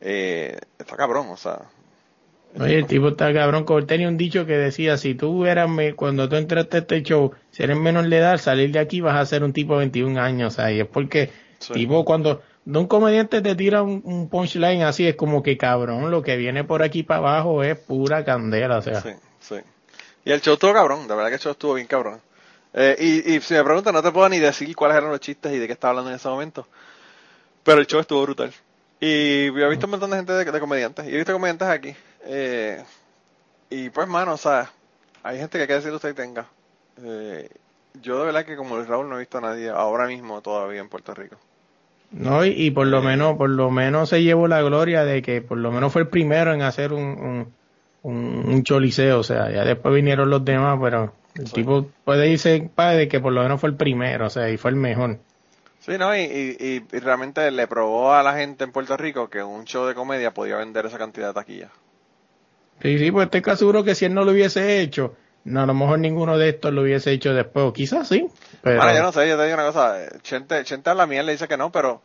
eh, 0.00 0.58
está 0.78 0.96
cabrón, 0.96 1.28
o 1.30 1.36
sea. 1.36 1.62
Oye, 2.58 2.78
el 2.78 2.86
tipo 2.86 3.08
está 3.08 3.32
cabrón, 3.34 3.64
él 3.68 3.86
tenía 3.86 4.08
un 4.08 4.16
dicho 4.16 4.46
que 4.46 4.52
decía, 4.56 4.96
si 4.96 5.14
tú 5.14 5.44
eras, 5.46 5.68
me- 5.68 5.94
cuando 5.94 6.28
tú 6.28 6.36
entraste 6.36 6.76
a 6.78 6.80
este 6.80 7.02
show, 7.02 7.32
si 7.50 7.62
eres 7.62 7.76
menor 7.76 8.08
de 8.08 8.18
edad, 8.18 8.38
salir 8.38 8.72
de 8.72 8.78
aquí 8.78 9.00
vas 9.00 9.16
a 9.16 9.26
ser 9.26 9.44
un 9.44 9.52
tipo 9.52 9.74
de 9.74 9.80
21 9.80 10.18
años, 10.18 10.54
o 10.54 10.56
sea, 10.56 10.72
y 10.72 10.80
es 10.80 10.86
porque, 10.86 11.30
Sí. 11.58 11.72
tipo, 11.74 12.04
cuando 12.04 12.42
de 12.64 12.78
un 12.78 12.86
comediante 12.86 13.40
te 13.42 13.54
tira 13.54 13.82
un, 13.82 14.00
un 14.04 14.28
punchline 14.28 14.82
así, 14.82 15.06
es 15.06 15.14
como 15.16 15.42
que 15.42 15.56
cabrón, 15.56 16.10
lo 16.10 16.22
que 16.22 16.36
viene 16.36 16.64
por 16.64 16.82
aquí 16.82 17.02
para 17.02 17.18
abajo 17.20 17.62
es 17.62 17.78
pura 17.78 18.24
candela, 18.24 18.78
o 18.78 18.82
sea. 18.82 19.00
Sí, 19.00 19.10
sí. 19.40 19.56
Y 20.24 20.32
el 20.32 20.40
show 20.40 20.54
estuvo 20.54 20.72
cabrón, 20.72 21.06
de 21.06 21.14
verdad 21.14 21.28
que 21.28 21.34
el 21.36 21.40
show 21.40 21.52
estuvo 21.52 21.74
bien 21.74 21.86
cabrón. 21.86 22.20
Eh, 22.74 22.96
y, 22.98 23.34
y 23.36 23.40
si 23.40 23.54
me 23.54 23.64
preguntan, 23.64 23.94
no 23.94 24.02
te 24.02 24.10
puedo 24.10 24.28
ni 24.28 24.38
decir 24.38 24.74
cuáles 24.76 24.96
eran 24.98 25.10
los 25.10 25.20
chistes 25.20 25.52
y 25.52 25.58
de 25.58 25.66
qué 25.66 25.72
estaba 25.72 25.90
hablando 25.90 26.10
en 26.10 26.16
ese 26.16 26.28
momento. 26.28 26.66
Pero 27.62 27.80
el 27.80 27.86
show 27.86 28.00
estuvo 28.00 28.22
brutal. 28.22 28.52
Y 29.00 29.46
yo 29.46 29.58
he 29.66 29.68
visto 29.70 29.86
un 29.86 29.92
montón 29.92 30.10
de 30.10 30.16
gente 30.16 30.32
de, 30.32 30.44
de 30.44 30.60
comediantes. 30.60 31.06
Y 31.06 31.14
he 31.14 31.16
visto 31.16 31.32
comediantes 31.32 31.68
aquí. 31.68 31.94
Eh, 32.26 32.82
y 33.70 33.90
pues, 33.90 34.08
mano, 34.08 34.34
o 34.34 34.36
sea, 34.36 34.70
hay 35.22 35.38
gente 35.38 35.58
que 35.58 35.66
que 35.66 35.74
decir 35.74 35.92
usted 35.92 36.14
tenga. 36.14 36.46
Eh, 37.02 37.48
yo 38.02 38.20
de 38.20 38.26
verdad 38.26 38.44
que 38.44 38.56
como 38.56 38.76
Luis 38.76 38.88
Raúl 38.88 39.08
no 39.08 39.16
he 39.16 39.20
visto 39.20 39.38
a 39.38 39.42
nadie 39.42 39.68
ahora 39.70 40.06
mismo 40.06 40.40
todavía 40.42 40.80
en 40.80 40.88
Puerto 40.88 41.14
Rico. 41.14 41.36
No, 42.12 42.44
y, 42.44 42.50
y 42.50 42.70
por 42.70 42.86
lo 42.86 43.02
menos, 43.02 43.36
por 43.36 43.50
lo 43.50 43.70
menos 43.70 44.10
se 44.10 44.22
llevó 44.22 44.46
la 44.46 44.62
gloria 44.62 45.04
de 45.04 45.22
que 45.22 45.42
por 45.42 45.58
lo 45.58 45.72
menos 45.72 45.92
fue 45.92 46.02
el 46.02 46.08
primero 46.08 46.52
en 46.54 46.62
hacer 46.62 46.92
un, 46.92 47.02
un, 47.02 47.52
un, 48.02 48.44
un 48.48 48.62
choliseo, 48.62 49.20
o 49.20 49.24
sea, 49.24 49.50
ya 49.50 49.64
después 49.64 49.94
vinieron 49.94 50.30
los 50.30 50.44
demás, 50.44 50.78
pero 50.80 51.12
el 51.34 51.46
Sí. 51.48 51.54
tipo 51.54 51.86
puede 52.04 52.28
irse 52.28 52.70
padre 52.74 52.98
de 52.98 53.08
que 53.08 53.20
por 53.20 53.32
lo 53.32 53.42
menos 53.42 53.60
fue 53.60 53.70
el 53.70 53.76
primero, 53.76 54.26
o 54.26 54.30
sea, 54.30 54.48
y 54.48 54.56
fue 54.56 54.70
el 54.70 54.76
mejor. 54.76 55.18
Sí, 55.80 55.98
¿no? 55.98 56.16
Y, 56.16 56.20
y, 56.92 56.98
realmente 56.98 57.48
le 57.50 57.66
probó 57.66 58.12
a 58.14 58.22
la 58.22 58.34
gente 58.34 58.64
en 58.64 58.72
Puerto 58.72 58.96
Rico 58.96 59.28
que 59.28 59.42
un 59.42 59.64
show 59.64 59.86
de 59.86 59.94
comedia 59.94 60.32
podía 60.32 60.56
vender 60.56 60.86
esa 60.86 60.98
cantidad 60.98 61.28
de 61.28 61.34
taquilla. 61.34 61.70
Sí, 62.82 62.98
sí, 62.98 63.10
pues 63.10 63.26
estoy 63.26 63.42
casi 63.42 63.60
seguro 63.60 63.84
que 63.84 63.94
si 63.94 64.04
él 64.04 64.14
no 64.14 64.24
lo 64.24 64.32
hubiese 64.32 64.80
hecho, 64.80 65.14
no, 65.44 65.62
a 65.62 65.66
lo 65.66 65.74
mejor 65.74 65.98
ninguno 65.98 66.36
de 66.38 66.50
estos 66.50 66.72
lo 66.72 66.82
hubiese 66.82 67.12
hecho 67.12 67.32
después, 67.32 67.64
o 67.66 67.72
quizás 67.72 68.08
sí, 68.08 68.28
pero 68.62 68.76
Bueno, 68.76 68.94
yo 68.94 69.02
no 69.02 69.12
sé, 69.12 69.28
yo 69.28 69.36
te 69.36 69.44
digo 69.44 69.54
una 69.54 69.66
cosa, 69.66 69.96
Chente, 70.22 70.62
Chente 70.64 70.90
a 70.90 70.94
la 70.94 71.06
mierda 71.06 71.26
le 71.26 71.32
dice 71.32 71.48
que 71.48 71.56
no, 71.56 71.70
pero 71.72 72.02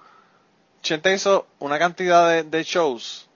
Chente 0.81 1.13
hizo 1.13 1.47
una 1.59 1.77
cantidad 1.79 2.29
de, 2.29 2.43
de 2.43 2.63
shows 2.63 3.29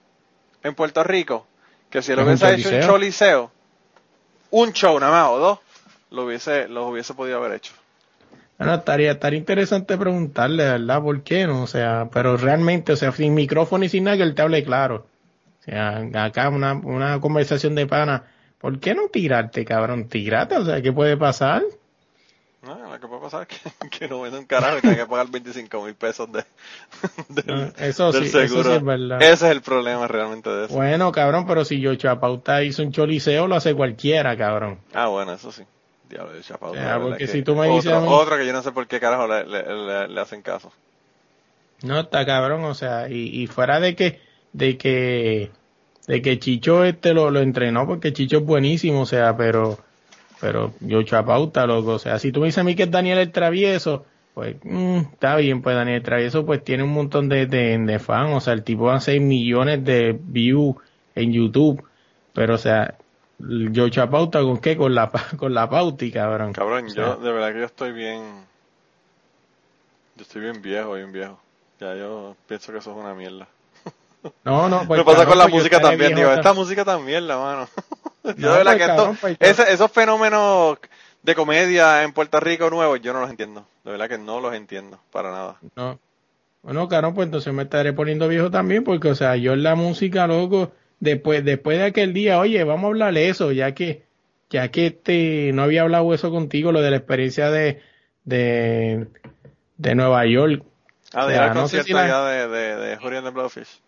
en 0.62 0.74
Puerto 0.74 1.02
Rico 1.04 1.46
que 1.90 2.02
si 2.02 2.12
él 2.12 2.20
hubiese 2.20 2.52
hecho 2.54 2.68
un 2.68 2.80
choliseo. 2.80 2.80
choliseo, 2.80 3.52
un 4.50 4.72
show 4.72 4.98
nada 4.98 5.12
más 5.12 5.30
o 5.30 5.38
dos, 5.38 5.58
lo 6.10 6.24
hubiese, 6.24 6.68
los 6.68 6.90
hubiese 6.90 7.14
podido 7.14 7.38
haber 7.38 7.52
hecho. 7.52 7.72
bueno, 8.58 8.74
estaría, 8.74 9.12
estaría 9.12 9.38
interesante 9.38 9.96
preguntarle, 9.96 10.64
¿verdad? 10.64 11.02
¿Por 11.02 11.22
qué 11.22 11.46
no? 11.46 11.62
O 11.62 11.66
sea, 11.66 12.08
pero 12.12 12.36
realmente, 12.36 12.92
o 12.92 12.96
sea, 12.96 13.12
sin 13.12 13.34
micrófono 13.34 13.84
y 13.84 13.88
sin 13.88 14.04
nada 14.04 14.16
que 14.16 14.22
él 14.22 14.34
te 14.34 14.42
hable 14.42 14.64
claro. 14.64 15.06
Sea, 15.66 16.08
acá 16.24 16.48
una, 16.48 16.74
una 16.74 17.20
conversación 17.20 17.74
de 17.74 17.86
pana, 17.86 18.24
¿por 18.58 18.78
qué 18.80 18.94
no 18.94 19.08
tirarte, 19.08 19.64
cabrón? 19.64 20.08
Tírate, 20.08 20.56
o 20.56 20.64
sea, 20.64 20.80
¿qué 20.80 20.92
puede 20.92 21.16
pasar? 21.16 21.62
No, 22.62 22.74
lo 22.92 22.98
que 23.00 23.06
puede 23.06 23.20
pasar 23.20 23.46
es 23.48 23.60
que, 23.60 23.88
que 23.90 24.08
no 24.08 24.20
vende 24.22 24.38
un 24.38 24.46
carajo 24.46 24.78
y 24.78 24.80
tenga 24.80 24.96
que 24.96 25.06
pagar 25.06 25.28
25 25.30 25.84
mil 25.84 25.94
pesos 25.94 26.28
de, 26.32 26.44
del, 27.28 27.72
eso 27.78 28.12
del 28.12 28.28
sí, 28.28 28.38
eso 28.38 28.64
sí 28.64 28.72
es 28.72 28.84
verdad. 28.84 29.22
Ese 29.22 29.46
es 29.46 29.52
el 29.52 29.62
problema 29.62 30.06
realmente 30.08 30.50
de 30.50 30.64
eso. 30.66 30.74
Bueno, 30.74 31.12
cabrón, 31.12 31.46
pero 31.46 31.64
si 31.64 31.80
yo 31.80 31.94
Chapauta 31.94 32.62
hizo 32.62 32.82
un 32.82 32.92
choliseo, 32.92 33.46
lo 33.46 33.56
hace 33.56 33.74
cualquiera, 33.74 34.36
cabrón. 34.36 34.78
Ah, 34.94 35.08
bueno, 35.08 35.32
eso 35.32 35.52
sí. 35.52 35.62
Diablo, 36.08 36.32
de 36.32 36.40
chapado. 36.42 36.72
O 36.72 36.76
sea, 36.76 37.00
porque 37.00 37.26
que 37.26 37.32
si 37.32 37.42
tú 37.42 37.56
me 37.56 37.68
dices 37.68 37.92
mí- 37.92 38.08
otro 38.08 38.36
que 38.36 38.46
yo 38.46 38.52
no 38.52 38.62
sé 38.62 38.70
por 38.72 38.86
qué 38.86 39.00
carajo 39.00 39.26
le, 39.26 39.44
le, 39.44 39.62
le- 39.86 40.08
le 40.08 40.20
hacen 40.20 40.42
caso. 40.42 40.72
No, 41.82 42.00
está 42.00 42.24
cabrón, 42.24 42.64
o 42.64 42.74
sea, 42.74 43.08
y, 43.08 43.42
y 43.42 43.46
fuera 43.48 43.80
de 43.80 43.94
que, 43.96 44.20
de 44.56 44.78
que, 44.78 45.50
de 46.06 46.22
que 46.22 46.38
Chicho 46.38 46.84
este 46.84 47.12
lo, 47.12 47.30
lo 47.30 47.40
entrenó, 47.40 47.86
porque 47.86 48.14
Chicho 48.14 48.38
es 48.38 48.44
buenísimo, 48.44 49.02
o 49.02 49.06
sea, 49.06 49.36
pero, 49.36 49.78
pero 50.40 50.72
yo 50.80 51.02
Chapauta, 51.02 51.66
loco, 51.66 51.92
o 51.92 51.98
sea, 51.98 52.18
si 52.18 52.32
tú 52.32 52.40
me 52.40 52.46
dices 52.46 52.58
a 52.58 52.64
mí 52.64 52.74
que 52.74 52.84
es 52.84 52.90
Daniel 52.90 53.18
el 53.18 53.32
Travieso, 53.32 54.06
pues, 54.32 54.56
mm, 54.62 54.96
está 55.12 55.36
bien, 55.36 55.60
pues 55.60 55.76
Daniel 55.76 55.98
el 55.98 56.02
Travieso 56.02 56.46
pues 56.46 56.64
tiene 56.64 56.84
un 56.84 56.92
montón 56.92 57.28
de, 57.28 57.46
de, 57.46 57.76
de 57.76 57.98
fans, 57.98 58.34
o 58.34 58.40
sea, 58.40 58.54
el 58.54 58.64
tipo 58.64 58.90
hace 58.90 59.20
millones 59.20 59.84
de 59.84 60.18
views 60.18 60.76
en 61.14 61.34
YouTube, 61.34 61.84
pero 62.32 62.54
o 62.54 62.58
sea, 62.58 62.96
yo 63.38 63.90
Chapauta 63.90 64.40
con 64.40 64.58
qué, 64.58 64.74
con 64.78 64.94
la, 64.94 65.10
con 65.36 65.52
la 65.52 65.68
pauti, 65.68 66.10
cabrón. 66.10 66.54
Cabrón, 66.54 66.86
O 66.86 66.90
sea, 66.90 67.04
yo 67.04 67.16
de 67.16 67.32
verdad 67.32 67.52
que 67.52 67.58
yo 67.58 67.66
estoy 67.66 67.92
bien. 67.92 68.46
Yo 70.16 70.22
estoy 70.22 70.40
bien 70.40 70.62
viejo, 70.62 70.94
bien 70.94 71.12
viejo. 71.12 71.38
Ya 71.78 71.94
yo 71.94 72.34
pienso 72.48 72.72
que 72.72 72.78
eso 72.78 72.92
es 72.92 72.96
una 72.96 73.12
mierda. 73.12 73.46
No, 74.44 74.68
no, 74.68 74.86
pues 74.86 74.98
Me 74.98 75.04
pasa 75.04 75.26
con 75.26 75.38
la 75.38 75.44
pues 75.44 75.54
música 75.54 75.80
también, 75.80 76.14
digo, 76.14 76.28
ta- 76.28 76.34
esta 76.36 76.52
música 76.52 76.84
también, 76.84 77.26
la 77.26 77.38
mano. 77.38 77.68
yo 78.36 78.52
de 78.52 78.58
verdad 78.58 78.72
pues, 78.72 78.76
que 78.76 78.84
esto, 78.90 79.16
pues 79.20 79.36
ese- 79.40 79.72
esos 79.72 79.90
fenómenos 79.90 80.78
de 81.22 81.34
comedia 81.34 82.02
en 82.04 82.12
Puerto 82.12 82.38
Rico 82.40 82.70
nuevos, 82.70 83.00
yo 83.00 83.12
no 83.12 83.20
los 83.20 83.30
entiendo. 83.30 83.66
De 83.84 83.90
verdad 83.92 84.08
que 84.08 84.18
no 84.18 84.40
los 84.40 84.54
entiendo, 84.54 85.00
para 85.10 85.30
nada. 85.30 85.56
No. 85.74 85.98
Bueno, 86.62 86.88
claro, 86.88 87.14
pues 87.14 87.26
entonces 87.26 87.52
me 87.52 87.62
estaré 87.64 87.92
poniendo 87.92 88.26
viejo 88.28 88.50
también, 88.50 88.82
porque, 88.82 89.08
o 89.08 89.14
sea, 89.14 89.36
yo 89.36 89.52
en 89.52 89.62
la 89.62 89.74
música, 89.76 90.26
loco, 90.26 90.72
después, 90.98 91.44
después 91.44 91.78
de 91.78 91.84
aquel 91.84 92.12
día, 92.12 92.38
oye, 92.40 92.64
vamos 92.64 92.84
a 92.84 92.88
hablar 92.88 93.14
de 93.14 93.28
eso, 93.28 93.52
ya 93.52 93.72
que, 93.72 94.04
ya 94.50 94.68
que 94.72 94.86
este, 94.86 95.50
no 95.52 95.62
había 95.62 95.82
hablado 95.82 96.12
eso 96.12 96.30
contigo, 96.30 96.72
lo 96.72 96.80
de 96.80 96.90
la 96.90 96.96
experiencia 96.96 97.50
de, 97.50 97.80
de, 98.24 99.06
de 99.76 99.94
Nueva 99.94 100.26
York. 100.26 100.64
Ah, 101.12 101.26
de 101.26 101.34
ir 101.34 101.40
al 101.40 101.52
concierto 101.54 101.96
allá 101.96 102.24
de, 102.24 102.48
de, 102.48 102.76
de 102.76 102.96
Julian 102.96 103.22
de 103.24 103.30
Blowfish. 103.30 103.80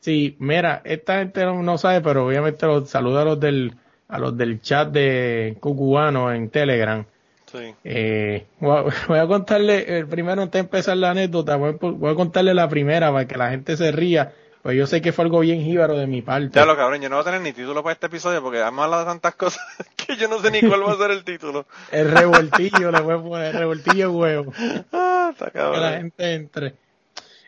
Sí, 0.00 0.36
mira, 0.38 0.80
esta 0.84 1.18
gente 1.18 1.44
no, 1.44 1.78
sabe, 1.78 2.00
pero 2.00 2.26
obviamente 2.26 2.66
los 2.66 2.88
saluda 2.88 3.22
a 3.22 3.24
los 3.24 3.40
del, 3.40 3.74
a 4.08 4.18
los 4.18 4.36
del 4.36 4.60
chat 4.60 4.88
de 4.88 5.56
Cucubano 5.60 6.32
en 6.32 6.50
Telegram. 6.50 7.04
Sí. 7.50 7.74
Eh, 7.82 8.46
voy, 8.60 9.18
a, 9.18 9.26
contarle, 9.26 9.98
el 9.98 10.06
primero 10.06 10.42
antes 10.42 10.52
de 10.52 10.60
empezar 10.60 10.96
la 10.96 11.10
anécdota, 11.10 11.56
voy, 11.56 12.10
a 12.10 12.14
contarle 12.14 12.54
la 12.54 12.68
primera 12.68 13.10
para 13.10 13.26
que 13.26 13.36
la 13.36 13.50
gente 13.50 13.76
se 13.76 13.90
ría. 13.90 14.32
Pues 14.62 14.76
yo 14.76 14.86
sé 14.86 15.00
que 15.00 15.12
fue 15.12 15.24
algo 15.24 15.40
bien 15.40 15.62
jíbaro 15.62 15.96
de 15.96 16.06
mi 16.06 16.20
parte. 16.20 16.58
Ya 16.58 16.66
lo 16.66 16.76
cabrón, 16.76 17.00
yo 17.00 17.08
no 17.08 17.16
voy 17.16 17.22
a 17.22 17.24
tener 17.24 17.40
ni 17.40 17.52
título 17.52 17.82
para 17.82 17.94
este 17.94 18.06
episodio 18.06 18.42
porque 18.42 18.60
hemos 18.60 18.84
hablado 18.84 19.04
de 19.04 19.08
tantas 19.08 19.34
cosas 19.34 19.62
que 19.96 20.16
yo 20.16 20.28
no 20.28 20.40
sé 20.40 20.50
ni 20.50 20.60
cuál 20.60 20.82
va 20.86 20.92
a 20.92 20.96
ser 20.96 21.10
el 21.10 21.24
título. 21.24 21.66
el 21.90 22.10
revoltillo, 22.10 22.90
le 22.90 23.00
voy 23.00 23.14
a 23.14 23.18
poner, 23.18 23.54
el 23.54 23.58
revoltillo 23.60 24.12
huevo. 24.12 24.52
Ah, 24.92 25.30
está 25.32 25.50
cabrón. 25.50 25.74
Que 25.74 25.80
la 25.80 25.96
gente 25.98 26.34
entre. 26.34 26.74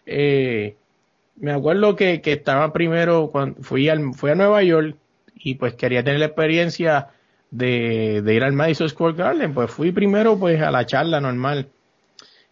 Eh, 0.06 0.76
me 1.40 1.52
acuerdo 1.52 1.96
que, 1.96 2.20
que 2.20 2.32
estaba 2.32 2.72
primero, 2.72 3.30
cuando 3.30 3.62
fui, 3.62 3.88
al, 3.88 4.14
fui 4.14 4.30
a 4.30 4.34
Nueva 4.34 4.62
York 4.62 4.96
y 5.34 5.54
pues 5.54 5.74
quería 5.74 6.04
tener 6.04 6.20
la 6.20 6.26
experiencia 6.26 7.08
de, 7.50 8.20
de 8.22 8.34
ir 8.34 8.44
al 8.44 8.52
Madison 8.52 8.88
Square 8.88 9.16
Garden, 9.16 9.54
pues 9.54 9.70
fui 9.70 9.90
primero 9.90 10.38
pues 10.38 10.60
a 10.60 10.70
la 10.70 10.86
charla 10.86 11.20
normal. 11.20 11.68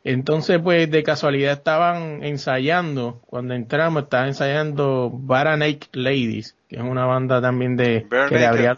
Entonces 0.05 0.59
pues 0.59 0.91
de 0.91 1.03
casualidad 1.03 1.53
estaban 1.53 2.25
ensayando, 2.25 3.21
cuando 3.27 3.55
entramos 3.55 4.05
estaban 4.05 4.29
ensayando 4.29 5.11
Baranake 5.13 5.89
Ladies, 5.93 6.57
que 6.69 6.77
es 6.77 6.83
una 6.83 7.05
banda 7.05 7.43
también 7.43 7.77
de 7.77 8.07
que 8.29 8.39
le 8.39 8.47
abría 8.47 8.77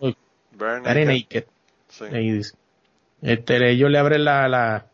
Naked. 0.58 1.44
Ladies. 2.00 2.56
Este, 3.22 3.70
ellos 3.70 3.90
le 3.90 3.98
abren 3.98 4.24
la, 4.24 4.48
la, 4.48 4.86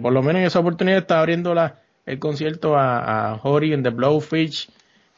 por 0.00 0.12
lo 0.12 0.22
menos 0.22 0.40
en 0.40 0.46
esa 0.46 0.60
oportunidad 0.60 0.98
estaba 0.98 1.20
abriendo 1.20 1.54
la, 1.54 1.76
el 2.06 2.18
concierto 2.18 2.76
a, 2.76 3.32
a 3.32 3.40
Hori 3.42 3.72
en 3.72 3.82
The 3.82 3.90
Blowfish 3.90 4.68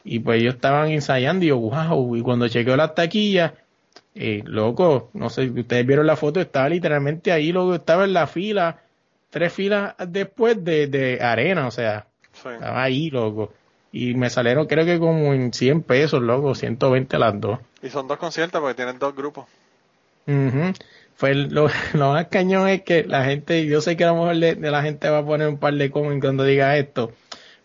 y 0.03 0.19
pues 0.19 0.41
ellos 0.41 0.55
estaban 0.55 0.89
ensayando 0.89 1.45
y 1.45 1.49
yo, 1.49 1.57
wow, 1.57 2.15
y 2.15 2.21
cuando 2.21 2.47
chequeó 2.47 2.77
las 2.77 2.95
taquillas, 2.95 3.53
eh, 4.15 4.41
loco, 4.45 5.09
no 5.13 5.29
sé, 5.29 5.49
ustedes 5.49 5.85
vieron 5.85 6.07
la 6.07 6.15
foto, 6.15 6.39
estaba 6.39 6.69
literalmente 6.69 7.31
ahí, 7.31 7.51
luego 7.51 7.75
estaba 7.75 8.05
en 8.05 8.13
la 8.13 8.25
fila, 8.25 8.79
tres 9.29 9.51
filas 9.51 9.95
después 10.07 10.63
de, 10.63 10.87
de 10.87 11.21
arena, 11.21 11.67
o 11.67 11.71
sea, 11.71 12.07
estaba 12.33 12.81
ahí, 12.81 13.09
loco. 13.09 13.53
Y 13.91 14.13
me 14.13 14.29
salieron 14.29 14.67
creo 14.67 14.85
que 14.85 14.99
como 14.99 15.33
en 15.33 15.53
100 15.53 15.83
pesos, 15.83 16.21
loco, 16.21 16.55
120 16.55 17.17
las 17.17 17.39
dos. 17.39 17.59
Y 17.81 17.89
son 17.89 18.07
dos 18.07 18.17
conciertos 18.17 18.61
porque 18.61 18.75
tienen 18.75 18.99
dos 18.99 19.15
grupos. 19.15 19.45
Fue 21.17 21.33
lo, 21.33 21.67
lo, 21.93 22.13
más 22.13 22.27
cañón 22.27 22.69
es 22.69 22.83
que 22.83 23.03
la 23.03 23.25
gente, 23.25 23.65
yo 23.65 23.81
sé 23.81 23.97
que 23.97 24.05
a 24.05 24.09
lo 24.09 24.15
mejor 24.15 24.37
de, 24.37 24.55
la 24.71 24.83
gente 24.83 25.09
va 25.09 25.19
a 25.19 25.25
poner 25.25 25.49
un 25.49 25.57
par 25.57 25.73
de 25.73 25.91
comments 25.91 26.23
cuando 26.23 26.43
diga 26.43 26.77
esto. 26.77 27.11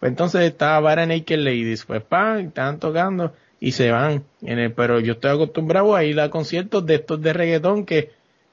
Pues 0.00 0.10
entonces 0.10 0.40
estaba 0.42 0.80
Bara 0.80 1.06
Naked 1.06 1.38
Ladies, 1.38 1.84
pues 1.84 2.02
pan, 2.02 2.46
estaban 2.46 2.80
tocando 2.80 3.34
y 3.60 3.72
se 3.72 3.92
van. 3.92 4.24
Pero 4.40 4.98
yo 5.00 5.12
estoy 5.12 5.30
acostumbrado 5.30 5.94
a 5.94 6.02
ir 6.02 6.18
a 6.18 6.30
conciertos 6.30 6.84
de 6.86 6.96
estos 6.96 7.20
de 7.20 7.32
reggaetón 7.34 7.84
que, 7.84 8.10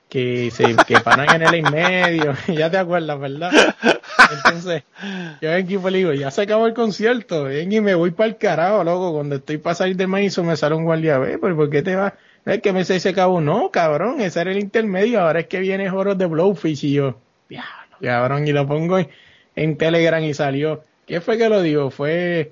que 0.09 0.51
se 0.51 0.75
que 0.85 0.99
paran 0.99 1.33
en 1.33 1.47
el 1.47 1.55
en 1.55 1.71
medio, 1.71 2.35
ya 2.47 2.69
te 2.69 2.77
acuerdas, 2.77 3.19
¿verdad? 3.19 3.51
Entonces, 4.31 4.83
yo 5.41 5.51
en 5.51 5.57
equipo 5.57 5.89
le 5.89 5.99
digo, 5.99 6.13
ya 6.13 6.29
se 6.29 6.41
acabó 6.41 6.67
el 6.67 6.73
concierto, 6.73 7.49
y 7.51 7.81
me 7.81 7.95
voy 7.95 8.11
para 8.11 8.29
el 8.29 8.37
carajo, 8.37 8.83
loco, 8.83 9.13
cuando 9.13 9.37
estoy 9.37 9.59
para 9.59 9.75
salir 9.75 9.95
del 9.95 10.07
maíz 10.07 10.37
me 10.39 10.57
sale 10.57 10.75
un 10.75 10.83
guardia, 10.83 11.17
ve, 11.19 11.37
pero 11.39 11.55
¿por 11.55 11.69
qué 11.69 11.81
te 11.81 11.95
vas? 11.95 12.13
Es 12.49 12.61
que 12.61 12.73
me 12.73 12.83
se 12.83 12.99
se 12.99 13.09
acabó, 13.09 13.41
no, 13.41 13.71
cabrón, 13.71 14.21
ese 14.21 14.41
era 14.41 14.51
el 14.51 14.59
intermedio, 14.59 15.21
ahora 15.21 15.41
es 15.41 15.47
que 15.47 15.59
viene 15.59 15.89
Joros 15.89 16.17
de 16.17 16.25
Blowfish 16.25 16.85
y 16.85 16.93
yo, 16.93 17.17
diablo, 17.47 17.97
cabrón, 18.01 18.47
y 18.47 18.51
lo 18.51 18.67
pongo 18.67 18.99
en, 18.99 19.09
en 19.55 19.77
Telegram 19.77 20.23
y 20.23 20.33
salió. 20.33 20.83
¿Qué 21.05 21.21
fue 21.21 21.37
que 21.37 21.49
lo 21.49 21.61
dijo? 21.61 21.89
Fue 21.89 22.51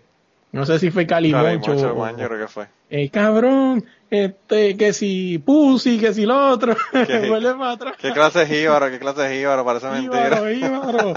no 0.52 0.66
sé 0.66 0.80
si 0.80 0.90
fue 0.92 1.06
Calimocho. 1.06 1.76
Calimocho, 1.76 2.16
creo 2.16 2.40
que 2.40 2.48
fue. 2.48 2.68
Eh, 2.90 3.10
cabrón, 3.10 3.86
este, 4.10 4.78
que 4.78 4.94
si 4.94 5.38
Pussy, 5.40 6.00
que 6.00 6.14
si 6.14 6.26
lo 6.26 6.50
otro. 6.50 6.76
¿Qué, 6.92 7.20
Vuelve 7.30 7.54
para 7.54 7.72
atrás. 7.72 7.96
¿Qué 8.00 8.12
clase 8.12 8.40
de 8.40 8.48
jíbaro? 8.48 8.90
¿Qué 8.90 8.98
clase 8.98 9.22
de 9.22 9.38
jíbaro? 9.38 9.66
Parece 9.66 9.88
mentira. 9.90 10.42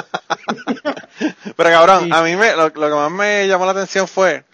Pero 1.56 1.70
cabrón, 1.70 2.12
a 2.12 2.22
mí 2.22 2.34
me, 2.36 2.56
lo, 2.56 2.72
que 2.72 2.80
más 2.80 3.10
me 3.10 3.46
llamó 3.46 3.66
la 3.66 3.72
atención 3.72 4.08
fue 4.08 4.44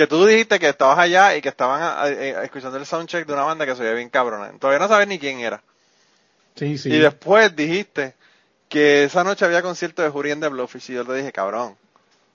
que 0.00 0.06
tú 0.06 0.24
dijiste 0.24 0.58
que 0.58 0.70
estabas 0.70 0.98
allá 0.98 1.36
y 1.36 1.42
que 1.42 1.50
estaban 1.50 2.10
eh, 2.10 2.34
escuchando 2.42 2.78
el 2.78 2.86
soundcheck 2.86 3.26
de 3.26 3.34
una 3.34 3.42
banda 3.42 3.66
que 3.66 3.76
se 3.76 3.82
veía 3.82 3.92
bien 3.92 4.08
cabrona. 4.08 4.50
Todavía 4.58 4.78
no 4.78 4.88
sabes 4.88 5.06
ni 5.06 5.18
quién 5.18 5.40
era. 5.40 5.62
Sí, 6.54 6.78
sí. 6.78 6.88
Y 6.88 6.96
después 6.96 7.54
dijiste 7.54 8.14
que 8.70 9.04
esa 9.04 9.24
noche 9.24 9.44
había 9.44 9.60
concierto 9.60 10.00
de 10.00 10.08
Jurien 10.08 10.40
de 10.40 10.48
Blowfish 10.48 10.90
y 10.90 10.94
yo 10.94 11.04
te 11.04 11.12
dije, 11.12 11.32
cabrón, 11.32 11.76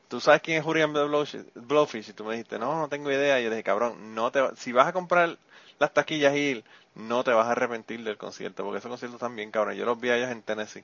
¿tú 0.10 0.20
sabes 0.20 0.44
quién 0.44 0.60
es 0.60 0.64
Julian 0.64 0.94
Blowfish? 0.94 2.10
Y 2.10 2.14
tú 2.14 2.24
me 2.24 2.34
dijiste, 2.34 2.60
no, 2.60 2.82
no 2.82 2.88
tengo 2.88 3.12
idea. 3.12 3.42
Y 3.42 3.46
yo 3.46 3.50
dije, 3.50 3.64
cabrón, 3.64 4.14
no 4.14 4.32
te 4.32 4.42
si 4.58 4.72
vas 4.72 4.86
a 4.86 4.94
comprar 4.94 5.36
las 5.80 5.92
taquillas 5.92 6.36
y 6.36 6.64
no 6.94 7.24
te 7.24 7.32
vas 7.32 7.48
a 7.48 7.54
arrepentir 7.54 8.04
del 8.04 8.18
concierto, 8.18 8.64
porque 8.64 8.78
esos 8.78 8.90
conciertos 8.90 9.16
están 9.16 9.36
bien 9.36 9.50
cabrón. 9.50 9.74
Yo 9.74 9.86
los 9.86 10.00
vi 10.00 10.12
allá 10.12 10.32
en 10.32 10.44
Tennessee 10.44 10.84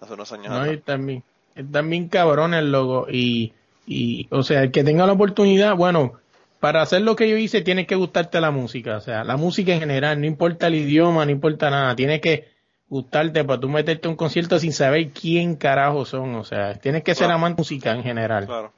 hace 0.00 0.12
unos 0.12 0.32
años 0.32 0.48
no, 0.48 0.62
atrás. 0.62 0.80
también, 0.84 1.22
están 1.54 1.88
bien 1.88 2.08
cabrón 2.08 2.52
el 2.52 2.72
logo. 2.72 3.06
Y, 3.08 3.52
y, 3.86 4.26
o 4.30 4.42
sea, 4.42 4.64
el 4.64 4.70
que 4.72 4.84
tenga 4.84 5.06
la 5.06 5.12
oportunidad, 5.12 5.76
bueno, 5.76 6.14
para 6.60 6.82
hacer 6.82 7.02
lo 7.02 7.16
que 7.16 7.28
yo 7.28 7.36
hice, 7.36 7.62
tienes 7.62 7.86
que 7.86 7.94
gustarte 7.94 8.40
la 8.40 8.50
música. 8.50 8.96
O 8.96 9.00
sea, 9.00 9.24
la 9.24 9.36
música 9.36 9.72
en 9.72 9.80
general, 9.80 10.20
no 10.20 10.26
importa 10.26 10.66
el 10.66 10.74
idioma, 10.74 11.24
no 11.24 11.30
importa 11.30 11.70
nada. 11.70 11.94
Tienes 11.94 12.20
que 12.20 12.48
gustarte 12.88 13.44
para 13.44 13.60
tú 13.60 13.68
meterte 13.68 14.08
a 14.08 14.10
un 14.10 14.16
concierto 14.16 14.58
sin 14.58 14.72
saber 14.72 15.10
quién 15.10 15.56
carajo 15.56 16.04
son. 16.04 16.34
O 16.34 16.44
sea, 16.44 16.74
tienes 16.74 17.04
que 17.04 17.14
ser 17.14 17.30
amante 17.30 17.56
de 17.56 17.60
música 17.60 17.92
en 17.92 18.02
general. 18.02 18.46
Claro. 18.46 18.72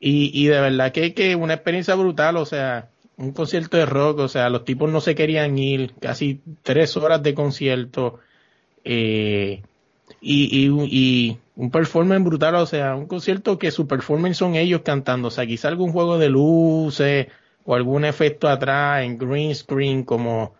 Y, 0.00 0.30
y 0.34 0.48
de 0.48 0.60
verdad 0.60 0.90
que, 0.90 1.14
que 1.14 1.36
una 1.36 1.54
experiencia 1.54 1.94
brutal, 1.94 2.36
o 2.36 2.44
sea, 2.44 2.88
un 3.16 3.32
concierto 3.32 3.76
de 3.76 3.86
rock, 3.86 4.18
o 4.18 4.28
sea, 4.28 4.50
los 4.50 4.64
tipos 4.64 4.90
no 4.90 5.00
se 5.00 5.14
querían 5.14 5.56
ir, 5.58 5.94
casi 6.00 6.40
tres 6.62 6.96
horas 6.96 7.22
de 7.22 7.34
concierto, 7.34 8.18
eh, 8.84 9.62
y, 10.20 10.66
y, 10.66 10.70
y 10.90 11.38
un 11.56 11.70
performance 11.70 12.24
brutal, 12.24 12.54
o 12.56 12.66
sea, 12.66 12.94
un 12.94 13.06
concierto 13.06 13.58
que 13.58 13.70
su 13.70 13.86
performance 13.86 14.36
son 14.36 14.54
ellos 14.54 14.82
cantando, 14.84 15.28
o 15.28 15.30
sea, 15.30 15.46
quizá 15.46 15.68
algún 15.68 15.92
juego 15.92 16.18
de 16.18 16.28
luces 16.28 17.28
o 17.64 17.74
algún 17.74 18.04
efecto 18.04 18.48
atrás 18.48 19.04
en 19.04 19.18
green 19.18 19.54
screen 19.54 20.04
como 20.04 20.54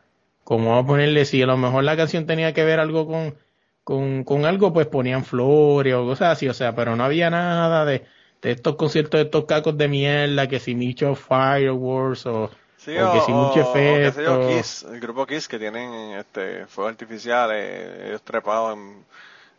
como 0.45 0.71
vamos 0.71 0.85
a 0.85 0.87
ponerle, 0.89 1.25
si 1.25 1.41
a 1.41 1.47
lo 1.47 1.57
mejor 1.57 1.85
la 1.85 1.97
canción 1.97 2.27
tenía 2.27 2.53
que 2.53 2.65
ver 2.65 2.81
algo 2.81 3.07
con, 3.07 3.37
con, 3.85 4.25
con 4.25 4.45
algo, 4.45 4.73
pues 4.73 4.87
ponían 4.89 5.25
flores 5.25 5.95
o 5.95 6.05
cosas 6.05 6.33
así, 6.33 6.49
o 6.49 6.55
sea, 6.55 6.75
pero 6.75 6.97
no 6.97 7.05
había 7.05 7.31
nada 7.31 7.85
de, 7.85 8.05
de 8.43 8.51
estos 8.51 8.77
conciertos 8.77 9.19
de 9.19 9.25
estos 9.25 9.45
cacos 9.45 9.79
de 9.79 9.89
mierda, 9.89 10.49
que 10.49 10.59
si 10.59 10.75
mucho 10.75 11.15
fireworks 11.15 12.27
o, 12.27 12.51
Sí, 12.85 12.99
o, 12.99 13.13
que 13.13 13.21
si 13.21 13.33
mucho 13.33 13.61
efecto. 13.61 14.49
Kiss, 14.49 14.85
el 14.91 14.99
grupo 14.99 15.25
Kiss 15.25 15.47
que 15.47 15.57
tienen 15.57 16.19
este 16.19 16.67
fuegos 16.67 16.91
artificiales, 16.91 18.09
ellos 18.09 18.23
trepados 18.23 18.77
en, 18.77 19.05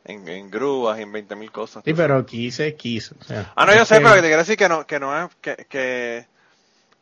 en, 0.06 0.28
en 0.28 0.50
grúas 0.50 1.00
y 1.00 1.04
en 1.04 1.14
20.000 1.14 1.52
cosas. 1.52 1.84
Sí, 1.86 1.94
pero 1.94 2.26
Kiss 2.26 2.60
es 2.60 2.76
Kiss. 2.76 3.14
O 3.20 3.24
sea, 3.24 3.52
ah, 3.56 3.66
no, 3.66 3.76
yo 3.76 3.86
sé, 3.86 4.00
pero 4.00 4.16
te 4.16 4.22
quiero 4.22 4.38
decir 4.38 4.58
que 4.58 4.70
no, 4.70 4.86
que 4.86 5.00
no 5.00 5.26
es, 5.26 5.32
que, 5.42 5.66
que 5.70 6.26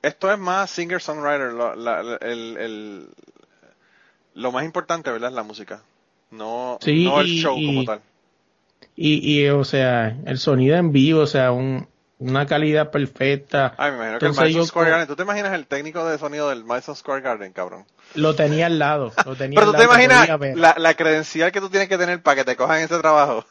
esto 0.02 0.32
es 0.32 0.40
más 0.40 0.72
singer-songwriter, 0.78 2.20
el, 2.22 2.58
el, 2.58 3.10
lo 4.36 4.52
más 4.52 4.66
importante, 4.66 5.12
¿verdad? 5.12 5.30
Es 5.30 5.36
la 5.36 5.44
música, 5.44 5.82
no, 6.32 6.80
no 6.86 7.22
el 7.22 7.28
show 7.28 7.56
como 7.56 7.86
tal. 7.86 8.02
Y, 8.96 9.42
y, 9.42 9.50
o 9.50 9.64
sea, 9.64 10.18
el 10.26 10.38
sonido 10.38 10.76
en 10.76 10.92
vivo, 10.92 11.22
o 11.22 11.28
sea, 11.28 11.52
un, 11.52 11.88
una 12.22 12.46
calidad 12.46 12.92
perfecta. 12.92 13.74
Ay, 13.78 13.92
me 13.92 13.98
imagino 13.98 14.20
que 14.20 14.26
el 14.28 14.34
Madison 14.34 14.68
Square 14.68 14.90
Garden, 14.92 15.08
¿tú 15.08 15.16
te 15.16 15.24
imaginas 15.24 15.54
el 15.54 15.66
técnico 15.66 16.06
de 16.06 16.20
sonido 16.20 16.50
del 16.50 16.64
Madison 16.64 16.96
Square 16.96 17.22
Garden, 17.22 17.52
cabrón? 17.52 17.86
Lo 18.14 18.36
tenía 18.36 18.68
al 18.68 18.78
lado, 18.78 19.12
lo 19.26 19.36
tenía 19.38 19.60
Pero 19.60 19.72
tú 19.72 19.78
te 19.80 19.86
imaginas 19.86 20.30
la, 20.56 20.76
la, 20.78 20.94
credencial 20.94 21.52
que 21.52 21.60
tú 21.60 21.70
tienes 21.70 21.90
que 21.90 21.98
tener 21.98 22.22
para 22.22 22.36
que 22.36 22.44
te 22.44 22.56
cojan 22.56 22.82
ese 22.82 23.00
trabajo. 23.00 23.44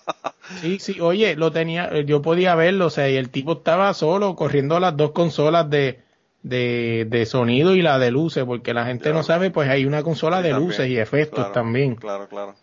sí, 0.62 0.78
sí, 0.78 0.98
oye, 1.00 1.36
lo 1.36 1.52
tenía, 1.52 2.00
yo 2.00 2.22
podía 2.22 2.54
verlo, 2.54 2.86
o 2.86 2.90
sea, 2.90 3.08
y 3.10 3.16
el 3.16 3.28
tipo 3.28 3.52
estaba 3.52 3.92
solo 3.92 4.34
corriendo 4.34 4.80
las 4.80 4.96
dos 4.96 5.10
consolas 5.10 5.68
de, 5.68 6.02
de, 6.42 7.06
de 7.10 7.26
sonido 7.26 7.74
y 7.74 7.82
la 7.82 7.98
de 7.98 8.10
luces, 8.10 8.44
porque 8.44 8.72
la 8.72 8.86
gente 8.86 9.12
no 9.12 9.22
sabe, 9.24 9.50
pues 9.50 9.68
hay 9.68 9.84
una 9.84 10.02
consola 10.02 10.40
de 10.40 10.54
luces 10.54 10.88
y 10.88 10.96
efectos 10.96 11.52
también. 11.52 11.96
Claro, 11.96 12.28
claro. 12.28 12.54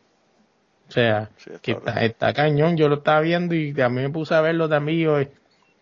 O 0.89 0.91
sea, 0.91 1.29
que 1.61 1.77
está, 2.01 2.33
cañón, 2.33 2.75
yo 2.75 2.87
lo 2.87 2.95
estaba 2.95 3.21
viendo 3.21 3.55
y 3.55 3.73
también 3.73 4.07
me 4.07 4.13
puse 4.13 4.35
a 4.35 4.41
verlo 4.41 4.67
también. 4.67 5.29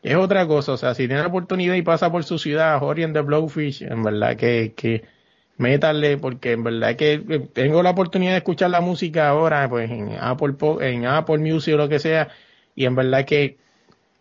Es 0.03 0.15
otra 0.15 0.47
cosa, 0.47 0.73
o 0.73 0.77
sea, 0.77 0.93
si 0.95 1.07
tiene 1.07 1.21
la 1.21 1.27
oportunidad 1.27 1.75
y 1.75 1.81
pasa 1.83 2.11
por 2.11 2.23
su 2.23 2.39
ciudad, 2.39 2.81
Orient 2.81 3.13
the 3.13 3.21
Blowfish, 3.21 3.83
en 3.83 4.03
verdad 4.03 4.35
que, 4.35 4.73
que 4.75 5.03
métale, 5.57 6.17
porque 6.17 6.53
en 6.53 6.63
verdad 6.63 6.95
que 6.95 7.13
eh, 7.13 7.47
tengo 7.53 7.83
la 7.83 7.91
oportunidad 7.91 8.31
de 8.31 8.37
escuchar 8.37 8.71
la 8.71 8.81
música 8.81 9.29
ahora, 9.29 9.69
pues 9.69 9.91
en 9.91 10.17
Apple, 10.19 10.55
en 10.81 11.05
Apple 11.05 11.37
Music 11.37 11.75
o 11.75 11.77
lo 11.77 11.89
que 11.89 11.99
sea, 11.99 12.29
y 12.75 12.85
en 12.85 12.95
verdad 12.95 13.25
que 13.25 13.57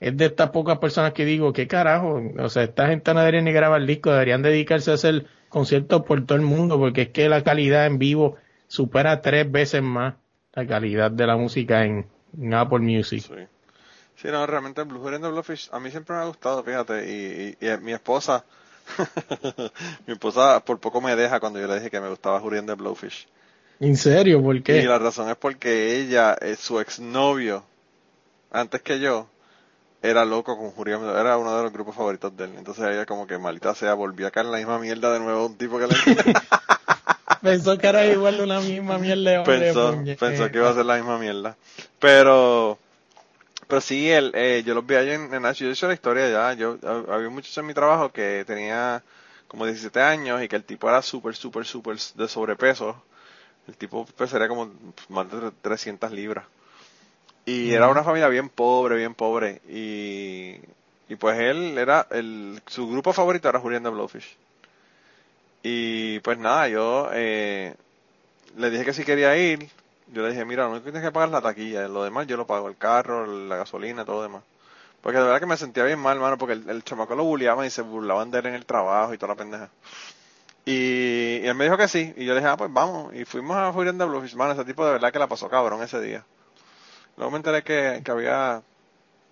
es 0.00 0.16
de 0.16 0.26
estas 0.26 0.50
pocas 0.50 0.78
personas 0.78 1.12
que 1.12 1.24
digo, 1.24 1.52
¿qué 1.52 1.66
carajo? 1.66 2.22
O 2.38 2.48
sea, 2.48 2.64
esta 2.64 2.88
gente 2.88 3.12
no 3.14 3.20
debería 3.20 3.42
ni 3.42 3.52
grabar 3.52 3.84
disco, 3.84 4.10
deberían 4.10 4.42
dedicarse 4.42 4.90
a 4.90 4.94
hacer 4.94 5.26
conciertos 5.48 6.02
por 6.02 6.24
todo 6.26 6.36
el 6.36 6.44
mundo, 6.44 6.78
porque 6.78 7.02
es 7.02 7.08
que 7.08 7.28
la 7.28 7.42
calidad 7.42 7.86
en 7.86 7.98
vivo 7.98 8.36
supera 8.66 9.20
tres 9.20 9.50
veces 9.50 9.82
más 9.82 10.14
la 10.54 10.66
calidad 10.66 11.10
de 11.10 11.26
la 11.26 11.36
música 11.36 11.84
en, 11.84 12.06
en 12.38 12.54
Apple 12.54 12.80
Music. 12.80 13.22
Sí. 13.22 13.34
Sí, 14.20 14.28
no, 14.28 14.46
realmente 14.46 14.82
Blue 14.82 15.00
Hurricane 15.00 15.24
de 15.24 15.32
Bluefish 15.32 15.70
a 15.72 15.80
mí 15.80 15.90
siempre 15.90 16.14
me 16.14 16.22
ha 16.22 16.26
gustado, 16.26 16.62
fíjate, 16.62 17.10
y, 17.10 17.56
y, 17.58 17.66
y 17.66 17.76
mi 17.78 17.92
esposa, 17.92 18.44
mi 20.06 20.12
esposa 20.12 20.62
por 20.62 20.78
poco 20.78 21.00
me 21.00 21.16
deja 21.16 21.40
cuando 21.40 21.58
yo 21.58 21.66
le 21.66 21.76
dije 21.76 21.90
que 21.90 22.00
me 22.00 22.08
gustaba 22.10 22.42
Hurricane 22.42 22.66
de 22.66 22.74
Blowfish. 22.74 23.26
¿En 23.80 23.96
serio? 23.96 24.42
¿Por 24.42 24.62
qué? 24.62 24.82
Y 24.82 24.82
la 24.82 24.98
razón 24.98 25.30
es 25.30 25.36
porque 25.36 25.96
ella, 25.96 26.36
eh, 26.38 26.54
su 26.56 26.80
exnovio, 26.80 27.64
antes 28.50 28.82
que 28.82 29.00
yo, 29.00 29.26
era 30.02 30.26
loco 30.26 30.54
con 30.58 30.70
Hurricane, 30.76 31.18
era 31.18 31.38
uno 31.38 31.56
de 31.56 31.62
los 31.62 31.72
grupos 31.72 31.96
favoritos 31.96 32.36
de 32.36 32.44
él. 32.44 32.52
Entonces 32.58 32.84
ella 32.84 33.06
como 33.06 33.26
que 33.26 33.38
malita 33.38 33.74
sea, 33.74 33.94
volvió 33.94 34.26
a 34.26 34.30
caer 34.30 34.46
en 34.46 34.52
la 34.52 34.58
misma 34.58 34.78
mierda 34.78 35.14
de 35.14 35.20
nuevo, 35.20 35.46
un 35.46 35.56
tipo 35.56 35.78
que 35.78 35.86
le... 35.86 35.94
pensó 37.42 37.78
que 37.78 37.86
era 37.86 38.04
igual 38.04 38.36
de 38.36 38.44
una 38.44 38.60
misma 38.60 38.98
mierda. 38.98 39.44
pensó, 39.44 39.96
pensó 40.18 40.50
que 40.50 40.58
iba 40.58 40.68
a 40.68 40.74
ser 40.74 40.84
la 40.84 40.96
misma 40.96 41.16
mierda. 41.16 41.56
Pero 41.98 42.78
pero 43.70 43.80
sí, 43.80 44.10
el, 44.10 44.32
eh, 44.34 44.62
yo 44.66 44.74
los 44.74 44.86
vi 44.86 44.96
allí 44.96 45.12
en, 45.12 45.32
en 45.32 45.42
Nash. 45.42 45.60
Yo 45.60 45.70
hecho 45.70 45.88
la 45.88 45.94
historia 45.94 46.28
ya. 46.28 46.52
Yo, 46.52 46.76
había 47.08 47.30
muchacho 47.30 47.60
en 47.60 47.66
mi 47.66 47.74
trabajo 47.74 48.12
que 48.12 48.44
tenía 48.46 49.02
como 49.48 49.64
17 49.64 50.00
años 50.00 50.42
y 50.42 50.48
que 50.48 50.56
el 50.56 50.64
tipo 50.64 50.88
era 50.88 51.00
súper, 51.00 51.34
súper, 51.34 51.64
súper 51.64 51.96
de 51.96 52.28
sobrepeso. 52.28 53.02
El 53.66 53.76
tipo 53.76 54.04
pesaría 54.04 54.48
como 54.48 54.70
más 55.08 55.30
de 55.30 55.50
300 55.62 56.12
libras. 56.12 56.44
Y 57.46 57.72
era 57.72 57.88
una 57.88 58.04
familia 58.04 58.28
bien 58.28 58.48
pobre, 58.48 58.96
bien 58.96 59.14
pobre. 59.14 59.60
Y, 59.68 60.56
y 61.08 61.16
pues 61.16 61.38
él 61.40 61.78
era, 61.78 62.06
el, 62.10 62.60
su 62.66 62.88
grupo 62.88 63.12
favorito 63.12 63.48
era 63.48 63.60
Julián 63.60 63.82
de 63.82 63.90
Blowfish. 63.90 64.36
Y 65.62 66.20
pues 66.20 66.38
nada, 66.38 66.68
yo 66.68 67.08
eh, 67.12 67.74
le 68.56 68.70
dije 68.70 68.84
que 68.84 68.92
si 68.92 69.04
quería 69.04 69.36
ir, 69.36 69.68
yo 70.12 70.22
le 70.22 70.30
dije, 70.30 70.44
mira, 70.44 70.68
no 70.68 70.80
tienes 70.82 71.02
que 71.02 71.12
pagar 71.12 71.30
la 71.30 71.40
taquilla, 71.40 71.88
lo 71.88 72.04
demás 72.04 72.26
yo 72.26 72.36
lo 72.36 72.46
pago, 72.46 72.68
el 72.68 72.76
carro, 72.76 73.26
la 73.26 73.56
gasolina, 73.56 74.04
todo 74.04 74.16
lo 74.16 74.22
demás. 74.22 74.42
Porque 75.00 75.18
de 75.18 75.24
verdad 75.24 75.40
que 75.40 75.46
me 75.46 75.56
sentía 75.56 75.84
bien 75.84 75.98
mal, 75.98 76.18
mano, 76.20 76.36
porque 76.38 76.54
el, 76.54 76.68
el 76.68 76.84
chamaco 76.84 77.14
lo 77.14 77.24
bulliaban 77.24 77.66
y 77.66 77.70
se 77.70 77.82
burlaban 77.82 78.30
de 78.30 78.40
él 78.40 78.46
en 78.46 78.54
el 78.54 78.66
trabajo 78.66 79.14
y 79.14 79.18
toda 79.18 79.34
la 79.34 79.38
pendeja. 79.38 79.70
Y, 80.64 81.46
él 81.46 81.54
me 81.54 81.64
dijo 81.64 81.76
que 81.76 81.88
sí, 81.88 82.12
y 82.16 82.24
yo 82.24 82.34
le 82.34 82.40
dije, 82.40 82.50
ah, 82.50 82.56
pues 82.56 82.72
vamos. 82.72 83.14
Y 83.14 83.24
fuimos 83.24 83.56
a 83.56 83.72
Furion 83.72 83.98
de 83.98 84.04
Bluefish, 84.04 84.34
mano, 84.36 84.52
ese 84.52 84.64
tipo 84.64 84.84
de 84.84 84.92
verdad 84.92 85.12
que 85.12 85.18
la 85.18 85.26
pasó 85.26 85.48
cabrón 85.48 85.82
ese 85.82 86.00
día. 86.00 86.24
Luego 87.16 87.30
me 87.30 87.38
enteré 87.38 87.62
que, 87.62 88.02
que 88.04 88.10
había 88.10 88.62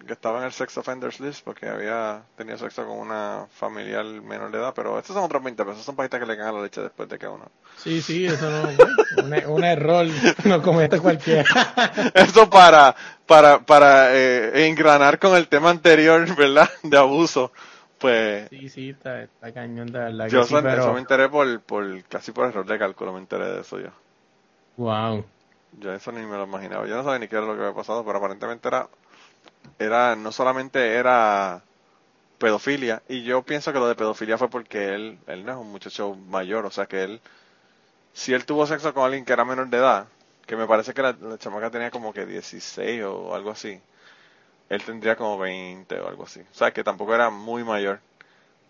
que 0.06 0.12
estaba 0.12 0.38
en 0.38 0.44
el 0.44 0.52
sex 0.52 0.76
offenders 0.78 1.20
list 1.20 1.44
porque 1.44 1.68
había 1.68 2.22
tenido 2.36 2.56
sexo 2.58 2.86
con 2.86 2.98
una 2.98 3.46
familiar 3.50 4.04
menor 4.04 4.50
de 4.50 4.58
edad, 4.58 4.72
pero 4.74 4.98
estos 4.98 5.14
son 5.14 5.24
otros 5.24 5.42
20 5.42 5.64
pesos, 5.64 5.84
son 5.84 5.96
pajitas 5.96 6.20
que 6.20 6.26
le 6.26 6.36
cagan 6.36 6.54
la 6.54 6.62
leche 6.62 6.80
después 6.80 7.08
de 7.08 7.18
que 7.18 7.26
uno. 7.26 7.44
Sí, 7.76 8.00
sí, 8.00 8.26
eso 8.26 8.50
no, 8.50 8.68
un, 9.22 9.44
un, 9.46 9.64
error 9.64 10.06
no 10.44 10.62
comete 10.62 11.00
cualquiera. 11.00 11.44
eso 12.14 12.48
para, 12.48 12.94
para, 13.26 13.60
para 13.60 14.14
eh, 14.14 14.68
engranar 14.68 15.18
con 15.18 15.36
el 15.36 15.48
tema 15.48 15.70
anterior, 15.70 16.34
¿verdad? 16.36 16.68
De 16.82 16.96
abuso. 16.96 17.52
Pues. 17.98 18.48
Sí, 18.50 18.68
sí, 18.68 18.90
está, 18.90 19.22
está 19.22 19.52
cañón 19.52 19.88
de 19.88 19.98
verdad. 19.98 20.28
Yo 20.28 20.44
sí, 20.44 20.54
eso, 20.54 20.62
pero... 20.62 20.92
me 20.92 21.00
enteré 21.00 21.28
por, 21.28 21.60
por, 21.60 22.02
casi 22.04 22.30
por 22.30 22.46
error 22.46 22.64
de 22.64 22.78
cálculo, 22.78 23.12
me 23.12 23.18
enteré 23.18 23.46
de 23.46 23.60
eso 23.60 23.80
yo. 23.80 23.90
Wow. 24.76 25.24
Yo 25.80 25.92
eso 25.92 26.12
ni 26.12 26.24
me 26.24 26.36
lo 26.36 26.44
imaginaba. 26.44 26.86
Yo 26.86 26.96
no 26.96 27.02
sabía 27.02 27.18
ni 27.18 27.28
qué 27.28 27.36
era 27.36 27.46
lo 27.46 27.54
que 27.54 27.62
había 27.62 27.74
pasado, 27.74 28.04
pero 28.04 28.18
aparentemente 28.18 28.68
era 28.68 28.88
era 29.78 30.16
no 30.16 30.32
solamente 30.32 30.94
era 30.94 31.62
pedofilia 32.38 33.02
y 33.08 33.22
yo 33.24 33.42
pienso 33.42 33.72
que 33.72 33.78
lo 33.78 33.88
de 33.88 33.94
pedofilia 33.94 34.38
fue 34.38 34.48
porque 34.48 34.94
él 34.94 35.18
él 35.26 35.44
no 35.44 35.52
es 35.52 35.58
un 35.58 35.70
muchacho 35.70 36.14
mayor 36.14 36.66
o 36.66 36.70
sea 36.70 36.86
que 36.86 37.02
él 37.02 37.20
si 38.12 38.34
él 38.34 38.44
tuvo 38.44 38.66
sexo 38.66 38.94
con 38.94 39.04
alguien 39.04 39.24
que 39.24 39.32
era 39.32 39.44
menor 39.44 39.68
de 39.68 39.78
edad 39.78 40.06
que 40.46 40.56
me 40.56 40.66
parece 40.66 40.94
que 40.94 41.02
la, 41.02 41.16
la 41.20 41.38
chamaca 41.38 41.70
tenía 41.70 41.90
como 41.90 42.12
que 42.12 42.26
16 42.26 43.04
o 43.04 43.34
algo 43.34 43.50
así 43.50 43.80
él 44.68 44.82
tendría 44.82 45.16
como 45.16 45.38
20 45.38 45.98
o 46.00 46.08
algo 46.08 46.24
así. 46.24 46.40
O 46.40 46.54
sea 46.54 46.72
que 46.72 46.84
tampoco 46.84 47.14
era 47.14 47.30
muy 47.30 47.64
mayor 47.64 48.00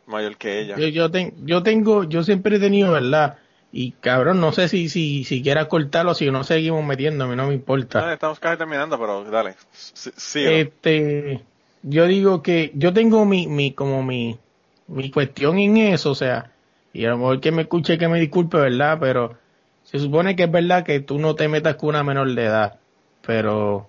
mayor 0.06 0.36
que 0.36 0.60
ella. 0.60 0.76
Yo, 0.78 0.88
yo, 0.88 1.10
yo 1.44 1.62
tengo 1.62 2.04
yo 2.04 2.22
siempre 2.22 2.56
he 2.56 2.60
tenido 2.60 2.92
verdad 2.92 3.38
y 3.70 3.92
cabrón, 3.92 4.40
no 4.40 4.52
sé 4.52 4.68
si, 4.68 4.88
si, 4.88 5.24
si 5.24 5.42
quieras 5.42 5.66
cortarlo, 5.66 6.14
si 6.14 6.30
no 6.30 6.42
seguimos 6.42 6.84
metiendo, 6.84 7.24
a 7.24 7.26
mí 7.26 7.36
no 7.36 7.48
me 7.48 7.54
importa. 7.54 8.12
Estamos 8.12 8.40
casi 8.40 8.56
terminando, 8.56 8.98
pero 8.98 9.24
dale. 9.24 9.56
Sí, 9.72 10.10
sí 10.16 10.44
este, 10.44 11.42
yo 11.82 12.06
digo 12.06 12.42
que 12.42 12.72
yo 12.74 12.92
tengo 12.94 13.24
mi, 13.26 13.46
mi, 13.46 13.72
como 13.72 14.02
mi, 14.02 14.38
mi 14.86 15.10
cuestión 15.10 15.58
en 15.58 15.76
eso, 15.76 16.12
o 16.12 16.14
sea, 16.14 16.52
y 16.92 17.04
a 17.04 17.10
lo 17.10 17.18
mejor 17.18 17.40
que 17.40 17.52
me 17.52 17.62
escuche 17.62 17.98
que 17.98 18.08
me 18.08 18.18
disculpe, 18.18 18.56
¿verdad? 18.56 18.98
Pero 19.00 19.36
se 19.84 19.98
supone 19.98 20.34
que 20.34 20.44
es 20.44 20.50
verdad 20.50 20.84
que 20.84 21.00
tú 21.00 21.18
no 21.18 21.34
te 21.34 21.48
metas 21.48 21.76
con 21.76 21.90
una 21.90 22.02
menor 22.02 22.34
de 22.34 22.44
edad, 22.44 22.78
pero, 23.26 23.88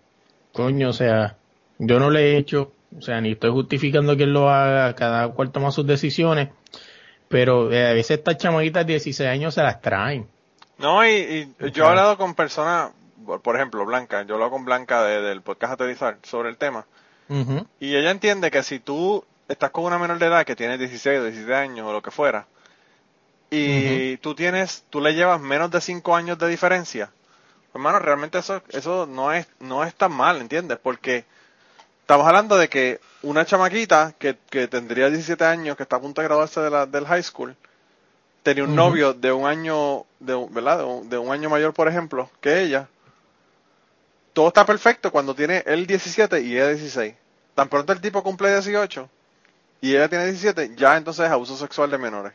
coño, 0.51 0.89
o 0.89 0.93
sea, 0.93 1.37
yo 1.77 1.99
no 1.99 2.09
le 2.09 2.33
he 2.33 2.37
hecho, 2.37 2.73
o 2.97 3.01
sea, 3.01 3.21
ni 3.21 3.31
estoy 3.31 3.51
justificando 3.51 4.17
que 4.17 4.23
él 4.23 4.33
lo 4.33 4.49
haga, 4.49 4.93
cada 4.95 5.29
cual 5.29 5.51
toma 5.51 5.71
sus 5.71 5.87
decisiones, 5.87 6.49
pero 7.29 7.71
eh, 7.71 7.91
a 7.91 7.93
veces 7.93 8.17
estas 8.17 8.37
chamaquitas 8.37 8.85
de 8.85 8.93
16 8.93 9.29
años 9.29 9.53
se 9.53 9.61
las 9.61 9.81
traen. 9.81 10.27
No, 10.77 11.05
y, 11.05 11.09
y 11.09 11.53
okay. 11.55 11.71
yo 11.71 11.85
he 11.85 11.87
hablado 11.87 12.17
con 12.17 12.33
personas, 12.35 12.91
por 13.43 13.55
ejemplo, 13.55 13.85
Blanca, 13.85 14.23
yo 14.23 14.33
he 14.33 14.33
hablado 14.33 14.51
con 14.51 14.65
Blanca 14.65 15.03
de, 15.03 15.21
del 15.21 15.41
podcast 15.41 15.73
Aterrizar 15.73 16.17
sobre 16.23 16.49
el 16.49 16.57
tema, 16.57 16.85
uh 17.29 17.35
-huh. 17.35 17.67
y 17.79 17.95
ella 17.95 18.11
entiende 18.11 18.49
que 18.51 18.63
si 18.63 18.79
tú 18.79 19.23
estás 19.47 19.69
con 19.71 19.85
una 19.85 19.99
menor 19.99 20.19
de 20.19 20.25
edad 20.25 20.45
que 20.45 20.55
tiene 20.55 20.77
16 20.77 21.19
o 21.19 21.23
17 21.23 21.55
años 21.55 21.87
o 21.87 21.93
lo 21.93 22.01
que 22.01 22.11
fuera, 22.11 22.47
y 23.51 23.57
uh 23.57 23.71
-huh. 23.71 24.19
tú 24.21 24.35
tienes, 24.35 24.83
tú 24.89 24.99
le 24.99 25.13
llevas 25.13 25.39
menos 25.39 25.69
de 25.69 25.81
5 25.81 26.15
años 26.15 26.37
de 26.39 26.47
diferencia, 26.47 27.11
hermano, 27.73 27.99
realmente 27.99 28.39
eso, 28.39 28.63
eso 28.69 29.05
no 29.05 29.31
es, 29.31 29.47
no 29.59 29.83
es 29.83 29.93
tan 29.93 30.11
mal, 30.11 30.41
¿entiendes? 30.41 30.79
Porque 30.81 31.25
estamos 32.09 32.25
hablando 32.25 32.57
de 32.57 32.69
que 32.69 32.99
una 33.21 33.45
chamaquita 33.45 34.15
que, 34.17 34.35
que 34.49 34.67
tendría 34.67 35.11
17 35.11 35.45
años, 35.45 35.77
que 35.77 35.83
está 35.83 35.97
a 35.97 36.01
punto 36.01 36.21
de 36.21 36.27
graduarse 36.27 36.59
de 36.59 36.71
la, 36.71 36.87
del 36.87 37.05
high 37.05 37.21
school, 37.21 37.55
tenía 38.41 38.63
un 38.63 38.71
uh 38.71 38.73
-huh. 38.73 38.75
novio 38.77 39.13
de 39.13 39.31
un 39.31 39.45
año, 39.45 40.07
de, 40.19 40.47
¿verdad? 40.49 40.79
De 40.79 40.83
un, 40.85 41.07
de 41.07 41.17
un, 41.19 41.31
año 41.31 41.51
mayor, 41.51 41.71
por 41.71 41.87
ejemplo, 41.87 42.27
que 42.41 42.61
ella. 42.61 42.87
Todo 44.33 44.47
está 44.47 44.65
perfecto 44.65 45.11
cuando 45.11 45.35
tiene 45.35 45.61
él 45.67 45.85
17 45.85 46.41
y 46.41 46.55
ella 46.55 46.69
16. 46.69 47.13
Tan 47.53 47.69
pronto 47.69 47.93
el 47.93 48.01
tipo 48.01 48.23
cumple 48.23 48.49
18 48.53 49.07
y 49.81 49.95
ella 49.95 50.09
tiene 50.09 50.25
17, 50.25 50.71
ya 50.75 50.97
entonces 50.97 51.27
es 51.27 51.31
abuso 51.31 51.55
sexual 51.57 51.91
de 51.91 51.99
menores. 51.99 52.33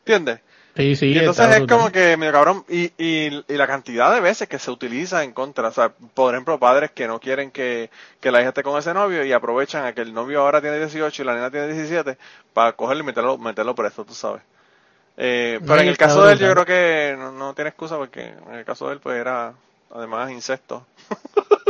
¿Entiendes? 0.00 0.40
Sí, 0.78 0.94
sí, 0.94 1.06
y 1.06 1.18
entonces 1.18 1.56
es 1.56 1.66
como 1.66 1.90
que, 1.90 2.16
mira, 2.16 2.30
cabrón, 2.30 2.64
y, 2.68 2.92
y, 2.96 3.44
y, 3.48 3.56
la 3.56 3.66
cantidad 3.66 4.14
de 4.14 4.20
veces 4.20 4.48
que 4.48 4.60
se 4.60 4.70
utiliza 4.70 5.24
en 5.24 5.32
contra, 5.32 5.66
o 5.66 5.72
sea, 5.72 5.88
por 5.88 6.32
ejemplo, 6.32 6.56
padres 6.60 6.92
que 6.92 7.08
no 7.08 7.18
quieren 7.18 7.50
que, 7.50 7.90
que 8.20 8.30
la 8.30 8.40
hija 8.40 8.50
esté 8.50 8.62
con 8.62 8.78
ese 8.78 8.94
novio 8.94 9.24
y 9.24 9.32
aprovechan 9.32 9.86
a 9.86 9.92
que 9.92 10.02
el 10.02 10.14
novio 10.14 10.40
ahora 10.40 10.60
tiene 10.60 10.78
18 10.78 11.20
y 11.20 11.26
la 11.26 11.34
nena 11.34 11.50
tiene 11.50 11.66
17 11.66 12.16
para 12.54 12.74
cogerlo 12.74 13.02
y 13.02 13.06
meterlo, 13.06 13.38
meterlo 13.38 13.74
preso, 13.74 14.04
tú 14.04 14.14
sabes. 14.14 14.40
Eh, 15.16 15.58
pero 15.66 15.80
en 15.80 15.88
el 15.88 15.98
caso 15.98 16.24
de 16.24 16.34
él 16.34 16.38
yo 16.38 16.52
creo 16.52 16.64
que 16.64 17.16
no, 17.18 17.32
no, 17.32 17.54
tiene 17.54 17.70
excusa 17.70 17.96
porque 17.96 18.32
en 18.48 18.54
el 18.54 18.64
caso 18.64 18.86
de 18.86 18.92
él 18.94 19.00
pues 19.00 19.18
era 19.18 19.54
además 19.92 20.30
incesto. 20.30 20.86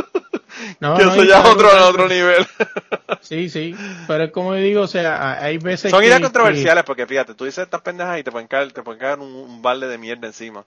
No, 0.80 0.96
que 0.96 1.02
eso 1.02 1.24
ya 1.24 1.40
es 1.40 1.48
otro, 1.48 1.68
otro 1.88 2.08
nivel. 2.08 2.46
sí, 3.20 3.48
sí, 3.48 3.74
pero 4.06 4.24
es 4.24 4.30
como 4.30 4.54
digo, 4.54 4.82
o 4.82 4.86
sea, 4.86 5.42
hay 5.42 5.58
veces 5.58 5.90
Son 5.90 6.00
que, 6.00 6.06
ideas 6.06 6.20
controversiales 6.20 6.84
que... 6.84 6.86
porque 6.86 7.06
fíjate, 7.06 7.34
tú 7.34 7.44
dices 7.44 7.64
estas 7.64 7.80
pendejas 7.80 8.20
y 8.20 8.22
te 8.22 8.30
pueden 8.30 8.46
caer, 8.46 8.72
te 8.72 8.82
pueden 8.82 9.00
caer 9.00 9.18
un, 9.18 9.32
un 9.32 9.60
balde 9.60 9.88
de 9.88 9.98
mierda 9.98 10.26
encima. 10.26 10.64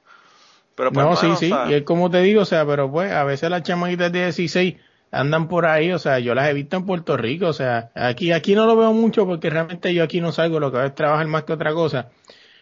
Pero 0.75 0.91
pues, 0.91 1.05
no, 1.05 1.15
sí, 1.15 1.27
sí, 1.37 1.53
y 1.69 1.73
es 1.73 1.83
como 1.83 2.09
te 2.09 2.21
digo, 2.21 2.41
o 2.41 2.45
sea, 2.45 2.65
pero 2.65 2.91
pues 2.91 3.11
a 3.11 3.23
veces 3.23 3.49
las 3.49 3.63
chamaquitas 3.63 4.11
de 4.11 4.23
16 4.23 4.75
andan 5.11 5.47
por 5.47 5.65
ahí, 5.65 5.91
o 5.91 5.99
sea, 5.99 6.19
yo 6.19 6.33
las 6.33 6.49
he 6.49 6.53
visto 6.53 6.77
en 6.77 6.85
Puerto 6.85 7.17
Rico, 7.17 7.47
o 7.47 7.53
sea, 7.53 7.91
aquí 7.95 8.31
aquí 8.31 8.55
no 8.55 8.65
lo 8.65 8.75
veo 8.75 8.93
mucho 8.93 9.25
porque 9.25 9.49
realmente 9.49 9.93
yo 9.93 10.03
aquí 10.03 10.21
no 10.21 10.31
salgo, 10.31 10.59
lo 10.59 10.71
que 10.71 10.77
hago 10.77 10.87
es 10.87 10.95
trabajar 10.95 11.27
más 11.27 11.43
que 11.43 11.53
otra 11.53 11.73
cosa. 11.73 12.09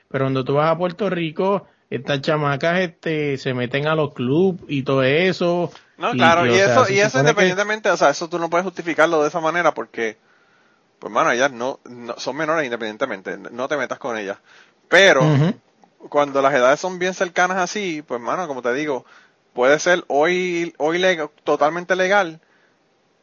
Pero 0.10 0.26
cuando 0.26 0.44
tú 0.44 0.56
vas 0.56 0.72
a 0.72 0.78
Puerto 0.78 1.10
Rico, 1.10 1.68
estas 1.90 2.22
chamacas 2.22 2.80
este 2.80 3.38
se 3.38 3.54
meten 3.54 3.88
a 3.88 3.96
los 3.96 4.14
clubs 4.14 4.62
y 4.68 4.84
todo 4.84 5.04
eso. 5.04 5.72
No, 5.98 6.12
claro, 6.12 6.46
y, 6.46 6.52
y 6.52 6.60
eso, 6.60 6.86
sea, 6.86 6.96
y 6.96 7.00
eso 7.00 7.20
independientemente, 7.20 7.90
que... 7.90 7.94
o 7.94 7.98
sea, 7.98 8.10
eso 8.10 8.30
tú 8.30 8.40
no 8.40 8.50
puedes 8.50 8.64
justificarlo 8.64 9.22
de 9.22 9.28
esa 9.28 9.40
manera 9.40 9.74
porque, 9.74 10.18
pues 11.00 11.12
bueno, 11.12 11.32
ellas 11.32 11.52
no, 11.52 11.80
no 11.86 12.18
son 12.18 12.38
menores 12.38 12.64
independientemente, 12.64 13.38
no 13.38 13.68
te 13.68 13.76
metas 13.78 14.00
con 14.00 14.18
ellas. 14.18 14.38
Pero, 14.88 15.24
uh 15.24 15.36
-huh. 15.36 15.56
cuando 16.10 16.42
las 16.42 16.54
edades 16.54 16.80
son 16.80 17.00
bien 17.00 17.14
cercanas 17.14 17.58
así, 17.58 18.02
pues 18.02 18.22
mano, 18.22 18.48
como 18.48 18.62
te 18.62 18.74
digo, 18.74 19.06
puede 19.54 19.78
ser 19.80 20.06
hoy, 20.08 20.74
hoy 20.78 21.00
legal, 21.00 21.30
totalmente 21.44 21.96
legal 21.96 22.40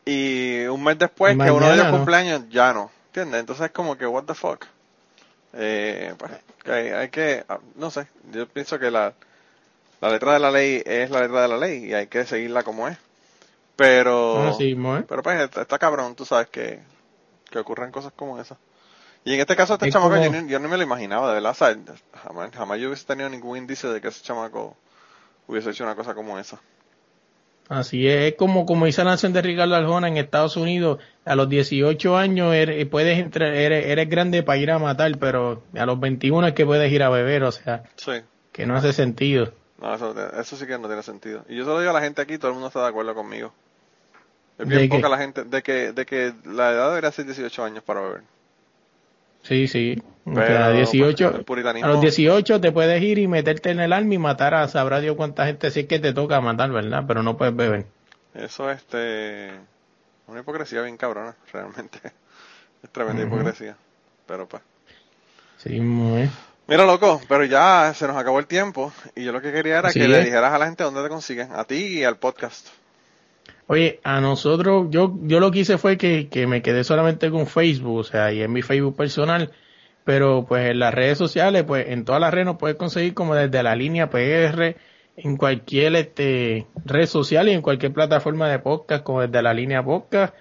y 0.04 0.66
un 0.66 0.84
mes 0.84 0.98
después 0.98 1.36
Mañana, 1.36 1.58
que 1.58 1.64
uno 1.64 1.70
de 1.70 1.76
los 1.76 1.86
¿no? 1.86 1.92
cumpleaños 1.92 2.42
ya 2.50 2.72
no, 2.72 2.90
¿entiendes? 3.06 3.40
Entonces 3.40 3.66
es 3.66 3.72
como 3.72 3.96
que, 3.96 4.06
what 4.06 4.24
the 4.24 4.34
fuck. 4.34 4.66
Eh, 5.58 6.14
pues, 6.18 6.32
que 6.62 6.72
hay, 6.72 6.88
hay, 6.88 7.08
que, 7.08 7.44
ah, 7.48 7.58
no 7.76 7.90
sé, 7.90 8.06
yo 8.30 8.46
pienso 8.46 8.78
que 8.78 8.90
la, 8.90 9.14
la 10.00 10.10
letra 10.10 10.34
de 10.34 10.38
la 10.38 10.50
ley 10.50 10.82
es 10.84 11.10
la 11.10 11.22
letra 11.22 11.42
de 11.42 11.48
la 11.48 11.56
ley 11.56 11.86
y 11.86 11.94
hay 11.94 12.08
que 12.08 12.24
seguirla 12.26 12.62
como 12.62 12.88
es. 12.88 12.98
Pero, 13.74 14.54
sí, 14.56 14.74
pero 15.06 15.22
pues 15.22 15.40
está, 15.40 15.62
está, 15.62 15.78
cabrón, 15.78 16.14
tú 16.14 16.24
sabes 16.24 16.48
que, 16.48 16.80
que 17.50 17.58
ocurren 17.58 17.90
cosas 17.90 18.12
como 18.14 18.40
esas. 18.40 18.58
Y 19.24 19.34
en 19.34 19.40
este 19.40 19.56
caso, 19.56 19.74
este 19.74 19.88
es 19.88 19.92
chamaco, 19.92 20.14
como... 20.14 20.24
yo, 20.24 20.46
yo, 20.46 20.58
no 20.58 20.68
me 20.68 20.76
lo 20.76 20.82
imaginaba, 20.82 21.28
de 21.28 21.34
verdad, 21.34 21.50
o 21.50 21.54
sea, 21.54 21.76
jamás, 22.22 22.50
jamás 22.54 22.78
yo 22.78 22.88
hubiese 22.88 23.04
tenido 23.04 23.28
ningún 23.28 23.58
indicio 23.58 23.92
de 23.92 24.00
que 24.00 24.08
ese 24.08 24.22
chamaco 24.22 24.76
hubiese 25.46 25.70
hecho 25.70 25.84
una 25.84 25.94
cosa 25.94 26.14
como 26.14 26.38
esa. 26.38 26.60
Así 27.68 28.06
es, 28.06 28.32
es 28.32 28.34
como, 28.38 28.64
como 28.64 28.86
dice 28.86 29.02
la 29.02 29.10
canción 29.10 29.32
de 29.32 29.42
Ricardo 29.42 29.74
Arjona 29.74 30.06
en 30.06 30.16
Estados 30.18 30.56
Unidos, 30.56 31.00
a 31.24 31.34
los 31.34 31.48
18 31.48 32.16
años 32.16 32.54
eres, 32.54 32.86
puedes 32.86 33.18
entrar, 33.18 33.52
eres, 33.54 33.86
eres 33.86 34.08
grande 34.08 34.44
para 34.44 34.58
ir 34.58 34.70
a 34.70 34.78
matar, 34.78 35.10
pero 35.18 35.64
a 35.76 35.84
los 35.86 35.98
21 35.98 36.46
es 36.46 36.54
que 36.54 36.64
puedes 36.64 36.92
ir 36.92 37.02
a 37.02 37.08
beber, 37.08 37.42
o 37.42 37.50
sea, 37.50 37.82
Sí. 37.96 38.12
que 38.52 38.66
no 38.66 38.76
hace 38.76 38.92
sentido. 38.92 39.52
No, 39.82 39.92
eso, 39.94 40.14
eso 40.40 40.56
sí 40.56 40.64
que 40.66 40.78
no 40.78 40.86
tiene 40.86 41.02
sentido. 41.02 41.44
Y 41.48 41.56
yo 41.56 41.64
se 41.64 41.70
lo 41.70 41.78
digo 41.80 41.90
a 41.90 41.94
la 41.94 42.00
gente 42.00 42.22
aquí, 42.22 42.38
todo 42.38 42.48
el 42.48 42.54
mundo 42.54 42.68
está 42.68 42.82
de 42.82 42.88
acuerdo 42.88 43.14
conmigo. 43.14 43.52
Es 44.58 44.68
¿De 44.68 44.76
bien 44.76 44.88
qué? 44.88 44.96
poca 44.96 45.08
la 45.08 45.18
gente, 45.18 45.42
de 45.44 45.62
que, 45.62 45.92
de 45.92 46.06
que 46.06 46.32
la 46.44 46.70
edad 46.70 46.88
debería 46.90 47.10
ser 47.12 47.26
18 47.26 47.64
años 47.64 47.82
para 47.84 48.00
beber. 48.00 48.22
Sí, 49.46 49.68
sí. 49.68 50.02
O 50.24 50.34
Pero, 50.34 50.46
sea, 50.46 50.66
pues, 50.66 50.90
18, 50.90 51.36
el 51.36 51.44
puritanismo- 51.44 51.84
a 51.84 51.88
los 51.88 52.00
18 52.00 52.60
te 52.60 52.72
puedes 52.72 53.00
ir 53.00 53.18
y 53.18 53.28
meterte 53.28 53.70
en 53.70 53.78
el 53.80 53.92
arma 53.92 54.14
y 54.14 54.18
matar 54.18 54.54
a 54.54 54.66
sabrá 54.66 55.00
Dios 55.00 55.14
cuánta 55.16 55.46
gente 55.46 55.68
es 55.68 55.86
que 55.86 55.98
te 56.00 56.12
toca 56.12 56.40
matar, 56.40 56.70
¿verdad? 56.72 57.04
Pero 57.06 57.22
no 57.22 57.36
puedes 57.36 57.54
beber. 57.54 57.86
Eso 58.34 58.68
es 58.70 58.78
este, 58.78 59.52
una 60.26 60.40
hipocresía 60.40 60.82
bien 60.82 60.96
cabrona, 60.96 61.36
realmente. 61.52 61.98
Es 62.82 62.90
tremenda 62.90 63.22
hipocresía. 63.22 63.76
Pero 64.26 64.48
pues. 64.48 64.62
Sí, 65.58 65.80
muy 65.80 66.28
Mira, 66.68 66.84
loco, 66.84 67.20
pero 67.28 67.44
ya 67.44 67.92
se 67.94 68.08
nos 68.08 68.16
acabó 68.16 68.40
el 68.40 68.48
tiempo 68.48 68.92
y 69.14 69.22
yo 69.22 69.30
lo 69.30 69.40
que 69.40 69.52
quería 69.52 69.78
era 69.78 69.92
que 69.92 70.08
le 70.08 70.24
dijeras 70.24 70.52
a 70.52 70.58
la 70.58 70.66
gente 70.66 70.82
dónde 70.82 71.02
te 71.04 71.08
consiguen, 71.08 71.52
a 71.52 71.62
ti 71.64 71.98
y 72.00 72.04
al 72.04 72.16
podcast. 72.16 72.66
Oye, 73.68 74.00
a 74.04 74.20
nosotros, 74.20 74.86
yo, 74.90 75.18
yo 75.22 75.40
lo 75.40 75.50
que 75.50 75.60
hice 75.60 75.76
fue 75.78 75.96
que, 75.98 76.28
que 76.28 76.46
me 76.46 76.62
quedé 76.62 76.84
solamente 76.84 77.30
con 77.30 77.46
Facebook, 77.46 77.98
o 77.98 78.04
sea, 78.04 78.32
y 78.32 78.42
en 78.42 78.52
mi 78.52 78.62
Facebook 78.62 78.96
personal, 78.96 79.50
pero 80.04 80.46
pues 80.46 80.70
en 80.70 80.78
las 80.78 80.94
redes 80.94 81.18
sociales, 81.18 81.64
pues 81.64 81.88
en 81.88 82.04
todas 82.04 82.20
las 82.20 82.32
redes 82.32 82.46
nos 82.46 82.58
puedes 82.58 82.76
conseguir 82.76 83.14
como 83.14 83.34
desde 83.34 83.62
la 83.64 83.74
línea 83.74 84.08
PR, 84.08 84.76
en 85.16 85.36
cualquier 85.36 85.96
este, 85.96 86.66
red 86.84 87.06
social 87.06 87.48
y 87.48 87.52
en 87.52 87.62
cualquier 87.62 87.92
plataforma 87.92 88.48
de 88.48 88.60
podcast, 88.60 89.02
como 89.02 89.22
desde 89.22 89.42
la 89.42 89.54
línea 89.54 89.84
podcast. 89.84 90.34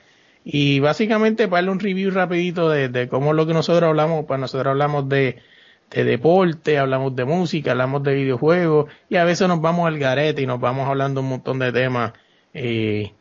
Y 0.44 0.80
básicamente 0.80 1.48
para 1.48 1.62
darle 1.62 1.72
un 1.72 1.80
review 1.80 2.12
rapidito 2.12 2.70
de, 2.70 2.90
de 2.90 3.08
cómo 3.10 3.32
es 3.32 3.36
lo 3.38 3.48
que 3.48 3.54
nosotros 3.54 3.90
hablamos, 3.90 4.26
pues 4.28 4.40
nosotros 4.40 4.72
hablamos 4.72 5.10
de, 5.10 5.42
de 5.90 6.04
deporte, 6.04 6.78
hablamos 6.78 7.16
de 7.16 7.26
música, 7.26 7.72
hablamos 7.72 8.04
de 8.04 8.14
videojuegos 8.14 8.92
y 9.10 9.16
a 9.16 9.24
veces 9.24 9.48
nos 9.48 9.62
vamos 9.62 9.88
al 9.88 9.98
garete 9.98 10.44
y 10.44 10.46
nos 10.46 10.60
vamos 10.60 10.88
hablando 10.88 11.22
un 11.22 11.30
montón 11.30 11.58
de 11.60 11.72
temas 11.72 12.14
eh, 12.56 13.12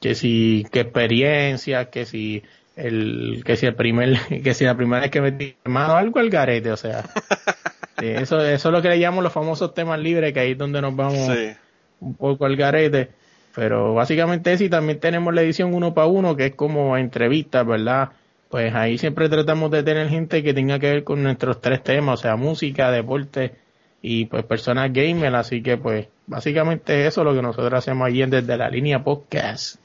que 0.00 0.14
si 0.14 0.64
que 0.72 0.80
experiencias, 0.80 1.88
que 1.88 2.06
si 2.06 2.42
el 2.76 3.42
que 3.44 3.56
si 3.56 3.66
el 3.66 3.74
primer 3.74 4.16
que 4.44 4.54
si 4.54 4.64
la 4.64 4.76
primera 4.76 5.02
vez 5.02 5.10
que 5.10 5.20
metí 5.20 5.56
hermano 5.64 5.96
algo 5.96 6.20
al 6.20 6.30
garete, 6.30 6.70
o 6.72 6.76
sea, 6.76 7.04
eso 8.00 8.40
eso 8.40 8.68
es 8.68 8.72
lo 8.72 8.80
que 8.82 8.88
le 8.88 8.98
llamamos 9.00 9.24
los 9.24 9.32
famosos 9.32 9.74
temas 9.74 9.98
libres 10.00 10.32
que 10.32 10.40
ahí 10.40 10.52
es 10.52 10.58
donde 10.58 10.80
nos 10.80 10.94
vamos 10.96 11.18
Sí. 11.18 11.50
un 12.00 12.14
poco 12.14 12.46
al 12.46 12.56
garete, 12.56 13.10
pero 13.54 13.94
básicamente 13.94 14.56
sí 14.56 14.68
también 14.68 15.00
tenemos 15.00 15.34
la 15.34 15.42
edición 15.42 15.74
uno 15.74 15.92
para 15.94 16.06
uno 16.06 16.36
que 16.36 16.46
es 16.46 16.54
como 16.54 16.96
entrevistas, 16.96 17.66
¿verdad? 17.66 18.10
Pues 18.48 18.74
ahí 18.74 18.96
siempre 18.98 19.28
tratamos 19.28 19.70
de 19.70 19.82
tener 19.82 20.08
gente 20.08 20.42
que 20.42 20.54
tenga 20.54 20.78
que 20.78 20.90
ver 20.90 21.04
con 21.04 21.22
nuestros 21.22 21.60
tres 21.60 21.82
temas, 21.82 22.20
o 22.20 22.22
sea, 22.22 22.36
música, 22.36 22.90
deporte 22.90 23.52
y 24.02 24.26
pues 24.26 24.44
personas 24.44 24.92
gamer, 24.92 25.34
así 25.34 25.62
que 25.62 25.76
pues 25.76 26.06
básicamente 26.26 27.06
eso 27.06 27.20
es 27.20 27.24
lo 27.24 27.34
que 27.34 27.42
nosotros 27.42 27.72
hacemos 27.72 28.06
allí 28.06 28.22
en 28.22 28.30
desde 28.30 28.56
la 28.56 28.68
línea 28.68 29.02
podcast. 29.02 29.76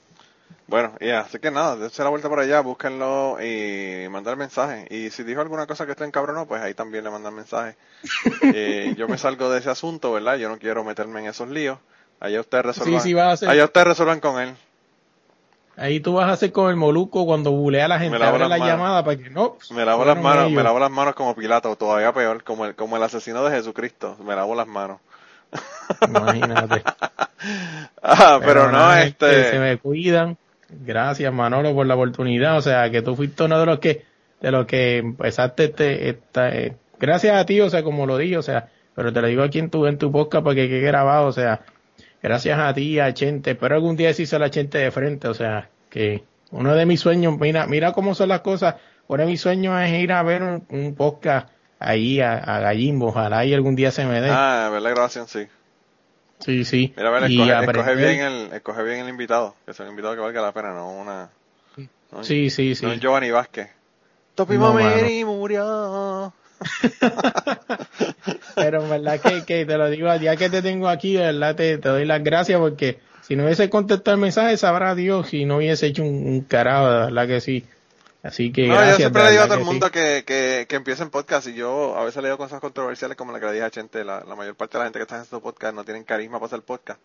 Bueno, 0.67 0.93
ya, 1.01 1.19
así 1.21 1.39
que 1.39 1.51
nada, 1.51 1.75
dense 1.75 2.03
la 2.03 2.09
vuelta 2.09 2.29
por 2.29 2.39
allá, 2.39 2.61
búsquenlo 2.61 3.37
y 3.41 4.07
mandar 4.09 4.37
mensaje. 4.37 4.87
Y 4.89 5.09
si 5.09 5.23
dijo 5.23 5.41
alguna 5.41 5.67
cosa 5.67 5.85
que 5.85 5.91
esté 5.91 6.05
encabronado, 6.05 6.47
pues 6.47 6.61
ahí 6.61 6.73
también 6.73 7.03
le 7.03 7.09
mandan 7.09 7.35
mensaje. 7.35 7.75
Eh, 8.55 8.93
yo 8.97 9.07
me 9.07 9.17
salgo 9.17 9.49
de 9.49 9.59
ese 9.59 9.69
asunto, 9.69 10.11
¿verdad? 10.11 10.37
Yo 10.37 10.49
no 10.49 10.57
quiero 10.57 10.83
meterme 10.83 11.21
en 11.21 11.27
esos 11.27 11.49
líos. 11.49 11.79
Allá 12.19 12.39
ustedes 12.39 12.65
resuelvan. 12.65 13.01
Sí, 13.01 13.13
sí, 13.13 13.45
Allá 13.47 13.65
ustedes 13.65 13.87
resuelvan 13.87 14.19
con 14.19 14.39
él. 14.39 14.55
Ahí 15.75 15.99
tú 15.99 16.13
vas 16.13 16.29
a 16.29 16.33
hacer 16.33 16.51
con 16.51 16.69
el 16.69 16.75
moluco 16.75 17.25
cuando 17.25 17.51
bulea 17.51 17.85
a 17.85 17.87
la 17.87 17.99
gente, 17.99 18.15
abre 18.23 18.39
la 18.39 18.49
manos. 18.49 18.67
llamada 18.67 19.03
para 19.03 19.17
que 19.17 19.29
no. 19.29 19.57
Me 19.71 19.83
lavo 19.83 20.05
las 20.05 20.19
manos, 20.19 20.51
me 20.51 20.61
lavo 20.61 20.79
las 20.79 20.91
manos 20.91 21.15
como 21.15 21.35
Pilato, 21.35 21.75
todavía 21.75 22.13
peor, 22.13 22.43
como 22.43 22.65
el, 22.65 22.75
como 22.75 22.97
el 22.97 23.03
asesino 23.03 23.43
de 23.43 23.55
Jesucristo. 23.55 24.15
Me 24.23 24.35
lavo 24.35 24.53
las 24.53 24.67
manos. 24.67 24.99
Imagínate. 26.07 26.83
Ah, 28.01 28.39
pero, 28.41 28.67
no, 28.67 28.71
nada, 28.71 29.03
este. 29.03 29.49
se 29.51 29.59
me 29.59 29.77
cuidan. 29.77 30.37
Gracias 30.69 31.33
Manolo 31.33 31.73
por 31.73 31.85
la 31.85 31.95
oportunidad. 31.95 32.57
O 32.57 32.61
sea, 32.61 32.89
que 32.89 33.01
tú 33.01 33.17
fuiste 33.17 33.43
uno 33.43 33.59
de 33.59 33.65
los 33.65 33.79
que, 33.79 34.05
de 34.39 34.51
los 34.51 34.65
que 34.65 34.99
empezaste 34.99 35.65
este, 35.65 36.09
esta, 36.09 36.49
eh, 36.55 36.73
gracias 36.99 37.35
a 37.35 37.45
ti, 37.45 37.59
o 37.59 37.69
sea, 37.69 37.83
como 37.83 38.05
lo 38.05 38.17
dije, 38.17 38.37
o 38.37 38.41
sea, 38.41 38.69
pero 38.95 39.11
te 39.11 39.21
lo 39.21 39.27
digo 39.27 39.43
aquí 39.43 39.59
en 39.59 39.69
tu, 39.69 39.85
en 39.87 39.97
tu 39.97 40.09
podcast 40.09 40.43
para 40.43 40.55
que 40.55 40.69
quede 40.69 40.81
grabado, 40.81 41.27
o 41.27 41.33
sea, 41.33 41.61
gracias 42.23 42.57
a 42.57 42.73
ti, 42.73 42.99
a 42.99 43.13
Chente, 43.13 43.51
espero 43.51 43.75
algún 43.75 43.95
día 43.95 44.07
decirse 44.07 44.35
a 44.35 44.39
la 44.39 44.49
Chente 44.49 44.79
de 44.79 44.89
frente, 44.89 45.27
o 45.27 45.33
sea, 45.35 45.69
que 45.91 46.23
uno 46.51 46.73
de 46.73 46.85
mis 46.87 46.99
sueños, 46.99 47.37
mira, 47.39 47.67
mira 47.67 47.91
cómo 47.91 48.15
son 48.15 48.29
las 48.29 48.41
cosas, 48.41 48.75
uno 49.07 49.21
de 49.23 49.27
mis 49.29 49.41
sueños 49.41 49.79
es 49.83 49.91
ir 50.01 50.11
a 50.13 50.23
ver 50.23 50.41
un, 50.41 50.65
un 50.69 50.95
podcast 50.95 51.49
ahí 51.79 52.21
a, 52.21 52.33
a 52.37 52.59
Gallimbo, 52.61 53.07
ojalá 53.09 53.45
y 53.45 53.53
algún 53.53 53.75
día 53.75 53.91
se 53.91 54.05
me 54.05 54.21
dé. 54.21 54.29
Ah, 54.31 54.69
ver 54.71 54.81
la 54.81 54.89
grabación, 54.91 55.27
sí. 55.27 55.47
sí, 56.39 56.63
sí. 56.65 56.93
Mira, 56.95 57.09
a 57.09 57.11
ver, 57.11 57.23
escoge, 57.29 57.51
escoge 57.65 57.95
bien 57.95 58.19
el, 58.21 58.53
escoge 58.53 58.83
bien 58.83 58.99
el 59.01 59.09
invitado, 59.09 59.55
que 59.65 59.73
sea 59.73 59.85
un 59.85 59.91
invitado 59.91 60.15
que 60.15 60.21
valga 60.21 60.41
la 60.41 60.51
pena, 60.53 60.73
no 60.73 60.89
una. 60.91 61.29
no- 62.11 62.23
Sí, 62.23 62.49
sí, 62.49 62.73
sí. 62.75 62.85
No 62.85 62.93
es 62.93 62.99
Giovanni 62.99 63.31
Vázquez. 63.31 63.69
Topi 64.35 64.57
No, 64.57 64.73
murió. 65.25 66.33
Pero 68.55 68.83
en 68.83 68.89
verdad 68.89 69.19
que, 69.19 69.43
que 69.45 69.65
te 69.65 69.77
lo 69.77 69.89
digo, 69.89 70.13
ya 70.15 70.35
que 70.35 70.49
te 70.49 70.61
tengo 70.61 70.87
aquí, 70.87 71.13
de 71.13 71.23
verdad 71.31 71.55
te, 71.55 71.77
te 71.77 71.89
doy 71.89 72.05
las 72.05 72.23
gracias 72.23 72.59
porque 72.59 72.99
si 73.21 73.35
no 73.35 73.43
hubiese 73.45 73.69
contestado 73.69 74.15
el 74.15 74.21
mensaje, 74.21 74.57
sabrá 74.57 74.95
Dios 74.95 75.29
si 75.29 75.45
no 75.45 75.57
hubiese 75.57 75.87
hecho 75.87 76.03
un, 76.03 76.27
un 76.27 76.41
carajo, 76.41 76.89
de 76.89 76.97
verdad 77.05 77.27
que 77.27 77.41
sí. 77.41 77.65
Así 78.21 78.53
que 78.53 78.67
No, 78.67 78.75
gracias. 78.75 78.91
yo 78.91 78.97
siempre 78.97 79.23
le 79.23 79.31
digo 79.31 79.43
a 79.43 79.47
todo 79.47 79.57
el 79.57 79.65
mundo 79.65 79.87
sí. 79.87 79.91
que, 79.91 80.23
que, 80.25 80.65
que 80.69 80.75
empiecen 80.77 81.09
podcast 81.09 81.47
y 81.47 81.55
yo 81.55 81.97
a 81.97 82.05
veces 82.05 82.21
le 82.21 82.29
digo 82.29 82.37
cosas 82.37 82.61
controversiales 82.61 83.17
como 83.17 83.33
la 83.33 83.39
que 83.39 83.47
le 83.47 83.51
dije 83.53 83.65
a 83.65 83.69
Chente, 83.69 84.05
la, 84.05 84.23
la 84.25 84.35
mayor 84.35 84.55
parte 84.55 84.77
de 84.77 84.79
la 84.79 84.85
gente 84.85 84.99
que 84.99 85.03
está 85.03 85.17
en 85.17 85.23
estos 85.23 85.41
podcast 85.41 85.75
no 85.75 85.83
tienen 85.83 86.03
carisma 86.05 86.37
para 86.39 86.45
hacer 86.47 86.61
podcast. 86.61 87.01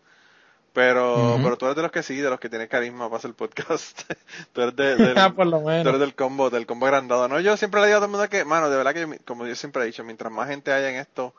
Pero, 0.73 1.39
pero 1.43 1.57
tú 1.59 1.65
eres 1.67 1.77
de 1.77 1.83
los 1.83 1.91
que 1.91 2.03
sí, 2.03 2.17
de 2.17 2.31
los 2.31 2.39
que 2.39 2.49
tienen 2.49 2.69
carisma 2.69 3.07
para 3.09 3.17
hacer 3.19 3.33
podcast. 3.35 4.03
tú 4.53 4.61
eres 4.61 4.77
de- 4.77 4.97
del, 4.97 5.15
por 5.35 5.47
lo 5.47 5.61
tú 5.63 5.71
eres 5.71 5.85
menos. 5.85 6.01
del 6.01 6.15
combo, 6.15 6.51
del 6.51 6.67
combo 6.67 6.87
agrandado. 6.87 7.27
No, 7.29 7.41
yo 7.41 7.57
siempre 7.57 7.81
le 7.81 7.87
digo 7.89 7.97
a 7.97 8.01
todo 8.01 8.07
el 8.07 8.13
mundo 8.13 8.29
que, 8.29 8.45
mano, 8.45 8.71
de 8.71 8.77
verdad 8.77 8.95
que, 8.95 9.01
yo- 9.01 9.09
como 9.27 9.47
yo 9.47 9.55
siempre 9.57 9.83
he 9.83 9.87
dicho, 9.87 10.05
mientras 10.05 10.33
más 10.33 10.49
gente 10.49 10.73
haya 10.73 10.91
en 10.91 10.97
esto, 10.97 11.35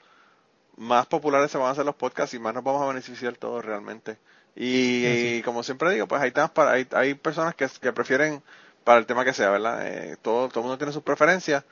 más 0.78 1.06
populares 1.06 1.52
se 1.52 1.58
van 1.58 1.68
a 1.68 1.72
hacer 1.72 1.86
los 1.86 1.96
podcasts 1.96 2.34
y 2.34 2.40
más 2.40 2.54
nos 2.54 2.64
vamos 2.64 2.82
a 2.82 2.88
beneficiar 2.88 3.36
todos 3.38 3.64
realmente. 3.64 4.18
Y, 4.56 5.06
y 5.38 5.42
como 5.44 5.64
siempre 5.64 5.92
digo, 5.94 6.08
pues 6.08 6.22
hay 6.22 6.32
temas 6.32 6.52
para, 6.52 6.72
hay, 6.72 6.88
hay 6.92 7.14
personas 7.14 7.56
que, 7.56 7.68
que 7.82 7.94
prefieren 7.94 8.42
para 8.84 9.00
el 9.00 9.06
tema 9.06 9.24
que 9.24 9.34
sea, 9.34 9.52
¿verdad? 9.52 9.86
Eh, 9.88 10.18
todo, 10.22 10.50
todo 10.50 10.62
el 10.62 10.64
mundo 10.66 10.78
tiene 10.78 10.92
sus 10.92 11.04
preferencias 11.04 11.64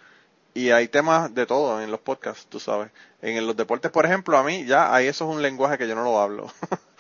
y 0.54 0.72
hay 0.72 0.88
temas 0.88 1.34
de 1.34 1.46
todo 1.46 1.82
en 1.82 1.92
los 1.92 2.00
podcasts, 2.00 2.48
tú 2.50 2.60
sabes. 2.60 2.92
En 3.22 3.46
los 3.46 3.56
deportes, 3.56 3.92
por 3.92 4.06
ejemplo, 4.06 4.38
a 4.38 4.44
mí 4.44 4.66
ya 4.66 4.94
ahí 4.94 5.08
eso 5.08 5.30
es 5.30 5.36
un 5.36 5.42
lenguaje 5.42 5.78
que 5.78 5.88
yo 5.88 5.96
no 5.96 6.04
lo 6.04 6.20
hablo. 6.20 6.52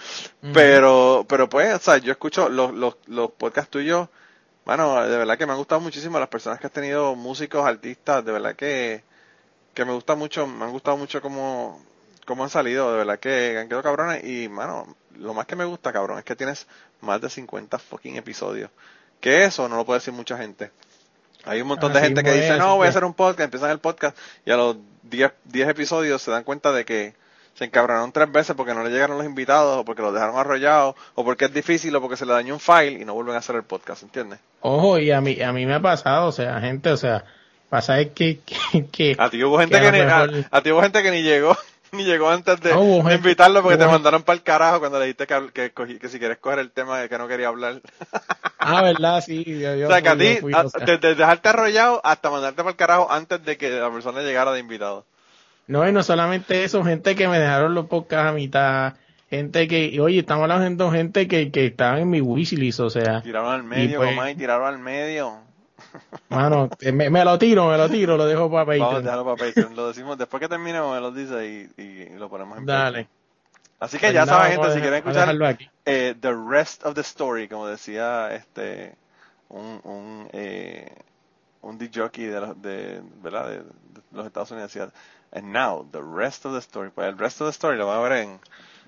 pero, 0.53 1.25
pero 1.27 1.49
pues, 1.49 1.75
o 1.75 1.79
sea, 1.79 1.97
yo 1.97 2.11
escucho 2.11 2.49
los, 2.49 2.73
los, 2.73 2.97
los 3.07 3.31
podcasts 3.31 3.71
tuyos, 3.71 4.09
bueno, 4.65 5.01
de 5.01 5.17
verdad 5.17 5.37
que 5.37 5.45
me 5.45 5.53
han 5.53 5.57
gustado 5.57 5.81
muchísimo 5.81 6.19
las 6.19 6.27
personas 6.27 6.59
que 6.59 6.67
has 6.67 6.73
tenido, 6.73 7.15
músicos, 7.15 7.65
artistas, 7.65 8.25
de 8.25 8.31
verdad 8.31 8.55
que, 8.55 9.03
que 9.73 9.85
me 9.85 9.93
gusta 9.93 10.15
mucho, 10.15 10.45
me 10.45 10.65
han 10.65 10.71
gustado 10.71 10.97
mucho 10.97 11.21
cómo, 11.21 11.81
cómo 12.25 12.43
han 12.43 12.49
salido, 12.49 12.91
de 12.91 12.97
verdad 12.97 13.19
que 13.19 13.57
han 13.57 13.67
quedado 13.69 13.83
cabrones 13.83 14.23
y, 14.25 14.49
mano, 14.49 14.95
lo 15.15 15.33
más 15.33 15.45
que 15.45 15.55
me 15.55 15.65
gusta, 15.65 15.93
cabrón, 15.93 16.19
es 16.19 16.25
que 16.25 16.35
tienes 16.35 16.67
más 17.01 17.21
de 17.21 17.29
50 17.29 17.79
fucking 17.79 18.17
episodios. 18.17 18.69
Que 19.21 19.45
eso 19.45 19.67
no 19.69 19.77
lo 19.77 19.85
puede 19.85 19.99
decir 19.99 20.13
mucha 20.13 20.37
gente. 20.37 20.71
Hay 21.47 21.61
un 21.61 21.67
montón 21.67 21.93
de 21.93 21.99
Así 21.99 22.07
gente 22.07 22.23
que 22.23 22.31
dice, 22.33 22.57
no, 22.57 22.75
voy 22.77 22.87
a 22.87 22.89
hacer 22.89 23.03
un 23.05 23.13
podcast, 23.13 23.41
empiezan 23.45 23.71
el 23.71 23.79
podcast 23.79 24.17
y 24.45 24.51
a 24.51 24.57
los 24.57 24.77
10, 25.03 25.31
10 25.45 25.69
episodios 25.69 26.21
se 26.21 26.31
dan 26.31 26.43
cuenta 26.43 26.71
de 26.71 26.83
que 26.85 27.13
se 27.55 27.65
encabronaron 27.65 28.11
tres 28.11 28.31
veces 28.31 28.55
porque 28.55 28.73
no 28.73 28.83
le 28.83 28.89
llegaron 28.91 29.17
los 29.17 29.25
invitados 29.25 29.77
o 29.79 29.85
porque 29.85 30.01
los 30.03 30.13
dejaron 30.13 30.37
arrollados 30.37 30.95
o 31.15 31.23
porque 31.23 31.45
es 31.45 31.53
difícil 31.53 31.95
o 31.95 32.01
porque 32.01 32.15
se 32.17 32.25
le 32.25 32.33
dañó 32.33 32.53
un 32.53 32.59
file 32.59 32.99
y 33.01 33.05
no 33.05 33.13
vuelven 33.15 33.35
a 33.35 33.39
hacer 33.39 33.55
el 33.55 33.63
podcast, 33.63 34.03
¿entiendes? 34.03 34.39
Ojo, 34.61 34.99
y 34.99 35.09
a 35.11 35.21
mí, 35.21 35.41
a 35.41 35.51
mí 35.51 35.65
me 35.65 35.73
ha 35.75 35.79
pasado, 35.81 36.27
o 36.27 36.31
sea, 36.31 36.59
gente, 36.59 36.91
o 36.91 36.97
sea, 36.97 37.23
pasa 37.69 37.99
es 37.99 38.11
que, 38.11 38.39
que, 38.45 38.85
que 38.91 39.15
A 39.17 39.29
ti 39.29 39.43
hubo 39.43 39.57
gente 39.59 39.79
que 39.79 39.91
ni, 39.91 39.99
a, 40.01 40.05
mejor- 40.05 40.45
a 40.51 40.61
ti 40.61 40.71
hubo 40.71 40.81
gente 40.81 41.01
que 41.01 41.11
ni 41.11 41.23
llegó, 41.23 41.57
ni 41.91 42.03
llegó 42.05 42.29
antes 42.29 42.59
de, 42.61 42.71
invitarlo 43.15 43.61
porque 43.61 43.77
te 43.77 43.85
mandaron 43.85 44.23
para 44.23 44.37
el 44.37 44.43
carajo 44.43 44.79
cuando 44.79 44.99
le 44.99 45.05
dijiste 45.05 45.27
que, 45.27 45.71
que, 45.71 45.99
que 45.99 46.09
si 46.09 46.19
quieres 46.19 46.37
coger 46.37 46.59
el 46.59 46.71
tema 46.71 46.99
de 46.99 47.09
que 47.09 47.17
no 47.17 47.27
quería 47.27 47.47
hablar. 47.47 47.81
ah, 48.59 48.81
verdad, 48.81 49.21
sí, 49.21 49.43
yo, 49.45 49.87
o 49.87 49.89
sea, 49.89 50.01
que 50.01 50.09
a 50.09 50.17
ti, 50.17 50.39
desde 50.85 51.15
dejarte 51.15 51.49
arrollado 51.49 52.01
hasta 52.03 52.29
mandarte 52.29 52.57
para 52.57 52.71
el 52.71 52.75
carajo 52.75 53.11
antes 53.11 53.43
de 53.43 53.57
que 53.57 53.69
la 53.69 53.91
persona 53.91 54.21
llegara 54.21 54.51
de 54.51 54.59
invitado. 54.59 55.05
No, 55.67 55.87
y 55.87 55.91
no 55.91 56.01
solamente 56.01 56.63
eso, 56.63 56.83
gente 56.83 57.15
que 57.15 57.27
me 57.27 57.39
dejaron 57.39 57.73
los 57.73 57.87
podcasts 57.87 58.29
a 58.29 58.33
mitad, 58.33 58.93
gente 59.29 59.67
que, 59.67 59.85
y 59.85 59.99
oye, 59.99 60.19
estamos 60.19 60.49
hablando 60.49 60.89
de 60.89 60.97
gente 60.97 61.27
que, 61.27 61.51
que 61.51 61.65
estaban 61.65 61.99
en 61.99 62.09
mi 62.09 62.21
wishlist, 62.21 62.79
o 62.79 62.89
sea, 62.89 63.21
Tiraron 63.21 63.51
al 63.51 63.63
medio, 63.63 63.99
pues- 63.99 64.09
Comay, 64.09 64.35
tiraron 64.35 64.67
al 64.67 64.79
medio. 64.79 65.46
Mano, 66.29 66.69
que 66.69 66.91
me, 66.91 67.09
me 67.09 67.23
lo 67.23 67.37
tiro, 67.37 67.69
me 67.69 67.77
lo 67.77 67.89
tiro, 67.89 68.17
lo 68.17 68.25
dejo 68.25 68.49
para 68.51 68.65
Vamos 68.65 68.77
a 68.81 68.85
Patreon. 68.85 69.03
dejarlo 69.03 69.25
para 69.25 69.47
Patreon. 69.47 69.75
Lo 69.75 69.87
decimos 69.87 70.17
después 70.17 70.41
que 70.41 70.49
terminemos, 70.49 70.93
me 70.93 71.01
lo 71.01 71.11
dice 71.11 71.69
y, 71.77 71.81
y 71.81 72.09
lo 72.17 72.29
ponemos 72.29 72.57
en 72.57 72.65
Dale. 72.65 73.07
Así 73.79 73.97
que 73.97 74.07
Pues 74.07 74.13
ya 74.15 74.25
nada, 74.25 74.37
saben, 74.39 74.51
gente, 74.53 74.67
a 74.67 74.73
si 74.73 74.81
quieren 74.81 75.03
dejar- 75.03 75.29
escuchar 75.29 75.69
eh, 75.85 76.15
The 76.19 76.33
Rest 76.49 76.85
of 76.85 76.95
the 76.95 77.01
Story, 77.01 77.47
como 77.47 77.67
decía 77.67 78.33
este 78.33 78.95
un 79.49 79.79
un, 79.83 80.27
eh, 80.33 80.91
un 81.61 81.79
jockey 81.93 82.25
de 82.25 82.41
los, 82.41 82.61
de, 82.61 83.01
¿verdad? 83.21 83.47
De, 83.49 83.57
de 83.57 84.01
los 84.13 84.25
Estados 84.25 84.49
Unidos 84.51 84.73
decía, 84.73 84.91
and 85.31 85.45
now 85.53 85.87
the 85.91 86.01
rest 86.01 86.45
of 86.45 86.53
the 86.53 86.59
story. 86.59 86.89
Pues 86.89 87.07
el 87.07 87.17
rest 87.19 87.39
of 87.41 87.47
the 87.47 87.51
story 87.51 87.77
lo 87.77 87.85
van 87.87 87.97
a 87.97 88.01
ver 88.01 88.11
en, 88.23 88.39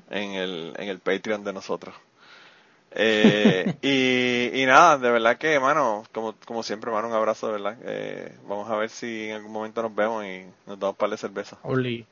en, 0.10 0.32
el, 0.34 0.74
en 0.78 0.90
el 0.90 1.00
Patreon 1.00 1.44
de 1.44 1.54
nosotros. 1.54 1.94
Eh, 2.92 3.76
y, 3.82 4.62
y 4.62 4.66
nada, 4.66 4.98
de 4.98 5.12
verdad 5.12 5.38
que, 5.38 5.60
mano, 5.60 6.04
como, 6.12 6.36
como 6.46 6.64
siempre, 6.64 6.92
mano, 6.92 7.08
un 7.08 7.14
abrazo, 7.14 7.48
de 7.48 7.54
verdad. 7.54 7.78
Eh, 7.84 8.34
vamos 8.48 8.70
a 8.70 8.76
ver 8.76 8.90
si 8.90 9.30
en 9.30 9.36
algún 9.36 9.52
momento 9.52 9.82
nos 9.82 9.94
vemos 9.96 10.26
y 10.26 10.46
nos 10.66 10.80
damos 10.80 10.94
un 10.94 10.98
par 10.98 11.10
de 11.10 11.18
cerveza. 11.18 11.58
Oli. 11.64 12.06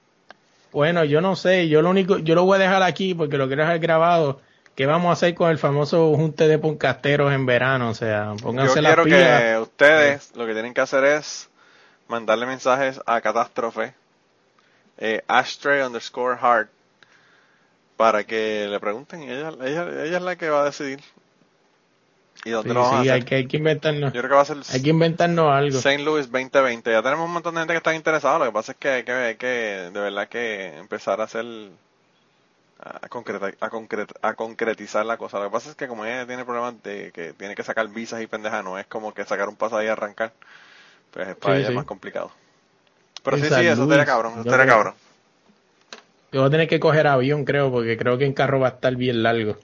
Bueno, 0.72 1.04
yo 1.06 1.22
no 1.22 1.36
sé, 1.36 1.70
yo 1.70 1.82
lo 1.82 1.90
único, 1.90 2.18
yo 2.20 2.36
lo 2.36 2.44
voy 2.44 2.58
a 2.58 2.60
dejar 2.62 2.84
aquí 2.84 3.14
porque 3.16 3.38
lo 3.38 3.48
quiero 3.48 3.64
dejar 3.64 3.80
grabado. 3.80 4.42
¿Qué 4.76 4.86
vamos 4.86 5.10
a 5.10 5.14
hacer 5.14 5.34
con 5.34 5.50
el 5.50 5.58
famoso 5.58 6.14
junte 6.16 6.48
de 6.48 6.60
poncasteros 6.60 7.34
en 7.34 7.48
verano? 7.48 7.90
O 7.90 7.94
sea, 7.96 8.34
Yo 8.36 8.44
pónganse 8.44 8.82
las 8.82 8.92
quiero 8.94 9.04
pilas. 9.06 9.42
que 9.42 9.58
ustedes 9.60 10.36
lo 10.36 10.46
que 10.46 10.54
tienen 10.54 10.74
que 10.76 10.82
hacer 10.82 11.04
es 11.04 11.50
mandarle 12.08 12.46
mensajes 12.46 13.02
a 13.08 13.20
Catástrofe, 13.22 13.96
eh, 15.00 15.24
ashtray 15.28 15.82
underscore 15.82 16.38
heart, 16.38 16.70
para 17.98 18.26
que 18.26 18.68
le 18.70 18.80
pregunten 18.80 19.24
y 19.24 19.32
ella, 19.32 19.52
ella, 19.62 19.84
ella 20.06 20.18
es 20.18 20.24
la 20.24 20.36
que 20.38 20.50
va 20.50 20.62
a 20.62 20.66
decidir. 20.66 21.02
¿Y 22.44 22.50
dónde 22.52 22.74
Sí, 22.74 22.74
lo 22.74 22.82
vamos 22.82 22.98
sí, 22.98 22.98
a 22.98 23.00
hay 23.10 23.24
hacer? 23.24 23.26
que, 23.26 23.36
hay 23.36 23.48
que 23.48 23.58
inventarnos, 23.58 24.14
Yo 24.14 24.22
creo 24.22 24.30
que 24.30 24.36
va 24.36 24.42
a 24.42 24.46
ser 24.46 24.58
hay 24.68 24.82
que 24.82 24.90
inventarnos 24.90 25.52
algo. 25.52 25.84
St. 25.84 26.04
Louis 26.04 26.32
2020. 26.32 26.92
Ya 26.92 27.04
tenemos 27.04 27.26
un 27.28 27.34
montón 27.34 27.56
de 27.56 27.62
gente 27.62 27.74
que 27.74 27.78
están 27.80 27.96
interesados. 27.96 28.40
Lo 28.40 28.46
que 28.48 28.52
pasa 28.54 28.74
es 28.74 28.80
que 28.80 28.90
hay 28.90 29.04
que, 29.06 29.12
hay 29.14 29.38
que 29.38 29.48
de 29.48 30.00
verdad 30.02 30.30
que 30.30 30.78
empezar 30.78 31.22
a 31.22 31.26
hacer 31.26 31.46
a, 32.80 33.08
concreta- 33.10 33.54
a, 33.60 33.70
concret- 33.70 34.16
a 34.22 34.34
concretizar 34.36 35.06
la 35.06 35.18
cosa. 35.18 35.40
Lo 35.40 35.46
que 35.46 35.52
pasa 35.52 35.70
es 35.72 35.76
que 35.76 35.88
como 35.88 36.06
ella 36.06 36.26
tiene 36.28 36.46
problemas 36.46 36.82
de 36.84 37.12
que 37.12 37.34
tiene 37.34 37.56
que 37.56 37.64
sacar 37.64 37.88
visas 37.90 38.22
y 38.22 38.28
pendejas, 38.28 38.64
no 38.64 38.78
es 38.78 38.86
como 38.88 39.14
que 39.14 39.26
sacar 39.26 39.50
un 39.50 39.56
pasaje 39.58 39.86
y 39.86 39.88
arrancar. 39.90 40.34
Pues 41.12 41.36
para 41.38 41.58
Sí, 41.58 41.60
ella 41.60 41.68
sí. 41.68 41.74
es 41.74 41.74
más 41.74 41.86
complicado. 41.86 42.32
Pero 43.24 43.38
sí, 43.38 43.52
sí, 43.52 43.62
eso 43.66 43.84
estaría 43.84 44.06
cabrón, 44.06 44.34
eso 44.34 44.42
estaría 44.44 44.68
cabrón. 44.68 44.96
Yo 46.32 46.42
voy 46.42 46.48
a 46.48 46.52
tener 46.52 46.68
que 46.68 46.80
coger 46.80 47.08
avión, 47.08 47.46
creo, 47.46 47.72
porque 47.72 47.98
creo 47.98 48.18
que 48.18 48.26
en 48.26 48.34
carro 48.34 48.60
va 48.60 48.68
a 48.68 48.72
estar 48.72 48.96
bien 48.96 49.24
largo. 49.24 49.58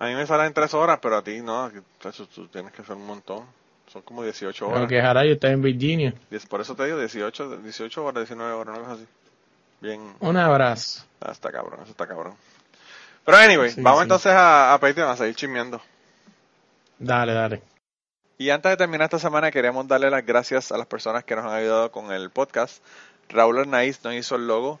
A 0.00 0.06
mí 0.06 0.14
me 0.14 0.26
salen 0.26 0.46
en 0.46 0.54
tres 0.54 0.74
horas, 0.74 0.98
pero 1.02 1.16
a 1.16 1.22
ti 1.22 1.40
no, 1.40 1.70
eso 2.04 2.26
tú 2.26 2.46
tienes 2.48 2.72
que 2.72 2.82
hacer 2.82 2.96
un 2.96 3.06
montón. 3.06 3.44
Son 3.92 4.02
como 4.02 4.22
18 4.22 4.66
Creo 4.66 4.76
horas. 4.76 4.88
que 4.88 5.00
Jarayo 5.00 5.32
está 5.32 5.48
en 5.50 5.62
Virginia. 5.62 6.12
Por 6.48 6.60
eso 6.60 6.74
te 6.74 6.84
digo 6.84 6.98
18, 6.98 7.58
18 7.58 8.04
horas, 8.04 8.22
19 8.28 8.52
horas, 8.52 8.74
una 8.76 8.84
cosa 8.84 8.94
así. 8.94 9.06
Bien, 9.80 10.12
Un 10.20 10.36
abrazo. 10.36 11.04
Ah, 11.20 11.30
está 11.32 11.50
cabrón, 11.50 11.80
eso 11.82 11.92
está 11.92 12.06
cabrón. 12.06 12.34
Pero 13.24 13.38
anyway, 13.38 13.70
Sí, 13.70 13.80
vamos 13.80 14.00
sí. 14.00 14.02
entonces 14.04 14.32
a, 14.32 14.74
a 14.74 14.78
Patreon 14.80 15.08
a 15.10 15.16
seguir 15.16 15.34
chismeando. 15.36 15.80
Dale, 16.98 17.32
dale. 17.32 17.62
Y 18.38 18.50
antes 18.50 18.70
de 18.70 18.76
terminar 18.76 19.04
esta 19.06 19.18
semana, 19.18 19.50
queríamos 19.50 19.88
darle 19.88 20.10
las 20.10 20.24
gracias 20.24 20.70
a 20.70 20.78
las 20.78 20.86
personas 20.86 21.24
que 21.24 21.34
nos 21.34 21.44
han 21.46 21.52
ayudado 21.54 21.90
con 21.90 22.12
el 22.12 22.30
podcast. 22.30 22.82
Raúl 23.28 23.58
Arnaiz 23.58 24.02
nos 24.04 24.14
hizo 24.14 24.36
el 24.36 24.46
logo 24.46 24.80